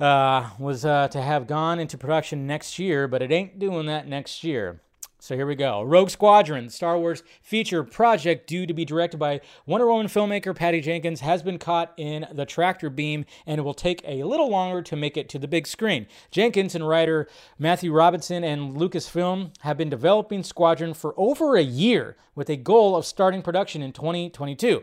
uh, 0.00 0.50
was 0.58 0.84
uh, 0.84 1.08
to 1.08 1.20
have 1.20 1.46
gone 1.46 1.78
into 1.78 1.98
production 1.98 2.46
next 2.46 2.78
year, 2.78 3.06
but 3.06 3.22
it 3.22 3.30
ain't 3.30 3.58
doing 3.58 3.86
that 3.86 4.08
next 4.08 4.42
year. 4.42 4.80
So 5.22 5.36
here 5.36 5.46
we 5.46 5.54
go. 5.54 5.82
Rogue 5.82 6.08
Squadron, 6.08 6.70
Star 6.70 6.98
Wars 6.98 7.22
feature 7.42 7.84
project 7.84 8.46
due 8.46 8.64
to 8.64 8.72
be 8.72 8.86
directed 8.86 9.18
by 9.18 9.42
Wonder 9.66 9.86
Woman 9.86 10.06
filmmaker 10.06 10.56
Patty 10.56 10.80
Jenkins, 10.80 11.20
has 11.20 11.42
been 11.42 11.58
caught 11.58 11.92
in 11.98 12.26
the 12.32 12.46
tractor 12.46 12.88
beam 12.88 13.26
and 13.46 13.58
it 13.58 13.62
will 13.62 13.74
take 13.74 14.00
a 14.06 14.22
little 14.22 14.48
longer 14.48 14.80
to 14.80 14.96
make 14.96 15.18
it 15.18 15.28
to 15.28 15.38
the 15.38 15.46
big 15.46 15.66
screen. 15.66 16.06
Jenkins 16.30 16.74
and 16.74 16.88
writer 16.88 17.28
Matthew 17.58 17.92
Robinson 17.92 18.42
and 18.42 18.74
Lucasfilm 18.74 19.52
have 19.60 19.76
been 19.76 19.90
developing 19.90 20.42
Squadron 20.42 20.94
for 20.94 21.12
over 21.18 21.54
a 21.54 21.62
year 21.62 22.16
with 22.34 22.48
a 22.48 22.56
goal 22.56 22.96
of 22.96 23.04
starting 23.04 23.42
production 23.42 23.82
in 23.82 23.92
2022. 23.92 24.82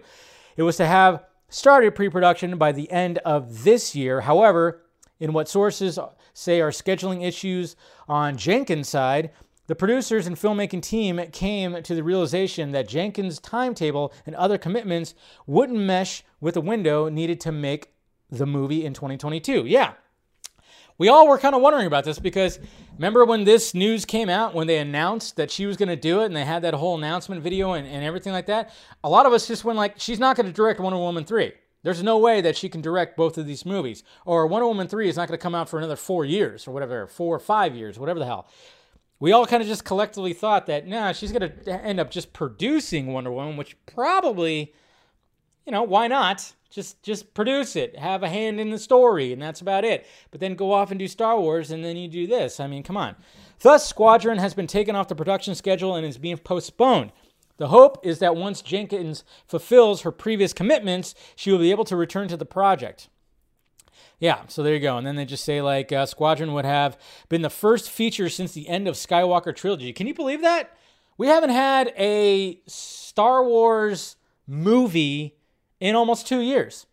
It 0.55 0.61
was 0.61 0.77
to 0.77 0.85
have 0.85 1.23
started 1.49 1.95
pre 1.95 2.09
production 2.09 2.59
by 2.59 2.71
the 2.71 2.91
end 2.91 3.17
of 3.19 3.63
this 3.63 3.95
year. 3.95 4.21
However, 4.21 4.83
in 5.19 5.33
what 5.33 5.49
sources 5.49 5.99
say 6.33 6.61
are 6.61 6.71
scheduling 6.71 7.25
issues 7.25 7.75
on 8.07 8.37
Jenkins' 8.37 8.89
side, 8.89 9.31
the 9.67 9.75
producers 9.75 10.27
and 10.27 10.37
filmmaking 10.37 10.81
team 10.81 11.19
came 11.31 11.83
to 11.83 11.93
the 11.93 12.03
realization 12.03 12.71
that 12.71 12.87
Jenkins' 12.87 13.39
timetable 13.39 14.13
and 14.25 14.33
other 14.35 14.57
commitments 14.57 15.13
wouldn't 15.45 15.79
mesh 15.79 16.23
with 16.39 16.53
the 16.53 16.61
window 16.61 17.09
needed 17.09 17.41
to 17.41 17.51
make 17.51 17.91
the 18.29 18.45
movie 18.45 18.85
in 18.85 18.93
2022. 18.93 19.65
Yeah. 19.65 19.93
We 20.97 21.09
all 21.09 21.27
were 21.27 21.37
kind 21.37 21.53
of 21.53 21.61
wondering 21.61 21.85
about 21.85 22.05
this 22.05 22.17
because 22.17 22.59
remember 22.95 23.23
when 23.25 23.43
this 23.43 23.73
news 23.73 24.05
came 24.05 24.29
out, 24.29 24.55
when 24.55 24.67
they 24.67 24.79
announced 24.79 25.35
that 25.35 25.51
she 25.51 25.65
was 25.65 25.77
going 25.77 25.89
to 25.89 25.95
do 25.95 26.21
it 26.21 26.25
and 26.25 26.35
they 26.35 26.45
had 26.45 26.63
that 26.63 26.73
whole 26.73 26.97
announcement 26.97 27.43
video 27.43 27.73
and, 27.73 27.85
and 27.85 28.03
everything 28.03 28.33
like 28.33 28.47
that? 28.47 28.73
A 29.03 29.09
lot 29.09 29.25
of 29.25 29.33
us 29.33 29.47
just 29.47 29.63
went 29.63 29.77
like, 29.77 29.99
she's 29.99 30.19
not 30.19 30.35
going 30.35 30.47
to 30.47 30.53
direct 30.53 30.79
Wonder 30.79 30.97
Woman 30.97 31.23
3. 31.23 31.51
There's 31.83 32.03
no 32.03 32.17
way 32.17 32.41
that 32.41 32.57
she 32.57 32.69
can 32.69 32.81
direct 32.81 33.15
both 33.15 33.37
of 33.37 33.45
these 33.45 33.65
movies. 33.65 34.03
Or 34.25 34.47
Wonder 34.47 34.67
Woman 34.67 34.87
3 34.87 35.07
is 35.07 35.15
not 35.15 35.27
going 35.27 35.37
to 35.37 35.41
come 35.41 35.55
out 35.55 35.69
for 35.69 35.77
another 35.77 35.95
four 35.95 36.25
years 36.25 36.67
or 36.67 36.71
whatever, 36.71 37.07
four 37.07 37.35
or 37.35 37.39
five 37.39 37.75
years, 37.75 37.99
whatever 37.99 38.19
the 38.19 38.25
hell. 38.25 38.47
We 39.19 39.31
all 39.31 39.45
kind 39.45 39.61
of 39.61 39.67
just 39.67 39.85
collectively 39.85 40.33
thought 40.33 40.67
that, 40.67 40.87
nah, 40.87 41.11
she's 41.11 41.31
going 41.31 41.49
to 41.49 41.71
end 41.83 41.99
up 41.99 42.11
just 42.11 42.33
producing 42.33 43.07
Wonder 43.07 43.31
Woman, 43.31 43.57
which 43.57 43.75
probably, 43.85 44.73
you 45.65 45.71
know, 45.71 45.83
why 45.83 46.07
not? 46.07 46.53
Just 46.69 47.01
just 47.01 47.33
produce 47.33 47.77
it, 47.77 47.97
have 47.97 48.23
a 48.23 48.29
hand 48.29 48.59
in 48.59 48.71
the 48.71 48.77
story, 48.77 49.31
and 49.31 49.41
that's 49.41 49.61
about 49.61 49.85
it. 49.85 50.05
But 50.31 50.41
then 50.41 50.55
go 50.55 50.73
off 50.73 50.91
and 50.91 50.99
do 50.99 51.07
Star 51.07 51.39
Wars, 51.39 51.71
and 51.71 51.83
then 51.83 51.95
you 51.95 52.09
do 52.09 52.27
this. 52.27 52.59
I 52.59 52.67
mean, 52.67 52.83
come 52.83 52.97
on. 52.97 53.15
Thus, 53.61 53.87
Squadron 53.87 54.37
has 54.37 54.53
been 54.53 54.67
taken 54.67 54.95
off 54.95 55.07
the 55.07 55.15
production 55.15 55.55
schedule 55.55 55.95
and 55.95 56.05
is 56.05 56.17
being 56.17 56.37
postponed. 56.37 57.13
The 57.57 57.69
hope 57.69 57.99
is 58.05 58.19
that 58.19 58.35
once 58.35 58.61
Jenkins 58.61 59.23
fulfills 59.47 60.01
her 60.01 60.11
previous 60.11 60.53
commitments, 60.53 61.15
she 61.35 61.51
will 61.51 61.59
be 61.59 61.71
able 61.71 61.85
to 61.85 61.95
return 61.95 62.27
to 62.29 62.37
the 62.37 62.45
project. 62.45 63.09
Yeah, 64.19 64.41
so 64.47 64.63
there 64.63 64.73
you 64.73 64.79
go. 64.79 64.97
And 64.97 65.05
then 65.05 65.15
they 65.15 65.25
just 65.25 65.43
say, 65.43 65.61
like, 65.61 65.91
uh, 65.91 66.05
Squadron 66.05 66.53
would 66.53 66.65
have 66.65 66.97
been 67.29 67.43
the 67.43 67.49
first 67.49 67.89
feature 67.89 68.29
since 68.29 68.51
the 68.53 68.67
end 68.67 68.87
of 68.87 68.95
Skywalker 68.95 69.55
trilogy. 69.55 69.93
Can 69.93 70.07
you 70.07 70.13
believe 70.13 70.41
that? 70.41 70.75
We 71.17 71.27
haven't 71.27 71.49
had 71.49 71.93
a 71.97 72.61
Star 72.67 73.43
Wars 73.43 74.15
movie 74.47 75.35
in 75.79 75.95
almost 75.95 76.27
two 76.27 76.39
years. 76.39 76.85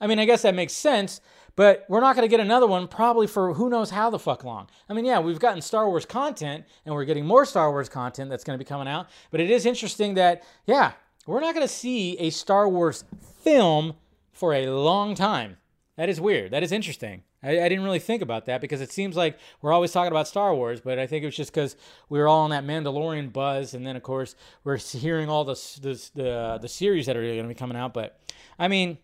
I 0.00 0.06
mean, 0.06 0.18
I 0.18 0.24
guess 0.24 0.42
that 0.42 0.54
makes 0.54 0.72
sense, 0.72 1.20
but 1.56 1.84
we're 1.88 2.00
not 2.00 2.16
going 2.16 2.26
to 2.26 2.30
get 2.30 2.40
another 2.40 2.66
one 2.66 2.88
probably 2.88 3.26
for 3.26 3.54
who 3.54 3.68
knows 3.68 3.90
how 3.90 4.10
the 4.10 4.18
fuck 4.18 4.44
long. 4.44 4.68
I 4.88 4.92
mean, 4.92 5.04
yeah, 5.04 5.20
we've 5.20 5.38
gotten 5.38 5.62
Star 5.62 5.88
Wars 5.88 6.04
content 6.04 6.64
and 6.84 6.94
we're 6.94 7.04
getting 7.04 7.26
more 7.26 7.44
Star 7.44 7.70
Wars 7.70 7.88
content 7.88 8.30
that's 8.30 8.44
going 8.44 8.58
to 8.58 8.64
be 8.64 8.68
coming 8.68 8.88
out, 8.88 9.08
but 9.30 9.40
it 9.40 9.50
is 9.50 9.66
interesting 9.66 10.14
that, 10.14 10.42
yeah, 10.66 10.92
we're 11.26 11.40
not 11.40 11.54
going 11.54 11.66
to 11.66 11.72
see 11.72 12.18
a 12.18 12.30
Star 12.30 12.68
Wars 12.68 13.04
film 13.42 13.94
for 14.32 14.52
a 14.52 14.68
long 14.68 15.14
time. 15.14 15.56
That 15.96 16.08
is 16.08 16.20
weird. 16.20 16.50
That 16.50 16.62
is 16.62 16.72
interesting. 16.72 17.22
I, 17.42 17.60
I, 17.60 17.68
didn't 17.68 17.84
really 17.84 17.98
think 17.98 18.22
about 18.22 18.46
that 18.46 18.60
because 18.60 18.80
it 18.80 18.90
seems 18.90 19.16
like 19.16 19.38
we're 19.60 19.72
always 19.72 19.92
talking 19.92 20.10
about 20.10 20.26
Star 20.26 20.54
Wars, 20.54 20.80
but 20.80 20.98
I 20.98 21.06
think 21.06 21.22
it 21.22 21.26
was 21.26 21.36
just 21.36 21.52
because 21.52 21.76
we 22.08 22.18
were 22.18 22.26
all 22.26 22.40
on 22.40 22.50
that 22.50 22.64
Mandalorian 22.64 23.32
buzz, 23.32 23.74
and 23.74 23.86
then 23.86 23.96
of 23.96 24.02
course 24.02 24.34
we're 24.64 24.78
hearing 24.78 25.28
all 25.28 25.44
the 25.44 25.54
the 25.82 26.10
the, 26.14 26.30
uh, 26.30 26.58
the 26.58 26.68
series 26.68 27.06
that 27.06 27.16
are 27.16 27.22
going 27.22 27.42
to 27.42 27.48
be 27.48 27.54
coming 27.54 27.76
out. 27.76 27.92
But 27.94 28.18
I 28.58 28.68
mean, 28.68 28.98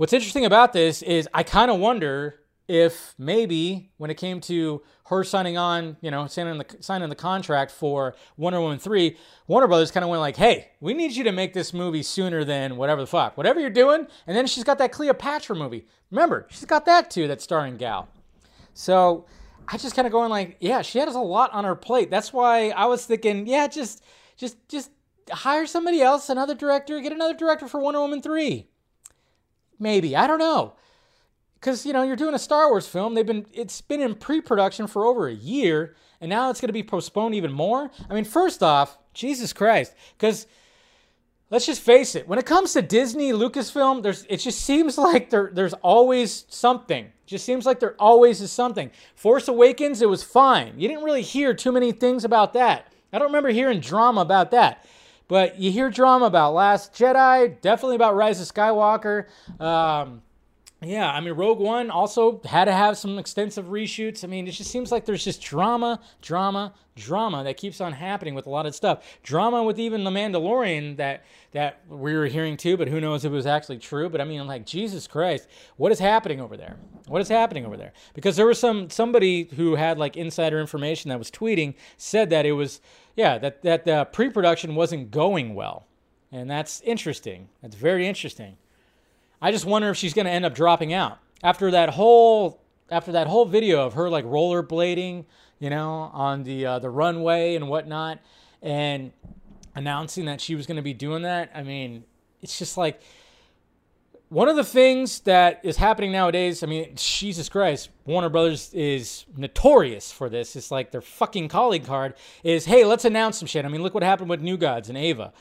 what's 0.00 0.14
interesting 0.14 0.46
about 0.46 0.72
this 0.72 1.02
is 1.02 1.28
I 1.34 1.42
kind 1.42 1.70
of 1.70 1.78
wonder 1.78 2.40
if 2.66 3.14
maybe 3.18 3.90
when 3.98 4.10
it 4.10 4.14
came 4.14 4.40
to 4.40 4.80
her 5.08 5.22
signing 5.22 5.58
on, 5.58 5.98
you 6.00 6.10
know, 6.10 6.26
signing 6.26 6.56
the 6.56 6.64
signing 6.80 7.10
the 7.10 7.14
contract 7.14 7.70
for 7.70 8.14
Wonder 8.38 8.62
Woman 8.62 8.78
three, 8.78 9.18
Warner 9.46 9.68
Brothers 9.68 9.90
kind 9.90 10.02
of 10.02 10.08
went 10.08 10.20
like, 10.20 10.38
"Hey, 10.38 10.70
we 10.80 10.94
need 10.94 11.12
you 11.12 11.24
to 11.24 11.32
make 11.32 11.52
this 11.52 11.74
movie 11.74 12.02
sooner 12.02 12.44
than 12.44 12.78
whatever 12.78 13.02
the 13.02 13.06
fuck, 13.06 13.36
whatever 13.36 13.60
you're 13.60 13.68
doing." 13.68 14.06
And 14.26 14.34
then 14.34 14.46
she's 14.46 14.64
got 14.64 14.78
that 14.78 14.90
Cleopatra 14.90 15.54
movie. 15.54 15.86
Remember, 16.10 16.46
she's 16.48 16.64
got 16.64 16.86
that 16.86 17.10
too, 17.10 17.28
that 17.28 17.42
starring 17.42 17.76
Gal. 17.76 18.08
So 18.72 19.26
I 19.68 19.76
just 19.76 19.94
kind 19.94 20.06
of 20.06 20.12
going 20.12 20.30
like, 20.30 20.56
yeah, 20.60 20.80
she 20.80 20.98
has 21.00 21.14
a 21.14 21.20
lot 21.20 21.52
on 21.52 21.64
her 21.64 21.76
plate. 21.76 22.10
That's 22.10 22.32
why 22.32 22.70
I 22.70 22.86
was 22.86 23.04
thinking, 23.04 23.46
yeah, 23.46 23.66
just 23.66 24.02
just 24.38 24.66
just 24.66 24.92
hire 25.30 25.66
somebody 25.66 26.00
else, 26.00 26.30
another 26.30 26.54
director, 26.54 26.98
get 27.02 27.12
another 27.12 27.34
director 27.34 27.68
for 27.68 27.80
Wonder 27.80 28.00
Woman 28.00 28.22
three. 28.22 28.69
Maybe 29.80 30.14
I 30.14 30.28
don't 30.28 30.38
know 30.38 30.74
because 31.60 31.84
you 31.84 31.92
know 31.92 32.02
you're 32.02 32.16
doing 32.16 32.34
a 32.34 32.38
Star 32.38 32.70
Wars 32.70 32.86
film. 32.86 33.14
They've 33.14 33.26
been 33.26 33.46
it's 33.52 33.80
been 33.80 34.00
in 34.00 34.14
pre-production 34.14 34.86
for 34.86 35.04
over 35.04 35.28
a 35.28 35.34
year, 35.34 35.94
and 36.20 36.30
now 36.30 36.50
it's 36.50 36.60
going 36.60 36.68
to 36.68 36.72
be 36.72 36.82
postponed 36.82 37.34
even 37.34 37.52
more. 37.52 37.90
I 38.08 38.14
mean, 38.14 38.24
first 38.24 38.62
off, 38.62 38.98
Jesus 39.14 39.52
Christ, 39.52 39.94
because 40.16 40.46
let's 41.50 41.66
just 41.66 41.82
face 41.82 42.14
it, 42.14 42.26
when 42.26 42.38
it 42.38 42.46
comes 42.46 42.72
to 42.72 42.82
Disney, 42.82 43.32
Lucasfilm, 43.32 44.02
there's 44.02 44.24
it 44.28 44.38
just 44.38 44.62
seems 44.62 44.96
like 44.98 45.30
there 45.30 45.50
there's 45.52 45.74
always 45.74 46.46
something. 46.48 47.12
Just 47.26 47.44
seems 47.44 47.64
like 47.64 47.78
there 47.78 47.94
always 47.98 48.40
is 48.40 48.50
something. 48.50 48.90
Force 49.14 49.46
Awakens, 49.46 50.02
it 50.02 50.08
was 50.08 50.24
fine. 50.24 50.74
You 50.76 50.88
didn't 50.88 51.04
really 51.04 51.22
hear 51.22 51.54
too 51.54 51.70
many 51.70 51.92
things 51.92 52.24
about 52.24 52.54
that. 52.54 52.92
I 53.12 53.18
don't 53.18 53.28
remember 53.28 53.50
hearing 53.50 53.80
drama 53.80 54.20
about 54.20 54.50
that. 54.52 54.84
But 55.30 55.60
you 55.60 55.70
hear 55.70 55.90
drama 55.90 56.24
about 56.24 56.54
Last 56.54 56.92
Jedi, 56.92 57.60
definitely 57.60 57.94
about 57.94 58.16
Rise 58.16 58.40
of 58.40 58.52
Skywalker. 58.52 59.26
Um, 59.60 60.22
yeah, 60.82 61.08
I 61.08 61.20
mean, 61.20 61.34
Rogue 61.34 61.60
One 61.60 61.88
also 61.88 62.40
had 62.44 62.64
to 62.64 62.72
have 62.72 62.98
some 62.98 63.16
extensive 63.16 63.66
reshoots. 63.66 64.24
I 64.24 64.26
mean, 64.26 64.48
it 64.48 64.50
just 64.50 64.72
seems 64.72 64.90
like 64.90 65.04
there's 65.04 65.22
just 65.22 65.40
drama, 65.40 66.00
drama, 66.20 66.74
drama 66.96 67.44
that 67.44 67.58
keeps 67.58 67.80
on 67.80 67.92
happening 67.92 68.34
with 68.34 68.46
a 68.46 68.50
lot 68.50 68.66
of 68.66 68.74
stuff. 68.74 69.04
Drama 69.22 69.62
with 69.62 69.78
even 69.78 70.02
the 70.02 70.10
Mandalorian 70.10 70.96
that 70.96 71.22
that 71.52 71.80
we 71.88 72.16
were 72.16 72.26
hearing 72.26 72.56
too, 72.56 72.76
but 72.76 72.88
who 72.88 73.00
knows 73.00 73.24
if 73.24 73.30
it 73.30 73.34
was 73.34 73.46
actually 73.46 73.78
true. 73.78 74.08
But 74.08 74.20
I 74.20 74.24
mean, 74.24 74.44
like 74.48 74.66
Jesus 74.66 75.06
Christ, 75.06 75.48
what 75.76 75.92
is 75.92 76.00
happening 76.00 76.40
over 76.40 76.56
there? 76.56 76.76
What 77.06 77.20
is 77.20 77.28
happening 77.28 77.66
over 77.66 77.76
there? 77.76 77.92
Because 78.14 78.34
there 78.34 78.46
was 78.46 78.58
some 78.58 78.90
somebody 78.90 79.44
who 79.56 79.76
had 79.76 79.96
like 79.96 80.16
insider 80.16 80.60
information 80.60 81.10
that 81.10 81.20
was 81.20 81.30
tweeting 81.30 81.74
said 81.98 82.30
that 82.30 82.46
it 82.46 82.52
was 82.52 82.80
yeah 83.16 83.38
that 83.38 83.62
that 83.62 83.84
the 83.84 84.06
pre-production 84.12 84.74
wasn't 84.74 85.10
going 85.10 85.54
well, 85.54 85.86
and 86.32 86.50
that's 86.50 86.80
interesting. 86.82 87.48
That's 87.62 87.76
very 87.76 88.06
interesting. 88.06 88.56
I 89.42 89.52
just 89.52 89.64
wonder 89.64 89.88
if 89.90 89.96
she's 89.96 90.14
going 90.14 90.26
to 90.26 90.30
end 90.30 90.44
up 90.44 90.54
dropping 90.54 90.92
out 90.92 91.18
after 91.42 91.70
that 91.70 91.90
whole 91.90 92.60
after 92.90 93.12
that 93.12 93.26
whole 93.26 93.44
video 93.44 93.86
of 93.86 93.94
her 93.94 94.10
like 94.10 94.24
rollerblading, 94.24 95.24
you 95.58 95.70
know, 95.70 96.10
on 96.12 96.44
the 96.44 96.66
uh, 96.66 96.78
the 96.78 96.90
runway 96.90 97.54
and 97.54 97.68
whatnot, 97.68 98.18
and 98.62 99.12
announcing 99.74 100.26
that 100.26 100.40
she 100.40 100.54
was 100.54 100.66
going 100.66 100.76
to 100.76 100.82
be 100.82 100.92
doing 100.92 101.22
that. 101.22 101.50
I 101.54 101.62
mean, 101.62 102.04
it's 102.42 102.58
just 102.58 102.76
like 102.76 103.00
one 104.30 104.48
of 104.48 104.54
the 104.54 104.64
things 104.64 105.20
that 105.20 105.60
is 105.64 105.76
happening 105.76 106.12
nowadays, 106.12 106.62
I 106.62 106.66
mean, 106.66 106.92
Jesus 106.94 107.48
Christ, 107.48 107.90
Warner 108.06 108.28
Brothers 108.28 108.72
is 108.72 109.26
notorious 109.36 110.12
for 110.12 110.28
this. 110.28 110.54
It's 110.54 110.70
like 110.70 110.92
their 110.92 111.00
fucking 111.00 111.48
calling 111.48 111.82
card 111.82 112.14
is, 112.44 112.64
hey, 112.64 112.84
let's 112.84 113.04
announce 113.04 113.38
some 113.38 113.48
shit. 113.48 113.64
I 113.64 113.68
mean, 113.68 113.82
look 113.82 113.92
what 113.92 114.04
happened 114.04 114.30
with 114.30 114.40
New 114.40 114.56
Gods 114.56 114.88
and 114.88 114.96
Ava. 114.96 115.32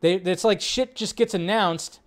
They, 0.00 0.14
it's 0.14 0.42
like 0.42 0.60
shit 0.60 0.96
just 0.96 1.14
gets 1.14 1.32
announced 1.32 2.00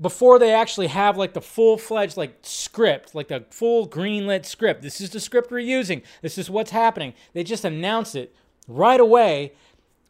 before 0.00 0.40
they 0.40 0.52
actually 0.52 0.88
have 0.88 1.16
like 1.16 1.34
the 1.34 1.40
full 1.40 1.78
fledged 1.78 2.16
like 2.16 2.38
script, 2.42 3.14
like 3.14 3.28
the 3.28 3.44
full 3.50 3.88
greenlit 3.88 4.46
script. 4.46 4.82
This 4.82 5.00
is 5.00 5.10
the 5.10 5.20
script 5.20 5.52
we're 5.52 5.60
using. 5.60 6.02
This 6.20 6.36
is 6.36 6.50
what's 6.50 6.72
happening. 6.72 7.14
They 7.32 7.44
just 7.44 7.64
announce 7.64 8.16
it 8.16 8.34
right 8.66 8.98
away 8.98 9.52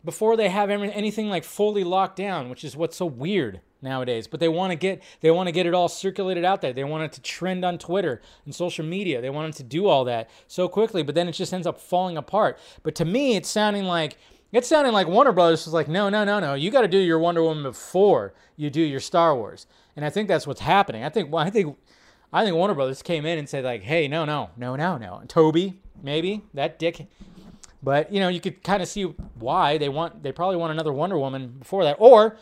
before 0.06 0.38
they 0.38 0.48
have 0.48 0.70
anything 0.70 1.28
like 1.28 1.44
fully 1.44 1.84
locked 1.84 2.16
down, 2.16 2.48
which 2.48 2.64
is 2.64 2.78
what's 2.78 2.96
so 2.96 3.04
weird 3.04 3.60
nowadays. 3.82 4.26
But 4.26 4.40
they 4.40 4.48
want 4.48 4.70
to 4.70 4.76
get 4.76 5.02
they 5.20 5.30
want 5.30 5.48
to 5.48 5.52
get 5.52 5.66
it 5.66 5.74
all 5.74 5.88
circulated 5.88 6.44
out 6.44 6.60
there. 6.60 6.72
They 6.72 6.84
want 6.84 7.04
it 7.04 7.12
to 7.12 7.22
trend 7.22 7.64
on 7.64 7.78
Twitter 7.78 8.20
and 8.44 8.54
social 8.54 8.84
media. 8.84 9.20
They 9.20 9.30
want 9.30 9.54
it 9.54 9.56
to 9.58 9.62
do 9.62 9.86
all 9.86 10.04
that 10.04 10.30
so 10.46 10.68
quickly, 10.68 11.02
but 11.02 11.14
then 11.14 11.28
it 11.28 11.32
just 11.32 11.52
ends 11.52 11.66
up 11.66 11.80
falling 11.80 12.16
apart. 12.16 12.58
But 12.82 12.94
to 12.96 13.04
me, 13.04 13.36
it's 13.36 13.48
sounding 13.48 13.84
like 13.84 14.16
it's 14.52 14.68
sounding 14.68 14.92
like 14.92 15.06
Warner 15.06 15.32
Brothers 15.32 15.64
was 15.64 15.74
like, 15.74 15.88
no, 15.88 16.08
no, 16.08 16.24
no, 16.24 16.40
no. 16.40 16.54
You 16.54 16.70
got 16.70 16.80
to 16.82 16.88
do 16.88 16.98
your 16.98 17.18
Wonder 17.18 17.42
Woman 17.42 17.62
before 17.62 18.34
you 18.56 18.68
do 18.68 18.80
your 18.80 19.00
Star 19.00 19.36
Wars. 19.36 19.66
And 19.94 20.04
I 20.04 20.10
think 20.10 20.28
that's 20.28 20.46
what's 20.46 20.60
happening. 20.60 21.04
I 21.04 21.08
think 21.08 21.32
well, 21.32 21.44
I 21.44 21.50
think 21.50 21.76
I 22.32 22.44
think 22.44 22.56
Warner 22.56 22.74
Brothers 22.74 23.02
came 23.02 23.26
in 23.26 23.38
and 23.38 23.48
said 23.48 23.64
like, 23.64 23.82
hey, 23.82 24.08
no, 24.08 24.24
no, 24.24 24.50
no, 24.56 24.76
no, 24.76 24.96
no. 24.98 25.16
And 25.16 25.28
Toby, 25.28 25.80
maybe 26.02 26.42
that 26.54 26.78
dick. 26.78 27.06
But 27.82 28.12
you 28.12 28.20
know, 28.20 28.28
you 28.28 28.40
could 28.40 28.62
kind 28.62 28.82
of 28.82 28.88
see 28.88 29.04
why 29.38 29.78
they 29.78 29.88
want. 29.88 30.22
They 30.22 30.32
probably 30.32 30.56
want 30.56 30.72
another 30.72 30.92
Wonder 30.92 31.18
Woman 31.18 31.54
before 31.58 31.84
that, 31.84 31.96
or 31.98 32.36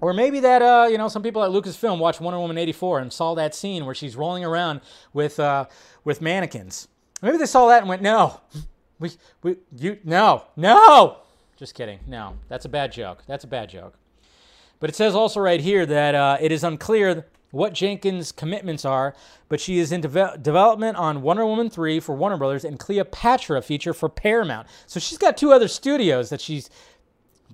or 0.00 0.12
maybe 0.12 0.40
that 0.40 0.62
uh, 0.62 0.88
you 0.90 0.98
know 0.98 1.08
some 1.08 1.22
people 1.22 1.42
at 1.42 1.50
Lucasfilm 1.50 1.98
watched 1.98 2.20
Wonder 2.20 2.38
Woman 2.38 2.58
'84 2.58 3.00
and 3.00 3.12
saw 3.12 3.34
that 3.34 3.54
scene 3.54 3.86
where 3.86 3.94
she's 3.94 4.16
rolling 4.16 4.44
around 4.44 4.80
with 5.12 5.40
uh, 5.40 5.66
with 6.04 6.20
mannequins. 6.20 6.88
Maybe 7.22 7.38
they 7.38 7.46
saw 7.46 7.68
that 7.68 7.80
and 7.80 7.88
went, 7.88 8.02
"No, 8.02 8.40
we 8.98 9.12
we 9.42 9.56
you 9.76 9.98
no 10.04 10.44
no." 10.56 11.18
Just 11.56 11.74
kidding. 11.74 12.00
No, 12.06 12.36
that's 12.48 12.64
a 12.64 12.68
bad 12.68 12.92
joke. 12.92 13.22
That's 13.26 13.44
a 13.44 13.46
bad 13.46 13.68
joke. 13.70 13.94
But 14.80 14.90
it 14.90 14.96
says 14.96 15.14
also 15.14 15.40
right 15.40 15.60
here 15.60 15.86
that 15.86 16.14
uh, 16.14 16.36
it 16.40 16.50
is 16.50 16.64
unclear 16.64 17.24
what 17.52 17.74
Jenkins' 17.74 18.32
commitments 18.32 18.84
are, 18.84 19.14
but 19.48 19.60
she 19.60 19.78
is 19.78 19.92
in 19.92 20.00
de- 20.00 20.38
development 20.40 20.96
on 20.96 21.22
Wonder 21.22 21.46
Woman 21.46 21.70
3 21.70 22.00
for 22.00 22.16
Warner 22.16 22.38
Brothers 22.38 22.64
and 22.64 22.78
Cleopatra 22.78 23.62
feature 23.62 23.94
for 23.94 24.08
Paramount. 24.08 24.66
So 24.86 24.98
she's 24.98 25.18
got 25.18 25.36
two 25.36 25.52
other 25.52 25.68
studios 25.68 26.30
that 26.30 26.40
she's 26.40 26.68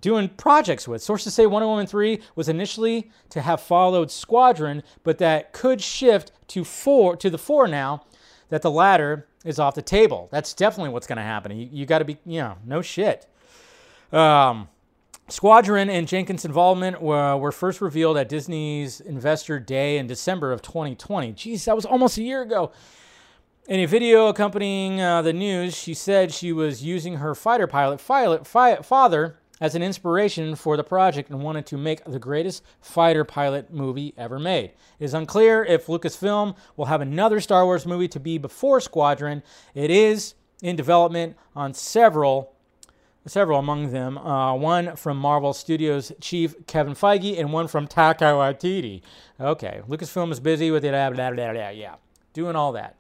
doing 0.01 0.29
projects 0.29 0.87
with. 0.87 1.03
Sources 1.03 1.35
say 1.35 1.47
Wonder 1.47 1.67
Woman 1.67 1.87
3 1.87 2.21
was 2.35 2.49
initially 2.49 3.11
to 3.31 3.41
have 3.41 3.61
followed 3.61 4.11
Squadron, 4.11 4.83
but 5.03 5.19
that 5.19 5.53
could 5.53 5.81
shift 5.81 6.33
to 6.49 6.65
four 6.65 7.17
to 7.17 7.31
the 7.31 7.39
four 7.39 7.69
now 7.69 8.05
that 8.49 8.63
the 8.63 8.71
latter 8.71 9.27
is 9.45 9.59
off 9.59 9.75
the 9.75 9.83
table. 9.83 10.29
That's 10.31 10.55
definitely 10.55 10.91
what's 10.91 11.07
going 11.07 11.19
to 11.19 11.23
happen. 11.23 11.57
You, 11.57 11.69
you 11.71 11.87
got 11.87 11.99
to 12.01 12.05
be, 12.05 12.19
you 12.25 12.41
know, 12.41 12.57
no 12.65 12.83
shit. 12.83 13.27
Um, 14.13 14.69
Squadron 15.29 15.91
and 15.91 16.09
Jenkins' 16.09 16.45
involvement 16.45 17.03
were, 17.03 17.37
were, 17.37 17.53
first 17.53 17.83
revealed 17.83 18.17
at 18.17 18.31
Disney's 18.31 19.01
Investor 19.01 19.59
Day 19.61 19.99
in 19.99 20.07
December 20.07 20.53
of 20.53 20.63
2020. 20.63 21.35
Jeez, 21.35 21.65
that 21.65 21.77
was 21.77 21.85
almost 21.85 22.17
a 22.17 22.23
year 22.23 22.41
ago. 22.41 22.73
In 23.69 23.81
a 23.81 23.87
video 23.87 24.29
accompanying 24.29 25.03
uh, 25.03 25.21
the 25.21 25.35
news, 25.35 25.77
she 25.77 25.93
said 25.93 26.33
she 26.33 26.53
was 26.53 26.83
using 26.83 27.17
her 27.17 27.35
fighter 27.35 27.67
pilot 27.67 28.01
fi- 28.01 28.77
father 28.77 29.37
as 29.61 29.75
an 29.75 29.83
inspiration 29.83 30.55
for 30.55 30.77
the 30.77 30.85
project 30.85 31.31
and 31.31 31.43
wanted 31.43 31.67
to 31.67 31.77
make 31.77 32.05
the 32.05 32.19
greatest 32.19 32.63
fighter 32.81 33.25
pilot 33.25 33.73
movie 33.73 34.15
ever 34.17 34.39
made. 34.39 34.73
It 34.99 35.05
is 35.05 35.15
unclear 35.15 35.65
if 35.65 35.87
Lucasfilm 35.87 36.57
will 36.77 36.87
have 36.87 37.01
another 37.01 37.41
Star 37.41 37.65
Wars 37.65 37.87
movie 37.87 38.09
to 38.09 38.21
be 38.21 38.39
before 38.39 38.81
Squadron. 38.81 39.43
It 39.75 39.91
is 39.91 40.35
in 40.63 40.77
development 40.77 41.37
on 41.55 41.75
several 41.75 42.55
several 43.27 43.59
among 43.59 43.91
them. 43.91 44.17
Uh, 44.17 44.55
one 44.55 44.97
from 44.97 45.19
Marvel 45.19 45.53
Studios 45.53 46.13
chief 46.21 46.55
Kevin 46.67 46.95
Feige, 46.95 47.39
and 47.39 47.53
one 47.53 47.69
from 47.69 47.87
Taika 47.87 48.33
Waititi. 48.33 49.03
Okay, 49.39 49.83
Lucasfilm 49.87 50.33
is 50.33 50.41
busy 50.41 50.71
with 50.71 50.85
it. 50.85 50.93
Yeah, 50.93 51.95
doing 52.33 52.57
all 52.57 52.73
that. 52.73 52.97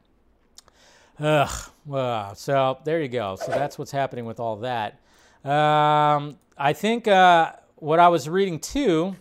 Ugh. 1.21 1.71
Wow. 1.85 2.35
So 2.35 2.79
there 2.85 3.01
you 3.01 3.09
go. 3.09 3.37
So 3.37 3.51
that's 3.51 3.79
what's 3.79 3.91
happening 3.91 4.25
with 4.25 4.39
all 4.39 4.57
that. 4.57 5.01
Um, 5.49 6.37
I 6.59 6.75
think 6.75 7.09
uh, 7.09 7.53
what 7.77 7.99
I 7.99 8.09
was 8.09 8.29
reading 8.29 8.61
too 8.61 9.17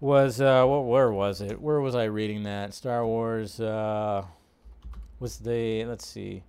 was 0.00 0.40
uh, 0.40 0.64
what? 0.64 0.80
Where 0.80 1.12
was 1.12 1.40
it? 1.40 1.60
Where 1.60 1.80
was 1.80 1.94
I 1.94 2.04
reading 2.04 2.42
that? 2.42 2.74
Star 2.74 3.06
Wars 3.06 3.60
uh, 3.60 4.24
was 5.20 5.38
the. 5.38 5.84
Let's 5.84 6.08
see. 6.08 6.42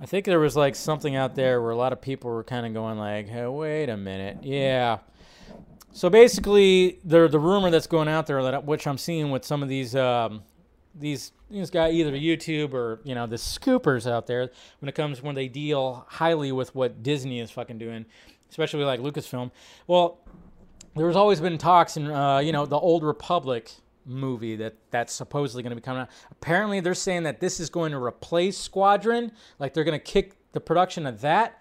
I 0.00 0.06
think 0.06 0.24
there 0.24 0.40
was 0.40 0.56
like 0.56 0.74
something 0.74 1.16
out 1.16 1.34
there 1.34 1.60
where 1.60 1.72
a 1.72 1.76
lot 1.76 1.92
of 1.92 2.00
people 2.00 2.30
were 2.30 2.44
kind 2.44 2.64
of 2.64 2.72
going 2.72 2.98
like, 2.98 3.28
hey, 3.28 3.46
wait 3.46 3.90
a 3.90 3.96
minute. 3.98 4.38
Yeah. 4.40 5.00
So 5.92 6.08
basically, 6.08 6.98
the 7.04 7.28
the 7.28 7.38
rumor 7.38 7.70
that's 7.70 7.86
going 7.86 8.08
out 8.08 8.26
there, 8.26 8.42
that 8.42 8.64
which 8.64 8.86
I'm 8.86 8.96
seeing 8.96 9.30
with 9.30 9.44
some 9.44 9.62
of 9.62 9.68
these 9.68 9.94
um, 9.94 10.44
these 10.94 11.32
these 11.50 11.70
guys, 11.70 11.94
either 11.94 12.12
YouTube 12.12 12.72
or 12.72 13.00
you 13.04 13.14
know 13.14 13.26
the 13.26 13.36
scoopers 13.36 14.10
out 14.10 14.26
there, 14.26 14.50
when 14.80 14.88
it 14.88 14.94
comes 14.94 15.22
when 15.22 15.34
they 15.34 15.48
deal 15.48 16.06
highly 16.08 16.52
with 16.52 16.74
what 16.74 17.02
Disney 17.02 17.40
is 17.40 17.50
fucking 17.50 17.78
doing, 17.78 18.06
especially 18.48 18.84
like 18.84 19.00
Lucasfilm. 19.00 19.50
Well, 19.86 20.18
there's 20.96 21.16
always 21.16 21.40
been 21.40 21.58
talks 21.58 21.96
in 21.96 22.10
uh, 22.10 22.38
you 22.38 22.52
know 22.52 22.66
the 22.66 22.78
Old 22.78 23.04
Republic 23.04 23.70
movie 24.04 24.56
that 24.56 24.74
that's 24.90 25.12
supposedly 25.12 25.62
going 25.62 25.70
to 25.70 25.76
be 25.76 25.82
coming 25.82 26.02
out. 26.02 26.10
Apparently, 26.30 26.80
they're 26.80 26.94
saying 26.94 27.22
that 27.24 27.40
this 27.40 27.60
is 27.60 27.70
going 27.70 27.92
to 27.92 28.02
replace 28.02 28.58
Squadron. 28.58 29.32
Like 29.58 29.74
they're 29.74 29.84
going 29.84 29.98
to 29.98 30.04
kick 30.04 30.34
the 30.52 30.60
production 30.60 31.06
of 31.06 31.20
that 31.20 31.60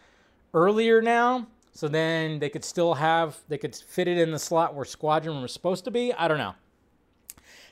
earlier 0.53 1.01
now, 1.01 1.47
so 1.71 1.88
then 1.88 2.39
they 2.39 2.49
could 2.49 2.65
still 2.65 2.95
have 2.95 3.38
they 3.47 3.57
could 3.57 3.75
fit 3.75 4.07
it 4.07 4.17
in 4.17 4.32
the 4.32 4.39
slot 4.39 4.73
where 4.73 4.86
Squadron 4.86 5.41
was 5.41 5.53
supposed 5.53 5.86
to 5.86 5.91
be. 5.91 6.13
I 6.13 6.27
don't 6.27 6.38
know. 6.38 6.55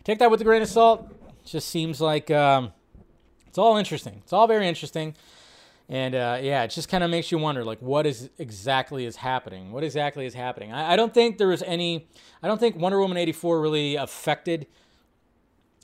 Take 0.03 0.20
that 0.20 0.32
with 0.32 0.39
a 0.39 0.45
grain 0.45 0.62
of 0.62 0.70
salt. 0.70 1.12
Just 1.48 1.70
seems 1.70 2.02
like 2.02 2.30
um, 2.30 2.74
it's 3.48 3.58
all 3.58 3.78
interesting. 3.78 4.22
It's 4.24 4.34
all 4.34 4.48
very 4.48 4.68
interesting. 4.68 5.16
And 5.89 6.14
uh, 6.14 6.39
yeah, 6.41 6.64
it 6.64 6.72
just 6.72 6.89
kind 6.89 7.02
of 7.02 7.10
makes 7.10 7.32
you 7.32 7.38
wonder, 7.38 7.64
like, 7.64 7.82
what 7.82 8.06
is 8.06 8.30
exactly 8.38 9.06
is 9.06 9.16
happening? 9.16 9.72
What 9.72 9.86
exactly 9.86 10.26
is 10.26 10.34
happening? 10.34 10.74
I, 10.74 10.93
I 10.93 10.95
don't 10.98 11.14
think 11.14 11.38
there 11.38 11.48
was 11.48 11.64
any. 11.64 12.10
I 12.43 12.48
don't 12.50 12.60
think 12.60 12.76
Wonder 12.76 13.00
Woman 13.00 13.16
eighty 13.16 13.32
four 13.32 13.62
really 13.62 13.95
affected 13.95 14.68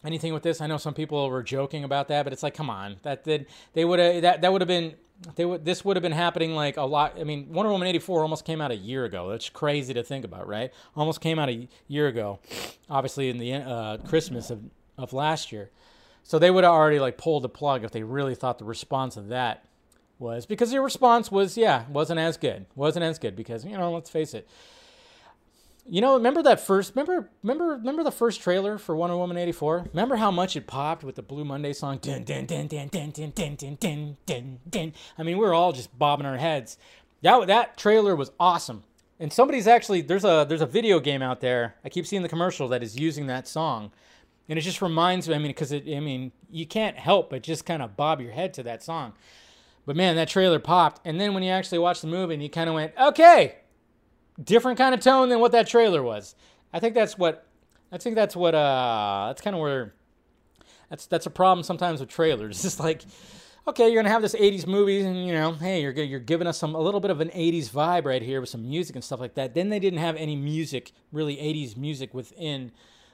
anything 0.03 0.33
with 0.33 0.43
this. 0.43 0.59
I 0.59 0.67
know 0.67 0.75
some 0.75 0.93
people 0.93 1.29
were 1.29 1.41
joking 1.41 1.85
about 1.85 2.09
that, 2.09 2.23
but 2.25 2.33
it's 2.33 2.43
like, 2.43 2.53
come 2.53 2.69
on, 2.69 2.97
that 3.03 3.23
did 3.23 3.47
they 3.71 3.85
would 3.85 3.99
have 3.99 4.21
that 4.23 4.41
that 4.41 4.51
would 4.51 4.59
have 4.59 4.67
been 4.67 4.95
they 5.35 5.45
would 5.45 5.63
this 5.63 5.85
would 5.85 5.95
have 5.95 6.03
been 6.03 6.11
happening 6.11 6.53
like 6.53 6.75
a 6.75 6.83
lot. 6.83 7.17
I 7.17 7.23
mean, 7.23 7.47
Wonder 7.53 7.71
Woman 7.71 7.87
eighty 7.87 7.99
four 7.99 8.23
almost 8.23 8.43
came 8.43 8.59
out 8.59 8.71
a 8.71 8.75
year 8.75 9.05
ago. 9.05 9.29
That's 9.29 9.47
crazy 9.47 9.93
to 9.93 10.03
think 10.03 10.25
about, 10.25 10.45
right? 10.49 10.73
Almost 10.97 11.21
came 11.21 11.39
out 11.39 11.47
a 11.47 11.69
year 11.87 12.09
ago, 12.09 12.39
obviously 12.89 13.29
in 13.29 13.37
the 13.37 13.53
uh, 13.53 13.97
Christmas 13.99 14.49
of 14.49 14.59
of 14.97 15.13
last 15.13 15.51
year. 15.51 15.69
So 16.23 16.39
they 16.39 16.51
would 16.51 16.63
have 16.63 16.73
already 16.73 16.99
like 16.99 17.17
pulled 17.17 17.43
the 17.43 17.49
plug 17.49 17.83
if 17.83 17.91
they 17.91 18.03
really 18.03 18.35
thought 18.35 18.59
the 18.59 18.65
response 18.65 19.17
of 19.17 19.27
that 19.29 19.65
was 20.19 20.45
because 20.45 20.71
your 20.71 20.83
response 20.83 21.31
was, 21.31 21.57
yeah, 21.57 21.85
wasn't 21.89 22.19
as 22.19 22.37
good. 22.37 22.65
Wasn't 22.75 23.03
as 23.03 23.19
good 23.19 23.35
because, 23.35 23.65
you 23.65 23.77
know, 23.77 23.91
let's 23.91 24.09
face 24.09 24.33
it. 24.33 24.47
You 25.85 25.99
know, 25.99 26.13
remember 26.13 26.41
that 26.43 26.61
first 26.61 26.95
remember 26.95 27.29
remember 27.43 27.75
remember 27.75 28.03
the 28.03 28.11
first 28.11 28.39
trailer 28.41 28.77
for 28.77 28.95
Wonder 28.95 29.17
Woman 29.17 29.35
84? 29.35 29.87
Remember 29.91 30.15
how 30.15 30.31
much 30.31 30.55
it 30.55 30.65
popped 30.65 31.03
with 31.03 31.15
the 31.15 31.21
Blue 31.21 31.43
Monday 31.43 31.73
song. 31.73 31.99
I 35.17 35.23
mean, 35.23 35.37
we 35.37 35.45
were 35.45 35.53
all 35.53 35.73
just 35.73 35.97
bobbing 35.99 36.25
our 36.25 36.37
heads. 36.37 36.77
That 37.21 37.47
that 37.47 37.77
trailer 37.77 38.15
was 38.15 38.31
awesome. 38.39 38.83
And 39.19 39.33
somebody's 39.33 39.67
actually 39.67 40.01
there's 40.01 40.23
a 40.23 40.45
there's 40.47 40.61
a 40.61 40.65
video 40.65 41.01
game 41.01 41.21
out 41.21 41.41
there. 41.41 41.75
I 41.83 41.89
keep 41.89 42.07
seeing 42.07 42.21
the 42.21 42.29
commercial 42.29 42.69
that 42.69 42.81
is 42.81 42.97
using 42.97 43.27
that 43.27 43.45
song. 43.45 43.91
And 44.49 44.59
it 44.59 44.61
just 44.61 44.81
reminds 44.81 45.27
me, 45.27 45.35
I 45.35 45.37
mean, 45.37 45.47
because 45.47 45.71
it 45.71 45.83
I 45.87 45.99
mean, 45.99 46.31
you 46.49 46.65
can't 46.65 46.97
help 46.97 47.29
but 47.29 47.43
just 47.43 47.65
kind 47.65 47.81
of 47.81 47.95
bob 47.95 48.21
your 48.21 48.31
head 48.31 48.53
to 48.55 48.63
that 48.63 48.83
song. 48.83 49.13
But 49.85 49.95
man, 49.95 50.15
that 50.15 50.29
trailer 50.29 50.59
popped. 50.59 51.01
And 51.05 51.19
then 51.19 51.33
when 51.33 51.43
you 51.43 51.51
actually 51.51 51.79
watched 51.79 52.01
the 52.01 52.07
movie 52.07 52.33
and 52.33 52.43
you 52.43 52.49
kind 52.49 52.69
of 52.69 52.75
went, 52.75 52.93
okay, 52.99 53.57
different 54.41 54.77
kind 54.77 54.93
of 54.93 55.01
tone 55.01 55.29
than 55.29 55.39
what 55.39 55.51
that 55.51 55.67
trailer 55.67 56.01
was. 56.01 56.35
I 56.71 56.79
think 56.79 56.95
that's 56.95 57.17
what, 57.17 57.45
I 57.91 57.97
think 57.97 58.15
that's 58.15 58.35
what, 58.35 58.55
uh, 58.55 59.25
that's 59.27 59.41
kind 59.41 59.55
of 59.55 59.61
where, 59.61 59.93
that's, 60.89 61.05
that's 61.05 61.25
a 61.25 61.29
problem 61.29 61.63
sometimes 61.63 61.99
with 61.99 62.09
trailers. 62.09 62.49
It's 62.55 62.63
just 62.63 62.79
like, 62.79 63.03
okay, 63.67 63.89
you're 63.89 64.01
gonna 64.01 64.13
have 64.13 64.21
this 64.21 64.35
80s 64.35 64.67
movie, 64.67 65.01
and 65.01 65.25
you 65.25 65.33
know, 65.33 65.53
hey, 65.53 65.81
you're 65.81 65.93
you're 65.93 66.19
giving 66.19 66.47
us 66.47 66.57
some 66.57 66.75
a 66.75 66.79
little 66.79 66.99
bit 66.99 67.11
of 67.11 67.21
an 67.21 67.29
80s 67.29 67.69
vibe 67.69 68.05
right 68.05 68.21
here 68.21 68.41
with 68.41 68.49
some 68.49 68.67
music 68.67 68.95
and 68.95 69.03
stuff 69.03 69.19
like 69.19 69.35
that. 69.35 69.53
Then 69.53 69.69
they 69.69 69.79
didn't 69.79 69.99
have 69.99 70.15
any 70.15 70.35
music, 70.35 70.91
really 71.11 71.37
80s 71.37 71.77
music 71.77 72.13
within 72.13 72.71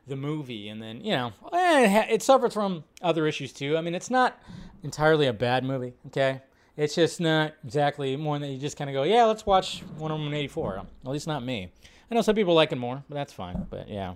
the 0.08 0.16
movie, 0.16 0.70
and 0.70 0.82
then 0.82 1.02
you 1.02 1.12
know, 1.12 1.34
eh, 1.54 2.06
it 2.10 2.22
suffered 2.22 2.54
from 2.54 2.84
other 3.02 3.28
issues 3.28 3.54
too. 3.54 3.78
I 3.78 3.82
mean, 3.82 3.96
it's 3.96 4.10
not 4.10 4.42
entirely 4.84 5.28
a 5.28 5.34
bad 5.34 5.64
movie, 5.64 5.94
okay? 6.08 6.42
It's 6.78 6.96
just 6.96 7.20
not 7.20 7.54
exactly 7.66 8.16
one 8.16 8.42
that 8.42 8.48
you 8.48 8.58
just 8.58 8.78
kind 8.78 8.90
of 8.90 8.94
go, 8.94 9.04
yeah, 9.04 9.26
let's 9.26 9.46
watch 9.46 9.84
Wonder 9.98 10.16
Woman 10.16 10.34
84. 10.34 10.78
At 10.78 11.12
least 11.12 11.28
not 11.28 11.44
me. 11.44 11.72
I 12.10 12.16
know 12.16 12.22
some 12.22 12.36
people 12.36 12.54
like 12.54 12.72
it 12.72 12.78
more, 12.78 13.04
but 13.10 13.16
that's 13.16 13.34
fine. 13.34 13.68
But 13.70 13.90
yeah. 13.90 14.16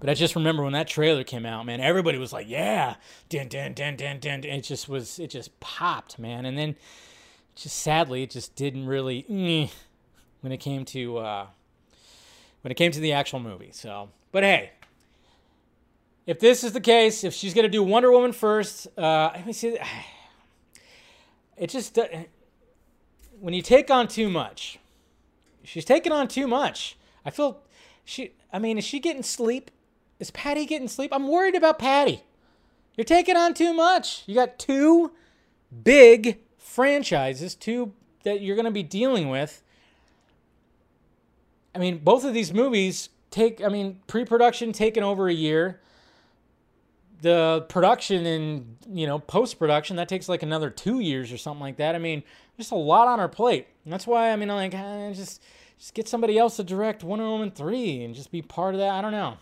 But 0.00 0.08
I 0.08 0.14
just 0.14 0.34
remember 0.34 0.62
when 0.62 0.72
that 0.72 0.88
trailer 0.88 1.24
came 1.24 1.46
out, 1.46 1.64
man, 1.66 1.80
everybody 1.80 2.18
was 2.18 2.32
like, 2.32 2.48
"Yeah, 2.48 2.96
dun 3.28 3.48
dun 3.48 3.74
dun 3.74 3.96
dun 3.96 4.18
dun." 4.20 4.44
It 4.44 4.62
just 4.62 4.88
was, 4.88 5.18
it 5.18 5.28
just 5.28 5.58
popped, 5.60 6.18
man. 6.18 6.44
And 6.44 6.58
then, 6.58 6.76
just 7.54 7.76
sadly, 7.76 8.22
it 8.22 8.30
just 8.30 8.54
didn't 8.56 8.86
really 8.86 9.24
mm, 9.30 9.70
when 10.40 10.52
it 10.52 10.58
came 10.58 10.84
to 10.86 11.18
uh, 11.18 11.46
when 12.62 12.72
it 12.72 12.76
came 12.76 12.92
to 12.92 13.00
the 13.00 13.12
actual 13.12 13.40
movie. 13.40 13.70
So, 13.72 14.08
but 14.32 14.42
hey, 14.42 14.72
if 16.26 16.40
this 16.40 16.64
is 16.64 16.72
the 16.72 16.80
case, 16.80 17.24
if 17.24 17.34
she's 17.34 17.54
gonna 17.54 17.68
do 17.68 17.82
Wonder 17.82 18.10
Woman 18.10 18.32
first, 18.32 18.88
uh, 18.98 19.30
let 19.34 19.46
me 19.46 19.52
see. 19.52 19.78
It 21.54 21.68
just 21.68 21.96
when 23.38 23.54
you 23.54 23.62
take 23.62 23.90
on 23.90 24.08
too 24.08 24.28
much, 24.28 24.80
she's 25.62 25.84
taking 25.84 26.10
on 26.10 26.26
too 26.26 26.48
much. 26.48 26.96
I 27.24 27.30
feel 27.30 27.60
she. 28.04 28.32
I 28.52 28.58
mean, 28.58 28.78
is 28.78 28.84
she 28.84 28.98
getting 28.98 29.22
sleep? 29.22 29.70
Is 30.18 30.30
Patty 30.30 30.66
getting 30.66 30.88
sleep? 30.88 31.12
I'm 31.12 31.28
worried 31.28 31.54
about 31.54 31.78
Patty. 31.78 32.22
You're 32.96 33.04
taking 33.04 33.36
on 33.36 33.54
too 33.54 33.72
much. 33.72 34.22
You 34.26 34.34
got 34.34 34.58
two 34.58 35.12
big 35.82 36.38
franchises, 36.58 37.54
two 37.54 37.92
that 38.24 38.40
you're 38.40 38.56
going 38.56 38.66
to 38.66 38.70
be 38.70 38.82
dealing 38.82 39.28
with. 39.28 39.62
I 41.74 41.78
mean, 41.78 41.98
both 41.98 42.24
of 42.24 42.34
these 42.34 42.52
movies 42.52 43.08
take, 43.32 43.62
I 43.62 43.68
mean, 43.68 44.00
pre 44.06 44.24
production 44.24 44.72
taken 44.72 45.02
over 45.02 45.28
a 45.28 45.32
year. 45.32 45.80
The 47.22 47.64
production 47.68 48.26
and, 48.26 48.76
you 48.90 49.06
know, 49.06 49.18
post 49.18 49.58
production, 49.58 49.96
that 49.96 50.08
takes 50.08 50.28
like 50.28 50.42
another 50.42 50.70
two 50.70 51.00
years 51.00 51.32
or 51.32 51.38
something 51.38 51.60
like 51.60 51.76
that. 51.76 51.94
I 51.94 51.98
mean, 51.98 52.22
just 52.56 52.72
a 52.72 52.76
lot 52.76 53.08
on 53.08 53.20
our 53.20 53.28
plate. 53.28 53.68
And 53.84 53.92
that's 53.92 54.06
why, 54.06 54.32
I 54.32 54.36
mean, 54.36 54.50
I'm 54.50 54.56
like, 54.56 54.74
eh, 54.74 55.12
just, 55.12 55.40
just 55.78 55.94
get 55.94 56.08
somebody 56.08 56.36
else 56.36 56.56
to 56.56 56.64
direct 56.64 57.04
Wonder 57.04 57.24
Woman 57.24 57.50
3 57.50 58.04
and 58.04 58.14
just 58.14 58.32
be 58.32 58.42
part 58.42 58.74
of 58.74 58.80
that. 58.80 58.90
I 58.90 59.00
don't 59.00 59.12
know. 59.12 59.38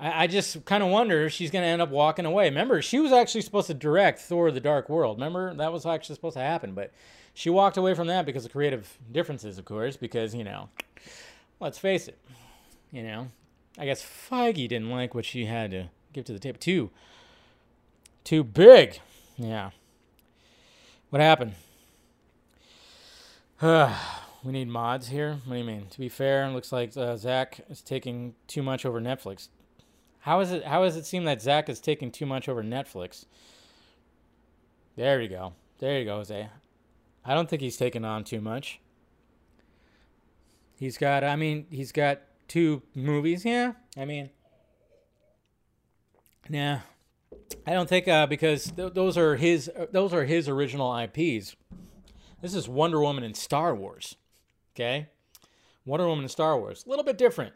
I, 0.00 0.24
I 0.24 0.26
just 0.26 0.64
kind 0.64 0.82
of 0.82 0.90
wonder 0.90 1.26
if 1.26 1.32
she's 1.32 1.50
going 1.50 1.62
to 1.62 1.68
end 1.68 1.82
up 1.82 1.90
walking 1.90 2.26
away. 2.26 2.46
Remember, 2.46 2.82
she 2.82 2.98
was 2.98 3.12
actually 3.12 3.42
supposed 3.42 3.68
to 3.68 3.74
direct 3.74 4.18
Thor 4.20 4.50
the 4.50 4.60
Dark 4.60 4.88
World. 4.88 5.18
Remember, 5.18 5.54
that 5.54 5.72
was 5.72 5.86
actually 5.86 6.16
supposed 6.16 6.36
to 6.36 6.42
happen. 6.42 6.72
But 6.72 6.92
she 7.34 7.50
walked 7.50 7.76
away 7.76 7.94
from 7.94 8.08
that 8.08 8.26
because 8.26 8.44
of 8.44 8.52
creative 8.52 8.98
differences, 9.12 9.58
of 9.58 9.64
course, 9.64 9.96
because, 9.96 10.34
you 10.34 10.42
know, 10.42 10.68
let's 11.60 11.78
face 11.78 12.08
it, 12.08 12.18
you 12.92 13.02
know, 13.02 13.28
I 13.78 13.84
guess 13.84 14.02
Feige 14.02 14.68
didn't 14.68 14.90
like 14.90 15.14
what 15.14 15.24
she 15.24 15.46
had 15.46 15.70
to 15.70 15.90
give 16.12 16.24
to 16.26 16.32
the 16.32 16.38
table. 16.38 16.58
Too, 16.58 16.90
too 18.24 18.44
big. 18.44 19.00
Yeah. 19.36 19.70
What 21.10 21.20
happened? 21.20 21.54
we 23.62 24.52
need 24.52 24.68
mods 24.68 25.08
here. 25.08 25.38
What 25.44 25.54
do 25.54 25.58
you 25.58 25.64
mean? 25.64 25.86
To 25.90 25.98
be 25.98 26.08
fair, 26.08 26.46
it 26.46 26.52
looks 26.52 26.72
like 26.72 26.96
uh, 26.96 27.16
Zack 27.16 27.60
is 27.68 27.80
taking 27.82 28.34
too 28.46 28.62
much 28.62 28.86
over 28.86 29.00
Netflix. 29.00 29.48
How 30.20 30.40
is 30.40 30.52
it? 30.52 30.64
How 30.64 30.84
does 30.84 30.96
it 30.96 31.06
seem 31.06 31.24
that 31.24 31.40
Zack 31.40 31.68
is 31.68 31.80
taking 31.80 32.10
too 32.10 32.26
much 32.26 32.48
over 32.48 32.62
Netflix? 32.62 33.24
There 34.96 35.20
you 35.20 35.28
go. 35.28 35.54
There 35.78 35.98
you 35.98 36.04
go, 36.04 36.16
Jose. 36.16 36.48
I 37.24 37.34
don't 37.34 37.48
think 37.48 37.62
he's 37.62 37.76
taking 37.76 38.04
on 38.04 38.24
too 38.24 38.40
much. 38.40 38.80
He's 40.78 40.98
got. 40.98 41.24
I 41.24 41.36
mean, 41.36 41.66
he's 41.70 41.92
got 41.92 42.20
two 42.50 42.82
movies. 42.94 43.44
Yeah. 43.44 43.72
I 43.96 44.04
mean, 44.04 44.28
nah. 46.48 46.80
I 47.66 47.72
don't 47.72 47.88
think 47.88 48.08
uh, 48.08 48.26
because 48.26 48.72
th- 48.72 48.92
those 48.92 49.16
are 49.16 49.36
his. 49.36 49.68
Uh, 49.68 49.86
those 49.90 50.12
are 50.12 50.24
his 50.24 50.48
original 50.48 50.96
IPs. 50.96 51.54
This 52.42 52.54
is 52.54 52.68
Wonder 52.68 53.00
Woman 53.00 53.22
and 53.22 53.36
Star 53.36 53.74
Wars. 53.74 54.16
Okay, 54.74 55.08
Wonder 55.84 56.06
Woman 56.06 56.24
and 56.24 56.30
Star 56.30 56.58
Wars. 56.58 56.84
A 56.84 56.90
little 56.90 57.04
bit 57.04 57.18
different. 57.18 57.54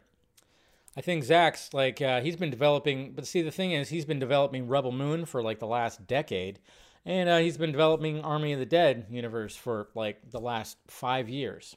I 0.95 1.01
think 1.01 1.25
Zack's 1.25 1.73
like 1.73 2.01
uh, 2.01 2.21
he's 2.21 2.37
been 2.37 2.51
developing, 2.51 3.11
but 3.13 3.27
see 3.27 3.41
the 3.41 3.51
thing 3.51 3.73
is 3.73 3.89
he's 3.89 4.05
been 4.05 4.19
developing 4.19 4.67
Rebel 4.67 4.93
Moon 4.93 5.25
for 5.25 5.43
like 5.43 5.59
the 5.59 5.67
last 5.67 6.07
decade, 6.07 6.59
and 7.05 7.27
uh, 7.27 7.39
he's 7.39 7.57
been 7.57 7.73
developing 7.73 8.21
Army 8.21 8.53
of 8.53 8.59
the 8.59 8.65
Dead 8.65 9.07
universe 9.09 9.57
for 9.57 9.89
like 9.93 10.31
the 10.31 10.39
last 10.39 10.77
five 10.87 11.27
years. 11.27 11.75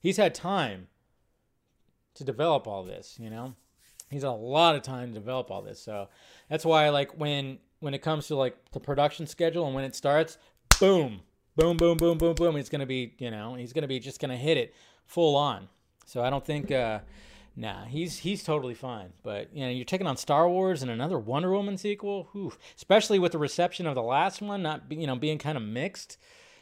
He's 0.00 0.18
had 0.18 0.34
time 0.34 0.86
to 2.20 2.24
develop 2.24 2.66
all 2.66 2.84
this, 2.84 3.16
you 3.18 3.30
know. 3.30 3.54
He's 4.10 4.24
a 4.24 4.30
lot 4.30 4.74
of 4.76 4.82
time 4.82 5.08
to 5.08 5.14
develop 5.14 5.50
all 5.50 5.62
this, 5.62 5.80
so 5.80 6.08
that's 6.48 6.64
why 6.64 6.88
like 6.90 7.18
when 7.18 7.58
when 7.80 7.94
it 7.94 8.02
comes 8.02 8.26
to 8.28 8.36
like 8.36 8.56
the 8.72 8.80
production 8.80 9.26
schedule 9.26 9.66
and 9.66 9.74
when 9.74 9.84
it 9.84 9.96
starts, 9.96 10.38
boom, 10.78 11.20
boom, 11.56 11.76
boom, 11.76 11.96
boom, 11.96 12.18
boom, 12.18 12.34
boom. 12.34 12.56
He's 12.56 12.68
gonna 12.68 12.86
be, 12.86 13.14
you 13.18 13.30
know, 13.30 13.54
he's 13.54 13.72
gonna 13.72 13.88
be 13.88 13.98
just 13.98 14.20
gonna 14.20 14.36
hit 14.36 14.56
it 14.56 14.74
full 15.06 15.36
on. 15.36 15.68
So 16.06 16.22
I 16.22 16.30
don't 16.30 16.44
think. 16.44 16.70
Uh, 16.70 17.00
Nah, 17.56 17.84
he's 17.84 18.18
he's 18.18 18.42
totally 18.42 18.74
fine. 18.74 19.12
But 19.22 19.54
you 19.54 19.64
know, 19.64 19.70
you're 19.70 19.84
taking 19.84 20.06
on 20.06 20.16
Star 20.16 20.48
Wars 20.48 20.82
and 20.82 20.90
another 20.90 21.18
Wonder 21.18 21.50
Woman 21.50 21.76
sequel, 21.76 22.54
especially 22.76 23.18
with 23.18 23.32
the 23.32 23.38
reception 23.38 23.86
of 23.86 23.94
the 23.94 24.02
last 24.02 24.40
one 24.40 24.62
not 24.62 24.84
you 24.90 25.06
know 25.06 25.16
being 25.16 25.38
kind 25.38 25.58
of 25.58 25.62
mixed. 25.64 26.16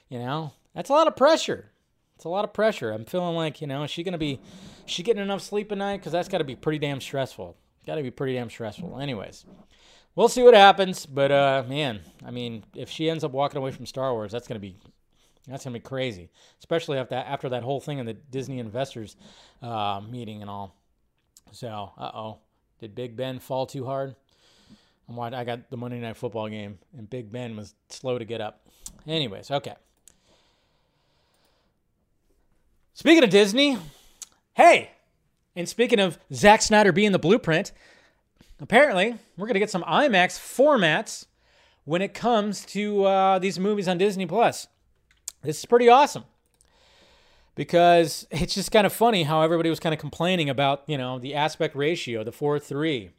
You 0.08 0.18
know, 0.18 0.54
that's 0.74 0.90
a 0.90 0.94
lot 0.94 1.06
of 1.06 1.14
pressure. 1.14 1.70
It's 2.18 2.24
a 2.24 2.28
lot 2.28 2.44
of 2.44 2.52
pressure. 2.52 2.90
I'm 2.90 3.04
feeling 3.04 3.36
like 3.36 3.60
you 3.60 3.68
know, 3.68 3.84
is 3.84 3.92
she 3.92 4.02
gonna 4.02 4.18
be, 4.18 4.40
she 4.86 5.04
getting 5.04 5.22
enough 5.22 5.40
sleep 5.40 5.70
at 5.70 5.78
night? 5.78 5.98
Because 5.98 6.10
that's 6.10 6.26
got 6.26 6.38
to 6.38 6.44
be 6.44 6.56
pretty 6.56 6.80
damn 6.80 7.00
stressful. 7.00 7.56
Got 7.86 7.94
to 7.94 8.02
be 8.02 8.10
pretty 8.10 8.34
damn 8.34 8.50
stressful. 8.50 8.98
Anyways, 8.98 9.46
we'll 10.16 10.28
see 10.28 10.42
what 10.42 10.54
happens. 10.54 11.06
But 11.06 11.30
uh, 11.30 11.62
man, 11.68 12.00
I 12.26 12.32
mean, 12.32 12.64
if 12.74 12.90
she 12.90 13.08
ends 13.08 13.22
up 13.22 13.30
walking 13.30 13.58
away 13.58 13.70
from 13.70 13.86
Star 13.86 14.12
Wars, 14.14 14.32
that's 14.32 14.48
gonna 14.48 14.58
be 14.58 14.74
that's 15.46 15.62
gonna 15.62 15.74
be 15.74 15.80
crazy, 15.80 16.28
especially 16.58 16.98
after 16.98 17.14
that, 17.14 17.28
after 17.28 17.50
that 17.50 17.62
whole 17.62 17.80
thing 17.80 17.98
in 17.98 18.06
the 18.06 18.14
Disney 18.14 18.58
investors 18.58 19.14
uh, 19.62 20.00
meeting 20.00 20.40
and 20.40 20.50
all. 20.50 20.74
So, 21.52 21.92
uh 21.96 22.10
oh, 22.12 22.38
did 22.80 22.96
Big 22.96 23.16
Ben 23.16 23.38
fall 23.38 23.64
too 23.64 23.84
hard? 23.84 24.16
I'm 25.08 25.14
watching, 25.14 25.38
I 25.38 25.44
got 25.44 25.70
the 25.70 25.76
Monday 25.76 26.00
Night 26.00 26.16
Football 26.16 26.48
game, 26.48 26.80
and 26.96 27.08
Big 27.08 27.30
Ben 27.30 27.56
was 27.56 27.76
slow 27.90 28.18
to 28.18 28.24
get 28.24 28.40
up. 28.40 28.66
Anyways, 29.06 29.52
okay. 29.52 29.76
Speaking 32.98 33.22
of 33.22 33.30
Disney, 33.30 33.78
hey, 34.54 34.90
and 35.54 35.68
speaking 35.68 36.00
of 36.00 36.18
Zack 36.34 36.60
Snyder 36.62 36.90
being 36.90 37.12
the 37.12 37.18
blueprint, 37.20 37.70
apparently 38.58 39.14
we're 39.36 39.46
gonna 39.46 39.60
get 39.60 39.70
some 39.70 39.84
IMAX 39.84 40.36
formats 40.36 41.26
when 41.84 42.02
it 42.02 42.12
comes 42.12 42.64
to 42.64 43.04
uh, 43.04 43.38
these 43.38 43.56
movies 43.56 43.86
on 43.86 43.98
Disney 43.98 44.26
Plus. 44.26 44.66
This 45.42 45.60
is 45.60 45.64
pretty 45.64 45.88
awesome 45.88 46.24
because 47.54 48.26
it's 48.32 48.56
just 48.56 48.72
kind 48.72 48.84
of 48.84 48.92
funny 48.92 49.22
how 49.22 49.42
everybody 49.42 49.70
was 49.70 49.78
kind 49.78 49.94
of 49.94 50.00
complaining 50.00 50.50
about, 50.50 50.82
you 50.88 50.98
know, 50.98 51.20
the 51.20 51.36
aspect 51.36 51.76
ratio, 51.76 52.24
the 52.24 52.32
4 52.32 52.58
3. 52.58 53.10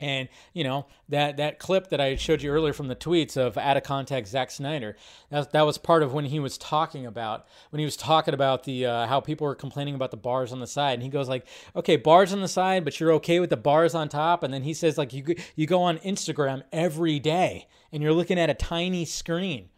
And 0.00 0.28
you 0.54 0.64
know 0.64 0.86
that 1.10 1.36
that 1.36 1.58
clip 1.58 1.88
that 1.88 2.00
I 2.00 2.16
showed 2.16 2.40
you 2.42 2.50
earlier 2.50 2.72
from 2.72 2.88
the 2.88 2.96
tweets 2.96 3.36
of 3.36 3.58
out 3.58 3.76
of 3.76 3.82
contact 3.82 4.28
Zack 4.28 4.50
Snyder, 4.50 4.96
that, 5.28 5.52
that 5.52 5.66
was 5.66 5.76
part 5.76 6.02
of 6.02 6.14
when 6.14 6.24
he 6.24 6.40
was 6.40 6.56
talking 6.56 7.04
about 7.04 7.46
when 7.68 7.78
he 7.80 7.84
was 7.84 7.96
talking 7.96 8.32
about 8.32 8.64
the 8.64 8.86
uh, 8.86 9.06
how 9.06 9.20
people 9.20 9.46
were 9.46 9.54
complaining 9.54 9.94
about 9.94 10.10
the 10.10 10.16
bars 10.16 10.52
on 10.52 10.60
the 10.60 10.66
side, 10.66 10.94
and 10.94 11.02
he 11.02 11.10
goes 11.10 11.28
like, 11.28 11.46
okay, 11.76 11.96
bars 11.96 12.32
on 12.32 12.40
the 12.40 12.48
side, 12.48 12.84
but 12.84 12.98
you're 12.98 13.12
okay 13.12 13.40
with 13.40 13.50
the 13.50 13.56
bars 13.56 13.94
on 13.94 14.08
top, 14.08 14.42
and 14.42 14.54
then 14.54 14.62
he 14.62 14.72
says 14.72 14.96
like 14.96 15.12
you 15.12 15.22
you 15.54 15.66
go 15.66 15.82
on 15.82 15.98
Instagram 15.98 16.62
every 16.72 17.18
day 17.18 17.68
and 17.92 18.02
you're 18.02 18.12
looking 18.12 18.38
at 18.38 18.48
a 18.48 18.54
tiny 18.54 19.04
screen, 19.04 19.68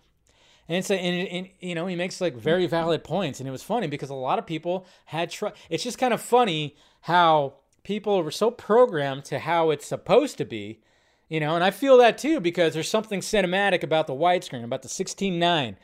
and 0.69 0.79
it's 0.79 0.91
a, 0.91 0.95
and, 0.95 1.29
and, 1.29 1.49
you 1.59 1.75
know 1.75 1.87
he 1.87 1.97
makes 1.97 2.21
like 2.21 2.37
very 2.37 2.67
valid 2.67 3.03
points, 3.03 3.41
and 3.41 3.49
it 3.49 3.53
was 3.53 3.63
funny 3.63 3.89
because 3.89 4.11
a 4.11 4.15
lot 4.15 4.39
of 4.39 4.47
people 4.47 4.87
had 5.07 5.31
tr- 5.31 5.49
It's 5.69 5.83
just 5.83 5.99
kind 5.99 6.15
of 6.15 6.21
funny 6.21 6.77
how 7.03 7.55
people 7.85 8.23
were 8.23 8.31
so 8.31 8.51
programmed 8.51 9.25
to 9.27 9.41
how 9.41 9.71
it's 9.71 9.87
supposed 9.87 10.39
to 10.39 10.45
be, 10.45 10.81
you 11.29 11.41
know. 11.41 11.55
And 11.55 11.65
I 11.65 11.71
feel 11.71 11.97
that 11.99 12.19
too 12.19 12.41
because 12.41 12.75
there's 12.75 12.89
something 12.89 13.21
cinematic 13.21 13.83
about 13.83 14.07
the 14.07 14.15
widescreen, 14.15 14.65
about 14.65 14.83
the 14.83 14.89
16:9 14.89 15.77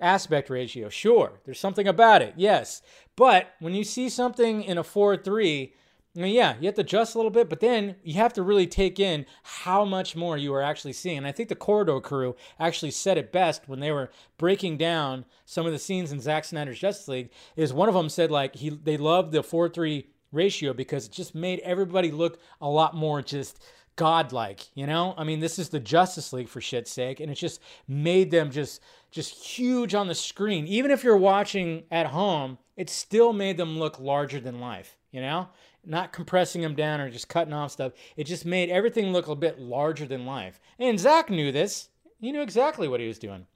aspect 0.00 0.50
ratio. 0.50 0.88
Sure, 0.88 1.40
there's 1.44 1.60
something 1.60 1.86
about 1.86 2.22
it, 2.22 2.34
yes. 2.36 2.82
But 3.16 3.54
when 3.60 3.74
you 3.74 3.84
see 3.84 4.08
something 4.08 4.62
in 4.62 4.78
a 4.78 4.84
4:3 4.84 5.72
I 6.14 6.20
mean, 6.20 6.34
yeah, 6.34 6.56
you 6.60 6.66
have 6.66 6.74
to 6.74 6.82
adjust 6.82 7.14
a 7.14 7.18
little 7.18 7.30
bit, 7.30 7.48
but 7.48 7.60
then 7.60 7.96
you 8.02 8.14
have 8.14 8.34
to 8.34 8.42
really 8.42 8.66
take 8.66 9.00
in 9.00 9.24
how 9.42 9.86
much 9.86 10.14
more 10.14 10.36
you 10.36 10.52
are 10.52 10.60
actually 10.60 10.92
seeing. 10.92 11.16
And 11.16 11.26
I 11.26 11.32
think 11.32 11.48
the 11.48 11.54
Corridor 11.54 12.00
crew 12.00 12.36
actually 12.60 12.90
said 12.90 13.16
it 13.16 13.32
best 13.32 13.66
when 13.66 13.80
they 13.80 13.90
were 13.90 14.10
breaking 14.36 14.76
down 14.76 15.24
some 15.46 15.64
of 15.64 15.72
the 15.72 15.78
scenes 15.78 16.12
in 16.12 16.20
Zack 16.20 16.44
Snyder's 16.44 16.78
Justice 16.78 17.08
League. 17.08 17.30
Is 17.56 17.72
one 17.72 17.88
of 17.88 17.94
them 17.94 18.10
said 18.10 18.30
like 18.30 18.56
he 18.56 18.68
they 18.68 18.98
loved 18.98 19.32
the 19.32 19.42
four 19.42 19.70
three 19.70 20.08
ratio 20.32 20.72
because 20.72 21.06
it 21.06 21.12
just 21.12 21.34
made 21.34 21.60
everybody 21.60 22.10
look 22.10 22.40
a 22.60 22.68
lot 22.68 22.94
more 22.94 23.22
just 23.22 23.62
godlike. 23.96 24.66
You 24.74 24.86
know, 24.86 25.14
I 25.16 25.24
mean, 25.24 25.40
this 25.40 25.58
is 25.58 25.68
the 25.68 25.80
Justice 25.80 26.32
League 26.32 26.48
for 26.48 26.60
shit's 26.60 26.90
sake, 26.90 27.20
and 27.20 27.30
it 27.30 27.36
just 27.36 27.60
made 27.86 28.30
them 28.30 28.50
just 28.50 28.82
just 29.10 29.34
huge 29.34 29.94
on 29.94 30.08
the 30.08 30.14
screen. 30.14 30.66
Even 30.66 30.90
if 30.90 31.04
you're 31.04 31.16
watching 31.16 31.84
at 31.90 32.06
home, 32.06 32.58
it 32.76 32.88
still 32.88 33.32
made 33.32 33.56
them 33.56 33.78
look 33.78 34.00
larger 34.00 34.40
than 34.40 34.60
life. 34.60 34.96
You 35.10 35.20
know, 35.20 35.48
not 35.84 36.12
compressing 36.12 36.62
them 36.62 36.74
down 36.74 37.00
or 37.00 37.10
just 37.10 37.28
cutting 37.28 37.52
off 37.52 37.72
stuff. 37.72 37.92
It 38.16 38.24
just 38.24 38.46
made 38.46 38.70
everything 38.70 39.12
look 39.12 39.28
a 39.28 39.36
bit 39.36 39.60
larger 39.60 40.06
than 40.06 40.24
life. 40.24 40.58
And 40.78 40.98
Zack 40.98 41.28
knew 41.28 41.52
this. 41.52 41.88
He 42.20 42.32
knew 42.32 42.40
exactly 42.40 42.88
what 42.88 43.00
he 43.00 43.08
was 43.08 43.18
doing. 43.18 43.46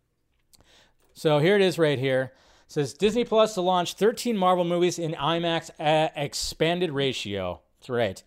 So 1.14 1.38
here 1.38 1.56
it 1.56 1.62
is 1.62 1.78
right 1.78 1.98
here. 1.98 2.32
Says 2.68 2.94
Disney 2.94 3.24
Plus 3.24 3.54
to 3.54 3.60
launch 3.60 3.94
13 3.94 4.36
Marvel 4.36 4.64
movies 4.64 4.98
in 4.98 5.12
IMAX 5.12 5.70
expanded 6.16 6.90
ratio. 6.90 7.60
That's 7.78 7.90
right. 7.90 8.22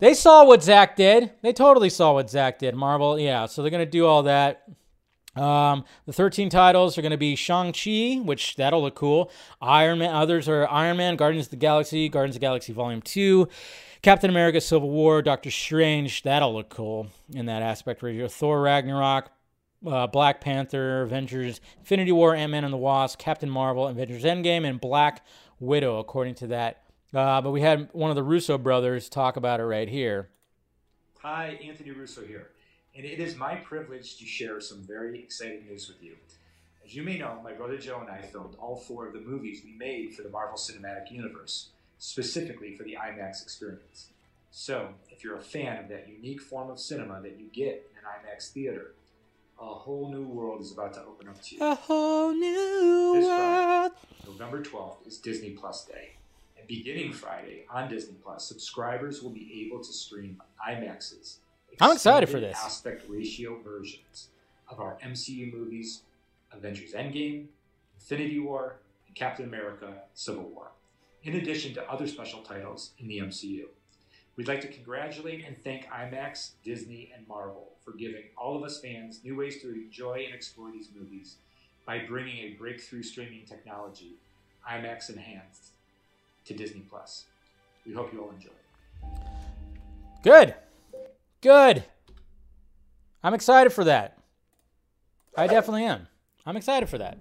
they 0.00 0.14
saw 0.14 0.44
what 0.44 0.62
Zack 0.62 0.96
did. 0.96 1.30
They 1.42 1.52
totally 1.52 1.90
saw 1.90 2.14
what 2.14 2.30
Zack 2.30 2.58
did. 2.58 2.74
Marvel, 2.74 3.18
yeah. 3.18 3.46
So 3.46 3.62
they're 3.62 3.70
gonna 3.70 3.86
do 3.86 4.06
all 4.06 4.24
that. 4.24 4.68
Um, 5.38 5.84
the 6.06 6.12
13 6.12 6.50
titles 6.50 6.98
are 6.98 7.02
going 7.02 7.12
to 7.12 7.16
be 7.16 7.36
Shang-Chi, 7.36 8.20
which 8.24 8.56
that'll 8.56 8.82
look 8.82 8.96
cool. 8.96 9.30
Iron 9.60 10.00
Man, 10.00 10.12
others 10.12 10.48
are 10.48 10.66
Iron 10.68 10.96
Man, 10.96 11.16
Guardians 11.16 11.46
of 11.46 11.50
the 11.50 11.56
Galaxy, 11.56 12.08
Guardians 12.08 12.36
of 12.36 12.40
the 12.40 12.44
Galaxy 12.44 12.72
Volume 12.72 13.02
2, 13.02 13.48
Captain 14.02 14.30
America 14.30 14.60
Civil 14.60 14.90
War, 14.90 15.22
Doctor 15.22 15.50
Strange, 15.50 16.22
that'll 16.22 16.54
look 16.54 16.70
cool 16.70 17.08
in 17.32 17.46
that 17.46 17.62
aspect 17.62 18.00
here. 18.00 18.28
Thor 18.28 18.60
Ragnarok, 18.60 19.30
uh, 19.86 20.06
Black 20.06 20.40
Panther, 20.40 21.02
Avengers, 21.02 21.60
Infinity 21.78 22.12
War, 22.12 22.34
Ant-Man 22.34 22.64
and 22.64 22.72
the 22.72 22.78
Wasp, 22.78 23.18
Captain 23.18 23.50
Marvel, 23.50 23.88
Avengers 23.88 24.24
Endgame, 24.24 24.66
and 24.66 24.80
Black 24.80 25.24
Widow, 25.60 25.98
according 25.98 26.34
to 26.36 26.46
that. 26.48 26.82
Uh, 27.14 27.40
but 27.40 27.50
we 27.50 27.60
had 27.60 27.88
one 27.92 28.10
of 28.10 28.16
the 28.16 28.22
Russo 28.22 28.58
brothers 28.58 29.08
talk 29.08 29.36
about 29.36 29.60
it 29.60 29.64
right 29.64 29.88
here. 29.88 30.28
Hi, 31.22 31.58
Anthony 31.64 31.90
Russo 31.90 32.24
here, 32.24 32.50
and 32.94 33.04
it 33.04 33.18
is 33.18 33.36
my 33.36 33.56
privilege 33.56 34.18
to 34.18 34.24
share 34.26 34.60
some 34.60 34.82
very 34.82 35.18
exciting 35.18 35.64
news 35.66 35.88
with 35.88 36.02
you. 36.02 36.16
As 36.84 36.94
you 36.94 37.02
may 37.02 37.18
know, 37.18 37.40
my 37.42 37.52
brother 37.52 37.76
Joe 37.76 38.00
and 38.00 38.10
I 38.10 38.22
filmed 38.22 38.54
all 38.58 38.76
four 38.76 39.06
of 39.06 39.12
the 39.12 39.20
movies 39.20 39.62
we 39.64 39.72
made 39.72 40.14
for 40.14 40.22
the 40.22 40.28
Marvel 40.28 40.56
Cinematic 40.56 41.10
Universe, 41.10 41.70
specifically 41.98 42.74
for 42.74 42.84
the 42.84 42.96
IMAX 42.96 43.42
experience. 43.42 44.08
So, 44.50 44.90
if 45.10 45.22
you're 45.22 45.36
a 45.36 45.42
fan 45.42 45.82
of 45.82 45.88
that 45.90 46.08
unique 46.08 46.40
form 46.40 46.70
of 46.70 46.78
cinema 46.78 47.20
that 47.20 47.38
you 47.38 47.48
get 47.52 47.90
in 47.92 47.98
an 47.98 48.04
IMAX 48.04 48.50
theater, 48.50 48.94
a 49.60 49.66
whole 49.66 50.10
new 50.10 50.22
world 50.22 50.60
is 50.60 50.72
about 50.72 50.94
to 50.94 51.00
open 51.02 51.28
up 51.28 51.40
to 51.42 51.54
you. 51.56 51.60
A 51.62 51.74
whole 51.74 52.32
new 52.32 53.12
This 53.14 53.26
world. 53.26 53.92
Friday, 53.92 53.94
November 54.26 54.62
12th, 54.62 55.06
is 55.06 55.18
Disney 55.18 55.50
Plus 55.50 55.84
Day. 55.84 56.12
And 56.58 56.66
beginning 56.66 57.12
Friday 57.12 57.64
on 57.70 57.88
Disney 57.88 58.16
Plus, 58.22 58.46
subscribers 58.46 59.22
will 59.22 59.30
be 59.30 59.66
able 59.66 59.82
to 59.82 59.92
stream 59.92 60.40
IMAXs. 60.68 61.38
I'm 61.80 61.92
excited 61.92 62.28
for 62.28 62.40
this. 62.40 62.56
Aspect 62.56 63.04
ratio 63.08 63.60
versions 63.62 64.28
of 64.68 64.80
our 64.80 64.98
MCU 65.04 65.52
movies 65.52 66.02
Avengers 66.52 66.92
Endgame, 66.92 67.46
Infinity 68.00 68.38
War, 68.38 68.76
and 69.06 69.14
Captain 69.14 69.44
America 69.44 69.92
Civil 70.14 70.44
War, 70.44 70.68
in 71.22 71.34
addition 71.34 71.74
to 71.74 71.90
other 71.90 72.06
special 72.06 72.42
titles 72.42 72.92
in 72.98 73.06
the 73.06 73.18
MCU. 73.18 73.66
We'd 74.38 74.46
like 74.46 74.60
to 74.60 74.68
congratulate 74.68 75.44
and 75.44 75.58
thank 75.64 75.86
IMAX, 75.86 76.50
Disney, 76.62 77.10
and 77.12 77.26
Marvel 77.26 77.72
for 77.84 77.90
giving 77.90 78.22
all 78.36 78.56
of 78.56 78.62
us 78.62 78.80
fans 78.80 79.18
new 79.24 79.34
ways 79.34 79.60
to 79.62 79.74
enjoy 79.74 80.22
and 80.26 80.32
explore 80.32 80.70
these 80.70 80.90
movies 80.96 81.38
by 81.84 82.04
bringing 82.06 82.36
a 82.36 82.50
breakthrough 82.50 83.02
streaming 83.02 83.44
technology, 83.46 84.12
IMAX 84.64 85.10
Enhanced, 85.10 85.72
to 86.44 86.54
Disney 86.54 86.84
Plus. 86.88 87.24
We 87.84 87.92
hope 87.94 88.12
you 88.12 88.22
all 88.22 88.30
enjoy. 88.30 88.50
Good. 90.22 90.54
Good. 91.40 91.82
I'm 93.24 93.34
excited 93.34 93.70
for 93.70 93.82
that. 93.82 94.18
I 95.36 95.48
definitely 95.48 95.82
am. 95.82 96.06
I'm 96.46 96.56
excited 96.56 96.88
for 96.88 96.98
that. 96.98 97.18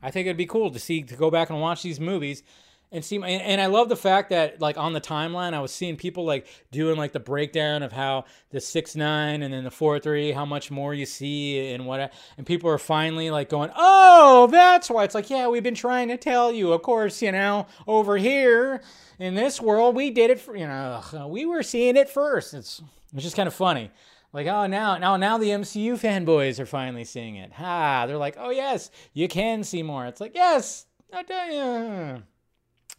I 0.00 0.12
think 0.12 0.26
it'd 0.26 0.36
be 0.36 0.46
cool 0.46 0.70
to 0.70 0.78
see 0.78 1.02
to 1.02 1.16
go 1.16 1.32
back 1.32 1.50
and 1.50 1.60
watch 1.60 1.82
these 1.82 1.98
movies 1.98 2.44
and 2.90 3.04
see 3.04 3.16
and, 3.16 3.26
and 3.26 3.60
I 3.60 3.66
love 3.66 3.88
the 3.88 3.96
fact 3.96 4.30
that 4.30 4.60
like 4.60 4.78
on 4.78 4.92
the 4.92 5.00
timeline 5.00 5.54
I 5.54 5.60
was 5.60 5.72
seeing 5.72 5.96
people 5.96 6.24
like 6.24 6.46
doing 6.70 6.96
like 6.96 7.12
the 7.12 7.20
breakdown 7.20 7.82
of 7.82 7.92
how 7.92 8.24
the 8.50 8.60
6 8.60 8.96
9 8.96 9.42
and 9.42 9.52
then 9.52 9.64
the 9.64 9.70
4 9.70 9.98
3 9.98 10.32
how 10.32 10.44
much 10.44 10.70
more 10.70 10.94
you 10.94 11.06
see 11.06 11.72
and 11.72 11.86
what 11.86 12.12
and 12.36 12.46
people 12.46 12.70
are 12.70 12.78
finally 12.78 13.30
like 13.30 13.48
going, 13.48 13.70
"Oh, 13.76 14.48
that's 14.50 14.90
why." 14.90 15.04
It's 15.04 15.14
like, 15.14 15.30
"Yeah, 15.30 15.48
we've 15.48 15.62
been 15.62 15.74
trying 15.74 16.08
to 16.08 16.16
tell 16.16 16.52
you. 16.52 16.72
Of 16.72 16.82
course, 16.82 17.22
you 17.22 17.32
know, 17.32 17.66
over 17.86 18.16
here 18.16 18.82
in 19.18 19.34
this 19.34 19.60
world, 19.60 19.94
we 19.96 20.10
did 20.10 20.30
it 20.30 20.40
for, 20.40 20.56
you 20.56 20.66
know, 20.66 21.28
we 21.28 21.44
were 21.44 21.62
seeing 21.62 21.96
it 21.96 22.08
first. 22.08 22.54
It's 22.54 22.82
it's 23.12 23.22
just 23.22 23.36
kind 23.36 23.46
of 23.46 23.54
funny. 23.54 23.90
Like, 24.32 24.46
oh, 24.46 24.66
now, 24.66 24.98
now, 24.98 25.16
now 25.16 25.38
the 25.38 25.48
MCU 25.48 25.94
fanboys 25.94 26.60
are 26.60 26.66
finally 26.66 27.04
seeing 27.04 27.36
it. 27.36 27.52
Ha! 27.54 28.04
They're 28.06 28.18
like, 28.18 28.36
oh 28.38 28.50
yes, 28.50 28.90
you 29.14 29.26
can 29.28 29.64
see 29.64 29.82
more. 29.82 30.06
It's 30.06 30.20
like, 30.20 30.34
yes, 30.34 30.86
I 31.12 31.22
tell 31.22 31.50
you. 31.50 32.22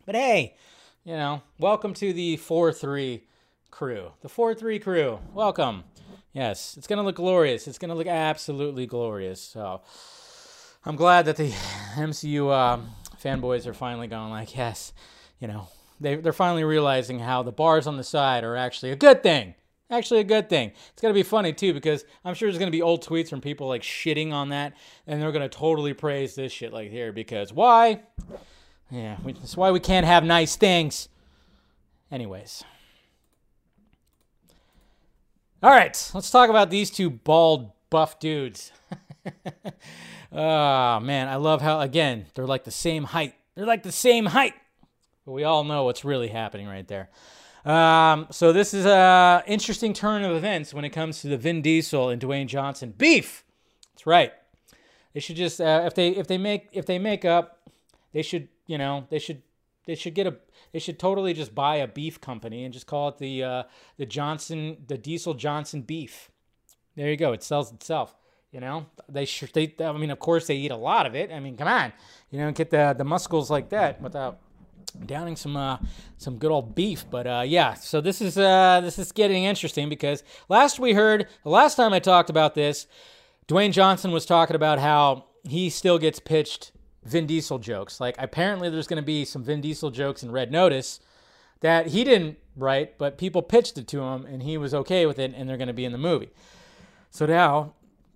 But 0.09 0.15
hey, 0.15 0.55
you 1.05 1.13
know, 1.13 1.43
welcome 1.59 1.93
to 1.93 2.11
the 2.11 2.37
four 2.37 2.73
three 2.73 3.27
crew. 3.69 4.13
The 4.21 4.27
four 4.27 4.55
three 4.55 4.79
crew. 4.79 5.19
Welcome. 5.35 5.83
Yes, 6.33 6.75
it's 6.77 6.87
gonna 6.87 7.03
look 7.03 7.17
glorious. 7.17 7.67
It's 7.67 7.77
gonna 7.77 7.93
look 7.93 8.07
absolutely 8.07 8.87
glorious. 8.87 9.39
So, 9.39 9.81
I'm 10.83 10.95
glad 10.95 11.25
that 11.25 11.35
the 11.35 11.49
MCU 11.95 12.51
um, 12.51 12.89
fanboys 13.23 13.67
are 13.67 13.73
finally 13.75 14.07
going 14.07 14.31
like, 14.31 14.57
yes, 14.57 14.93
you 15.39 15.47
know, 15.47 15.67
they 15.99 16.15
they're 16.15 16.33
finally 16.33 16.63
realizing 16.63 17.19
how 17.19 17.43
the 17.43 17.51
bars 17.51 17.85
on 17.85 17.97
the 17.97 18.03
side 18.03 18.43
are 18.43 18.55
actually 18.55 18.89
a 18.89 18.95
good 18.95 19.21
thing. 19.21 19.53
Actually, 19.91 20.21
a 20.21 20.23
good 20.23 20.49
thing. 20.49 20.71
It's 20.91 21.03
gonna 21.03 21.13
be 21.13 21.21
funny 21.21 21.53
too 21.53 21.71
because 21.71 22.03
I'm 22.25 22.33
sure 22.33 22.49
there's 22.49 22.57
gonna 22.57 22.71
be 22.71 22.81
old 22.81 23.05
tweets 23.05 23.29
from 23.29 23.41
people 23.41 23.67
like 23.67 23.83
shitting 23.83 24.33
on 24.33 24.49
that, 24.49 24.73
and 25.05 25.21
they're 25.21 25.31
gonna 25.31 25.49
totally 25.49 25.93
praise 25.93 26.33
this 26.33 26.51
shit 26.51 26.73
like 26.73 26.89
here 26.89 27.13
because 27.13 27.53
why? 27.53 28.01
Yeah, 28.91 29.17
that's 29.23 29.55
why 29.55 29.71
we 29.71 29.79
can't 29.79 30.05
have 30.05 30.23
nice 30.23 30.55
things. 30.55 31.09
Anyways. 32.11 32.63
All 35.61 35.69
right, 35.69 36.11
let's 36.13 36.31
talk 36.31 36.49
about 36.49 36.69
these 36.69 36.89
two 36.89 37.09
bald, 37.09 37.71
buff 37.89 38.19
dudes. 38.19 38.71
oh, 40.31 40.99
man, 41.01 41.27
I 41.27 41.35
love 41.35 41.61
how, 41.61 41.81
again, 41.81 42.27
they're 42.33 42.47
like 42.47 42.63
the 42.63 42.71
same 42.71 43.03
height. 43.03 43.35
They're 43.55 43.65
like 43.65 43.83
the 43.83 43.91
same 43.91 44.27
height. 44.27 44.53
But 45.25 45.33
we 45.33 45.43
all 45.43 45.63
know 45.63 45.83
what's 45.83 46.05
really 46.05 46.29
happening 46.29 46.67
right 46.67 46.87
there. 46.87 47.09
Um, 47.65 48.27
so 48.31 48.53
this 48.53 48.73
is 48.73 48.85
a 48.85 49.43
interesting 49.45 49.93
turn 49.93 50.23
of 50.23 50.35
events 50.35 50.73
when 50.73 50.85
it 50.85 50.89
comes 50.91 51.21
to 51.21 51.27
the 51.27 51.37
Vin 51.37 51.61
Diesel 51.61 52.09
and 52.09 52.21
Dwayne 52.21 52.47
Johnson 52.47 52.93
beef. 52.97 53.43
That's 53.93 54.07
right. 54.07 54.31
They 55.13 55.19
should 55.19 55.35
just 55.35 55.59
uh, 55.59 55.83
if 55.85 55.93
they 55.93 56.09
if 56.09 56.27
they 56.27 56.37
make 56.37 56.69
if 56.71 56.85
they 56.85 56.99
make 56.99 57.25
up, 57.25 57.58
they 58.13 58.21
should 58.21 58.47
you 58.67 58.77
know 58.77 59.07
they 59.09 59.19
should 59.19 59.41
they 59.85 59.95
should 59.95 60.13
get 60.13 60.27
a 60.27 60.35
they 60.71 60.79
should 60.79 60.99
totally 60.99 61.33
just 61.33 61.55
buy 61.55 61.77
a 61.77 61.87
beef 61.87 62.21
company 62.21 62.63
and 62.63 62.73
just 62.73 62.87
call 62.87 63.09
it 63.09 63.17
the 63.17 63.43
uh, 63.43 63.63
the 63.97 64.05
Johnson 64.05 64.77
the 64.87 64.97
Diesel 64.97 65.33
Johnson 65.33 65.81
beef. 65.81 66.29
There 66.95 67.09
you 67.09 67.17
go. 67.17 67.33
It 67.33 67.43
sells 67.43 67.71
itself. 67.71 68.15
You 68.51 68.59
know 68.59 68.87
they 69.07 69.25
should 69.25 69.53
they 69.53 69.73
I 69.79 69.91
mean 69.93 70.11
of 70.11 70.19
course 70.19 70.47
they 70.47 70.55
eat 70.55 70.71
a 70.71 70.75
lot 70.75 71.05
of 71.05 71.15
it. 71.15 71.31
I 71.31 71.39
mean 71.39 71.57
come 71.57 71.67
on, 71.67 71.93
you 72.31 72.39
know 72.39 72.51
get 72.51 72.69
the 72.69 72.95
the 72.97 73.03
muscles 73.03 73.49
like 73.49 73.69
that 73.69 74.01
without 74.01 74.39
downing 75.05 75.35
some 75.35 75.55
uh, 75.55 75.77
some 76.17 76.37
good 76.37 76.51
old 76.51 76.75
beef. 76.75 77.05
But 77.09 77.27
uh, 77.27 77.43
yeah, 77.45 77.73
so 77.75 78.01
this 78.01 78.21
is 78.21 78.37
uh, 78.37 78.81
this 78.81 78.99
is 78.99 79.11
getting 79.11 79.43
interesting 79.43 79.89
because 79.89 80.23
last 80.49 80.79
we 80.79 80.93
heard 80.93 81.27
the 81.43 81.49
last 81.49 81.75
time 81.75 81.93
I 81.93 81.99
talked 81.99 82.29
about 82.29 82.55
this, 82.55 82.87
Dwayne 83.47 83.71
Johnson 83.71 84.11
was 84.11 84.25
talking 84.25 84.55
about 84.55 84.79
how 84.79 85.25
he 85.43 85.69
still 85.69 85.97
gets 85.97 86.19
pitched 86.19 86.71
Vin 87.03 87.25
Diesel 87.25 87.59
jokes. 87.59 87.99
Like 87.99 88.15
apparently 88.17 88.69
there's 88.69 88.87
going 88.87 89.01
to 89.01 89.05
be 89.05 89.25
some 89.25 89.43
Vin 89.43 89.61
Diesel 89.61 89.91
jokes 89.91 90.23
in 90.23 90.31
Red 90.31 90.51
Notice 90.51 90.99
that 91.61 91.87
he 91.87 92.03
didn't 92.03 92.37
write, 92.55 92.97
but 92.97 93.17
people 93.17 93.41
pitched 93.41 93.77
it 93.77 93.87
to 93.89 94.01
him 94.01 94.25
and 94.25 94.43
he 94.43 94.57
was 94.57 94.73
okay 94.73 95.05
with 95.05 95.19
it, 95.19 95.33
and 95.35 95.49
they're 95.49 95.57
going 95.57 95.67
to 95.67 95.73
be 95.73 95.85
in 95.85 95.91
the 95.91 95.97
movie. 95.97 96.29
So 97.11 97.25
now 97.25 97.73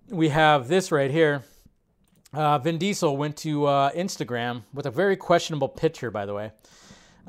we 0.08 0.28
have 0.30 0.68
this 0.68 0.92
right 0.92 1.10
here. 1.10 1.42
Uh, 2.32 2.58
Vin 2.58 2.78
Diesel 2.78 3.16
went 3.16 3.36
to 3.38 3.66
uh, 3.66 3.92
Instagram 3.92 4.62
with 4.72 4.86
a 4.86 4.90
very 4.90 5.16
questionable 5.16 5.68
picture, 5.68 6.10
by 6.10 6.26
the 6.26 6.34
way. 6.34 6.52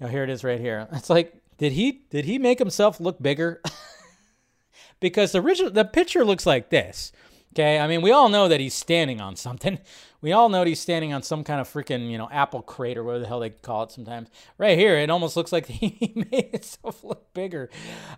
oh, 0.00 0.06
here 0.06 0.24
it 0.24 0.30
is, 0.30 0.42
right 0.42 0.60
here. 0.60 0.88
It's 0.92 1.10
like, 1.10 1.34
did 1.58 1.72
he 1.72 2.04
did 2.10 2.24
he 2.24 2.38
make 2.38 2.58
himself 2.58 3.00
look 3.00 3.20
bigger? 3.20 3.60
because 5.00 5.32
the 5.32 5.40
original 5.40 5.70
the 5.70 5.84
picture 5.84 6.24
looks 6.24 6.46
like 6.46 6.70
this. 6.70 7.12
Okay, 7.52 7.78
I 7.78 7.86
mean 7.88 8.00
we 8.00 8.12
all 8.12 8.28
know 8.28 8.48
that 8.48 8.60
he's 8.60 8.74
standing 8.74 9.20
on 9.20 9.36
something. 9.36 9.78
We 10.20 10.32
all 10.32 10.48
know 10.48 10.64
he's 10.64 10.80
standing 10.80 11.12
on 11.12 11.22
some 11.22 11.44
kind 11.44 11.60
of 11.60 11.68
freaking 11.68 12.10
you 12.10 12.18
know 12.18 12.28
apple 12.30 12.62
crate 12.62 12.98
or 12.98 13.04
whatever 13.04 13.20
the 13.22 13.28
hell 13.28 13.40
they 13.40 13.50
call 13.50 13.84
it 13.84 13.92
sometimes. 13.92 14.28
Right 14.56 14.78
here, 14.78 14.96
it 14.96 15.10
almost 15.10 15.36
looks 15.36 15.52
like 15.52 15.66
he 15.66 16.12
made 16.30 16.50
himself 16.52 17.04
look 17.04 17.32
bigger. 17.34 17.70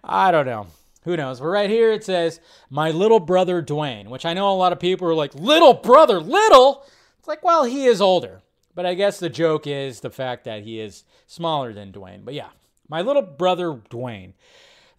I 0.02 0.30
don't 0.30 0.46
know. 0.46 0.66
Who 1.04 1.16
knows? 1.16 1.40
But 1.40 1.46
right 1.46 1.70
here 1.70 1.92
it 1.92 2.04
says, 2.04 2.40
My 2.68 2.90
little 2.90 3.20
brother 3.20 3.62
Dwayne, 3.62 4.08
which 4.08 4.26
I 4.26 4.34
know 4.34 4.50
a 4.50 4.54
lot 4.54 4.72
of 4.72 4.80
people 4.80 5.08
are 5.08 5.14
like, 5.14 5.34
Little 5.34 5.74
brother, 5.74 6.20
little? 6.20 6.84
It's 7.18 7.28
like, 7.28 7.42
well, 7.42 7.64
he 7.64 7.84
is 7.86 8.00
older. 8.00 8.42
But 8.74 8.86
I 8.86 8.94
guess 8.94 9.18
the 9.18 9.28
joke 9.28 9.66
is 9.66 10.00
the 10.00 10.10
fact 10.10 10.44
that 10.44 10.62
he 10.62 10.80
is 10.80 11.04
smaller 11.26 11.72
than 11.72 11.92
Dwayne. 11.92 12.24
But 12.24 12.34
yeah, 12.34 12.48
my 12.88 13.02
little 13.02 13.22
brother 13.22 13.72
Dwayne. 13.90 14.34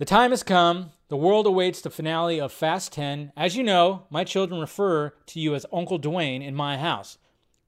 The 0.02 0.06
time 0.06 0.32
has 0.32 0.42
come. 0.42 0.94
The 1.10 1.16
world 1.16 1.46
awaits 1.46 1.80
the 1.80 1.92
finale 1.92 2.42
of 2.42 2.52
Fast 2.52 2.92
10. 2.94 3.34
As 3.38 3.56
you 3.56 3.62
know, 3.62 4.08
my 4.10 4.24
children 4.24 4.60
refer 4.60 5.14
to 5.28 5.40
you 5.40 5.54
as 5.54 5.64
Uncle 5.72 6.00
Dwayne 6.00 6.44
in 6.44 6.56
my 6.56 6.80
house. 6.80 7.20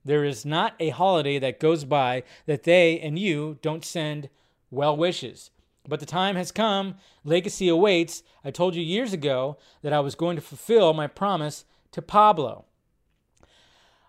There 0.04 0.24
is 0.24 0.44
not 0.44 0.74
a 0.80 0.90
holiday 0.90 1.38
that 1.38 1.60
goes 1.60 1.86
by 1.86 2.24
that 2.48 2.64
they 2.64 3.00
and 3.00 3.20
you 3.20 3.60
don't 3.62 3.86
send 3.86 4.30
well 4.72 4.98
wishes. 4.98 5.52
But 5.88 6.00
the 6.00 6.08
time 6.08 6.36
has 6.36 6.52
come. 6.52 6.96
Legacy 7.24 7.70
awaits. 7.70 8.24
I 8.44 8.50
told 8.50 8.74
you 8.74 8.82
years 8.82 9.14
ago 9.14 9.60
that 9.84 9.94
I 9.94 10.00
was 10.00 10.16
going 10.16 10.36
to 10.36 10.42
fulfill 10.42 10.92
my 10.96 11.06
promise 11.06 11.66
to 11.92 12.02
Pablo. 12.02 12.66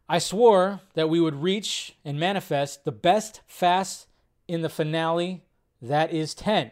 I 0.09 0.19
swore 0.19 0.81
that 0.95 1.11
we 1.11 1.21
would 1.21 1.43
reach 1.43 1.95
and 2.07 2.19
manifest 2.19 2.87
the 2.87 2.91
best 2.91 3.43
fast 3.47 4.07
in 4.49 4.63
the 4.63 4.71
finale 4.71 5.45
that 5.83 6.11
is 6.11 6.35
10. 6.35 6.71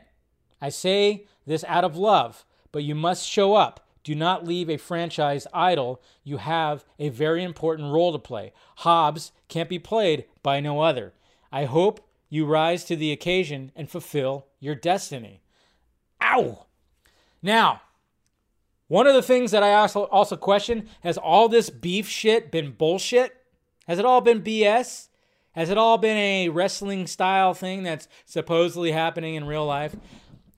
I 0.63 0.71
say 0.71 1.27
this 1.47 1.65
out 1.65 1.85
of 1.85 1.97
love, 1.97 2.45
but 2.71 2.85
you 2.85 2.95
must 2.95 3.29
show 3.29 3.55
up. 3.55 3.87
Do 4.05 4.15
not 4.15 4.47
leave 4.47 4.69
a 4.69 4.77
franchise 4.77 5.47
idle. 5.53 6.03
You 6.25 6.39
have 6.39 6.85
a 6.99 7.09
very 7.09 7.45
important 7.45 7.93
role 7.93 8.13
to 8.13 8.19
play. 8.19 8.53
Hobbs 8.79 9.33
can't 9.49 9.69
be 9.69 9.79
played 9.79 10.25
by 10.43 10.61
no 10.61 10.81
other. 10.81 11.13
I 11.53 11.67
hope 11.67 12.09
you 12.29 12.47
rise 12.47 12.85
to 12.85 12.97
the 12.97 13.13
occasion 13.13 13.71
and 13.77 13.91
fulfill 13.91 14.47
your 14.59 14.75
destiny. 14.75 15.43
Ow! 16.21 16.67
Now, 17.43 17.83
one 18.89 19.07
of 19.07 19.15
the 19.15 19.23
things 19.23 19.51
that 19.53 19.63
I 19.63 19.75
also 19.75 20.05
also 20.05 20.37
question 20.37 20.89
has 21.03 21.17
all 21.17 21.49
this 21.49 21.71
beef 21.71 22.09
shit 22.09 22.51
been 22.51 22.73
bullshit? 22.73 23.37
Has 23.87 23.99
it 23.99 24.05
all 24.05 24.21
been 24.21 24.43
BS? 24.43 25.09
Has 25.53 25.69
it 25.69 25.79
all 25.79 25.99
been 25.99 26.17
a 26.17 26.49
wrestling 26.49 27.07
style 27.07 27.53
thing 27.53 27.83
that's 27.83 28.09
supposedly 28.25 28.93
happening 28.93 29.35
in 29.35 29.45
real 29.45 29.67
life? 29.67 29.95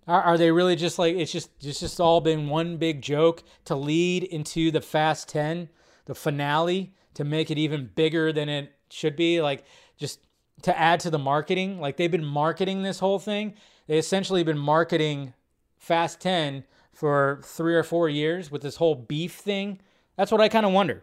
Are, 0.07 0.22
are 0.22 0.38
they 0.38 0.50
really 0.50 0.76
just 0.76 0.98
like 0.98 1.16
it's 1.16 1.32
just 1.32 1.50
it's 1.62 1.80
just 1.80 2.00
all 2.00 2.20
been 2.20 2.48
one 2.48 2.76
big 2.76 3.02
joke 3.02 3.42
to 3.66 3.74
lead 3.74 4.24
into 4.24 4.70
the 4.70 4.80
Fast 4.80 5.28
Ten, 5.28 5.68
the 6.07 6.14
finale, 6.14 6.94
to 7.14 7.24
make 7.24 7.50
it 7.50 7.59
even 7.59 7.90
bigger 7.94 8.32
than 8.32 8.48
it 8.48 8.72
should 8.90 9.16
be? 9.16 9.40
Like 9.40 9.64
just 9.96 10.20
to 10.62 10.78
add 10.78 11.00
to 11.00 11.11
the 11.11 11.18
marketing. 11.18 11.80
Like 11.80 11.96
they've 11.96 12.11
been 12.11 12.24
marketing 12.24 12.82
this 12.82 12.98
whole 12.98 13.18
thing. 13.18 13.55
They 13.86 13.98
essentially 13.98 14.42
been 14.42 14.59
marketing 14.59 15.34
Fast 15.78 16.20
Ten 16.20 16.64
for 16.92 17.40
three 17.42 17.74
or 17.74 17.82
four 17.82 18.09
years 18.09 18.50
with 18.50 18.62
this 18.62 18.76
whole 18.76 18.94
beef 18.94 19.34
thing. 19.34 19.80
That's 20.16 20.30
what 20.30 20.40
I 20.40 20.48
kind 20.48 20.66
of 20.66 20.72
wonder 20.72 21.02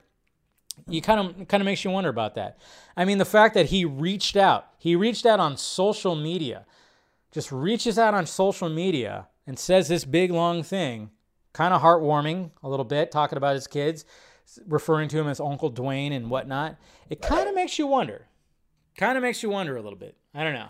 you 0.87 1.01
kind 1.01 1.19
of 1.19 1.47
kind 1.47 1.61
of 1.61 1.65
makes 1.65 1.83
you 1.83 1.91
wonder 1.91 2.09
about 2.09 2.35
that. 2.35 2.57
I 2.95 3.05
mean, 3.05 3.17
the 3.17 3.25
fact 3.25 3.53
that 3.55 3.67
he 3.67 3.85
reached 3.85 4.35
out, 4.35 4.67
he 4.77 4.95
reached 4.95 5.25
out 5.25 5.39
on 5.39 5.57
social 5.57 6.15
media, 6.15 6.65
just 7.31 7.51
reaches 7.51 7.97
out 7.97 8.13
on 8.13 8.25
social 8.25 8.69
media 8.69 9.27
and 9.47 9.57
says 9.57 9.87
this 9.87 10.05
big 10.05 10.31
long 10.31 10.63
thing, 10.63 11.09
kind 11.53 11.73
of 11.73 11.81
heartwarming 11.81 12.51
a 12.61 12.69
little 12.69 12.85
bit, 12.85 13.11
talking 13.11 13.37
about 13.37 13.55
his 13.55 13.67
kids, 13.67 14.05
referring 14.67 15.07
to 15.09 15.19
him 15.19 15.27
as 15.27 15.39
Uncle 15.39 15.71
Dwayne 15.71 16.11
and 16.11 16.29
whatnot. 16.29 16.77
It 17.09 17.21
kind 17.21 17.47
of 17.47 17.55
makes 17.55 17.79
you 17.79 17.87
wonder. 17.87 18.27
Kind 18.97 19.17
of 19.17 19.23
makes 19.23 19.41
you 19.41 19.49
wonder 19.49 19.77
a 19.77 19.81
little 19.81 19.97
bit. 19.97 20.17
I 20.33 20.43
don't 20.43 20.53
know. 20.53 20.69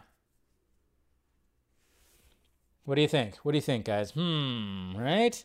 What 2.85 2.95
do 2.95 3.01
you 3.01 3.07
think? 3.07 3.37
What 3.37 3.51
do 3.51 3.57
you 3.57 3.61
think, 3.61 3.85
guys? 3.85 4.11
Hmm, 4.11 4.93
right? 4.95 5.43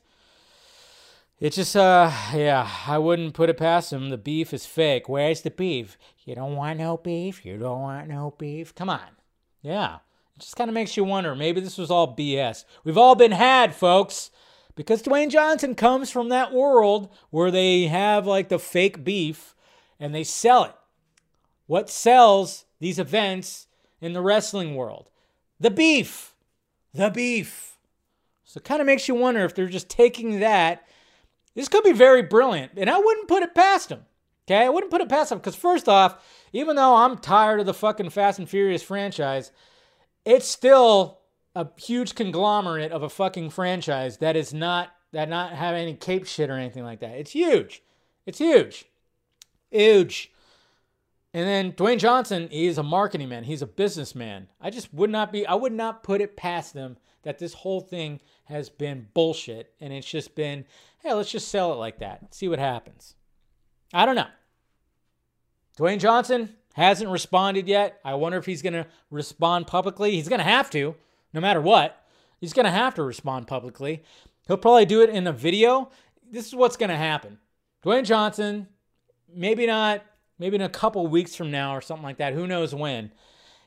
It's 1.38 1.56
just, 1.56 1.76
uh, 1.76 2.10
yeah, 2.34 2.68
I 2.86 2.96
wouldn't 2.96 3.34
put 3.34 3.50
it 3.50 3.58
past 3.58 3.92
him. 3.92 4.08
The 4.08 4.16
beef 4.16 4.54
is 4.54 4.64
fake. 4.64 5.06
Where's 5.06 5.42
the 5.42 5.50
beef? 5.50 5.98
You 6.24 6.34
don't 6.34 6.56
want 6.56 6.78
no 6.78 6.96
beef? 6.96 7.44
You 7.44 7.58
don't 7.58 7.82
want 7.82 8.08
no 8.08 8.34
beef? 8.38 8.74
Come 8.74 8.88
on. 8.88 9.16
Yeah. 9.60 9.98
It 10.36 10.40
just 10.40 10.56
kind 10.56 10.68
of 10.68 10.74
makes 10.74 10.96
you 10.96 11.04
wonder. 11.04 11.34
Maybe 11.34 11.60
this 11.60 11.78
was 11.78 11.90
all 11.90 12.16
BS. 12.16 12.64
We've 12.84 12.98
all 12.98 13.14
been 13.14 13.32
had, 13.32 13.74
folks. 13.74 14.30
Because 14.74 15.02
Dwayne 15.02 15.30
Johnson 15.30 15.74
comes 15.74 16.10
from 16.10 16.28
that 16.28 16.52
world 16.52 17.08
where 17.30 17.50
they 17.50 17.86
have 17.86 18.26
like 18.26 18.48
the 18.48 18.58
fake 18.58 19.02
beef 19.02 19.54
and 19.98 20.14
they 20.14 20.24
sell 20.24 20.64
it. 20.64 20.74
What 21.66 21.88
sells 21.88 22.66
these 22.78 22.98
events 22.98 23.66
in 24.00 24.12
the 24.12 24.20
wrestling 24.20 24.74
world? 24.74 25.10
The 25.58 25.70
beef. 25.70 26.34
The 26.92 27.08
beef. 27.08 27.78
So 28.44 28.58
it 28.58 28.64
kind 28.64 28.80
of 28.80 28.86
makes 28.86 29.08
you 29.08 29.14
wonder 29.14 29.44
if 29.44 29.54
they're 29.54 29.66
just 29.66 29.88
taking 29.88 30.40
that 30.40 30.86
this 31.56 31.68
could 31.68 31.82
be 31.82 31.92
very 31.92 32.22
brilliant, 32.22 32.72
and 32.76 32.90
I 32.90 32.98
wouldn't 32.98 33.28
put 33.28 33.42
it 33.42 33.54
past 33.54 33.88
them. 33.88 34.04
Okay, 34.46 34.64
I 34.64 34.68
wouldn't 34.68 34.92
put 34.92 35.00
it 35.00 35.08
past 35.08 35.30
them 35.30 35.38
because 35.38 35.56
first 35.56 35.88
off, 35.88 36.22
even 36.52 36.76
though 36.76 36.94
I'm 36.94 37.16
tired 37.16 37.58
of 37.58 37.66
the 37.66 37.74
fucking 37.74 38.10
Fast 38.10 38.38
and 38.38 38.48
Furious 38.48 38.82
franchise, 38.82 39.50
it's 40.26 40.46
still 40.46 41.20
a 41.54 41.68
huge 41.78 42.14
conglomerate 42.14 42.92
of 42.92 43.02
a 43.02 43.08
fucking 43.08 43.48
franchise 43.48 44.18
that 44.18 44.36
is 44.36 44.52
not 44.52 44.90
that 45.12 45.28
not 45.30 45.52
have 45.52 45.74
any 45.74 45.94
cape 45.94 46.26
shit 46.26 46.50
or 46.50 46.54
anything 46.54 46.84
like 46.84 47.00
that. 47.00 47.16
It's 47.16 47.30
huge. 47.30 47.82
It's 48.26 48.38
huge. 48.38 48.84
Huge. 49.70 50.32
And 51.32 51.46
then 51.46 51.72
Dwayne 51.72 51.98
Johnson, 51.98 52.48
is 52.50 52.76
a 52.76 52.82
marketing 52.82 53.28
man. 53.28 53.44
He's 53.44 53.62
a 53.62 53.66
businessman. 53.66 54.48
I 54.60 54.70
just 54.70 54.92
would 54.92 55.10
not 55.10 55.32
be 55.32 55.46
I 55.46 55.54
would 55.54 55.72
not 55.72 56.02
put 56.02 56.20
it 56.20 56.36
past 56.36 56.74
them 56.74 56.98
that 57.22 57.38
this 57.38 57.54
whole 57.54 57.80
thing 57.80 58.20
has 58.44 58.68
been 58.68 59.08
bullshit 59.14 59.72
and 59.80 59.92
it's 59.92 60.08
just 60.08 60.34
been 60.34 60.64
hey, 61.02 61.12
let's 61.12 61.30
just 61.30 61.48
sell 61.48 61.72
it 61.72 61.76
like 61.76 62.00
that. 62.00 62.34
See 62.34 62.48
what 62.48 62.58
happens. 62.58 63.14
I 63.94 64.04
don't 64.04 64.16
know. 64.16 64.26
Dwayne 65.78 66.00
Johnson 66.00 66.56
hasn't 66.82 67.10
responded 67.10 67.66
yet. 67.66 67.98
I 68.04 68.14
wonder 68.14 68.36
if 68.36 68.44
he's 68.44 68.60
going 68.60 68.74
to 68.74 68.86
respond 69.10 69.66
publicly. 69.66 70.12
He's 70.12 70.28
going 70.28 70.40
to 70.40 70.44
have 70.44 70.68
to, 70.70 70.94
no 71.32 71.40
matter 71.40 71.60
what. 71.60 72.04
He's 72.38 72.52
going 72.52 72.66
to 72.66 72.70
have 72.70 72.94
to 72.96 73.02
respond 73.02 73.46
publicly. 73.46 74.02
He'll 74.46 74.58
probably 74.58 74.84
do 74.84 75.00
it 75.00 75.08
in 75.08 75.26
a 75.26 75.32
video. 75.32 75.90
This 76.30 76.46
is 76.46 76.54
what's 76.54 76.76
going 76.76 76.90
to 76.90 76.96
happen. 76.96 77.38
Dwayne 77.82 78.04
Johnson, 78.04 78.68
maybe 79.34 79.66
not, 79.66 80.04
maybe 80.38 80.56
in 80.56 80.62
a 80.62 80.68
couple 80.68 81.06
weeks 81.06 81.34
from 81.34 81.50
now 81.50 81.74
or 81.74 81.80
something 81.80 82.04
like 82.04 82.18
that. 82.18 82.34
Who 82.34 82.46
knows 82.46 82.74
when? 82.74 83.10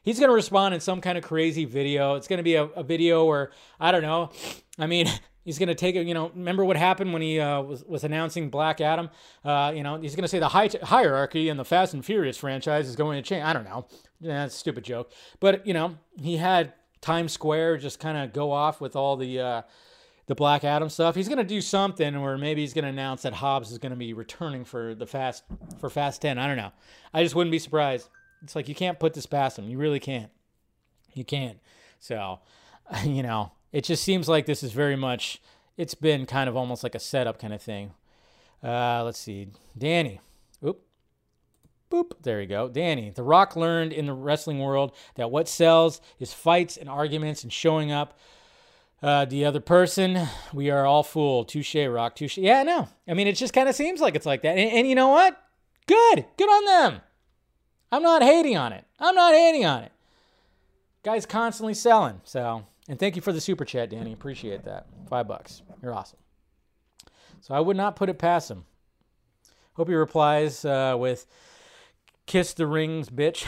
He's 0.04 0.20
going 0.20 0.30
to 0.30 0.36
respond 0.36 0.76
in 0.76 0.80
some 0.80 1.02
kind 1.02 1.18
of 1.18 1.24
crazy 1.24 1.66
video. 1.66 2.16
It's 2.16 2.28
going 2.28 2.38
to 2.38 2.44
be 2.44 2.56
a, 2.56 2.66
a 2.66 2.84
video 2.84 3.26
where, 3.26 3.52
I 3.80 3.92
don't 3.92 4.04
know. 4.04 4.30
I 4.78 4.86
mean, 4.86 5.08
He's 5.50 5.58
going 5.58 5.70
to 5.70 5.74
take 5.74 5.96
it. 5.96 6.06
You 6.06 6.14
know, 6.14 6.30
remember 6.36 6.64
what 6.64 6.78
happened 6.78 7.12
when 7.12 7.24
he 7.24 7.40
uh, 7.40 7.64
was 7.64 7.84
was 7.86 8.04
announcing 8.04 8.52
Black 8.52 8.82
Adam? 8.82 9.10
Uh, 9.44 9.74
you 9.76 9.82
know, 9.82 10.00
he's 10.00 10.16
going 10.16 10.22
to 10.22 10.28
say 10.28 10.38
the 10.38 10.50
hi- 10.50 10.70
hierarchy 10.84 11.50
in 11.50 11.58
the 11.58 11.66
Fast 11.66 11.96
and 11.96 12.06
Furious 12.06 12.38
franchise 12.38 12.88
is 12.88 12.96
going 12.96 13.18
to 13.18 13.28
change. 13.28 13.44
I 13.44 13.52
don't 13.52 13.64
know. 13.64 13.88
Yeah, 14.22 14.42
that's 14.42 14.54
a 14.54 14.60
stupid 14.60 14.84
joke. 14.84 15.12
But 15.40 15.66
you 15.66 15.74
know, 15.74 15.98
he 16.16 16.38
had 16.38 16.74
Times 17.02 17.32
Square 17.32 17.78
just 17.78 18.00
kind 18.00 18.16
of 18.16 18.32
go 18.32 18.52
off 18.52 18.80
with 18.80 18.96
all 18.96 19.18
the 19.18 19.40
uh, 19.40 19.62
the 20.28 20.36
Black 20.36 20.64
Adam 20.64 20.88
stuff. 20.88 21.16
He's 21.16 21.28
going 21.28 21.40
to 21.40 21.44
do 21.44 21.62
something, 21.62 22.16
or 22.16 22.38
maybe 22.38 22.62
he's 22.62 22.76
going 22.76 22.84
to 22.84 22.92
announce 22.92 23.24
that 23.24 23.34
Hobbs 23.34 23.72
is 23.72 23.80
going 23.80 23.92
to 23.92 23.98
be 23.98 24.14
returning 24.14 24.66
for 24.66 24.94
the 24.94 25.08
Fast 25.08 25.44
for 25.80 25.90
Fast 25.90 26.22
Ten. 26.22 26.38
I 26.38 26.46
don't 26.46 26.58
know. 26.58 26.72
I 27.12 27.24
just 27.24 27.34
wouldn't 27.34 27.52
be 27.52 27.58
surprised. 27.58 28.08
It's 28.44 28.56
like 28.56 28.70
you 28.70 28.76
can't 28.76 29.00
put 29.00 29.16
this 29.16 29.26
past 29.26 29.58
him. 29.58 29.68
You 29.68 29.80
really 29.80 30.00
can't. 30.00 30.30
You 31.16 31.26
can't. 31.26 31.58
So, 32.00 32.40
you 33.04 33.24
know, 33.24 33.52
it 33.72 33.84
just 33.84 34.04
seems 34.04 34.28
like 34.28 34.46
this 34.46 34.64
is 34.64 34.72
very 34.72 34.96
much 34.96 35.42
it's 35.78 35.96
been 35.96 36.26
kind 36.26 36.50
of 36.50 36.58
almost 36.58 36.84
like 36.84 36.94
a 36.94 37.00
setup 37.00 37.40
kind 37.40 37.54
of 37.54 37.62
thing. 37.62 37.92
Uh, 38.62 39.02
let's 39.06 39.18
see. 39.18 39.48
Danny. 39.78 40.20
Oop. 40.66 40.82
Boop. 41.90 42.12
There 42.22 42.42
you 42.42 42.48
go. 42.48 42.68
Danny. 42.68 43.12
The 43.12 43.24
Rock 43.24 43.56
learned 43.56 43.94
in 43.94 44.06
the 44.06 44.14
wrestling 44.14 44.60
world 44.60 44.94
that 45.16 45.32
what 45.32 45.48
sells 45.48 46.02
is 46.20 46.34
fights 46.34 46.76
and 46.76 46.90
arguments 46.90 47.44
and 47.44 47.54
showing 47.54 47.94
up. 47.94 48.20
Uh, 49.02 49.24
the 49.24 49.46
other 49.46 49.62
person, 49.62 50.28
we 50.54 50.70
are 50.70 50.86
all 50.86 51.04
fooled. 51.04 51.48
Touche, 51.48 51.76
Rock. 51.76 52.18
Touche. 52.18 52.38
Yeah, 52.38 52.64
no. 52.64 52.90
I 53.08 53.14
mean, 53.14 53.28
it 53.28 53.38
just 53.38 53.54
kind 53.54 53.70
of 53.70 53.76
seems 53.76 54.02
like 54.02 54.16
it's 54.16 54.26
like 54.26 54.42
that. 54.42 54.58
And, 54.58 54.72
and 54.72 54.88
you 54.88 54.96
know 54.96 55.08
what? 55.08 55.42
Good. 55.88 56.26
Good 56.38 56.50
on 56.50 56.66
them. 56.66 57.02
I'm 57.90 58.04
not 58.04 58.22
hating 58.22 58.58
on 58.58 58.74
it. 58.74 58.84
I'm 59.00 59.16
not 59.16 59.34
hating 59.34 59.66
on 59.66 59.84
it. 59.84 59.94
Guy's 61.04 61.26
constantly 61.26 61.74
selling. 61.74 62.20
So 62.26 62.66
and 62.90 62.98
thank 62.98 63.16
you 63.16 63.22
for 63.22 63.32
the 63.32 63.40
super 63.40 63.64
chat, 63.64 63.92
Danny. 63.92 64.12
Appreciate 64.12 64.64
that. 64.64 64.88
Five 65.08 65.28
bucks. 65.28 65.62
You're 65.82 65.94
awesome. 65.94 66.18
So 67.40 67.54
I 67.54 67.60
would 67.60 67.78
not 67.78 67.96
put 67.96 68.10
it 68.10 68.18
past 68.18 68.50
him. 68.50 68.66
Hope 69.74 69.88
he 69.88 69.94
replies 69.94 70.66
uh, 70.66 70.96
with 70.98 71.28
"kiss 72.26 72.54
the 72.54 72.66
rings, 72.66 73.10
bitch." 73.10 73.48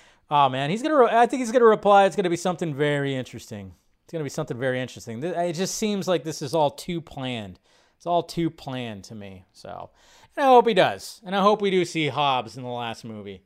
oh 0.30 0.50
man, 0.50 0.68
he's 0.68 0.82
gonna. 0.82 0.96
Re- 0.96 1.10
I 1.10 1.26
think 1.26 1.40
he's 1.40 1.50
gonna 1.50 1.64
reply. 1.64 2.04
It's 2.04 2.16
gonna 2.16 2.30
be 2.30 2.36
something 2.36 2.74
very 2.74 3.14
interesting. 3.16 3.74
It's 4.04 4.12
gonna 4.12 4.24
be 4.24 4.30
something 4.30 4.58
very 4.58 4.80
interesting. 4.80 5.24
It 5.24 5.54
just 5.54 5.76
seems 5.76 6.06
like 6.06 6.22
this 6.22 6.42
is 6.42 6.54
all 6.54 6.70
too 6.70 7.00
planned. 7.00 7.58
It's 7.96 8.06
all 8.06 8.22
too 8.22 8.50
planned 8.50 9.04
to 9.04 9.14
me. 9.14 9.46
So, 9.52 9.90
and 10.36 10.44
I 10.44 10.48
hope 10.48 10.68
he 10.68 10.74
does. 10.74 11.22
And 11.24 11.34
I 11.34 11.40
hope 11.40 11.62
we 11.62 11.70
do 11.70 11.84
see 11.86 12.08
Hobbs 12.08 12.58
in 12.58 12.62
the 12.62 12.68
last 12.68 13.04
movie. 13.04 13.42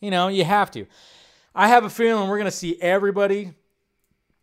You 0.00 0.12
know, 0.12 0.28
you 0.28 0.44
have 0.44 0.70
to. 0.70 0.86
I 1.52 1.68
have 1.68 1.84
a 1.84 1.90
feeling 1.90 2.28
we're 2.28 2.38
gonna 2.38 2.52
see 2.52 2.80
everybody 2.80 3.54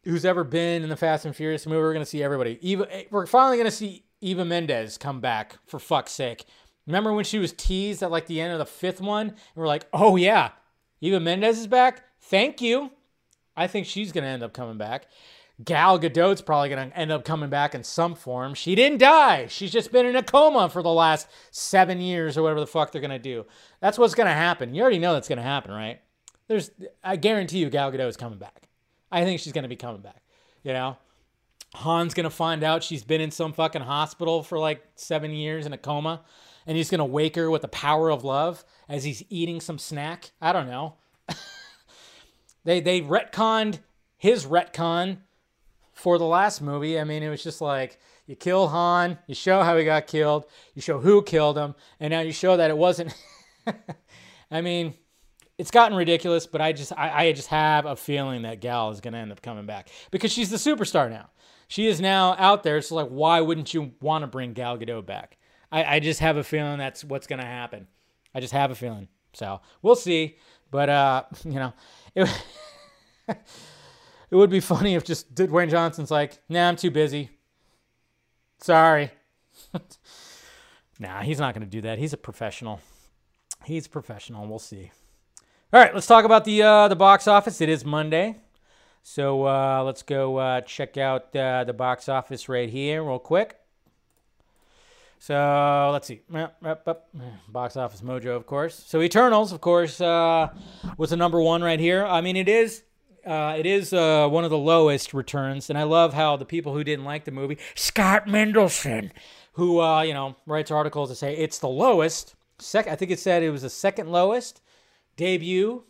who's 0.03 0.25
ever 0.25 0.43
been 0.43 0.83
in 0.83 0.89
the 0.89 0.97
Fast 0.97 1.25
and 1.25 1.35
Furious 1.35 1.65
movie. 1.65 1.79
We're 1.79 1.93
going 1.93 2.05
to 2.05 2.09
see 2.09 2.23
everybody. 2.23 2.57
Eva, 2.61 2.87
eh, 2.91 3.03
we're 3.11 3.25
finally 3.25 3.57
going 3.57 3.69
to 3.69 3.75
see 3.75 4.05
Eva 4.21 4.45
Mendes 4.45 4.97
come 4.97 5.19
back, 5.19 5.57
for 5.65 5.79
fuck's 5.79 6.11
sake. 6.11 6.45
Remember 6.87 7.13
when 7.13 7.25
she 7.25 7.39
was 7.39 7.53
teased 7.53 8.03
at 8.03 8.11
like 8.11 8.27
the 8.27 8.41
end 8.41 8.53
of 8.53 8.59
the 8.59 8.65
fifth 8.65 9.01
one? 9.01 9.29
And 9.29 9.37
we're 9.55 9.67
like, 9.67 9.85
oh 9.93 10.15
yeah, 10.15 10.51
Eva 10.99 11.19
Mendes 11.19 11.59
is 11.59 11.67
back? 11.67 12.03
Thank 12.19 12.61
you. 12.61 12.91
I 13.55 13.67
think 13.67 13.85
she's 13.85 14.11
going 14.11 14.23
to 14.23 14.29
end 14.29 14.43
up 14.43 14.53
coming 14.53 14.77
back. 14.77 15.07
Gal 15.63 15.99
Gadot's 15.99 16.41
probably 16.41 16.69
going 16.69 16.89
to 16.89 16.97
end 16.97 17.11
up 17.11 17.23
coming 17.23 17.49
back 17.49 17.75
in 17.75 17.83
some 17.83 18.15
form. 18.15 18.55
She 18.55 18.73
didn't 18.73 18.97
die. 18.97 19.47
She's 19.47 19.71
just 19.71 19.91
been 19.91 20.07
in 20.07 20.15
a 20.15 20.23
coma 20.23 20.69
for 20.69 20.81
the 20.81 20.91
last 20.91 21.27
seven 21.51 22.01
years 22.01 22.37
or 22.37 22.41
whatever 22.41 22.61
the 22.61 22.67
fuck 22.67 22.91
they're 22.91 23.01
going 23.01 23.11
to 23.11 23.19
do. 23.19 23.45
That's 23.79 23.99
what's 23.99 24.15
going 24.15 24.27
to 24.27 24.33
happen. 24.33 24.73
You 24.73 24.81
already 24.81 24.97
know 24.97 25.13
that's 25.13 25.27
going 25.27 25.37
to 25.37 25.43
happen, 25.43 25.71
right? 25.71 26.01
There's, 26.47 26.71
I 27.03 27.15
guarantee 27.15 27.59
you, 27.59 27.69
Gal 27.69 27.91
Gadot 27.91 28.07
is 28.07 28.17
coming 28.17 28.39
back. 28.39 28.69
I 29.11 29.23
think 29.23 29.39
she's 29.39 29.53
going 29.53 29.63
to 29.63 29.69
be 29.69 29.75
coming 29.75 30.01
back. 30.01 30.21
You 30.63 30.73
know, 30.73 30.97
Han's 31.73 32.13
going 32.13 32.25
to 32.25 32.29
find 32.29 32.63
out 32.63 32.83
she's 32.83 33.03
been 33.03 33.21
in 33.21 33.31
some 33.31 33.53
fucking 33.53 33.81
hospital 33.81 34.43
for 34.43 34.59
like 34.59 34.83
seven 34.95 35.31
years 35.31 35.65
in 35.65 35.73
a 35.73 35.77
coma, 35.77 36.21
and 36.67 36.77
he's 36.77 36.89
going 36.89 36.99
to 36.99 37.05
wake 37.05 37.35
her 37.35 37.49
with 37.49 37.61
the 37.61 37.67
power 37.67 38.09
of 38.11 38.23
love 38.23 38.63
as 38.87 39.03
he's 39.03 39.23
eating 39.29 39.61
some 39.61 39.77
snack. 39.77 40.31
I 40.41 40.53
don't 40.53 40.67
know. 40.67 40.95
they 42.63 42.79
they 42.79 43.01
retconned 43.01 43.79
his 44.17 44.45
retcon 44.45 45.17
for 45.93 46.17
the 46.17 46.25
last 46.25 46.61
movie. 46.61 46.99
I 46.99 47.03
mean, 47.03 47.23
it 47.23 47.29
was 47.29 47.43
just 47.43 47.61
like 47.61 47.99
you 48.27 48.35
kill 48.35 48.67
Han, 48.67 49.17
you 49.27 49.35
show 49.35 49.63
how 49.63 49.77
he 49.77 49.85
got 49.85 50.07
killed, 50.07 50.45
you 50.75 50.81
show 50.81 50.99
who 50.99 51.21
killed 51.21 51.57
him, 51.57 51.75
and 51.99 52.11
now 52.11 52.21
you 52.21 52.31
show 52.31 52.57
that 52.57 52.69
it 52.69 52.77
wasn't. 52.77 53.13
I 54.51 54.61
mean, 54.61 54.93
it's 55.61 55.69
gotten 55.69 55.95
ridiculous, 55.95 56.47
but 56.47 56.59
I 56.59 56.73
just 56.73 56.91
I, 56.97 57.27
I 57.27 57.33
just 57.33 57.49
have 57.49 57.85
a 57.85 57.95
feeling 57.95 58.41
that 58.41 58.61
Gal 58.61 58.89
is 58.89 58.99
going 58.99 59.13
to 59.13 59.19
end 59.19 59.31
up 59.31 59.43
coming 59.43 59.67
back 59.67 59.89
because 60.09 60.31
she's 60.31 60.49
the 60.49 60.57
superstar 60.57 61.07
now. 61.07 61.29
She 61.67 61.85
is 61.85 62.01
now 62.01 62.35
out 62.39 62.63
there. 62.63 62.81
So 62.81 62.95
like, 62.95 63.09
why 63.09 63.41
wouldn't 63.41 63.71
you 63.71 63.91
want 64.01 64.23
to 64.23 64.27
bring 64.27 64.53
Gal 64.53 64.79
Gadot 64.79 65.05
back? 65.05 65.37
I, 65.71 65.83
I 65.83 65.99
just 65.99 66.19
have 66.19 66.35
a 66.35 66.43
feeling 66.43 66.79
that's 66.79 67.03
what's 67.03 67.27
going 67.27 67.41
to 67.41 67.45
happen. 67.45 67.85
I 68.33 68.39
just 68.39 68.53
have 68.53 68.71
a 68.71 68.75
feeling. 68.75 69.07
So 69.33 69.61
we'll 69.83 69.95
see. 69.95 70.37
But 70.71 70.89
uh, 70.89 71.23
you 71.45 71.51
know, 71.51 71.73
it 72.15 72.43
it 73.27 73.37
would 74.35 74.49
be 74.49 74.61
funny 74.61 74.95
if 74.95 75.03
just 75.03 75.35
Dwayne 75.35 75.69
Johnson's 75.69 76.09
like, 76.09 76.39
nah, 76.49 76.69
I'm 76.69 76.75
too 76.75 76.89
busy. 76.89 77.29
Sorry. 78.57 79.11
nah, 80.99 81.21
he's 81.21 81.39
not 81.39 81.53
going 81.53 81.67
to 81.67 81.69
do 81.69 81.81
that. 81.81 81.99
He's 81.99 82.13
a 82.13 82.17
professional. 82.17 82.79
He's 83.63 83.87
professional. 83.87 84.47
We'll 84.47 84.57
see. 84.57 84.89
All 85.73 85.79
right, 85.79 85.93
let's 85.93 86.05
talk 86.05 86.25
about 86.25 86.43
the 86.43 86.61
uh, 86.63 86.89
the 86.89 86.97
box 86.97 87.29
office. 87.29 87.61
It 87.61 87.69
is 87.69 87.85
Monday, 87.85 88.35
so 89.03 89.47
uh, 89.47 89.81
let's 89.85 90.03
go 90.03 90.35
uh, 90.35 90.59
check 90.59 90.97
out 90.97 91.33
uh, 91.33 91.63
the 91.63 91.71
box 91.71 92.09
office 92.09 92.49
right 92.49 92.69
here, 92.69 93.01
real 93.01 93.19
quick. 93.19 93.57
So 95.17 95.89
let's 95.93 96.07
see, 96.07 96.23
box 97.47 97.77
office 97.77 98.01
mojo, 98.01 98.35
of 98.35 98.45
course. 98.45 98.83
So 98.85 99.01
Eternals, 99.01 99.53
of 99.53 99.61
course, 99.61 100.01
uh, 100.01 100.49
was 100.97 101.11
the 101.11 101.15
number 101.15 101.39
one 101.41 101.63
right 101.63 101.79
here. 101.79 102.05
I 102.05 102.19
mean, 102.19 102.35
it 102.35 102.49
is 102.49 102.83
uh, 103.25 103.55
it 103.57 103.65
is 103.65 103.93
one 103.93 104.43
of 104.43 104.49
the 104.49 104.57
lowest 104.57 105.13
returns, 105.13 105.69
and 105.69 105.79
I 105.79 105.83
love 105.83 106.13
how 106.13 106.35
the 106.35 106.43
people 106.43 106.73
who 106.73 106.83
didn't 106.83 107.05
like 107.05 107.23
the 107.23 107.31
movie, 107.31 107.57
Scott 107.75 108.25
Mendelson, 108.27 109.11
who 109.53 109.75
you 110.03 110.13
know 110.13 110.35
writes 110.45 110.69
articles 110.69 111.11
to 111.11 111.15
say 111.15 111.33
it's 111.33 111.59
the 111.59 111.69
lowest. 111.69 112.35
Sec- 112.59 112.89
I 112.89 112.97
think 112.97 113.09
it 113.09 113.21
said 113.21 113.41
it 113.41 113.51
was 113.51 113.61
the 113.61 113.69
second 113.69 114.11
lowest 114.11 114.61
debut 115.15 115.83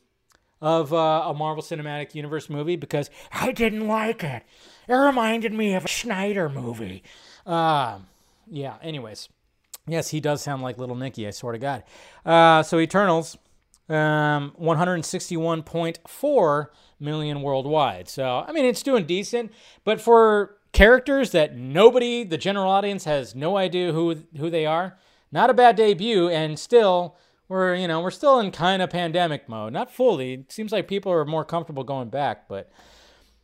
of 0.62 0.94
uh, 0.94 1.24
a 1.26 1.34
Marvel 1.34 1.64
Cinematic 1.64 2.14
Universe 2.16 2.50
movie 2.50 2.76
because 2.76 3.10
I 3.32 3.52
didn't 3.52 3.88
like 3.88 4.24
it. 4.24 4.44
It 4.88 4.94
reminded 4.94 5.54
me 5.54 5.74
of 5.74 5.86
a 5.86 5.88
Snyder 5.88 6.50
movie. 6.50 7.04
Uh, 7.46 8.00
yeah, 8.48 8.76
anyways. 8.82 9.30
Yes, 9.88 10.10
he 10.10 10.20
does 10.20 10.42
sound 10.42 10.62
like 10.62 10.78
Little 10.78 10.96
Nicky, 10.96 11.28
I 11.28 11.32
swear 11.32 11.54
to 11.54 11.60
God. 11.60 11.84
Uh, 12.24 12.62
so 12.62 12.80
Eternals, 12.80 13.38
um, 13.90 14.54
161.4 14.62 16.68
million 17.00 17.42
worldwide. 17.42 18.08
So, 18.08 18.46
I 18.48 18.52
mean, 18.52 18.66
it's 18.66 18.84
doing 18.84 19.06
decent, 19.06 19.52
but 19.84 20.00
for 20.00 20.58
characters 20.72 21.32
that 21.32 21.56
nobody, 21.56 22.24
the 22.24 22.38
general 22.38 22.70
audience, 22.70 23.06
has 23.06 23.34
no 23.34 23.58
idea 23.58 23.92
who 23.92 24.18
who 24.38 24.52
they 24.52 24.68
are, 24.68 25.00
not 25.32 25.50
a 25.50 25.54
bad 25.54 25.76
debut, 25.76 26.30
and 26.30 26.60
still 26.60 27.18
we're 27.52 27.76
you 27.76 27.88
know 27.88 28.00
we're 28.00 28.12
still 28.12 28.40
in 28.40 28.52
kind 28.52 28.82
of 28.82 28.90
pandemic 28.90 29.50
mode. 29.50 29.74
Not 29.74 29.92
fully. 29.92 30.34
It 30.34 30.52
seems 30.52 30.72
like 30.72 30.88
people 30.88 31.12
are 31.12 31.26
more 31.26 31.44
comfortable 31.44 31.84
going 31.84 32.10
back, 32.10 32.48
but 32.48 32.72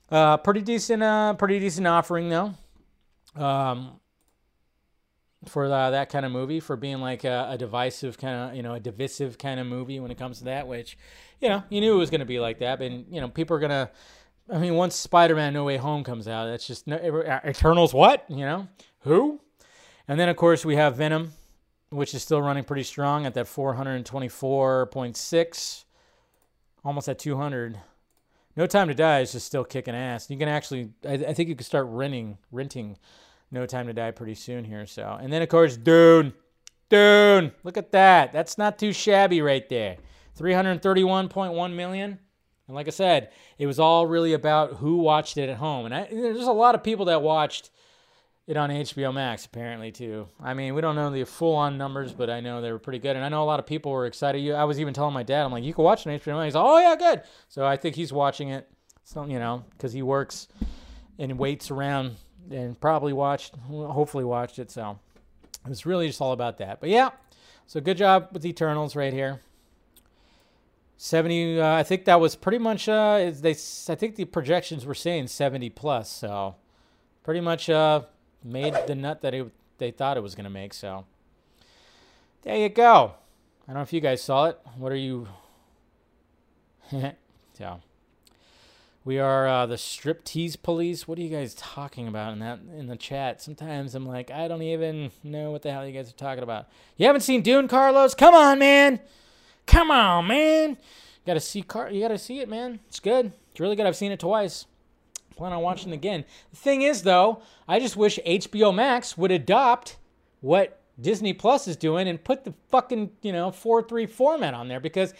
uh, 0.10 0.38
pretty 0.38 0.62
decent. 0.62 1.04
Uh, 1.04 1.34
pretty 1.34 1.60
decent 1.60 1.86
offering 1.86 2.30
though. 2.30 2.54
Um, 3.36 4.00
for 5.46 5.68
the, 5.68 5.92
that 5.92 6.10
kind 6.10 6.26
of 6.26 6.32
movie, 6.32 6.60
for 6.60 6.76
being 6.76 7.00
like 7.00 7.24
a, 7.24 7.50
a 7.52 7.58
divisive 7.58 8.18
kind 8.18 8.50
of, 8.50 8.56
you 8.56 8.64
know, 8.64 8.74
a 8.74 8.80
divisive 8.80 9.38
kind 9.38 9.60
of 9.60 9.68
movie 9.68 10.00
when 10.00 10.10
it 10.10 10.18
comes 10.18 10.40
to 10.40 10.46
that, 10.46 10.68
which, 10.68 10.98
you 11.40 11.48
know, 11.48 11.64
you 11.70 11.80
knew 11.80 11.94
it 11.94 11.98
was 11.98 12.10
going 12.10 12.20
to 12.20 12.26
be 12.26 12.40
like 12.40 12.60
that. 12.60 12.80
But, 12.80 12.92
you 12.92 13.22
know, 13.22 13.30
people 13.30 13.56
are 13.56 13.60
going 13.60 13.70
to, 13.70 13.90
I 14.50 14.58
mean, 14.58 14.74
once 14.74 14.96
Spider 14.96 15.36
Man 15.36 15.54
No 15.54 15.64
Way 15.64 15.78
Home 15.78 16.04
comes 16.04 16.28
out, 16.28 16.46
that's 16.48 16.66
just, 16.66 16.88
no, 16.88 16.96
uh, 16.98 17.40
Eternals 17.48 17.94
what? 17.94 18.26
You 18.30 18.38
know, 18.38 18.68
who? 19.02 19.40
And 20.08 20.20
then, 20.20 20.28
of 20.28 20.36
course, 20.38 20.66
we 20.66 20.76
have 20.76 20.96
Venom, 20.96 21.34
which 21.90 22.14
is 22.14 22.22
still 22.22 22.42
running 22.42 22.64
pretty 22.64 22.84
strong 22.84 23.26
at 23.26 23.34
that 23.34 23.46
424.6, 23.46 25.84
almost 26.84 27.10
at 27.10 27.18
200. 27.20 27.80
No 28.56 28.68
Time 28.68 28.88
to 28.88 28.94
Die 28.94 29.20
is 29.22 29.34
just 29.34 29.46
still 29.46 29.64
kicking 29.64 29.96
ass. 29.96 30.30
You 30.30 30.38
can 30.38 30.50
actually, 30.50 30.90
I, 31.08 31.14
I 31.14 31.34
think 31.34 31.50
you 31.50 31.56
can 31.56 31.66
start 31.66 31.88
renting, 31.90 32.38
renting 32.52 32.98
No 33.52 33.66
Time 33.66 33.88
to 33.88 33.94
Die 33.94 34.12
pretty 34.12 34.36
soon 34.36 34.66
here. 34.66 34.86
So, 34.86 35.18
and 35.22 35.32
then 35.32 35.42
of 35.42 35.48
course 35.50 35.78
Dune, 35.78 36.34
Dune. 36.90 37.52
Look 37.64 37.78
at 37.78 37.92
that. 37.92 38.34
That's 38.34 38.58
not 38.58 38.80
too 38.80 38.94
shabby 38.94 39.42
right 39.42 39.68
there. 39.70 39.98
331.1 40.38 41.74
million. 41.74 42.20
And 42.68 42.76
like 42.76 42.88
I 42.88 42.92
said, 42.92 43.32
it 43.58 43.66
was 43.66 43.80
all 43.80 44.08
really 44.08 44.34
about 44.34 44.74
who 44.74 44.98
watched 44.98 45.38
it 45.38 45.50
at 45.50 45.58
home. 45.58 45.86
And 45.86 45.96
I, 45.96 46.08
there's 46.12 46.48
a 46.48 46.52
lot 46.52 46.76
of 46.76 46.84
people 46.84 47.06
that 47.06 47.22
watched 47.22 47.70
it 48.48 48.56
on 48.56 48.70
HBO 48.70 49.14
Max 49.14 49.46
apparently 49.46 49.92
too. 49.92 50.30
I 50.42 50.54
mean, 50.54 50.74
we 50.74 50.82
don't 50.82 50.96
know 50.96 51.12
the 51.12 51.26
full-on 51.26 51.78
numbers, 51.78 52.14
but 52.14 52.30
I 52.30 52.40
know 52.40 52.62
they 52.62 52.72
were 52.72 52.80
pretty 52.80 53.00
good, 53.00 53.18
and 53.18 53.24
I 53.24 53.30
know 53.30 53.44
a 53.44 53.46
lot 53.46 53.60
of 53.60 53.66
people 53.66 53.92
were 53.92 54.06
excited. 54.06 54.52
I 54.54 54.64
was 54.64 54.80
even 54.80 54.94
telling 54.94 55.14
my 55.14 55.24
dad, 55.24 55.44
I'm 55.44 55.52
like, 55.52 55.66
you 55.66 55.74
can 55.74 55.84
watch 55.84 56.06
it 56.08 56.10
on 56.10 56.18
HBO 56.18 56.38
Max. 56.38 56.46
He's 56.46 56.56
like, 56.56 56.66
oh 56.66 56.80
yeah, 56.80 56.96
good. 56.96 57.24
So 57.50 57.66
I 57.66 57.76
think 57.76 57.96
he's 57.96 58.14
watching 58.14 58.50
it. 58.50 58.70
So 59.04 59.26
you 59.26 59.38
know, 59.38 59.66
because 59.72 59.92
he 59.92 60.02
works 60.02 60.48
and 61.20 61.38
waits 61.38 61.70
around 61.70 62.16
and 62.50 62.80
probably 62.80 63.14
watched, 63.14 63.56
hopefully 63.68 64.24
watched 64.24 64.60
it. 64.60 64.72
So 64.72 64.98
it 65.66 65.70
was 65.70 65.86
really 65.86 66.08
just 66.08 66.22
all 66.22 66.32
about 66.32 66.58
that. 66.60 66.80
But 66.80 66.90
yeah, 66.90 67.10
so 67.66 67.82
good 67.82 67.98
job 67.98 68.30
with 68.32 68.46
Eternals 68.46 68.96
right 68.96 69.14
here. 69.14 69.42
70 71.00 71.62
uh, 71.62 71.76
i 71.76 71.84
think 71.84 72.06
that 72.06 72.20
was 72.20 72.36
pretty 72.36 72.58
much 72.58 72.90
uh 72.90 73.32
they 73.32 73.52
i 73.52 73.94
think 73.94 74.16
the 74.16 74.26
projections 74.26 74.84
were 74.84 74.96
saying 74.96 75.28
70 75.28 75.70
plus 75.70 76.10
so 76.10 76.56
pretty 77.22 77.40
much 77.40 77.70
uh 77.70 78.02
made 78.48 78.74
the 78.88 78.96
nut 78.96 79.22
that 79.22 79.34
it, 79.34 79.52
they 79.78 79.92
thought 79.92 80.18
it 80.18 80.24
was 80.24 80.36
going 80.36 80.46
to 80.46 80.50
make. 80.50 80.74
So 80.74 81.06
there 82.44 82.58
you 82.58 82.70
go. 82.70 83.14
I 83.64 83.72
don't 83.72 83.76
know 83.76 83.82
if 83.82 83.94
you 83.94 84.02
guys 84.02 84.22
saw 84.22 84.46
it. 84.46 84.60
What 84.78 84.92
are 84.92 84.96
you? 84.96 85.28
so 87.54 87.82
we 89.04 89.20
are 89.20 89.48
uh, 89.48 89.66
the 89.66 89.76
striptease 89.76 90.62
police. 90.62 91.08
What 91.08 91.18
are 91.18 91.22
you 91.22 91.30
guys 91.30 91.54
talking 91.56 92.08
about 92.08 92.34
in 92.34 92.40
that 92.40 92.60
in 92.78 92.88
the 92.88 92.96
chat? 92.96 93.42
Sometimes 93.42 93.94
I'm 93.94 94.06
like, 94.06 94.32
I 94.32 94.48
don't 94.48 94.62
even 94.62 95.12
know 95.24 95.52
what 95.52 95.62
the 95.62 95.72
hell 95.72 95.86
you 95.86 95.94
guys 95.94 96.10
are 96.10 96.16
talking 96.16 96.44
about. 96.44 96.68
You 96.96 97.06
haven't 97.08 97.22
seen 97.22 97.42
Dune, 97.42 97.68
Carlos? 97.68 98.16
Come 98.16 98.34
on, 98.34 98.60
man. 98.60 99.02
Come 99.66 99.92
on, 99.92 100.28
man. 100.28 100.70
You 100.72 100.78
gotta 101.26 101.42
see 101.42 101.62
Car. 101.62 101.92
You 101.92 102.02
gotta 102.02 102.18
see 102.18 102.40
it, 102.40 102.48
man. 102.48 102.80
It's 102.88 103.02
good. 103.02 103.34
It's 103.52 103.60
really 103.60 103.76
good. 103.76 103.86
I've 103.86 103.98
seen 103.98 104.14
it 104.14 104.20
twice 104.20 104.66
plan 105.38 105.54
on 105.54 105.62
watching 105.62 105.94
again. 105.94 106.26
The 106.52 106.58
thing 106.58 106.82
is, 106.82 107.04
though, 107.04 107.42
I 107.68 107.80
just 107.80 107.96
wish 107.96 108.20
HBO 108.26 108.74
Max 108.74 109.18
would 109.18 109.32
adopt 109.32 109.98
what 110.42 110.82
Disney 111.00 111.34
Plus 111.34 111.68
is 111.68 111.78
doing 111.78 112.08
and 112.08 112.24
put 112.24 112.44
the 112.44 112.54
fucking, 112.70 113.12
you 113.22 113.32
know, 113.32 113.52
4 113.52 113.84
3 113.84 114.06
format 114.06 114.54
on 114.54 114.68
there 114.68 114.80
because, 114.80 115.14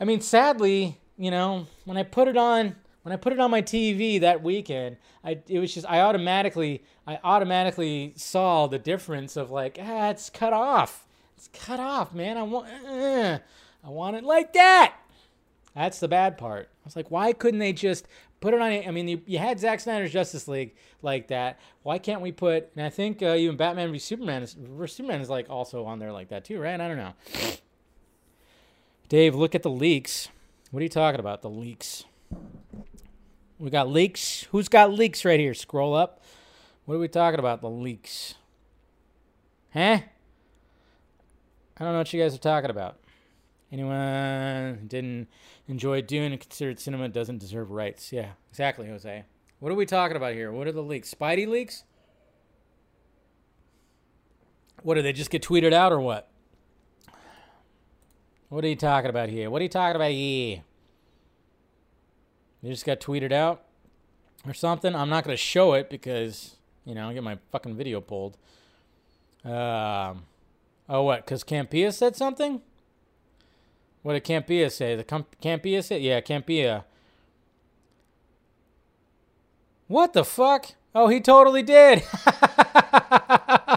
I 0.00 0.04
mean, 0.04 0.20
sadly, 0.20 1.00
you 1.16 1.30
know, 1.30 1.66
when 1.84 1.96
I 1.96 2.02
put 2.02 2.28
it 2.28 2.36
on. 2.36 2.76
When 3.02 3.12
I 3.12 3.16
put 3.18 3.32
it 3.32 3.38
on 3.38 3.52
my 3.52 3.62
TV 3.62 4.20
that 4.22 4.42
weekend, 4.42 4.96
I 5.22 5.38
it 5.46 5.60
was 5.60 5.72
just 5.72 5.86
I 5.88 6.00
automatically 6.00 6.82
I 7.06 7.20
automatically 7.22 8.14
saw 8.16 8.66
the 8.66 8.80
difference 8.80 9.36
of 9.36 9.48
like 9.48 9.78
ah 9.80 10.10
it's 10.10 10.28
cut 10.28 10.52
off, 10.52 11.06
it's 11.36 11.48
cut 11.52 11.78
off, 11.78 12.12
man. 12.12 12.36
I 12.36 12.42
want 12.42 12.66
uh, 12.68 13.38
I 13.84 13.90
want 13.90 14.16
it 14.16 14.24
like 14.24 14.54
that. 14.54 14.96
That's 15.76 16.00
the 16.00 16.08
bad 16.08 16.38
part. 16.38 16.70
I 16.72 16.80
was 16.86 16.96
like, 16.96 17.10
why 17.10 17.34
couldn't 17.34 17.60
they 17.60 17.74
just 17.74 18.08
Put 18.46 18.54
it 18.54 18.60
on. 18.60 18.70
I 18.70 18.92
mean, 18.92 19.08
you, 19.08 19.20
you, 19.26 19.38
had 19.40 19.58
Zack 19.58 19.80
Snyder's 19.80 20.12
Justice 20.12 20.46
League 20.46 20.76
like 21.02 21.26
that. 21.26 21.58
Why 21.82 21.98
can't 21.98 22.20
we 22.20 22.30
put? 22.30 22.70
And 22.76 22.86
I 22.86 22.90
think 22.90 23.20
uh, 23.20 23.34
even 23.34 23.56
Batman 23.56 23.90
v 23.90 23.98
Superman 23.98 24.44
is 24.44 24.54
Superman 24.86 25.20
is 25.20 25.28
like 25.28 25.50
also 25.50 25.84
on 25.84 25.98
there 25.98 26.12
like 26.12 26.28
that 26.28 26.44
too, 26.44 26.60
right? 26.60 26.80
I 26.80 26.86
don't 26.86 26.96
know. 26.96 27.14
Dave, 29.08 29.34
look 29.34 29.56
at 29.56 29.64
the 29.64 29.68
leaks. 29.68 30.28
What 30.70 30.78
are 30.78 30.84
you 30.84 30.88
talking 30.88 31.18
about? 31.18 31.42
The 31.42 31.50
leaks. 31.50 32.04
We 33.58 33.68
got 33.68 33.88
leaks. 33.88 34.46
Who's 34.52 34.68
got 34.68 34.92
leaks 34.92 35.24
right 35.24 35.40
here? 35.40 35.52
Scroll 35.52 35.96
up. 35.96 36.22
What 36.84 36.94
are 36.94 37.00
we 37.00 37.08
talking 37.08 37.40
about? 37.40 37.62
The 37.62 37.68
leaks. 37.68 38.36
Huh? 39.72 39.98
I 41.78 41.84
don't 41.84 41.94
know 41.94 41.98
what 41.98 42.12
you 42.12 42.22
guys 42.22 42.32
are 42.32 42.38
talking 42.38 42.70
about. 42.70 43.00
Anyone 43.72 44.84
didn't 44.86 45.28
enjoy 45.66 46.02
Dune 46.02 46.32
and 46.32 46.40
considered 46.40 46.78
cinema 46.78 47.08
doesn't 47.08 47.38
deserve 47.38 47.70
rights. 47.70 48.12
Yeah, 48.12 48.30
exactly, 48.50 48.88
Jose. 48.88 49.24
What 49.58 49.72
are 49.72 49.74
we 49.74 49.86
talking 49.86 50.16
about 50.16 50.34
here? 50.34 50.52
What 50.52 50.66
are 50.66 50.72
the 50.72 50.82
leaks? 50.82 51.12
Spidey 51.12 51.48
leaks? 51.48 51.84
What 54.82 54.94
do 54.94 55.02
they 55.02 55.12
just 55.12 55.30
get 55.30 55.42
tweeted 55.42 55.72
out 55.72 55.92
or 55.92 56.00
what? 56.00 56.30
What 58.48 58.64
are 58.64 58.68
you 58.68 58.76
talking 58.76 59.10
about 59.10 59.28
here? 59.28 59.50
What 59.50 59.60
are 59.60 59.64
you 59.64 59.68
talking 59.68 59.96
about 59.96 60.12
here? 60.12 60.62
You 62.62 62.70
just 62.70 62.86
got 62.86 63.00
tweeted 63.00 63.32
out 63.32 63.64
or 64.46 64.54
something? 64.54 64.94
I'm 64.94 65.08
not 65.08 65.24
going 65.24 65.34
to 65.34 65.42
show 65.42 65.72
it 65.72 65.90
because, 65.90 66.56
you 66.84 66.94
know, 66.94 67.08
I 67.08 67.14
get 67.14 67.24
my 67.24 67.38
fucking 67.50 67.76
video 67.76 68.00
pulled. 68.00 68.36
Um, 69.44 70.24
oh, 70.88 71.02
what? 71.02 71.24
Because 71.24 71.42
Campea 71.42 71.92
said 71.92 72.14
something? 72.14 72.60
What 74.06 74.12
did 74.12 74.22
Campea 74.22 74.70
say? 74.70 74.94
The 74.94 75.02
Campea 75.02 75.82
say? 75.82 75.98
Yeah, 75.98 76.20
Campea. 76.20 76.84
What 79.88 80.12
the 80.12 80.24
fuck? 80.24 80.74
Oh, 80.94 81.08
he 81.08 81.20
totally 81.20 81.64
did. 81.64 82.04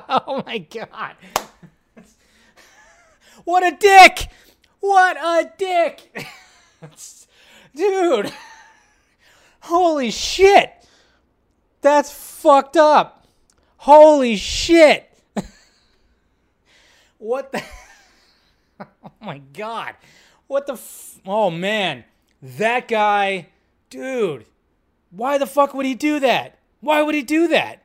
oh 0.07 0.43
my 0.45 0.60
god. 0.60 1.15
What 3.43 3.64
a 3.64 3.76
dick! 3.76 4.27
What 4.80 5.18
a 5.18 5.51
dick! 5.57 6.27
Dude. 7.76 8.31
Holy 9.61 10.11
shit. 10.11 10.72
That's 11.81 12.11
fucked 12.11 12.77
up. 12.77 13.26
Holy 13.77 14.35
shit. 14.35 15.10
what 17.18 17.51
the 17.51 17.64
Oh 19.03 19.11
my 19.26 19.39
god. 19.53 19.95
What 20.47 20.65
the 20.65 20.73
f- 20.73 21.19
Oh 21.26 21.49
man. 21.49 22.06
That 22.41 22.88
guy, 22.88 23.47
dude. 23.89 24.45
Why 25.11 25.38
the 25.38 25.45
fuck 25.45 25.73
would 25.73 25.85
he 25.85 25.93
do 25.95 26.19
that? 26.22 26.57
Why 26.80 27.01
would 27.01 27.15
he 27.15 27.22
do 27.22 27.47
that? 27.49 27.84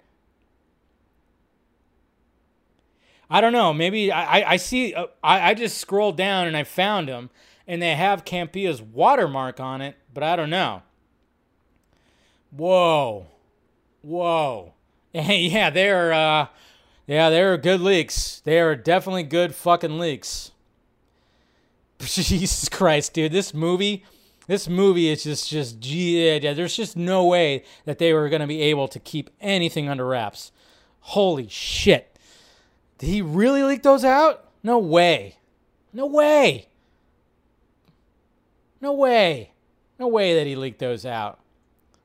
I 3.29 3.41
don't 3.41 3.53
know. 3.53 3.73
Maybe 3.73 4.13
I, 4.13 4.41
I, 4.41 4.51
I 4.53 4.57
see. 4.57 4.95
Uh, 4.95 5.07
I, 5.23 5.51
I 5.51 5.55
just 5.55 5.79
scrolled 5.79 6.17
down 6.17 6.47
and 6.47 6.57
I 6.57 6.63
found 6.65 7.09
him, 7.09 7.31
and 7.67 7.81
they 7.83 7.95
have 7.95 8.25
Campea's 8.25 8.81
watermark 8.81 9.59
on 9.59 9.81
it, 9.81 9.97
but 10.13 10.23
I 10.23 10.37
don't 10.37 10.51
know. 10.51 10.83
Whoa, 12.51 13.27
whoa, 14.03 14.75
yeah, 15.13 15.71
they're 15.71 16.13
uh, 16.13 16.47
yeah, 17.07 17.31
they're 17.31 17.57
good 17.57 17.81
leaks. 17.81 18.41
They 18.45 18.61
are 18.61 18.77
definitely 18.77 19.25
good 19.25 19.55
fucking 19.55 19.99
leaks. 19.99 20.53
Jesus 22.15 22.69
Christ, 22.69 23.13
dude, 23.13 23.33
this 23.33 23.55
movie 23.55 24.05
this 24.47 24.69
movie 24.69 25.09
is 25.09 25.25
just 25.25 25.49
just 25.49 25.85
yeah, 25.85 26.53
there's 26.53 26.77
just 26.77 26.97
no 26.97 27.25
way 27.25 27.65
that 27.87 27.99
they 27.99 28.13
were 28.13 28.29
going 28.29 28.41
to 28.41 28.47
be 28.47 28.63
able 28.63 28.89
to 28.89 28.99
keep 28.99 29.31
anything 29.41 29.89
under 29.89 30.07
wraps. 30.07 30.53
Holy 31.01 31.49
shit. 31.49 32.19
Did 32.99 33.09
he 33.09 33.23
really 33.23 33.63
leak 33.63 33.83
those 33.83 34.05
out? 34.05 34.49
No 34.63 34.79
way. 34.79 35.37
No 35.93 36.07
way. 36.07 36.69
No 38.81 38.93
way. 38.93 39.53
No 39.99 40.09
way 40.09 40.35
that 40.35 40.47
he 40.47 40.57
leaked 40.57 40.79
those 40.79 41.07
out. 41.07 41.41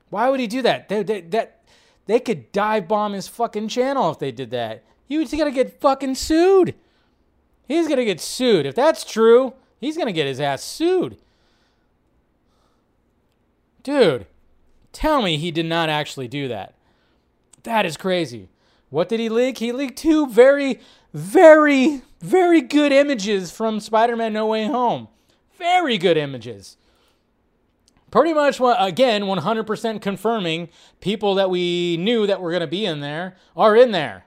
Why 0.10 0.30
would 0.30 0.40
he 0.40 0.48
do 0.48 0.62
that? 0.62 0.90
They, 0.90 1.04
they, 1.04 1.22
that 1.22 1.62
they 2.06 2.20
could 2.20 2.52
dive 2.52 2.88
bomb 2.88 3.14
his 3.14 3.28
fucking 3.28 3.68
channel 3.68 4.12
if 4.12 4.20
they 4.20 4.32
did 4.32 4.52
that. 4.52 4.84
He 5.08 5.18
was 5.18 5.32
gonna 5.32 5.52
get 5.52 5.80
fucking 5.82 6.16
sued. 6.16 6.76
He's 7.68 7.88
gonna 7.88 8.06
get 8.06 8.22
sued. 8.22 8.66
If 8.66 8.76
that's 8.76 9.04
true, 9.04 9.54
he's 9.80 9.98
gonna 9.98 10.12
get 10.12 10.28
his 10.28 10.40
ass 10.40 10.64
sued. 10.64 11.18
Dude, 13.84 14.28
tell 14.92 15.22
me 15.22 15.38
he 15.38 15.52
did 15.52 15.66
not 15.66 15.90
actually 15.90 16.28
do 16.28 16.48
that. 16.48 16.76
That 17.64 17.86
is 17.86 17.98
crazy. 17.98 18.50
What 18.90 19.10
did 19.10 19.20
he 19.20 19.30
leak? 19.30 19.60
He 19.60 19.72
leaked 19.72 19.98
two 19.98 20.28
very, 20.28 20.80
very, 21.14 22.02
very 22.22 22.62
good 22.62 22.92
images 22.92 23.52
from 23.52 23.80
Spider 23.80 24.16
Man 24.16 24.34
No 24.34 24.48
Way 24.48 24.66
Home. 24.66 25.08
Very 25.58 25.98
good 25.98 26.18
images. 26.18 26.78
Pretty 28.12 28.34
much, 28.34 28.60
again, 28.60 29.24
100% 29.24 30.02
confirming 30.02 30.70
people 31.00 31.36
that 31.36 31.50
we 31.50 31.96
knew 31.98 32.26
that 32.26 32.42
were 32.42 32.50
going 32.50 32.62
to 32.62 32.68
be 32.68 32.86
in 32.86 33.02
there 33.02 33.36
are 33.56 33.76
in 33.76 33.92
there. 33.92 34.26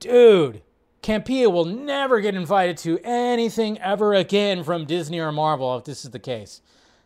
Dude, 0.00 0.62
Campea 1.02 1.52
will 1.52 1.64
never 1.64 2.20
get 2.20 2.34
invited 2.34 2.76
to 2.78 2.98
anything 3.02 3.78
ever 3.80 4.14
again 4.14 4.62
from 4.62 4.84
Disney 4.84 5.18
or 5.18 5.32
Marvel 5.32 5.76
if 5.76 5.84
this 5.84 6.04
is 6.04 6.12
the 6.12 6.18
case. 6.18 6.62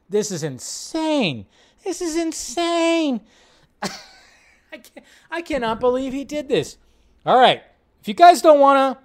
This 0.08 0.30
is 0.30 0.42
insane. 0.42 1.46
This 1.82 2.02
is 2.02 2.16
insane. 2.16 3.22
I, 3.82 4.82
I 5.30 5.42
cannot 5.42 5.80
believe 5.80 6.12
he 6.12 6.24
did 6.24 6.48
this. 6.48 6.76
All 7.24 7.38
right. 7.38 7.62
If 8.00 8.08
you 8.08 8.14
guys 8.14 8.42
don't 8.42 8.60
want 8.60 8.98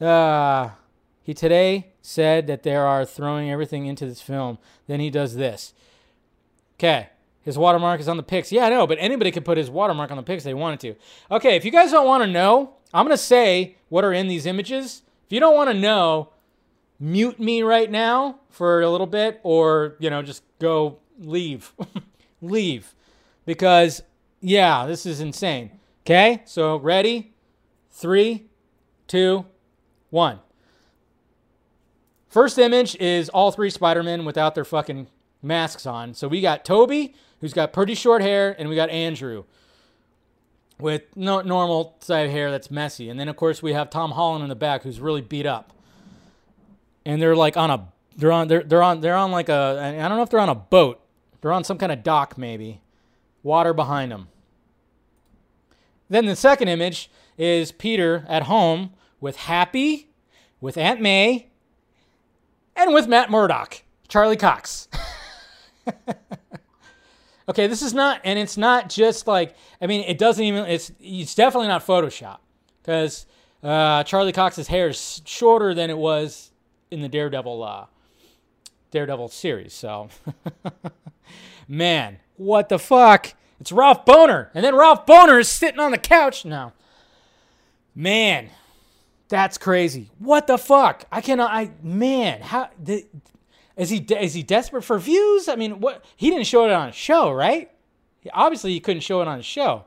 to, 0.00 0.06
uh, 0.06 0.70
he 1.22 1.34
today 1.34 1.92
said 2.00 2.46
that 2.46 2.62
they 2.62 2.74
are 2.74 3.04
throwing 3.04 3.50
everything 3.50 3.86
into 3.86 4.06
this 4.06 4.22
film. 4.22 4.58
Then 4.86 5.00
he 5.00 5.10
does 5.10 5.36
this. 5.36 5.74
Okay. 6.78 7.10
His 7.42 7.58
watermark 7.58 8.00
is 8.00 8.08
on 8.08 8.16
the 8.16 8.22
pics. 8.22 8.50
Yeah, 8.50 8.66
I 8.66 8.70
know, 8.70 8.86
but 8.86 8.98
anybody 9.00 9.30
could 9.30 9.44
put 9.44 9.58
his 9.58 9.70
watermark 9.70 10.10
on 10.10 10.16
the 10.16 10.22
pics 10.22 10.42
they 10.42 10.54
wanted 10.54 10.80
to. 10.80 10.94
Okay, 11.30 11.54
if 11.54 11.64
you 11.64 11.70
guys 11.70 11.92
don't 11.92 12.06
want 12.06 12.24
to 12.24 12.26
know, 12.26 12.75
I'm 12.92 13.04
going 13.04 13.16
to 13.16 13.22
say 13.22 13.76
what 13.88 14.04
are 14.04 14.12
in 14.12 14.28
these 14.28 14.46
images. 14.46 15.02
If 15.26 15.32
you 15.32 15.40
don't 15.40 15.54
want 15.54 15.70
to 15.70 15.74
know, 15.74 16.30
mute 16.98 17.38
me 17.38 17.62
right 17.62 17.90
now 17.90 18.40
for 18.50 18.80
a 18.80 18.90
little 18.90 19.06
bit 19.06 19.40
or, 19.42 19.96
you 19.98 20.10
know, 20.10 20.22
just 20.22 20.42
go 20.58 20.98
leave. 21.18 21.72
leave. 22.40 22.94
Because, 23.44 24.02
yeah, 24.40 24.86
this 24.86 25.06
is 25.06 25.20
insane. 25.20 25.70
Okay? 26.04 26.42
So, 26.44 26.76
ready? 26.76 27.34
Three, 27.90 28.46
two, 29.06 29.46
one. 30.10 30.40
First 32.28 32.58
image 32.58 32.96
is 32.96 33.28
all 33.30 33.50
three 33.50 33.70
Spider-Men 33.70 34.24
without 34.24 34.54
their 34.54 34.64
fucking 34.64 35.08
masks 35.42 35.86
on. 35.86 36.12
So 36.12 36.28
we 36.28 36.40
got 36.40 36.64
Tobey, 36.64 37.14
who's 37.40 37.54
got 37.54 37.72
pretty 37.72 37.94
short 37.94 38.20
hair, 38.20 38.54
and 38.58 38.68
we 38.68 38.76
got 38.76 38.90
Andrew 38.90 39.44
with 40.78 41.02
no 41.16 41.40
normal 41.40 41.96
side 42.00 42.30
hair 42.30 42.50
that's 42.50 42.70
messy. 42.70 43.08
And 43.08 43.18
then 43.18 43.28
of 43.28 43.36
course 43.36 43.62
we 43.62 43.72
have 43.72 43.90
Tom 43.90 44.12
Holland 44.12 44.42
in 44.42 44.48
the 44.48 44.54
back 44.56 44.82
who's 44.82 45.00
really 45.00 45.22
beat 45.22 45.46
up 45.46 45.72
and 47.06 47.22
they're 47.22 47.36
like 47.36 47.56
on 47.56 47.70
a 47.70 47.88
they're 48.16 48.32
on 48.32 48.48
they're 48.48 48.62
they're 48.62 48.82
on 48.82 49.00
they're 49.00 49.16
on 49.16 49.30
like 49.30 49.48
a 49.48 49.96
I 50.02 50.08
don't 50.08 50.18
know 50.18 50.22
if 50.22 50.28
they're 50.28 50.40
on 50.40 50.50
a 50.50 50.54
boat. 50.54 51.00
They're 51.40 51.52
on 51.52 51.64
some 51.64 51.78
kind 51.78 51.92
of 51.92 52.02
dock 52.02 52.36
maybe. 52.36 52.82
Water 53.42 53.72
behind 53.72 54.10
them. 54.10 54.28
Then 56.10 56.26
the 56.26 56.36
second 56.36 56.68
image 56.68 57.10
is 57.38 57.72
Peter 57.72 58.26
at 58.28 58.44
home 58.44 58.90
with 59.20 59.36
Happy, 59.36 60.08
with 60.60 60.76
Aunt 60.76 61.00
May, 61.00 61.48
and 62.74 62.92
with 62.92 63.06
Matt 63.06 63.30
Murdock, 63.30 63.82
Charlie 64.08 64.36
Cox. 64.36 64.88
okay, 67.48 67.66
this 67.66 67.82
is 67.82 67.94
not, 67.94 68.20
and 68.24 68.38
it's 68.38 68.56
not 68.56 68.88
just 68.88 69.26
like, 69.26 69.54
I 69.80 69.86
mean, 69.86 70.02
it 70.02 70.18
doesn't 70.18 70.44
even, 70.44 70.66
it's, 70.66 70.92
it's 71.00 71.34
definitely 71.34 71.68
not 71.68 71.86
Photoshop 71.86 72.38
because 72.82 73.26
uh, 73.62 74.04
Charlie 74.04 74.32
Cox's 74.32 74.68
hair 74.68 74.88
is 74.88 75.22
shorter 75.24 75.74
than 75.74 75.90
it 75.90 75.98
was 75.98 76.50
in 76.90 77.00
the 77.00 77.08
Daredevil 77.08 77.62
uh, 77.62 77.86
Daredevil 78.90 79.28
series. 79.28 79.74
So, 79.74 80.08
man, 81.68 82.18
what 82.36 82.68
the 82.68 82.78
fuck? 82.78 83.34
It's 83.60 83.72
Ralph 83.72 84.04
Boner. 84.04 84.50
and 84.54 84.64
then 84.64 84.74
Ralph 84.74 85.06
Boner 85.06 85.38
is 85.38 85.48
sitting 85.48 85.80
on 85.80 85.90
the 85.90 85.98
couch 85.98 86.44
now. 86.44 86.74
Man, 87.94 88.50
that's 89.28 89.58
crazy. 89.58 90.10
What 90.18 90.46
the 90.46 90.58
fuck? 90.58 91.04
I 91.10 91.20
cannot. 91.20 91.50
I 91.50 91.70
man, 91.82 92.42
how 92.42 92.68
the, 92.78 93.06
is 93.76 93.90
he? 93.90 93.98
Is 93.98 94.34
he 94.34 94.42
desperate 94.42 94.82
for 94.82 94.98
views? 94.98 95.48
I 95.48 95.56
mean, 95.56 95.80
what? 95.80 96.04
He 96.16 96.30
didn't 96.30 96.46
show 96.46 96.64
it 96.64 96.72
on 96.72 96.88
a 96.88 96.92
show, 96.92 97.30
right? 97.30 97.70
Obviously, 98.32 98.72
he 98.72 98.80
couldn't 98.80 99.02
show 99.02 99.20
it 99.20 99.28
on 99.28 99.38
a 99.38 99.42
show. 99.42 99.84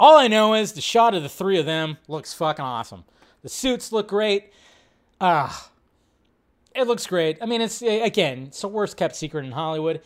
All 0.00 0.16
I 0.16 0.28
know 0.28 0.54
is 0.54 0.72
the 0.72 0.80
shot 0.80 1.14
of 1.14 1.22
the 1.22 1.28
three 1.28 1.58
of 1.58 1.66
them 1.66 1.98
looks 2.06 2.34
fucking 2.34 2.64
awesome. 2.64 3.04
The 3.42 3.48
suits 3.48 3.92
look 3.92 4.08
great. 4.08 4.52
Ah, 5.20 5.70
it 6.74 6.86
looks 6.86 7.06
great. 7.06 7.38
I 7.40 7.46
mean, 7.46 7.60
it's 7.60 7.82
again, 7.82 8.44
it's 8.48 8.60
the 8.60 8.68
worst 8.68 8.96
kept 8.96 9.16
secret 9.16 9.44
in 9.44 9.52
Hollywood. 9.52 10.00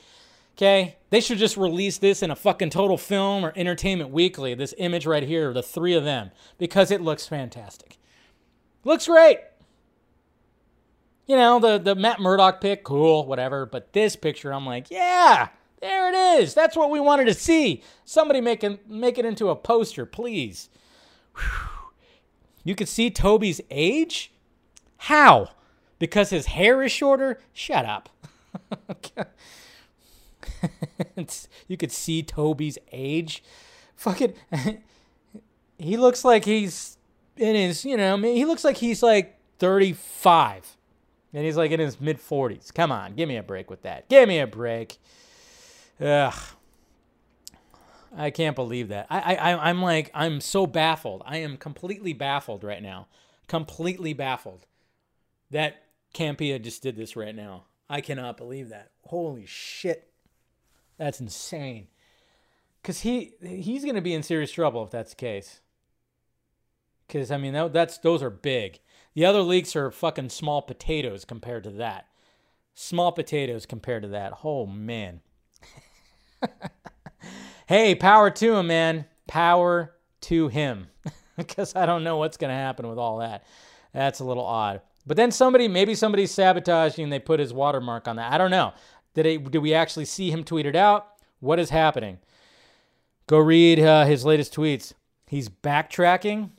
Okay, 0.56 0.97
they 1.09 1.20
should 1.20 1.39
just 1.39 1.56
release 1.56 1.97
this 1.97 2.22
in 2.22 2.30
a 2.30 2.36
fucking 2.36 2.70
total 2.70 2.98
film 2.98 3.44
or 3.44 3.55
Entertainment 3.56 4.10
Weekly. 4.10 4.55
This 4.55 4.74
image 4.76 5.06
right 5.06 5.22
here, 5.22 5.48
of 5.48 5.55
the 5.55 5.62
three 5.62 5.94
of 5.94 6.05
them, 6.05 6.30
because 6.59 6.90
it 6.90 7.01
looks 7.01 7.26
fantastic. 7.26 7.98
Looks 8.84 9.06
great. 9.06 9.39
You 11.26 11.36
know, 11.36 11.60
the 11.60 11.78
the 11.78 11.94
Matt 11.94 12.20
Murdock 12.20 12.60
pick, 12.60 12.84
cool, 12.84 13.26
whatever. 13.26 13.66
But 13.66 13.92
this 13.92 14.16
picture, 14.16 14.52
I'm 14.52 14.66
like, 14.66 14.90
yeah, 14.90 15.48
there 15.80 16.08
it 16.08 16.40
is. 16.42 16.54
That's 16.54 16.76
what 16.76 16.90
we 16.90 17.00
wanted 17.00 17.26
to 17.26 17.34
see. 17.34 17.82
Somebody 18.04 18.40
make 18.40 18.62
it, 18.64 18.88
make 18.88 19.18
it 19.18 19.24
into 19.24 19.48
a 19.48 19.56
poster, 19.56 20.06
please. 20.06 20.68
Whew. 21.36 21.68
You 22.64 22.74
could 22.74 22.88
see 22.88 23.10
Tobey's 23.10 23.60
age. 23.70 24.32
How? 24.96 25.50
Because 25.98 26.30
his 26.30 26.46
hair 26.46 26.82
is 26.82 26.92
shorter? 26.92 27.40
Shut 27.52 27.84
up. 27.84 28.08
you 31.68 31.76
could 31.76 31.92
see 31.92 32.22
Tobey's 32.22 32.78
age. 32.92 33.42
Fucking 33.96 34.34
he 35.78 35.96
looks 35.96 36.24
like 36.24 36.44
he's 36.44 36.96
in 37.36 37.54
his, 37.56 37.84
you 37.84 37.96
know, 37.96 38.14
I 38.14 38.16
mean, 38.16 38.36
he 38.36 38.44
looks 38.44 38.64
like 38.64 38.76
he's 38.76 39.02
like 39.02 39.38
35. 39.58 40.76
And 41.34 41.44
he's 41.44 41.56
like 41.56 41.70
in 41.70 41.80
his 41.80 42.00
mid 42.00 42.18
40s. 42.18 42.72
Come 42.72 42.92
on, 42.92 43.14
give 43.14 43.28
me 43.28 43.36
a 43.36 43.42
break 43.42 43.70
with 43.70 43.82
that. 43.82 44.09
Give 44.09 44.28
me 44.28 44.38
a 44.38 44.46
break. 44.46 44.98
Ugh. 46.00 46.34
I 48.14 48.30
can't 48.30 48.54
believe 48.54 48.88
that. 48.88 49.06
I, 49.09 49.34
I, 49.36 49.70
I'm 49.70 49.80
like, 49.80 50.10
I'm 50.12 50.40
so 50.40 50.66
baffled. 50.66 51.22
I 51.24 51.38
am 51.38 51.56
completely 51.56 52.12
baffled 52.12 52.62
right 52.62 52.82
now. 52.82 53.09
Completely 53.48 54.12
baffled 54.12 54.66
that 55.50 55.84
Campea 56.14 56.60
just 56.60 56.82
did 56.82 56.96
this 56.96 57.16
right 57.16 57.34
now. 57.34 57.64
I 57.88 58.00
cannot 58.00 58.36
believe 58.36 58.68
that. 58.68 58.90
Holy 59.06 59.46
shit. 59.46 60.10
That's 60.98 61.20
insane. 61.20 61.88
Because 62.80 63.00
he 63.00 63.32
he's 63.40 63.84
to 63.84 64.00
be 64.00 64.14
in 64.14 64.22
serious 64.22 64.50
trouble 64.50 64.84
if 64.84 64.90
that's 64.90 65.10
the 65.10 65.16
case. 65.16 65.60
Because 67.06 67.30
I 67.30 67.36
mean 67.36 67.52
that, 67.52 67.72
that's 67.72 67.98
those 67.98 68.22
are 68.22 68.30
big. 68.30 68.80
The 69.14 69.24
other 69.24 69.43
leaks 69.43 69.76
are 69.76 69.90
fucking 69.90 70.30
small 70.30 70.62
potatoes 70.62 71.24
compared 71.24 71.64
to 71.64 71.70
that. 71.70 72.06
Small 72.74 73.12
potatoes 73.12 73.66
compared 73.66 74.02
to 74.02 74.09
that. 74.09 74.39
Oh 74.44 74.66
man. 74.66 75.20
hey, 77.66 77.94
power 77.94 78.30
to 78.30 78.55
him, 78.55 78.66
man. 78.68 79.06
Power 79.26 79.94
to 80.22 80.48
him. 80.48 80.89
Because 81.34 81.74
I 81.74 81.86
don't 81.86 82.05
know 82.05 82.18
what's 82.18 82.36
going 82.36 82.51
to 82.51 82.55
happen 82.55 82.86
with 82.86 82.98
all 82.98 83.18
that. 83.18 83.47
That's 83.94 84.20
a 84.20 84.24
little 84.24 84.44
odd. 84.44 84.82
But 85.06 85.16
then 85.16 85.30
somebody, 85.30 85.66
maybe 85.66 85.94
somebody's 85.94 86.30
sabotaging 86.30 87.09
they 87.09 87.18
put 87.18 87.40
his 87.40 87.55
watermark 87.55 88.06
on 88.06 88.16
that. 88.16 88.30
I 88.30 88.39
don't 88.39 88.51
know. 88.51 88.74
Did, 89.14 89.26
it, 89.26 89.51
did 89.51 89.59
we 89.59 89.72
actually 89.72 90.05
see 90.05 90.30
him 90.30 90.44
tweet 90.44 90.66
it 90.66 90.76
out? 90.76 91.06
What 91.40 91.59
is 91.59 91.70
happening? 91.70 92.18
Go 93.26 93.39
read 93.39 93.80
uh, 93.80 94.05
his 94.05 94.26
latest 94.26 94.55
tweets. 94.55 94.93
He's 95.26 95.48
backtracking. 95.48 96.51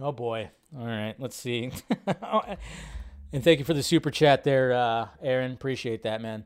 Oh 0.00 0.10
boy. 0.10 0.50
All 0.78 0.86
right, 0.86 1.14
let's 1.18 1.36
see. 1.36 1.70
and 3.32 3.44
thank 3.44 3.58
you 3.58 3.64
for 3.64 3.74
the 3.74 3.82
super 3.82 4.10
chat 4.10 4.44
there, 4.44 4.72
uh, 4.72 5.08
Aaron. 5.22 5.52
Appreciate 5.52 6.02
that, 6.04 6.22
man. 6.22 6.44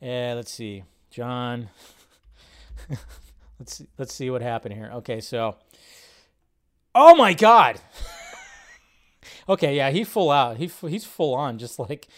Yeah, 0.00 0.34
let's 0.34 0.52
see. 0.52 0.84
John. 1.10 1.68
let's 3.58 3.76
see, 3.76 3.86
let's 3.98 4.14
see 4.14 4.30
what 4.30 4.42
happened 4.42 4.74
here. 4.74 4.90
Okay, 4.94 5.20
so 5.20 5.56
Oh 6.94 7.14
my 7.14 7.32
god. 7.34 7.80
okay, 9.48 9.76
yeah, 9.76 9.90
he 9.90 10.04
full 10.04 10.30
out. 10.30 10.58
He 10.58 10.70
he's 10.88 11.04
full 11.04 11.34
on 11.34 11.58
just 11.58 11.78
like 11.78 12.08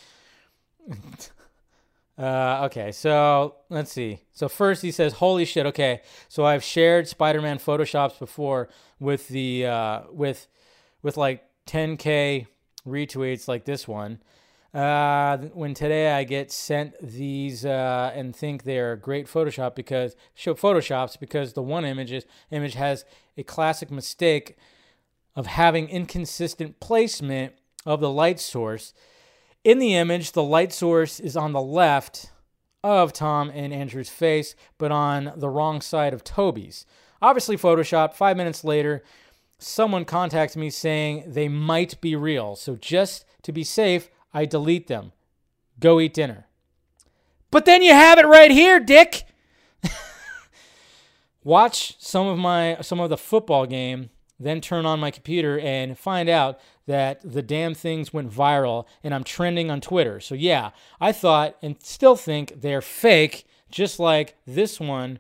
Uh, 2.17 2.63
okay, 2.67 2.93
so 2.93 3.57
let's 3.71 3.91
see. 3.91 4.21
So 4.33 4.49
first 4.49 4.83
he 4.83 4.93
says, 4.93 5.15
"Holy 5.15 5.45
shit!" 5.45 5.67
Okay, 5.67 6.01
so 6.29 6.45
I've 6.45 6.63
shared 6.63 7.09
Spider-Man 7.09 7.59
photoshops 7.59 8.19
before 8.19 8.69
with 9.01 9.29
the 9.29 9.67
uh, 9.67 10.03
with 10.13 10.47
with 11.05 11.17
like 11.17 11.45
10k 11.69 12.49
retweets 12.85 13.47
like 13.47 13.65
this 13.65 13.87
one. 13.87 14.19
Uh, 14.75 15.37
when 15.53 15.73
today 15.73 16.11
I 16.11 16.25
get 16.25 16.51
sent 16.51 16.97
these 17.01 17.65
uh, 17.65 18.11
and 18.13 18.35
think 18.35 18.65
they're 18.65 18.97
great 18.97 19.29
Photoshop 19.29 19.77
because 19.77 20.17
show 20.35 20.55
photoshops 20.55 21.17
because 21.17 21.53
the 21.53 21.63
one 21.63 21.85
image 21.85 22.11
is, 22.11 22.27
image 22.51 22.75
has 22.75 23.05
a 23.37 23.45
classic 23.45 23.93
mistake 23.93 24.57
of 25.37 25.47
having 25.47 25.89
inconsistent 25.89 26.81
placement 26.81 27.53
of 27.87 28.01
the 28.01 28.11
light 28.11 28.41
source 28.41 28.93
in 29.65 29.79
the 29.79 29.95
image, 29.95 30.33
the 30.33 30.43
light 30.43 30.73
source 30.75 31.19
is 31.19 31.39
on 31.39 31.53
the 31.53 31.63
left 31.63 32.31
of 32.85 33.15
Tom 33.15 33.51
and 33.53 33.73
Andrew's 33.73 34.11
face, 34.11 34.55
but 34.77 34.93
on 34.93 35.33
the 35.37 35.49
wrong 35.49 35.81
side 35.81 36.13
of 36.13 36.23
Tobey's. 36.23 36.85
Obviously, 37.23 37.57
Photoshop. 37.57 38.13
Five 38.13 38.37
minutes 38.37 38.63
later, 38.63 39.03
someone 39.59 40.05
contacts 40.05 40.57
me 40.57 40.71
saying 40.71 41.25
they 41.27 41.49
might 41.49 42.01
be 42.01 42.17
real. 42.17 42.57
So 42.57 42.77
just 42.77 43.25
to 43.43 43.53
be 43.53 43.65
safe, 43.65 44.11
I 44.33 44.45
delete 44.45 44.87
them. 44.87 45.13
Go 45.81 46.01
eat 46.01 46.15
dinner. 46.15 46.47
But 47.51 47.65
then 47.65 47.83
you 47.83 47.93
have 47.93 48.19
it 48.19 48.27
right 48.27 48.51
here, 48.51 48.81
Dick. 48.81 49.25
Watch 51.45 51.97
some 52.01 52.27
of 52.27 52.39
my 52.39 52.79
some 52.81 53.01
of 53.01 53.11
the 53.11 53.17
football 53.17 53.67
game 53.67 54.11
then 54.39 54.61
turn 54.61 54.87
on 54.87 55.01
my 55.01 55.11
computer 55.11 55.59
and 55.59 55.99
find 55.99 56.29
out 56.29 56.59
that 56.87 57.21
the 57.25 57.43
damn 57.43 57.75
things 57.75 58.13
went 58.13 58.31
viral 58.31 58.87
and 59.03 59.15
I'm 59.15 59.25
trending 59.25 59.71
on 59.71 59.81
Twitter. 59.81 60.21
So, 60.21 60.35
yeah, 60.35 60.71
I 61.01 61.13
thought 61.13 61.57
and 61.63 61.77
still 61.83 62.17
think 62.17 62.61
they're 62.61 62.83
fake, 62.83 63.47
just 63.71 63.99
like 63.99 64.37
this 64.47 64.81
one. 64.81 65.19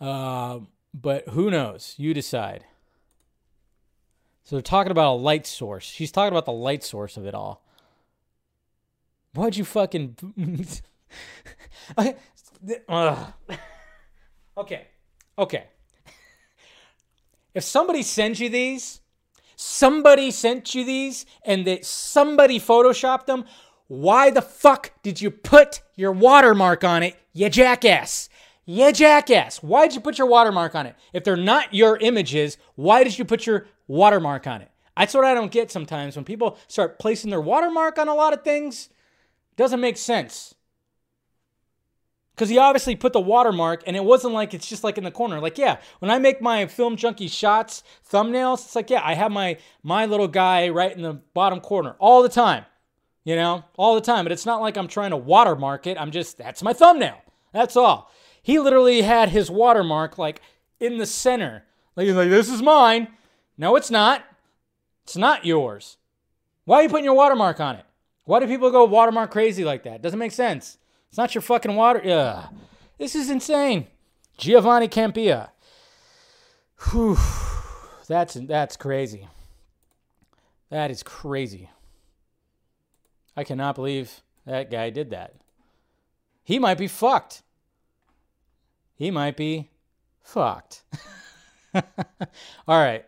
Uh, 0.00 0.60
but 0.94 1.28
who 1.28 1.50
knows? 1.50 1.94
You 1.98 2.14
decide. 2.14 2.64
So, 4.44 4.56
they're 4.56 4.62
talking 4.62 4.90
about 4.90 5.14
a 5.14 5.18
light 5.18 5.46
source. 5.46 5.84
She's 5.84 6.12
talking 6.12 6.32
about 6.32 6.46
the 6.46 6.52
light 6.52 6.82
source 6.82 7.16
of 7.16 7.26
it 7.26 7.34
all. 7.34 7.64
Why'd 9.34 9.56
you 9.56 9.64
fucking. 9.64 10.16
okay. 14.56 14.86
Okay. 15.38 15.64
If 17.54 17.64
somebody 17.64 18.02
sends 18.02 18.40
you 18.40 18.48
these, 18.48 19.00
somebody 19.56 20.30
sent 20.30 20.74
you 20.74 20.84
these 20.84 21.26
and 21.44 21.66
that 21.66 21.84
somebody 21.84 22.58
photoshopped 22.58 23.26
them, 23.26 23.44
why 23.88 24.30
the 24.30 24.42
fuck 24.42 24.92
did 25.02 25.20
you 25.20 25.30
put 25.30 25.82
your 25.96 26.12
watermark 26.12 26.84
on 26.84 27.02
it, 27.02 27.16
you 27.32 27.48
jackass? 27.50 28.28
You 28.64 28.92
jackass. 28.92 29.62
Why 29.62 29.86
did 29.86 29.94
you 29.94 30.00
put 30.00 30.18
your 30.18 30.28
watermark 30.28 30.74
on 30.74 30.86
it? 30.86 30.94
If 31.12 31.24
they're 31.24 31.36
not 31.36 31.74
your 31.74 31.96
images, 31.96 32.58
why 32.76 33.02
did 33.02 33.18
you 33.18 33.24
put 33.24 33.46
your 33.46 33.66
watermark 33.88 34.46
on 34.46 34.62
it? 34.62 34.70
That's 34.96 35.14
what 35.14 35.24
I 35.24 35.34
don't 35.34 35.50
get 35.50 35.70
sometimes 35.70 36.16
when 36.16 36.24
people 36.24 36.58
start 36.68 36.98
placing 36.98 37.30
their 37.30 37.40
watermark 37.40 37.98
on 37.98 38.08
a 38.08 38.14
lot 38.14 38.32
of 38.32 38.42
things. 38.42 38.88
Doesn't 39.56 39.80
make 39.80 39.96
sense 39.96 40.54
because 42.34 42.48
he 42.48 42.58
obviously 42.58 42.96
put 42.96 43.12
the 43.12 43.20
watermark 43.20 43.82
and 43.86 43.96
it 43.96 44.04
wasn't 44.04 44.32
like 44.32 44.54
it's 44.54 44.68
just 44.68 44.84
like 44.84 44.98
in 44.98 45.04
the 45.04 45.10
corner 45.10 45.40
like 45.40 45.58
yeah 45.58 45.78
when 45.98 46.10
i 46.10 46.18
make 46.18 46.40
my 46.40 46.66
film 46.66 46.96
junkee 46.96 47.30
shots 47.30 47.82
thumbnails 48.10 48.64
it's 48.64 48.74
like 48.74 48.90
yeah 48.90 49.00
i 49.04 49.14
have 49.14 49.30
my 49.30 49.56
my 49.82 50.06
little 50.06 50.28
guy 50.28 50.68
right 50.68 50.96
in 50.96 51.02
the 51.02 51.14
bottom 51.34 51.60
corner 51.60 51.94
all 51.98 52.22
the 52.22 52.28
time 52.28 52.64
you 53.24 53.36
know 53.36 53.64
all 53.76 53.94
the 53.94 54.00
time 54.00 54.24
but 54.24 54.32
it's 54.32 54.46
not 54.46 54.60
like 54.60 54.76
i'm 54.76 54.88
trying 54.88 55.10
to 55.10 55.16
watermark 55.16 55.86
it 55.86 56.00
i'm 56.00 56.10
just 56.10 56.38
that's 56.38 56.62
my 56.62 56.72
thumbnail 56.72 57.20
that's 57.52 57.76
all 57.76 58.10
he 58.42 58.58
literally 58.58 59.02
had 59.02 59.30
his 59.30 59.50
watermark 59.50 60.18
like 60.18 60.40
in 60.80 60.98
the 60.98 61.06
center 61.06 61.64
like 61.96 62.06
he's 62.06 62.16
like 62.16 62.28
this 62.28 62.48
is 62.48 62.62
mine 62.62 63.08
no 63.56 63.76
it's 63.76 63.90
not 63.90 64.24
it's 65.04 65.16
not 65.16 65.44
yours 65.44 65.96
why 66.64 66.78
are 66.78 66.82
you 66.82 66.88
putting 66.88 67.04
your 67.04 67.14
watermark 67.14 67.60
on 67.60 67.76
it 67.76 67.84
why 68.24 68.40
do 68.40 68.46
people 68.46 68.70
go 68.70 68.84
watermark 68.84 69.30
crazy 69.30 69.64
like 69.64 69.82
that 69.84 70.02
doesn't 70.02 70.18
make 70.18 70.32
sense 70.32 70.78
it's 71.12 71.18
not 71.18 71.34
your 71.34 71.42
fucking 71.42 71.76
water. 71.76 72.00
Yeah. 72.02 72.46
This 72.96 73.14
is 73.14 73.28
insane. 73.28 73.86
Giovanni 74.38 74.88
Campea. 74.88 75.50
Whew. 76.90 77.18
That's 78.08 78.32
that's 78.32 78.78
crazy. 78.78 79.28
That 80.70 80.90
is 80.90 81.02
crazy. 81.02 81.68
I 83.36 83.44
cannot 83.44 83.74
believe 83.74 84.22
that 84.46 84.70
guy 84.70 84.88
did 84.88 85.10
that. 85.10 85.34
He 86.44 86.58
might 86.58 86.78
be 86.78 86.88
fucked. 86.88 87.42
He 88.94 89.10
might 89.10 89.36
be 89.36 89.70
fucked. 90.22 90.82
All 91.74 91.82
right. 92.68 93.04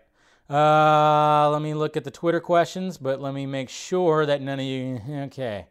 Uh, 0.49 1.51
let 1.51 1.63
me 1.63 1.75
look 1.75 1.97
at 1.97 2.05
the 2.05 2.11
Twitter 2.11 2.41
questions, 2.41 2.99
but 2.99 3.21
let 3.21 3.33
me 3.35 3.47
make 3.47 3.69
sure 3.69 4.27
that 4.27 4.43
none 4.43 4.61
of 4.61 4.67
you. 4.67 5.01
Okay. 5.09 5.67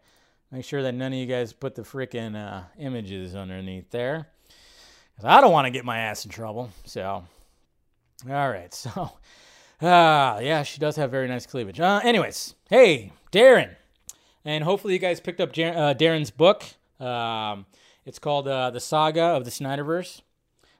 Make 0.51 0.65
sure 0.65 0.83
that 0.83 0.93
none 0.93 1.11
of 1.13 1.17
you 1.17 1.25
guys 1.25 1.51
put 1.51 1.75
the 1.75 1.81
freaking 1.81 2.35
uh, 2.35 2.63
images 2.77 3.35
underneath 3.35 3.89
there. 3.89 4.27
Because 5.15 5.25
I 5.29 5.41
don't 5.41 5.51
want 5.51 5.65
to 5.65 5.71
get 5.71 5.85
my 5.85 5.97
ass 5.97 6.25
in 6.25 6.31
trouble. 6.31 6.69
So, 6.85 7.23
all 8.29 8.49
right. 8.49 8.73
So, 9.81 9.87
uh, 9.87 10.39
yeah, 10.41 10.63
she 10.63 10.79
does 10.79 10.95
have 10.95 11.11
very 11.11 11.27
nice 11.27 11.45
cleavage. 11.45 11.79
Uh, 11.79 11.99
anyways, 12.03 12.55
hey, 12.69 13.11
Darren. 13.33 13.75
And 14.45 14.63
hopefully 14.63 14.93
you 14.93 14.99
guys 14.99 15.19
picked 15.19 15.41
up 15.41 15.49
uh, 15.49 15.93
Darren's 15.93 16.31
book. 16.31 16.63
Um, 16.99 17.65
it's 18.05 18.19
called 18.19 18.47
uh, 18.47 18.69
The 18.69 18.79
Saga 18.79 19.21
of 19.21 19.45
the 19.45 19.51
Snyderverse. 19.51 20.21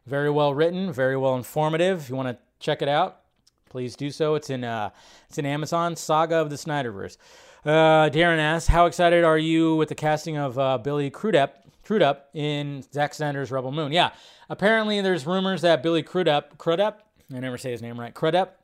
Very 0.06 0.30
well 0.30 0.54
written, 0.54 0.92
very 0.92 1.16
well 1.16 1.36
informative. 1.36 2.02
If 2.02 2.10
you 2.10 2.16
want 2.16 2.28
to 2.28 2.38
check 2.60 2.82
it 2.82 2.90
out, 2.90 3.22
please 3.70 3.96
do 3.96 4.12
so. 4.12 4.36
It's 4.36 4.50
in 4.50 4.64
uh, 4.64 4.90
it's 5.30 5.38
in 5.38 5.46
Amazon. 5.46 5.96
Saga 5.96 6.36
of 6.36 6.50
the 6.50 6.58
Snyderverse. 6.58 7.18
Uh, 7.64 8.10
Darren 8.10 8.40
asks, 8.40 8.68
"How 8.68 8.86
excited 8.86 9.24
are 9.24 9.38
you 9.38 9.76
with 9.78 9.90
the 9.90 9.96
casting 9.96 10.38
of 10.38 10.60
uh, 10.60 10.78
Billy 10.78 11.10
Crudup, 11.10 11.66
Crudup 11.84 12.30
in 12.34 12.84
Zack 12.92 13.14
Snyder's 13.14 13.52
Rebel 13.52 13.72
Moon?" 13.72 13.94
Yeah, 13.94 14.12
apparently 14.50 15.00
there's 15.00 15.26
rumors 15.26 15.62
that 15.62 15.82
Billy 15.82 16.04
Crudup, 16.04 16.58
Crudup, 16.58 17.08
I 17.34 17.40
never 17.40 17.58
say 17.58 17.72
his 17.72 17.82
name 17.82 17.98
right, 17.98 18.14
Crudup, 18.14 18.60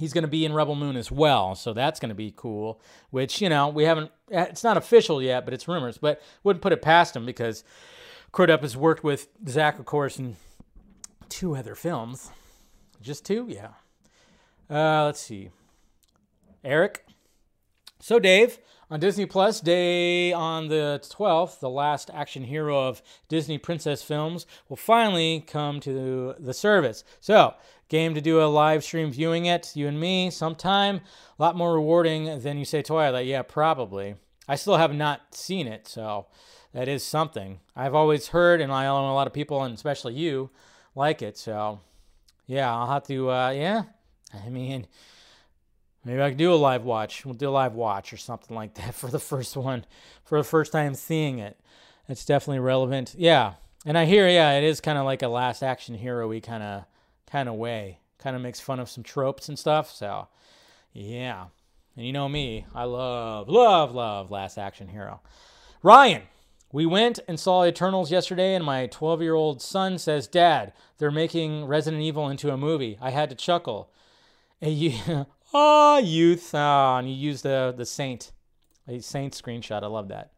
he's 0.00 0.12
going 0.12 0.22
to 0.22 0.28
be 0.28 0.44
in 0.44 0.52
Rebel 0.52 0.74
Moon 0.74 0.96
as 0.96 1.12
well. 1.12 1.54
So 1.54 1.72
that's 1.72 2.00
going 2.00 2.08
to 2.08 2.14
be 2.14 2.32
cool. 2.34 2.80
Which 3.10 3.40
you 3.40 3.48
know 3.48 3.68
we 3.68 3.84
haven't, 3.84 4.10
it's 4.28 4.64
not 4.64 4.76
official 4.76 5.22
yet, 5.22 5.44
but 5.44 5.54
it's 5.54 5.68
rumors. 5.68 5.98
But 5.98 6.20
wouldn't 6.42 6.62
put 6.62 6.72
it 6.72 6.82
past 6.82 7.14
him 7.14 7.24
because 7.24 7.62
Crudup 8.32 8.62
has 8.62 8.76
worked 8.76 9.04
with 9.04 9.28
Zack, 9.46 9.78
of 9.78 9.84
course, 9.84 10.18
in 10.18 10.36
two 11.28 11.54
other 11.54 11.74
films. 11.74 12.30
Just 13.00 13.24
two, 13.24 13.46
yeah. 13.48 13.70
Uh, 14.68 15.04
let's 15.06 15.20
see. 15.20 15.50
Eric, 16.62 17.04
so, 18.00 18.18
Dave, 18.18 18.58
on 18.90 18.98
Disney 18.98 19.24
Plus, 19.24 19.60
day 19.60 20.32
on 20.32 20.66
the 20.66 21.00
12th, 21.04 21.60
the 21.60 21.70
last 21.70 22.10
action 22.12 22.44
hero 22.44 22.88
of 22.88 23.02
Disney 23.28 23.56
princess 23.56 24.02
films 24.02 24.46
will 24.68 24.76
finally 24.76 25.44
come 25.46 25.78
to 25.80 26.34
the 26.38 26.52
service. 26.52 27.04
So, 27.20 27.54
game 27.88 28.14
to 28.14 28.20
do 28.20 28.42
a 28.42 28.46
live 28.46 28.82
stream 28.82 29.12
viewing 29.12 29.46
it, 29.46 29.76
you 29.76 29.86
and 29.86 30.00
me, 30.00 30.30
sometime. 30.30 30.96
A 31.38 31.42
lot 31.42 31.56
more 31.56 31.74
rewarding 31.74 32.40
than 32.40 32.58
you 32.58 32.64
say 32.64 32.82
Twilight. 32.82 33.26
Yeah, 33.26 33.42
probably. 33.42 34.16
I 34.48 34.56
still 34.56 34.76
have 34.76 34.92
not 34.92 35.36
seen 35.36 35.68
it, 35.68 35.86
so 35.86 36.26
that 36.74 36.88
is 36.88 37.04
something. 37.04 37.60
I've 37.76 37.94
always 37.94 38.28
heard, 38.28 38.60
and 38.60 38.72
I 38.72 38.84
know 38.84 39.08
a 39.08 39.14
lot 39.14 39.28
of 39.28 39.32
people, 39.32 39.62
and 39.62 39.72
especially 39.72 40.14
you, 40.14 40.50
like 40.96 41.22
it. 41.22 41.38
So, 41.38 41.78
yeah, 42.48 42.74
I'll 42.74 42.90
have 42.90 43.04
to. 43.04 43.30
Uh, 43.30 43.50
yeah, 43.50 43.82
I 44.34 44.48
mean, 44.48 44.88
maybe 46.04 46.22
I 46.22 46.30
can 46.30 46.38
do 46.38 46.52
a 46.52 46.56
live 46.56 46.84
watch. 46.84 47.24
We'll 47.24 47.34
do 47.34 47.48
a 47.48 47.50
live 47.50 47.74
watch 47.74 48.12
or 48.12 48.16
something 48.16 48.54
like 48.56 48.74
that 48.74 48.94
for 48.96 49.08
the 49.08 49.18
first 49.18 49.56
one, 49.56 49.84
for 50.24 50.38
the 50.38 50.44
first 50.44 50.72
time 50.72 50.94
seeing 50.94 51.38
it. 51.38 51.58
It's 52.08 52.24
definitely 52.24 52.60
relevant. 52.60 53.14
Yeah, 53.16 53.54
and 53.86 53.96
I 53.96 54.04
hear, 54.04 54.28
yeah, 54.28 54.52
it 54.52 54.64
is 54.64 54.80
kind 54.80 54.98
of 54.98 55.04
like 55.04 55.22
a 55.22 55.28
last 55.28 55.62
action 55.62 55.94
hero-y 55.94 56.40
kind 56.40 56.62
of 56.62 56.84
kind 57.30 57.48
of 57.48 57.54
way. 57.54 58.00
Kind 58.18 58.36
of 58.36 58.42
makes 58.42 58.60
fun 58.60 58.80
of 58.80 58.90
some 58.90 59.04
tropes 59.04 59.48
and 59.48 59.58
stuff. 59.58 59.90
So, 59.90 60.28
yeah. 60.92 61.46
And 61.96 62.06
you 62.06 62.12
know 62.12 62.28
me, 62.28 62.66
I 62.74 62.84
love, 62.84 63.48
love, 63.48 63.94
love 63.94 64.30
Last 64.30 64.58
Action 64.58 64.88
Hero. 64.88 65.20
Ryan, 65.82 66.22
we 66.72 66.86
went 66.86 67.18
and 67.26 67.40
saw 67.40 67.64
Eternals 67.64 68.10
yesterday, 68.10 68.54
and 68.54 68.64
my 68.64 68.86
12 68.86 69.22
year 69.22 69.34
old 69.34 69.62
son 69.62 69.98
says, 69.98 70.26
Dad, 70.26 70.72
they're 70.98 71.10
making 71.10 71.64
Resident 71.64 72.02
Evil 72.02 72.28
into 72.28 72.52
a 72.52 72.56
movie. 72.56 72.98
I 73.00 73.10
had 73.10 73.30
to 73.30 73.36
chuckle. 73.36 73.90
ah, 75.52 75.98
youth. 75.98 76.50
Ah, 76.54 76.98
and 76.98 77.08
you 77.08 77.14
use 77.14 77.42
the, 77.42 77.74
the 77.76 77.86
Saint, 77.86 78.32
a 78.88 79.00
Saint 79.00 79.34
screenshot. 79.34 79.82
I 79.82 79.86
love 79.86 80.08
that. 80.08 80.32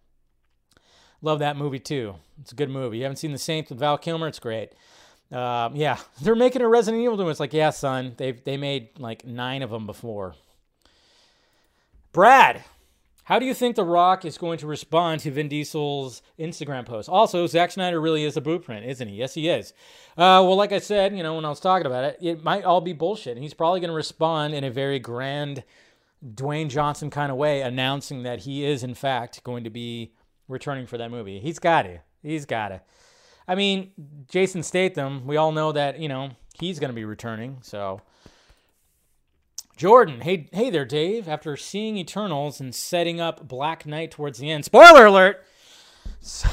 Love 1.21 1.39
that 1.39 1.57
movie 1.57 1.79
too. 1.79 2.17
It's 2.41 2.53
a 2.53 2.57
good 2.57 2.71
movie. 2.71 2.99
You 2.99 3.05
haven't 3.05 3.17
seen 3.17 3.33
The 3.33 3.39
Saint 3.39 3.69
with 3.69 3.79
Val 3.79 3.97
Kilmer? 3.97 4.27
It's 4.27 4.41
great. 4.41 4.73
Um, 5.31 5.77
yeah, 5.77 5.99
they're 6.23 6.35
making 6.35 6.63
a 6.63 6.69
Resident 6.69 7.03
Evil 7.03 7.17
movie. 7.17 7.31
It's 7.31 7.41
like, 7.41 7.53
yeah, 7.53 7.71
son, 7.71 8.15
they 8.17 8.33
they 8.33 8.57
made 8.57 8.99
like 8.99 9.25
nine 9.25 9.63
of 9.63 9.71
them 9.71 9.87
before. 9.87 10.35
Brad, 12.13 12.65
how 13.25 13.39
do 13.39 13.47
you 13.47 13.55
think 13.55 13.77
The 13.77 13.85
Rock 13.85 14.25
is 14.25 14.37
going 14.37 14.59
to 14.59 14.67
respond 14.67 15.21
to 15.21 15.31
Vin 15.31 15.49
Diesel's 15.49 16.23
Instagram 16.39 16.85
post? 16.85 17.09
Also, 17.09 17.47
Zack 17.47 17.71
Snyder 17.71 18.01
really 18.01 18.25
is 18.25 18.37
a 18.37 18.41
blueprint, 18.41 18.85
isn't 18.85 19.09
he? 19.09 19.15
Yes, 19.15 19.35
he 19.35 19.49
is. 19.49 19.73
Uh, 20.17 20.43
well, 20.45 20.57
like 20.57 20.73
I 20.73 20.81
said, 20.81 21.17
you 21.17 21.23
know, 21.23 21.37
when 21.37 21.45
I 21.45 21.49
was 21.49 21.61
talking 21.61 21.87
about 21.87 22.05
it, 22.05 22.19
it 22.21 22.43
might 22.43 22.65
all 22.65 22.81
be 22.81 22.93
bullshit. 22.93 23.37
And 23.37 23.43
he's 23.43 23.55
probably 23.55 23.81
going 23.81 23.91
to 23.91 23.95
respond 23.95 24.55
in 24.55 24.65
a 24.65 24.71
very 24.71 24.99
grand 24.99 25.63
Dwayne 26.25 26.69
Johnson 26.69 27.11
kind 27.11 27.31
of 27.31 27.39
way, 27.39 27.63
announcing 27.63 28.25
that 28.25 28.41
he 28.41 28.65
is, 28.65 28.83
in 28.83 28.95
fact, 28.95 29.45
going 29.45 29.65
to 29.65 29.71
be 29.71 30.13
returning 30.49 30.87
for 30.87 30.99
that 30.99 31.11
movie. 31.11 31.39
He's 31.39 31.59
got 31.59 31.83
to. 31.83 32.01
He's 32.23 32.45
got 32.45 32.69
to. 32.69 32.81
I 33.47 33.55
mean, 33.55 33.93
Jason 34.29 34.63
Statham, 34.63 35.27
we 35.27 35.37
all 35.37 35.53
know 35.53 35.73
that, 35.73 35.99
you 35.99 36.09
know, 36.09 36.31
he's 36.59 36.79
going 36.79 36.91
to 36.91 36.95
be 36.95 37.05
returning, 37.05 37.59
so 37.63 38.01
Jordan, 39.83 40.21
hey, 40.21 40.49
hey 40.53 40.71
there, 40.71 40.85
Dave. 40.85 41.27
After 41.27 41.57
seeing 41.57 41.97
Eternals 41.97 42.61
and 42.61 42.73
setting 42.73 43.21
up 43.21 43.49
Black 43.49 43.85
Knight 43.85 44.13
towards 44.13 44.39
the 44.39 44.49
end, 44.49 44.65
spoiler 44.65 45.07
alert. 45.07 45.45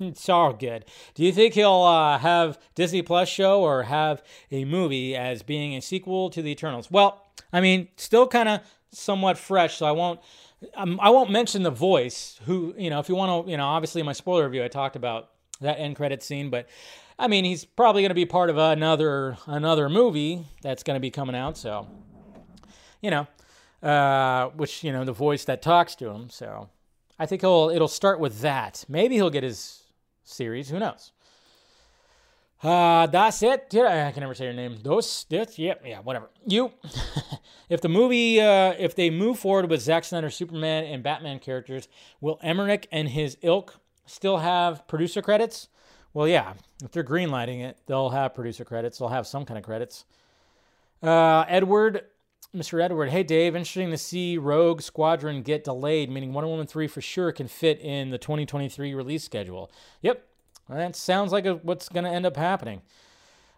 It's 0.00 0.28
all 0.28 0.52
good. 0.54 0.84
Do 1.14 1.22
you 1.22 1.30
think 1.30 1.54
he'll 1.54 1.70
uh, 1.70 2.18
have 2.18 2.58
Disney 2.74 3.00
Plus 3.00 3.28
show 3.28 3.62
or 3.62 3.84
have 3.84 4.24
a 4.50 4.64
movie 4.64 5.14
as 5.14 5.44
being 5.44 5.76
a 5.76 5.80
sequel 5.80 6.30
to 6.30 6.42
the 6.42 6.50
Eternals? 6.50 6.90
Well, 6.90 7.24
I 7.52 7.60
mean, 7.60 7.86
still 7.96 8.26
kind 8.26 8.48
of 8.48 8.60
somewhat 8.90 9.38
fresh, 9.38 9.76
so 9.76 9.86
I 9.86 9.92
won't. 9.92 10.18
Um, 10.74 10.98
I 11.00 11.10
won't 11.10 11.30
mention 11.30 11.62
the 11.62 11.70
voice. 11.70 12.40
Who 12.46 12.74
you 12.76 12.90
know, 12.90 12.98
if 12.98 13.08
you 13.08 13.14
want 13.14 13.46
to, 13.46 13.50
you 13.52 13.56
know, 13.56 13.66
obviously 13.66 14.00
in 14.00 14.06
my 14.06 14.14
spoiler 14.14 14.46
review, 14.46 14.64
I 14.64 14.68
talked 14.68 14.96
about 14.96 15.30
that 15.60 15.78
end 15.78 15.94
credit 15.94 16.24
scene, 16.24 16.50
but 16.50 16.68
I 17.20 17.28
mean, 17.28 17.44
he's 17.44 17.64
probably 17.64 18.02
going 18.02 18.10
to 18.10 18.16
be 18.16 18.26
part 18.26 18.50
of 18.50 18.58
another 18.58 19.38
another 19.46 19.88
movie 19.88 20.44
that's 20.60 20.82
going 20.82 20.96
to 20.96 21.00
be 21.00 21.12
coming 21.12 21.36
out. 21.36 21.56
So 21.56 21.86
you 23.00 23.10
know, 23.10 23.26
uh, 23.82 24.50
which 24.50 24.84
you 24.84 24.92
know 24.92 25.04
the 25.04 25.12
voice 25.12 25.44
that 25.44 25.62
talks 25.62 25.94
to 25.96 26.08
him. 26.10 26.30
So 26.30 26.68
I 27.18 27.26
think 27.26 27.42
he'll 27.42 27.70
it'll 27.72 27.88
start 27.88 28.20
with 28.20 28.40
that. 28.40 28.84
Maybe 28.88 29.16
he'll 29.16 29.30
get 29.30 29.42
his 29.42 29.82
series. 30.24 30.68
Who 30.68 30.78
knows? 30.78 31.12
Uh, 32.62 33.06
that's 33.06 33.42
it. 33.42 33.72
I 33.72 34.10
can 34.10 34.20
never 34.20 34.34
say 34.34 34.46
your 34.46 34.52
name. 34.52 34.78
Those, 34.82 35.26
this, 35.28 35.58
yep, 35.60 35.82
yeah, 35.86 36.00
whatever. 36.00 36.28
You, 36.44 36.72
if 37.68 37.80
the 37.80 37.88
movie, 37.88 38.40
uh, 38.40 38.74
if 38.76 38.96
they 38.96 39.10
move 39.10 39.38
forward 39.38 39.70
with 39.70 39.80
Zack 39.80 40.04
Snyder, 40.04 40.28
Superman, 40.28 40.84
and 40.84 41.02
Batman 41.02 41.38
characters, 41.38 41.86
will 42.20 42.40
Emmerich 42.42 42.88
and 42.90 43.08
his 43.08 43.36
ilk 43.42 43.76
still 44.06 44.38
have 44.38 44.88
producer 44.88 45.22
credits? 45.22 45.68
Well, 46.14 46.26
yeah. 46.26 46.54
If 46.82 46.90
they're 46.90 47.04
greenlighting 47.04 47.62
it, 47.62 47.78
they'll 47.86 48.10
have 48.10 48.34
producer 48.34 48.64
credits. 48.64 48.98
They'll 48.98 49.08
have 49.08 49.26
some 49.26 49.44
kind 49.44 49.58
of 49.58 49.64
credits. 49.64 50.04
Uh, 51.00 51.44
Edward 51.46 52.06
Mr. 52.56 52.82
Edward, 52.82 53.10
hey 53.10 53.22
Dave, 53.22 53.54
interesting 53.54 53.90
to 53.90 53.98
see 53.98 54.38
Rogue 54.38 54.80
Squadron 54.80 55.42
get 55.42 55.64
delayed, 55.64 56.10
meaning 56.10 56.32
Wonder 56.32 56.48
Woman 56.48 56.66
3 56.66 56.86
for 56.86 57.02
sure 57.02 57.30
can 57.30 57.46
fit 57.46 57.78
in 57.80 58.08
the 58.08 58.16
2023 58.16 58.94
release 58.94 59.22
schedule. 59.22 59.70
Yep, 60.00 60.26
that 60.70 60.96
sounds 60.96 61.30
like 61.30 61.44
a, 61.44 61.56
what's 61.56 61.90
going 61.90 62.04
to 62.04 62.10
end 62.10 62.24
up 62.24 62.38
happening. 62.38 62.80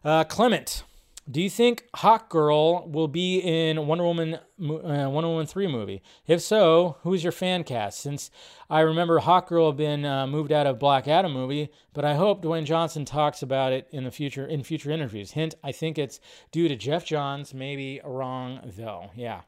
Uh, 0.05 0.25
Clement, 0.25 0.83
do 1.29 1.41
you 1.41 1.51
think 1.51 1.85
Hawkgirl 1.97 2.91
will 2.91 3.09
be 3.09 3.39
in 3.39 3.87
Wonder 3.87 4.05
Woman 4.05 4.35
uh, 4.35 4.41
Wonder 4.59 5.29
Woman 5.29 5.47
3 5.47 5.67
movie? 5.67 6.03
If 6.27 6.41
so, 6.41 6.97
who's 7.03 7.23
your 7.23 7.33
fan 7.33 7.65
cast? 7.65 8.01
Since 8.01 8.31
I 8.69 8.81
remember 8.81 9.21
Hawkgirl 9.21 9.69
have 9.69 9.77
been 9.77 10.05
uh, 10.05 10.27
moved 10.27 10.53
out 10.53 10.67
of 10.67 10.79
Black 10.79 11.09
Adam 11.09 11.33
movie, 11.33 11.71
but 11.93 12.05
I 12.05 12.15
hope 12.15 12.43
Dwayne 12.43 12.65
Johnson 12.65 13.05
talks 13.05 13.43
about 13.43 13.73
it 13.73 13.89
in 13.91 14.05
the 14.05 14.11
future 14.11 14.47
in 14.47 14.63
future 14.63 14.91
interviews. 14.91 15.33
Hint, 15.33 15.55
I 15.63 15.73
think 15.73 15.99
it's 15.99 16.21
due 16.53 16.69
to 16.69 16.77
Geoff 16.77 17.05
Johns, 17.05 17.55
maybe 17.55 18.01
wrong 18.05 18.61
though. 18.77 19.11
Yeah. 19.15 19.43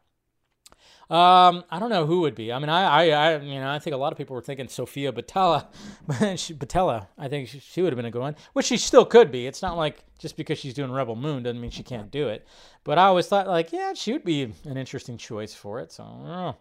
Um, 1.10 1.64
I 1.70 1.78
don't 1.78 1.90
know 1.90 2.06
who 2.06 2.20
would 2.20 2.34
be. 2.34 2.52
I 2.52 2.58
mean, 2.58 2.68
I, 2.68 2.84
I, 2.84 3.08
I, 3.08 3.38
you 3.38 3.60
know, 3.60 3.70
I 3.70 3.78
think 3.78 3.92
a 3.92 3.98
lot 3.98 4.12
of 4.12 4.18
people 4.18 4.34
were 4.34 4.40
thinking 4.42 4.68
Sofia 4.68 5.12
Boutella, 5.12 5.66
Boutella. 6.08 7.06
I 7.18 7.28
think 7.28 7.48
she, 7.48 7.58
she, 7.58 7.82
would 7.82 7.92
have 7.92 7.96
been 7.96 8.06
a 8.06 8.10
good 8.10 8.22
one, 8.22 8.36
which 8.54 8.66
she 8.66 8.76
still 8.78 9.04
could 9.04 9.30
be. 9.30 9.46
It's 9.46 9.60
not 9.60 9.76
like 9.76 10.04
just 10.18 10.36
because 10.36 10.58
she's 10.58 10.74
doing 10.74 10.90
Rebel 10.90 11.16
Moon 11.16 11.42
doesn't 11.42 11.60
mean 11.60 11.70
she 11.70 11.82
can't 11.82 12.10
do 12.10 12.28
it. 12.28 12.46
But 12.84 12.98
I 12.98 13.04
always 13.04 13.26
thought, 13.26 13.46
like, 13.46 13.72
yeah, 13.72 13.92
she 13.94 14.12
would 14.12 14.24
be 14.24 14.54
an 14.64 14.76
interesting 14.76 15.18
choice 15.18 15.54
for 15.54 15.80
it. 15.80 15.92
So 15.92 16.04
I 16.04 16.06
don't 16.06 16.24
know. 16.24 16.56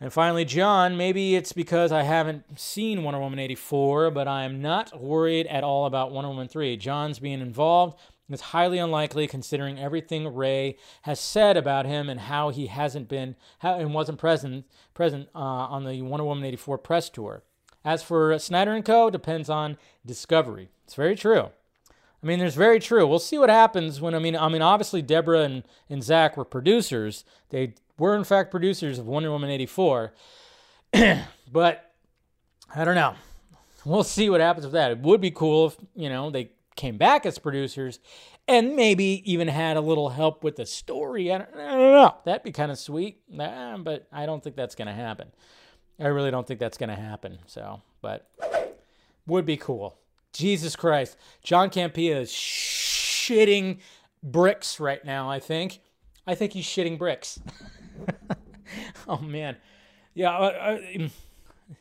And 0.00 0.12
finally, 0.12 0.44
John, 0.44 0.96
maybe 0.96 1.36
it's 1.36 1.52
because 1.52 1.90
I 1.90 2.02
haven't 2.02 2.58
seen 2.58 3.02
Wonder 3.02 3.20
Woman 3.20 3.38
84, 3.38 4.10
but 4.10 4.28
I'm 4.28 4.60
not 4.60 5.00
worried 5.00 5.46
at 5.46 5.64
all 5.64 5.86
about 5.86 6.10
Wonder 6.10 6.28
Woman 6.28 6.48
3. 6.48 6.76
John's 6.76 7.18
being 7.18 7.40
involved 7.40 7.98
is 8.34 8.40
highly 8.40 8.78
unlikely 8.78 9.26
considering 9.26 9.78
everything 9.78 10.34
Ray 10.34 10.76
has 11.02 11.20
said 11.20 11.56
about 11.56 11.86
him 11.86 12.08
and 12.08 12.20
how 12.20 12.50
he 12.50 12.66
hasn't 12.66 13.08
been 13.08 13.36
and 13.62 13.94
wasn't 13.94 14.18
present 14.18 14.64
present 14.94 15.28
uh, 15.34 15.38
on 15.38 15.84
the 15.84 16.02
Wonder 16.02 16.24
Woman 16.24 16.44
84 16.44 16.78
press 16.78 17.08
tour. 17.08 17.42
As 17.84 18.02
for 18.02 18.36
Snyder 18.38 18.72
and 18.72 18.84
Co, 18.84 19.10
depends 19.10 19.48
on 19.48 19.76
discovery. 20.04 20.70
It's 20.84 20.94
very 20.94 21.14
true. 21.14 21.50
I 22.22 22.26
mean, 22.26 22.40
there's 22.40 22.56
very 22.56 22.80
true. 22.80 23.06
We'll 23.06 23.20
see 23.20 23.38
what 23.38 23.50
happens 23.50 24.00
when 24.00 24.14
I 24.14 24.18
mean, 24.18 24.34
I 24.34 24.48
mean, 24.48 24.62
obviously 24.62 25.02
Deborah 25.02 25.42
and, 25.42 25.62
and 25.88 26.02
Zack 26.02 26.36
were 26.36 26.44
producers. 26.44 27.24
They 27.50 27.74
were 27.98 28.16
in 28.16 28.24
fact 28.24 28.50
producers 28.50 28.98
of 28.98 29.06
Wonder 29.06 29.30
Woman 29.30 29.50
84, 29.50 30.12
but 31.52 31.92
I 32.74 32.84
don't 32.84 32.94
know. 32.96 33.14
We'll 33.84 34.02
see 34.02 34.28
what 34.28 34.40
happens 34.40 34.66
with 34.66 34.72
that. 34.72 34.90
It 34.90 34.98
would 34.98 35.20
be 35.20 35.30
cool 35.30 35.68
if 35.68 35.76
you 35.94 36.08
know 36.08 36.30
they 36.30 36.50
came 36.76 36.96
back 36.98 37.26
as 37.26 37.38
producers 37.38 37.98
and 38.46 38.76
maybe 38.76 39.22
even 39.30 39.48
had 39.48 39.76
a 39.76 39.80
little 39.80 40.10
help 40.10 40.44
with 40.44 40.56
the 40.56 40.66
story. 40.66 41.32
I 41.32 41.38
don't, 41.38 41.54
I 41.54 41.70
don't 41.70 41.92
know. 41.92 42.14
That'd 42.24 42.42
be 42.42 42.52
kind 42.52 42.70
of 42.70 42.78
sweet. 42.78 43.20
Nah, 43.28 43.78
but 43.78 44.06
I 44.12 44.26
don't 44.26 44.42
think 44.42 44.56
that's 44.56 44.74
going 44.74 44.88
to 44.88 44.94
happen. 44.94 45.32
I 45.98 46.08
really 46.08 46.30
don't 46.30 46.46
think 46.46 46.60
that's 46.60 46.78
going 46.78 46.90
to 46.90 46.96
happen. 46.96 47.38
So, 47.46 47.80
but 48.02 48.30
would 49.26 49.46
be 49.46 49.56
cool. 49.56 49.98
Jesus 50.32 50.76
Christ. 50.76 51.16
John 51.42 51.70
Campea 51.70 52.16
is 52.20 52.30
shitting 52.30 53.78
bricks 54.22 54.78
right 54.78 55.04
now, 55.04 55.30
I 55.30 55.40
think. 55.40 55.80
I 56.26 56.34
think 56.34 56.52
he's 56.52 56.66
shitting 56.66 56.98
bricks. 56.98 57.40
oh, 59.08 59.18
man. 59.18 59.56
Yeah. 60.14 60.36
Uh, 60.36 60.78
uh, 60.98 61.08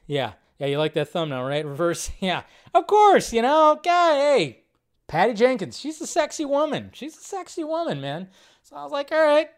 yeah. 0.08 0.34
Yeah, 0.58 0.68
you 0.68 0.78
like 0.78 0.94
that 0.94 1.10
thumbnail, 1.10 1.44
right? 1.44 1.66
Reverse. 1.66 2.12
Yeah. 2.22 2.44
Of 2.74 2.88
course, 2.88 3.34
you 3.34 3.42
know. 3.42 3.80
God, 3.84 4.16
hey, 4.16 4.65
Patty 5.08 5.34
Jenkins, 5.34 5.78
she's 5.78 6.02
a 6.02 6.08
sexy 6.08 6.46
woman. 6.46 6.90
She's 6.94 7.18
a 7.18 7.22
sexy 7.22 7.64
woman, 7.64 8.02
man. 8.02 8.30
So 8.64 8.76
I 8.76 8.84
was 8.84 8.92
like, 8.92 9.12
all 9.12 9.24
right, 9.24 9.50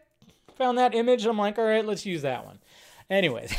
found 0.56 0.78
that 0.78 0.94
image. 0.94 1.24
I'm 1.24 1.38
like, 1.38 1.58
all 1.58 1.64
right, 1.64 1.84
let's 1.84 2.04
use 2.04 2.22
that 2.22 2.44
one. 2.44 2.58
Anyways, 3.08 3.54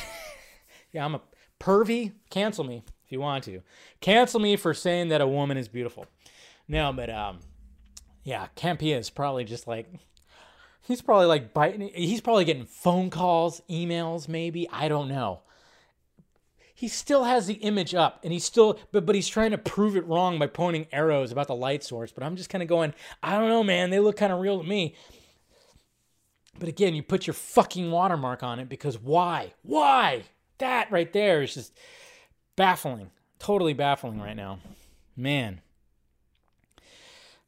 yeah, 0.93 1.03
I'm 1.03 1.15
a 1.15 1.21
pervy. 1.59 2.13
Cancel 2.29 2.63
me 2.63 2.83
if 3.05 3.11
you 3.11 3.19
want 3.19 3.43
to. 3.45 3.61
Cancel 4.01 4.39
me 4.39 4.55
for 4.55 4.73
saying 4.73 5.09
that 5.09 5.21
a 5.21 5.27
woman 5.27 5.57
is 5.57 5.67
beautiful. 5.67 6.05
No, 6.67 6.93
but 6.93 7.09
um, 7.09 7.39
yeah, 8.23 8.47
Campea 8.55 8.99
is 8.99 9.09
probably 9.09 9.43
just 9.43 9.67
like 9.67 9.91
he's 10.81 11.01
probably 11.01 11.25
like 11.25 11.53
biting. 11.53 11.89
He's 11.95 12.21
probably 12.21 12.45
getting 12.45 12.65
phone 12.65 13.09
calls, 13.09 13.61
emails, 13.67 14.27
maybe. 14.27 14.69
I 14.71 14.87
don't 14.87 15.07
know 15.07 15.41
he 16.79 16.87
still 16.87 17.25
has 17.25 17.45
the 17.45 17.55
image 17.55 17.93
up 17.93 18.21
and 18.23 18.31
he's 18.31 18.45
still 18.45 18.79
but 18.93 19.05
but 19.05 19.13
he's 19.13 19.27
trying 19.27 19.51
to 19.51 19.57
prove 19.57 19.97
it 19.97 20.07
wrong 20.07 20.39
by 20.39 20.47
pointing 20.47 20.87
arrows 20.93 21.29
about 21.29 21.47
the 21.47 21.55
light 21.55 21.83
source. 21.83 22.13
But 22.13 22.23
i'm 22.23 22.37
just 22.37 22.49
kind 22.49 22.61
of 22.61 22.69
going 22.69 22.93
i 23.21 23.37
don't 23.37 23.49
know 23.49 23.65
man. 23.65 23.89
They 23.89 23.99
look 23.99 24.15
kind 24.15 24.31
of 24.31 24.39
real 24.39 24.61
to 24.61 24.67
me. 24.67 24.95
But 26.57 26.69
again 26.69 26.95
you 26.95 27.03
put 27.03 27.27
your 27.27 27.33
fucking 27.33 27.91
watermark 27.91 28.43
on 28.43 28.59
it 28.59 28.69
because 28.69 28.97
why? 28.97 29.53
Why? 29.61 30.23
That 30.59 30.89
right 30.89 31.11
there 31.11 31.41
is 31.41 31.53
just 31.53 31.77
baffling 32.55 33.11
totally 33.39 33.73
baffling 33.73 34.21
right 34.21 34.37
now. 34.37 34.59
Man 35.17 35.59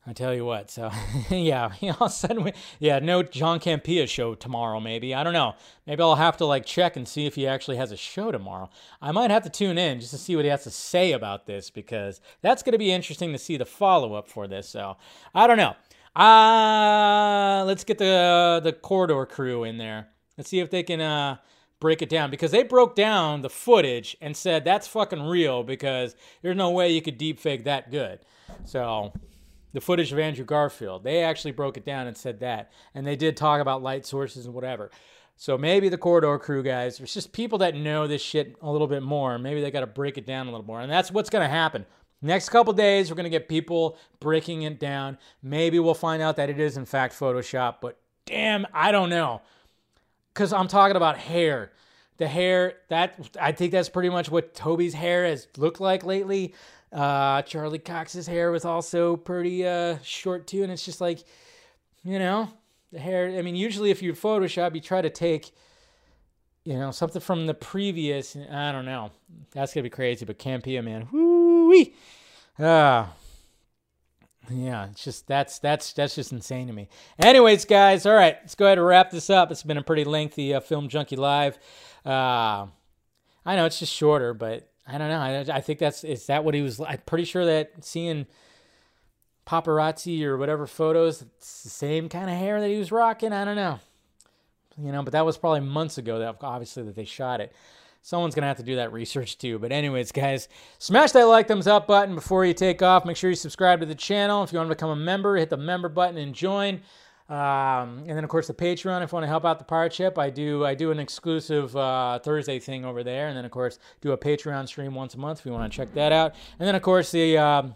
I 0.06 0.14
tell 0.14 0.34
you 0.34 0.46
what. 0.46 0.72
So 0.72 0.92
yeah, 1.30 1.72
all 1.84 1.90
of 1.90 2.02
a 2.02 2.10
sudden, 2.10 2.44
we, 2.44 2.54
yeah, 2.80 3.00
no 3.00 3.22
John 3.22 3.60
Campea 3.60 4.08
show 4.08 4.34
tomorrow. 4.34 4.80
Maybe 4.80 5.14
I 5.14 5.24
don't 5.24 5.34
know. 5.34 5.54
Maybe 5.86 6.02
I'll 6.02 6.16
have 6.16 6.38
to 6.38 6.46
like 6.46 6.66
check 6.66 6.96
and 6.96 7.08
see 7.08 7.28
if 7.28 7.36
he 7.36 7.46
actually 7.46 7.78
has 7.78 7.92
a 7.92 7.98
show 7.98 8.32
tomorrow. 8.32 8.70
I 9.02 9.12
might 9.12 9.30
have 9.30 9.44
to 9.44 9.50
tune 9.50 9.78
in 9.78 10.00
just 10.00 10.12
to 10.12 10.18
see 10.18 10.36
what 10.36 10.46
he 10.46 10.50
has 10.50 10.64
to 10.64 10.72
say 10.72 11.12
about 11.12 11.46
this 11.46 11.70
because 11.70 12.20
that's 12.42 12.64
going 12.64 12.74
to 12.74 12.80
be 12.80 12.92
interesting 12.92 13.32
to 13.32 13.38
see 13.38 13.58
the 13.58 13.66
follow 13.66 14.16
up 14.16 14.28
for 14.28 14.48
this. 14.48 14.68
So 14.68 14.98
I 15.36 15.46
don't 15.48 15.58
know. 15.58 15.76
Uh 16.14 17.64
let's 17.66 17.86
get 17.86 17.98
the 17.98 18.60
the 18.62 18.74
corridor 18.74 19.26
crew 19.26 19.64
in 19.64 19.78
there. 19.78 20.10
Let's 20.38 20.50
see 20.50 20.60
if 20.60 20.70
they 20.70 20.84
can 20.84 21.00
uh 21.00 21.38
break 21.80 22.02
it 22.02 22.10
down 22.10 22.30
because 22.30 22.52
they 22.52 22.64
broke 22.64 22.96
down 22.96 23.42
the 23.44 23.50
footage 23.50 24.18
and 24.20 24.36
said 24.36 24.66
that's 24.66 24.88
fucking 24.88 25.24
real 25.24 25.64
because 25.64 26.16
there's 26.42 26.58
no 26.58 26.70
way 26.72 26.92
you 26.92 27.02
could 27.02 27.18
deep 27.18 27.40
fake 27.40 27.64
that 27.64 27.92
good. 27.92 28.20
So 28.66 29.14
the 29.74 29.82
footage 29.82 30.12
of 30.12 30.20
Andrew 30.20 30.46
Garfield. 30.46 31.04
They 31.04 31.24
actually 31.24 31.52
broke 31.52 31.78
it 31.78 31.86
down 31.86 32.08
and 32.08 32.16
said 32.16 32.40
that. 32.42 32.72
And 32.94 33.06
they 33.06 33.16
did 33.16 33.38
talk 33.38 33.62
about 33.62 33.82
light 33.82 34.06
sources 34.06 34.46
and 34.46 34.54
whatever. 34.54 34.92
So 35.38 35.58
maybe 35.58 35.90
the 35.90 35.98
corridor 35.98 36.38
crew 36.38 36.62
guys, 36.62 37.00
it's 37.00 37.14
just 37.14 37.32
people 37.32 37.58
that 37.60 37.76
know 37.76 38.06
this 38.06 38.22
shit 38.22 38.56
a 38.62 38.72
little 38.72 38.88
bit 38.88 39.02
more. 39.02 39.40
Maybe 39.40 39.62
they 39.62 39.72
got 39.72 39.80
to 39.80 39.88
break 39.88 40.18
it 40.18 40.26
down 40.26 40.48
a 40.48 40.52
little 40.52 40.66
more. 40.66 40.82
And 40.82 40.92
that's 40.92 41.12
what's 41.12 41.30
going 41.30 41.44
to 41.44 41.50
happen. 41.50 41.86
Next 42.22 42.50
couple 42.50 42.74
days, 42.74 43.10
we're 43.10 43.16
going 43.16 43.24
to 43.24 43.32
get 43.32 43.50
people 43.50 43.98
breaking 44.20 44.62
it 44.62 44.80
down. 44.80 45.18
Maybe 45.42 45.80
we'll 45.80 45.96
find 45.96 46.22
out 46.22 46.36
that 46.36 46.52
it 46.52 46.60
is, 46.60 46.78
in 46.78 46.86
fact, 46.86 47.20
Photoshop. 47.20 47.78
But 47.82 47.98
damn, 48.26 48.68
I 48.74 48.92
don't 48.92 49.10
know. 49.10 49.42
Because 50.32 50.54
I'm 50.54 50.68
talking 50.68 50.96
about 50.96 51.18
hair. 51.18 51.72
The 52.18 52.28
hair, 52.28 52.76
that 52.90 53.30
I 53.40 53.52
think 53.52 53.72
that's 53.72 53.90
pretty 53.90 54.10
much 54.10 54.30
what 54.30 54.54
Tobey's 54.54 54.94
hair 54.94 55.26
has 55.26 55.48
looked 55.58 55.82
like 55.82 56.06
lately. 56.06 56.54
Uh, 56.92 57.42
Charlie 57.44 57.80
Cox's 57.80 58.28
hair 58.28 58.52
was 58.52 58.66
also 58.66 59.16
pretty 59.16 59.66
uh, 59.66 59.98
short 60.04 60.48
too, 60.48 60.64
and 60.64 60.72
it's 60.72 60.84
just 60.84 61.00
like, 61.00 61.20
you 62.04 62.20
know, 62.20 62.50
the 62.92 63.00
hair. 63.00 63.30
I 63.38 63.42
mean, 63.42 63.56
usually 63.56 63.92
if 63.92 64.02
you 64.02 64.14
Photoshop, 64.14 64.76
you 64.76 64.82
try 64.82 65.02
to 65.02 65.10
take, 65.10 65.52
you 66.66 66.78
know, 66.78 66.92
something 66.92 67.22
from 67.22 67.48
the 67.48 67.54
previous. 67.54 68.36
I 68.36 68.72
don't 68.72 68.86
know. 68.86 69.12
That's 69.52 69.74
gonna 69.74 69.84
be 69.84 69.90
crazy, 69.90 70.26
but 70.26 70.38
Campea, 70.38 70.84
man, 70.84 71.08
woo-wee. 71.12 71.96
ah. 72.60 73.14
Yeah, 74.50 74.88
it's 74.88 75.04
just 75.04 75.28
that's 75.28 75.60
that's 75.60 75.94
that's 75.94 76.16
just 76.16 76.32
insane 76.32 76.68
to 76.68 76.74
me. 76.74 76.90
Anyways, 77.20 77.64
guys, 77.66 78.06
all 78.06 78.16
right, 78.16 78.38
let's 78.42 78.56
go 78.56 78.66
ahead 78.66 78.80
and 78.80 78.88
wrap 78.88 79.12
this 79.12 79.30
up. 79.30 79.52
It's 79.52 79.64
been 79.64 79.78
a 79.78 79.84
pretty 79.84 80.04
lengthy 80.04 80.54
uh, 80.54 80.60
film 80.60 80.90
junkee 80.90 81.18
live. 81.18 81.58
Uh, 82.06 82.66
I 83.46 83.56
know 83.56 83.66
it's 83.66 83.80
just 83.80 83.94
shorter, 83.94 84.34
but 84.34 84.71
I 84.92 84.98
don't 84.98 85.10
know. 85.10 85.54
I, 85.54 85.58
I 85.58 85.62
think 85.62 85.80
that's 85.80 86.04
is 86.04 86.28
that 86.28 86.44
what 86.44 86.54
he 86.54 86.62
was. 86.62 86.80
I'm 86.80 87.00
pretty 87.06 87.26
sure 87.26 87.46
that 87.46 87.84
seeing 87.84 88.26
paparazzi 89.48 90.24
or 90.24 90.38
whatever 90.38 90.68
photos, 90.68 91.22
it's 91.22 91.64
the 91.64 91.70
same 91.70 92.10
kind 92.10 92.30
of 92.30 92.38
hair 92.38 92.60
that 92.60 92.70
he 92.70 92.78
was 92.78 92.92
rocking. 92.92 93.34
I 93.34 93.46
don't 93.46 93.56
know. 93.56 93.80
You 94.78 94.92
know, 94.92 95.04
but 95.04 95.14
that 95.14 95.26
was 95.26 95.38
probably 95.38 95.62
months 95.62 95.98
ago. 95.98 96.20
That 96.20 96.38
obviously 96.42 96.84
that 96.84 96.96
they 96.96 97.06
shot 97.06 97.42
it. 97.42 97.54
Someone's 98.02 98.34
gonna 98.34 98.48
have 98.48 98.58
to 98.58 98.64
do 98.64 98.78
that 98.78 98.92
research 98.92 99.38
too. 99.38 99.60
But 99.60 99.72
anyways, 99.72 100.12
guys, 100.12 100.50
smash 100.80 101.12
that 101.12 101.26
like 101.26 101.48
thumbs 101.48 101.68
up 101.68 101.88
button 101.88 102.16
before 102.16 102.46
you 102.46 102.54
take 102.54 102.82
off. 102.82 103.06
Make 103.06 103.18
sure 103.18 103.30
you 103.30 103.36
subscribe 103.36 103.80
to 103.82 103.86
the 103.86 103.96
channel. 103.96 104.44
If 104.44 104.52
you 104.52 104.58
want 104.58 104.70
to 104.70 104.76
become 104.76 104.90
a 104.90 104.96
member, 104.96 105.38
hit 105.38 105.50
the 105.50 105.58
member 105.58 105.90
button 105.90 106.18
and 106.18 106.34
join. 106.34 106.82
Um, 107.32 108.00
and 108.00 108.10
then 108.10 108.26
of 108.26 108.30
course 108.30 108.48
the 108.48 108.54
Patreon. 108.54 109.02
If 109.02 109.14
you 109.14 109.16
want 109.16 109.24
to 109.24 109.30
help 109.30 109.46
out 109.46 109.58
the 109.58 109.64
Pirate 109.64 109.94
Ship, 109.94 110.18
I 110.20 110.30
do 110.30 110.66
I 110.66 110.76
do 110.76 110.92
an 110.92 111.00
exclusive 111.00 111.74
uh, 111.78 112.20
Thursday 112.20 112.60
thing 112.60 112.84
over 112.84 113.06
there, 113.06 113.30
and 113.30 113.38
then 113.38 113.46
of 113.46 113.52
course 113.52 113.80
do 114.02 114.12
a 114.12 114.18
Patreon 114.18 114.68
stream 114.68 114.94
once 114.94 115.16
a 115.16 115.18
month 115.18 115.40
if 115.40 115.46
you 115.46 115.54
want 115.54 115.72
to 115.72 115.76
check 115.76 115.94
that 115.94 116.12
out. 116.12 116.36
And 116.60 116.68
then 116.68 116.76
of 116.76 116.82
course 116.82 117.10
the 117.10 117.38
um, 117.38 117.76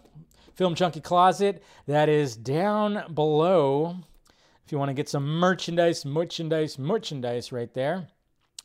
Film 0.56 0.74
Junkee 0.74 1.02
Closet 1.02 1.62
that 1.86 2.10
is 2.10 2.36
down 2.36 3.14
below. 3.14 3.96
If 4.66 4.72
you 4.72 4.78
want 4.78 4.90
to 4.90 4.94
get 4.94 5.08
some 5.08 5.26
merchandise, 5.26 6.04
merchandise, 6.04 6.78
merchandise 6.78 7.50
right 7.50 7.72
there. 7.72 8.08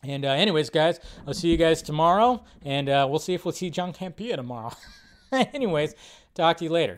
And 0.03 0.25
uh, 0.25 0.31
anyways, 0.31 0.71
guys, 0.71 0.99
I'll 1.25 1.33
see 1.33 1.49
you 1.49 1.57
guys 1.57 1.81
tomorrow, 1.81 2.43
and 2.63 2.89
uh, 2.89 3.07
we'll 3.09 3.19
see 3.19 3.35
if 3.35 3.45
we'll 3.45 3.53
see 3.53 3.69
John 3.69 3.93
Campea 3.93 4.35
tomorrow. 4.35 4.73
anyways, 5.31 5.93
talk 6.33 6.57
to 6.57 6.65
you 6.65 6.71
later. 6.71 6.97